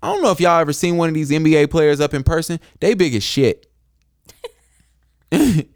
I 0.02 0.12
don't 0.12 0.22
know 0.22 0.30
if 0.30 0.40
y'all 0.40 0.58
ever 0.60 0.72
seen 0.72 0.96
one 0.96 1.08
of 1.08 1.14
these 1.14 1.30
NBA 1.30 1.70
players 1.70 2.00
up 2.00 2.14
in 2.14 2.22
person. 2.22 2.60
They 2.80 2.94
big 2.94 3.14
as 3.14 3.22
shit. 3.22 3.66
I 5.32 5.66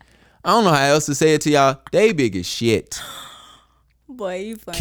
don't 0.45 0.65
know 0.65 0.70
how 0.70 0.85
else 0.85 1.07
to 1.07 1.15
say 1.15 1.35
it 1.35 1.43
to 1.43 1.51
y'all. 1.51 1.81
They 1.93 2.12
big 2.12 2.35
as 2.37 2.47
shit. 2.47 3.01
Boy, 4.09 4.37
you 4.41 4.57
funny. 4.57 4.77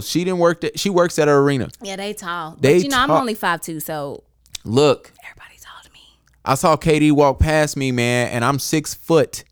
She 0.00 0.24
didn't 0.24 0.38
work. 0.40 0.60
That 0.62 0.78
she 0.78 0.90
works 0.90 1.18
at 1.18 1.28
her 1.28 1.38
arena. 1.38 1.68
yeah, 1.82 1.96
they 1.96 2.12
tall. 2.14 2.56
They 2.60 2.78
but 2.78 2.84
you 2.84 2.90
know, 2.90 2.98
I'm 2.98 3.10
only 3.10 3.34
five 3.34 3.60
two, 3.60 3.80
so 3.80 4.24
Look, 4.64 5.12
everybody 5.24 5.58
tall 5.60 5.82
to 5.84 5.90
me. 5.92 6.00
I 6.44 6.54
saw 6.54 6.76
KD 6.76 7.12
walk 7.12 7.38
past 7.38 7.76
me, 7.76 7.92
man, 7.92 8.28
and 8.28 8.44
I'm 8.44 8.58
six 8.58 8.92
foot. 8.94 9.44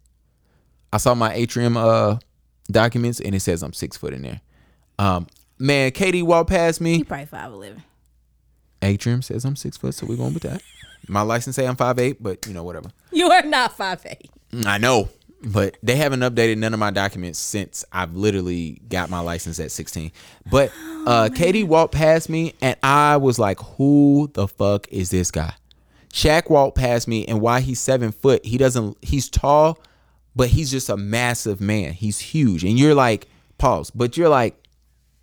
I 0.92 0.96
saw 0.98 1.14
my 1.14 1.32
atrium 1.32 1.76
uh 1.76 2.18
documents, 2.70 3.20
and 3.20 3.34
it 3.34 3.40
says 3.40 3.62
I'm 3.62 3.72
six 3.72 3.96
foot 3.96 4.12
in 4.12 4.22
there. 4.22 4.40
Um, 4.98 5.26
man, 5.58 5.90
KD 5.90 6.22
walked 6.22 6.50
past 6.50 6.80
me. 6.80 6.96
You 6.96 7.04
probably 7.04 7.26
five 7.26 7.52
eleven. 7.52 7.82
Atrium 8.82 9.22
says 9.22 9.44
I'm 9.44 9.56
six 9.56 9.76
foot, 9.76 9.94
so 9.94 10.06
we're 10.06 10.16
going 10.16 10.34
with 10.34 10.42
that. 10.42 10.62
My 11.08 11.22
license 11.22 11.56
say 11.56 11.66
I'm 11.66 11.76
five 11.76 11.98
eight, 11.98 12.22
but 12.22 12.46
you 12.46 12.54
know 12.54 12.64
whatever. 12.64 12.90
You 13.12 13.30
are 13.30 13.42
not 13.42 13.76
five 13.76 14.04
eight. 14.06 14.30
I 14.66 14.78
know, 14.78 15.08
but 15.42 15.76
they 15.82 15.96
haven't 15.96 16.20
updated 16.20 16.58
none 16.58 16.74
of 16.74 16.80
my 16.80 16.90
documents 16.90 17.38
since 17.38 17.84
I've 17.92 18.14
literally 18.14 18.80
got 18.88 19.10
my 19.10 19.20
license 19.20 19.58
at 19.58 19.70
16. 19.70 20.12
But 20.50 20.70
uh, 21.06 21.28
KD 21.32 21.66
walked 21.66 21.94
past 21.94 22.28
me, 22.28 22.54
and 22.60 22.76
I 22.82 23.16
was 23.16 23.38
like, 23.38 23.58
"Who 23.76 24.30
the 24.34 24.46
fuck 24.46 24.86
is 24.88 25.10
this 25.10 25.30
guy?" 25.30 25.54
Shaq 26.12 26.50
walked 26.50 26.76
past 26.76 27.08
me, 27.08 27.24
and 27.26 27.40
why 27.40 27.60
he's 27.60 27.80
seven 27.80 28.12
foot, 28.12 28.44
he 28.44 28.58
doesn't. 28.58 28.96
He's 29.02 29.28
tall, 29.28 29.78
but 30.34 30.48
he's 30.48 30.70
just 30.70 30.88
a 30.88 30.96
massive 30.96 31.60
man. 31.60 31.92
He's 31.92 32.18
huge, 32.18 32.64
and 32.64 32.78
you're 32.78 32.94
like, 32.94 33.28
pause, 33.58 33.90
but 33.90 34.16
you're 34.16 34.28
like, 34.28 34.56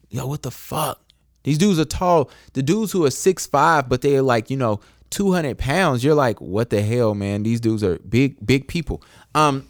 yo, 0.10 0.26
what 0.28 0.44
the 0.44 0.52
fuck? 0.52 1.02
These 1.44 1.58
dudes 1.58 1.80
are 1.80 1.86
tall. 1.86 2.30
The 2.54 2.62
dudes 2.62 2.92
who 2.92 3.06
are 3.06 3.12
six 3.12 3.46
five, 3.48 3.88
but 3.90 4.02
they're 4.02 4.22
like, 4.22 4.50
you 4.50 4.58
know, 4.58 4.80
two 5.10 5.32
hundred 5.34 5.58
pounds. 5.58 6.04
You're 6.04 6.16
like, 6.16 6.40
what 6.42 6.70
the 6.70 6.82
hell, 6.82 7.16
man? 7.16 7.44
These 7.44 7.60
dudes 7.62 7.84
are 7.84 7.98
big, 8.00 8.46
big 8.46 8.68
people. 8.68 9.02
Um, 9.34 9.66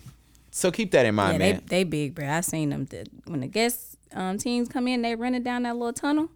so 0.51 0.71
keep 0.71 0.91
that 0.91 1.05
in 1.05 1.15
mind, 1.15 1.33
Yeah, 1.33 1.37
man. 1.53 1.61
they 1.67 1.77
they 1.77 1.83
big, 1.83 2.15
bro. 2.15 2.27
I 2.27 2.41
seen 2.41 2.69
them. 2.69 2.85
The, 2.85 3.05
when 3.27 3.41
the 3.41 3.47
guest 3.47 3.97
um, 4.13 4.37
teams 4.39 4.67
come 4.67 4.87
in, 4.87 5.03
they 5.03 5.15
running 5.15 5.43
down 5.43 5.63
that 5.63 5.75
little 5.75 5.93
tunnel. 5.93 6.29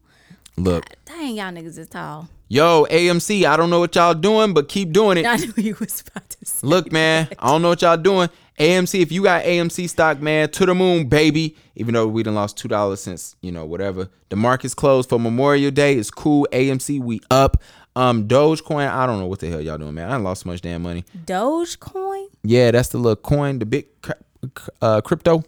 Look, 0.56 0.86
Dang, 1.06 1.36
y'all 1.36 1.52
niggas 1.52 1.80
is 1.80 1.88
tall. 1.90 2.30
yo, 2.48 2.86
AMC. 2.92 3.44
I 3.46 3.58
don't 3.58 3.72
know 3.72 3.80
what 3.80 3.96
y'all 3.96 4.14
doing, 4.14 4.54
but 4.54 4.70
keep 4.70 4.92
doing 4.94 5.18
it. 5.18 5.26
I 5.26 5.38
knew 5.38 5.54
you 5.58 5.76
was 5.80 6.04
about 6.08 6.30
to 6.30 6.46
say. 6.46 6.66
Look, 6.68 6.92
man, 6.92 7.28
I 7.40 7.48
don't 7.48 7.64
know 7.64 7.70
what 7.70 7.82
y'all 7.82 7.98
doing. 7.98 8.30
AMC, 8.60 9.02
if 9.02 9.12
you 9.12 9.24
got 9.24 9.44
AMC 9.44 9.90
stock, 9.90 10.22
man, 10.22 10.50
to 10.52 10.66
the 10.66 10.76
moon, 10.76 11.08
baby. 11.10 11.56
Even 11.76 11.94
though 11.96 12.08
we 12.08 12.22
done 12.22 12.36
lost 12.36 12.56
two 12.58 12.68
dollars 12.68 13.02
since 13.02 13.36
you 13.42 13.52
know 13.52 13.66
whatever. 13.66 14.10
The 14.30 14.36
market's 14.36 14.74
closed 14.76 15.10
for 15.10 15.20
Memorial 15.20 15.72
Day. 15.72 15.96
It's 15.96 16.12
cool. 16.12 16.48
AMC, 16.52 17.00
we 17.00 17.20
up. 17.32 17.62
Um, 17.96 18.28
Dogecoin. 18.28 18.88
I 18.90 19.06
don't 19.06 19.20
know 19.20 19.28
what 19.28 19.40
the 19.40 19.50
hell 19.50 19.62
y'all 19.62 19.78
doing, 19.78 19.94
man. 19.96 20.12
I 20.12 20.18
lost 20.18 20.44
so 20.44 20.50
much 20.50 20.62
damn 20.62 20.82
money. 20.84 21.04
Dogecoin? 21.26 22.28
Yeah, 22.44 22.72
that's 22.72 22.90
the 22.90 22.98
little 22.98 23.16
coin, 23.16 23.60
the 23.60 23.66
big 23.66 23.88
uh, 24.82 25.02
crypto. 25.02 25.44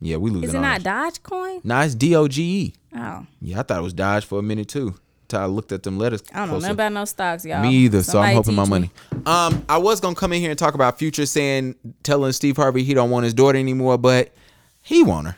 Yeah, 0.00 0.16
we 0.16 0.30
losing. 0.30 0.48
Is 0.48 0.54
it 0.54 0.60
not. 0.60 0.80
Dogecoin? 0.82 1.64
Nah, 1.64 1.82
it's 1.82 1.94
D 1.94 2.14
O 2.16 2.28
G 2.28 2.42
E. 2.42 2.74
Oh, 2.96 3.26
Yeah, 3.40 3.60
I 3.60 3.62
thought 3.62 3.78
it 3.78 3.82
was 3.82 3.92
Dodge 3.92 4.24
for 4.24 4.38
a 4.38 4.42
minute 4.42 4.68
too. 4.68 4.94
Till 5.28 5.40
I 5.40 5.44
looked 5.46 5.72
at 5.72 5.82
them 5.82 5.98
letters. 5.98 6.22
I 6.32 6.38
don't 6.38 6.46
know 6.48 6.52
closer. 6.54 6.62
nothing 6.62 6.74
about 6.74 6.92
no 6.92 7.04
stocks, 7.04 7.44
y'all. 7.44 7.62
Me 7.62 7.70
either. 7.70 8.02
So 8.02 8.18
I'm 8.18 8.34
hoping 8.34 8.54
my 8.54 8.64
me. 8.64 8.70
money. 8.70 8.90
Um, 9.26 9.64
I 9.68 9.76
was 9.76 10.00
gonna 10.00 10.14
come 10.14 10.32
in 10.32 10.40
here 10.40 10.50
and 10.50 10.58
talk 10.58 10.74
about 10.74 10.98
Future 10.98 11.26
saying, 11.26 11.74
telling 12.02 12.32
Steve 12.32 12.56
Harvey 12.56 12.82
he 12.82 12.94
don't 12.94 13.10
want 13.10 13.24
his 13.24 13.34
daughter 13.34 13.58
anymore, 13.58 13.98
but 13.98 14.32
he 14.80 15.02
want 15.02 15.26
her. 15.28 15.36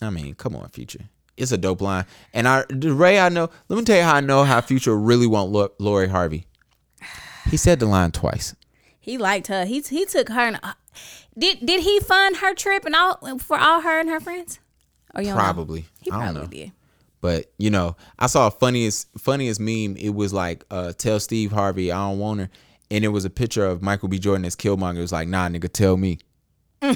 I 0.00 0.10
mean, 0.10 0.34
come 0.34 0.56
on, 0.56 0.68
Future. 0.70 1.00
It's 1.36 1.52
a 1.52 1.58
dope 1.58 1.80
line. 1.80 2.06
And 2.32 2.48
I, 2.48 2.64
Ray, 2.70 3.18
I 3.18 3.28
know. 3.28 3.50
Let 3.68 3.76
me 3.76 3.84
tell 3.84 3.96
you 3.96 4.02
how 4.02 4.16
I 4.16 4.20
know 4.20 4.44
how 4.44 4.60
Future 4.60 4.96
really 4.96 5.26
want 5.26 5.52
Lori 5.78 6.08
Harvey. 6.08 6.46
He 7.50 7.56
said 7.56 7.78
the 7.80 7.86
line 7.86 8.12
twice. 8.12 8.54
He 9.00 9.18
liked 9.18 9.48
her. 9.48 9.64
He 9.64 9.80
he 9.80 10.04
took 10.04 10.28
her. 10.28 10.40
And, 10.40 10.60
uh, 10.62 10.74
did 11.36 11.64
did 11.64 11.82
he 11.82 12.00
fund 12.00 12.36
her 12.36 12.54
trip 12.54 12.84
and 12.84 12.94
all 12.94 13.38
for 13.38 13.58
all 13.58 13.80
her 13.80 13.98
and 14.00 14.08
her 14.08 14.20
friends? 14.20 14.60
Or 15.14 15.22
you 15.22 15.28
don't 15.28 15.36
know? 15.36 15.42
Probably. 15.42 15.84
He 16.00 16.10
I 16.10 16.14
don't 16.14 16.22
probably 16.34 16.40
know. 16.42 16.46
did. 16.64 16.72
But 17.22 17.50
you 17.56 17.70
know, 17.70 17.96
I 18.18 18.26
saw 18.26 18.48
a 18.48 18.50
funniest 18.50 19.06
funniest 19.18 19.60
meme. 19.60 19.96
It 19.96 20.10
was 20.10 20.34
like, 20.34 20.64
uh, 20.70 20.92
"Tell 20.92 21.18
Steve 21.20 21.52
Harvey 21.52 21.90
I 21.90 21.96
don't 22.10 22.18
want 22.18 22.40
her," 22.40 22.50
and 22.90 23.04
it 23.04 23.08
was 23.08 23.24
a 23.24 23.30
picture 23.30 23.64
of 23.64 23.80
Michael 23.80 24.08
B. 24.08 24.18
Jordan 24.18 24.44
as 24.44 24.56
Killmonger. 24.56 24.98
It 24.98 25.00
was 25.00 25.12
like, 25.12 25.28
"Nah, 25.28 25.48
nigga, 25.48 25.72
tell 25.72 25.96
me." 25.96 26.18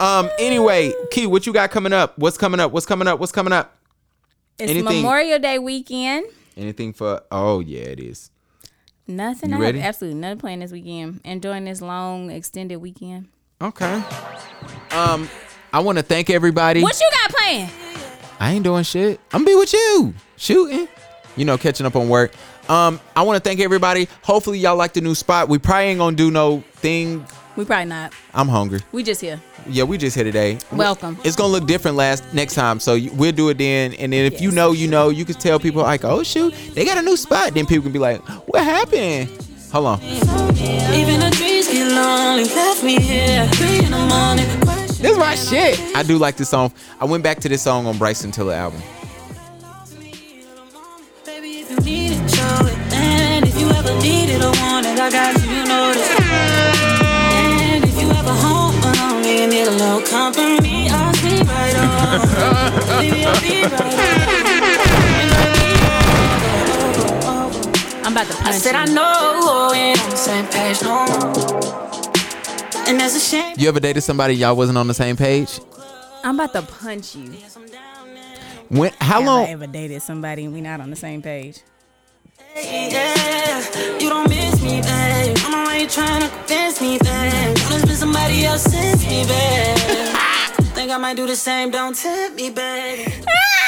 um. 0.00 0.30
Anyway, 0.38 0.92
Key, 1.10 1.26
what 1.26 1.46
you 1.46 1.52
got 1.52 1.70
coming 1.70 1.92
up? 1.92 2.18
What's 2.18 2.38
coming 2.38 2.60
up? 2.60 2.72
What's 2.72 2.86
coming 2.86 3.08
up? 3.08 3.18
What's 3.18 3.32
coming 3.32 3.52
up? 3.52 3.76
It's 4.58 4.70
Anything- 4.70 5.02
Memorial 5.02 5.38
Day 5.38 5.58
weekend. 5.58 6.26
Anything 6.56 6.92
for? 6.92 7.22
Oh 7.30 7.60
yeah, 7.60 7.80
it 7.82 8.00
is. 8.00 8.30
Nothing. 9.06 9.50
You 9.50 9.56
I 9.56 9.60
ready? 9.60 9.78
have 9.78 9.88
absolutely 9.90 10.20
nothing 10.20 10.38
planned 10.38 10.62
this 10.62 10.72
weekend. 10.72 11.20
Enjoying 11.24 11.64
this 11.64 11.80
long 11.80 12.30
extended 12.30 12.76
weekend. 12.76 13.28
Okay. 13.60 14.02
Um, 14.92 15.28
I 15.72 15.80
want 15.80 15.98
to 15.98 16.04
thank 16.04 16.30
everybody. 16.30 16.82
What 16.82 16.98
you 17.00 17.10
got 17.10 17.30
playing? 17.36 17.68
I 18.38 18.52
ain't 18.52 18.64
doing 18.64 18.84
shit. 18.84 19.20
I'm 19.32 19.44
be 19.44 19.54
with 19.56 19.72
you, 19.72 20.14
shooting. 20.36 20.86
You 21.36 21.44
know, 21.44 21.58
catching 21.58 21.84
up 21.86 21.96
on 21.96 22.08
work. 22.08 22.32
Um, 22.68 23.00
I 23.16 23.22
want 23.22 23.42
to 23.42 23.48
thank 23.48 23.60
everybody. 23.60 24.08
Hopefully, 24.22 24.58
y'all 24.58 24.76
like 24.76 24.92
the 24.92 25.00
new 25.00 25.14
spot. 25.14 25.48
We 25.48 25.58
probably 25.58 25.84
ain't 25.86 25.98
gonna 25.98 26.16
do 26.16 26.30
no 26.30 26.62
thing. 26.74 27.24
We 27.56 27.64
probably 27.64 27.86
not. 27.86 28.12
I'm 28.32 28.46
hungry. 28.48 28.80
We 28.92 29.02
just 29.02 29.20
here. 29.20 29.40
Yeah, 29.66 29.82
we 29.84 29.98
just 29.98 30.14
here 30.14 30.24
today. 30.24 30.58
Welcome. 30.70 31.18
It's 31.24 31.34
gonna 31.34 31.52
look 31.52 31.66
different 31.66 31.96
last 31.96 32.22
next 32.32 32.54
time, 32.54 32.78
so 32.78 32.94
you- 32.94 33.10
we'll 33.12 33.32
do 33.32 33.48
it 33.48 33.58
then. 33.58 33.92
And 33.94 34.12
then 34.12 34.24
if 34.32 34.40
you 34.40 34.48
Yes. 34.50 34.54
know, 34.54 34.72
you 34.72 34.86
know, 34.86 35.08
you 35.08 35.24
can 35.24 35.34
tell 35.34 35.58
people 35.58 35.82
like, 35.82 36.04
"Oh 36.04 36.22
shoot, 36.22 36.54
they 36.74 36.84
got 36.84 36.96
a 36.98 37.02
new 37.02 37.16
spot." 37.16 37.54
Then 37.54 37.66
people 37.66 37.82
can 37.82 37.92
be 37.92 37.98
like, 37.98 38.20
"What 38.46 38.62
happened?" 38.62 39.28
Hold 39.72 39.86
on. 39.86 40.02
Even 40.02 41.20
the 41.20 41.30
dreams 41.36 41.68
get 41.68 41.92
lonely, 41.92 42.44
left 42.44 42.82
me 42.82 43.00
here 43.00 43.42
in 43.42 43.90
the 43.90 43.98
morning. 44.08 44.46
This 44.86 45.12
is 45.12 45.18
my 45.18 45.34
shit. 45.34 45.78
I 45.94 46.02
do 46.02 46.16
like 46.16 46.36
this 46.36 46.48
song. 46.48 46.72
I 46.98 47.04
went 47.04 47.22
back 47.22 47.38
to 47.40 47.48
this 47.48 47.62
song 47.62 47.86
on 47.86 47.98
Bryson 47.98 48.30
Tiller 48.30 48.54
album. 48.54 48.82
I'm 68.08 68.16
about 68.16 68.26
to 68.28 68.36
punch 68.38 68.48
I 68.48 68.52
said 68.52 68.72
you. 68.72 68.78
I 68.78 68.84
know 68.86 69.02
oh, 69.04 69.68
we 69.70 69.76
ain't 69.76 70.02
on 70.02 70.08
the 70.08 70.16
same 70.16 70.46
page 70.46 70.80
no 70.80 71.04
more. 71.04 72.88
And 72.88 72.98
that's 72.98 73.14
a 73.14 73.20
shame. 73.20 73.54
You 73.58 73.68
ever 73.68 73.80
dated 73.80 74.02
somebody 74.02 74.34
y'all 74.34 74.56
wasn't 74.56 74.78
on 74.78 74.88
the 74.88 74.94
same 74.94 75.14
page? 75.14 75.60
I'm 76.24 76.40
about 76.40 76.54
to 76.54 76.62
punch 76.62 77.14
you. 77.14 77.30
When? 78.70 78.92
How 78.98 79.18
Have 79.18 79.24
long? 79.26 79.44
I 79.44 79.50
ever 79.50 79.66
dated 79.66 80.00
somebody 80.00 80.46
and 80.46 80.54
we 80.54 80.62
not 80.62 80.80
on 80.80 80.88
the 80.88 80.96
same 80.96 81.20
page? 81.20 81.60
Yeah, 82.56 83.98
you 84.00 84.08
don't 84.08 84.26
miss 84.30 84.62
me, 84.62 84.80
babe. 84.80 85.36
I'm 85.40 85.66
already 85.66 85.86
trying 85.86 86.22
to 86.22 86.28
convince 86.30 86.80
me, 86.80 86.96
babe. 87.00 87.56
There's 87.68 87.84
been 87.84 87.94
somebody 87.94 88.46
else 88.46 88.62
since 88.62 89.04
me, 89.04 89.26
babe. 89.26 89.76
Think 90.74 90.92
I 90.92 90.96
might 90.96 91.18
do 91.18 91.26
the 91.26 91.36
same, 91.36 91.70
don't 91.70 91.94
tempt 91.94 92.36
me, 92.36 92.48
babe. 92.48 93.06
Ah! 93.28 93.67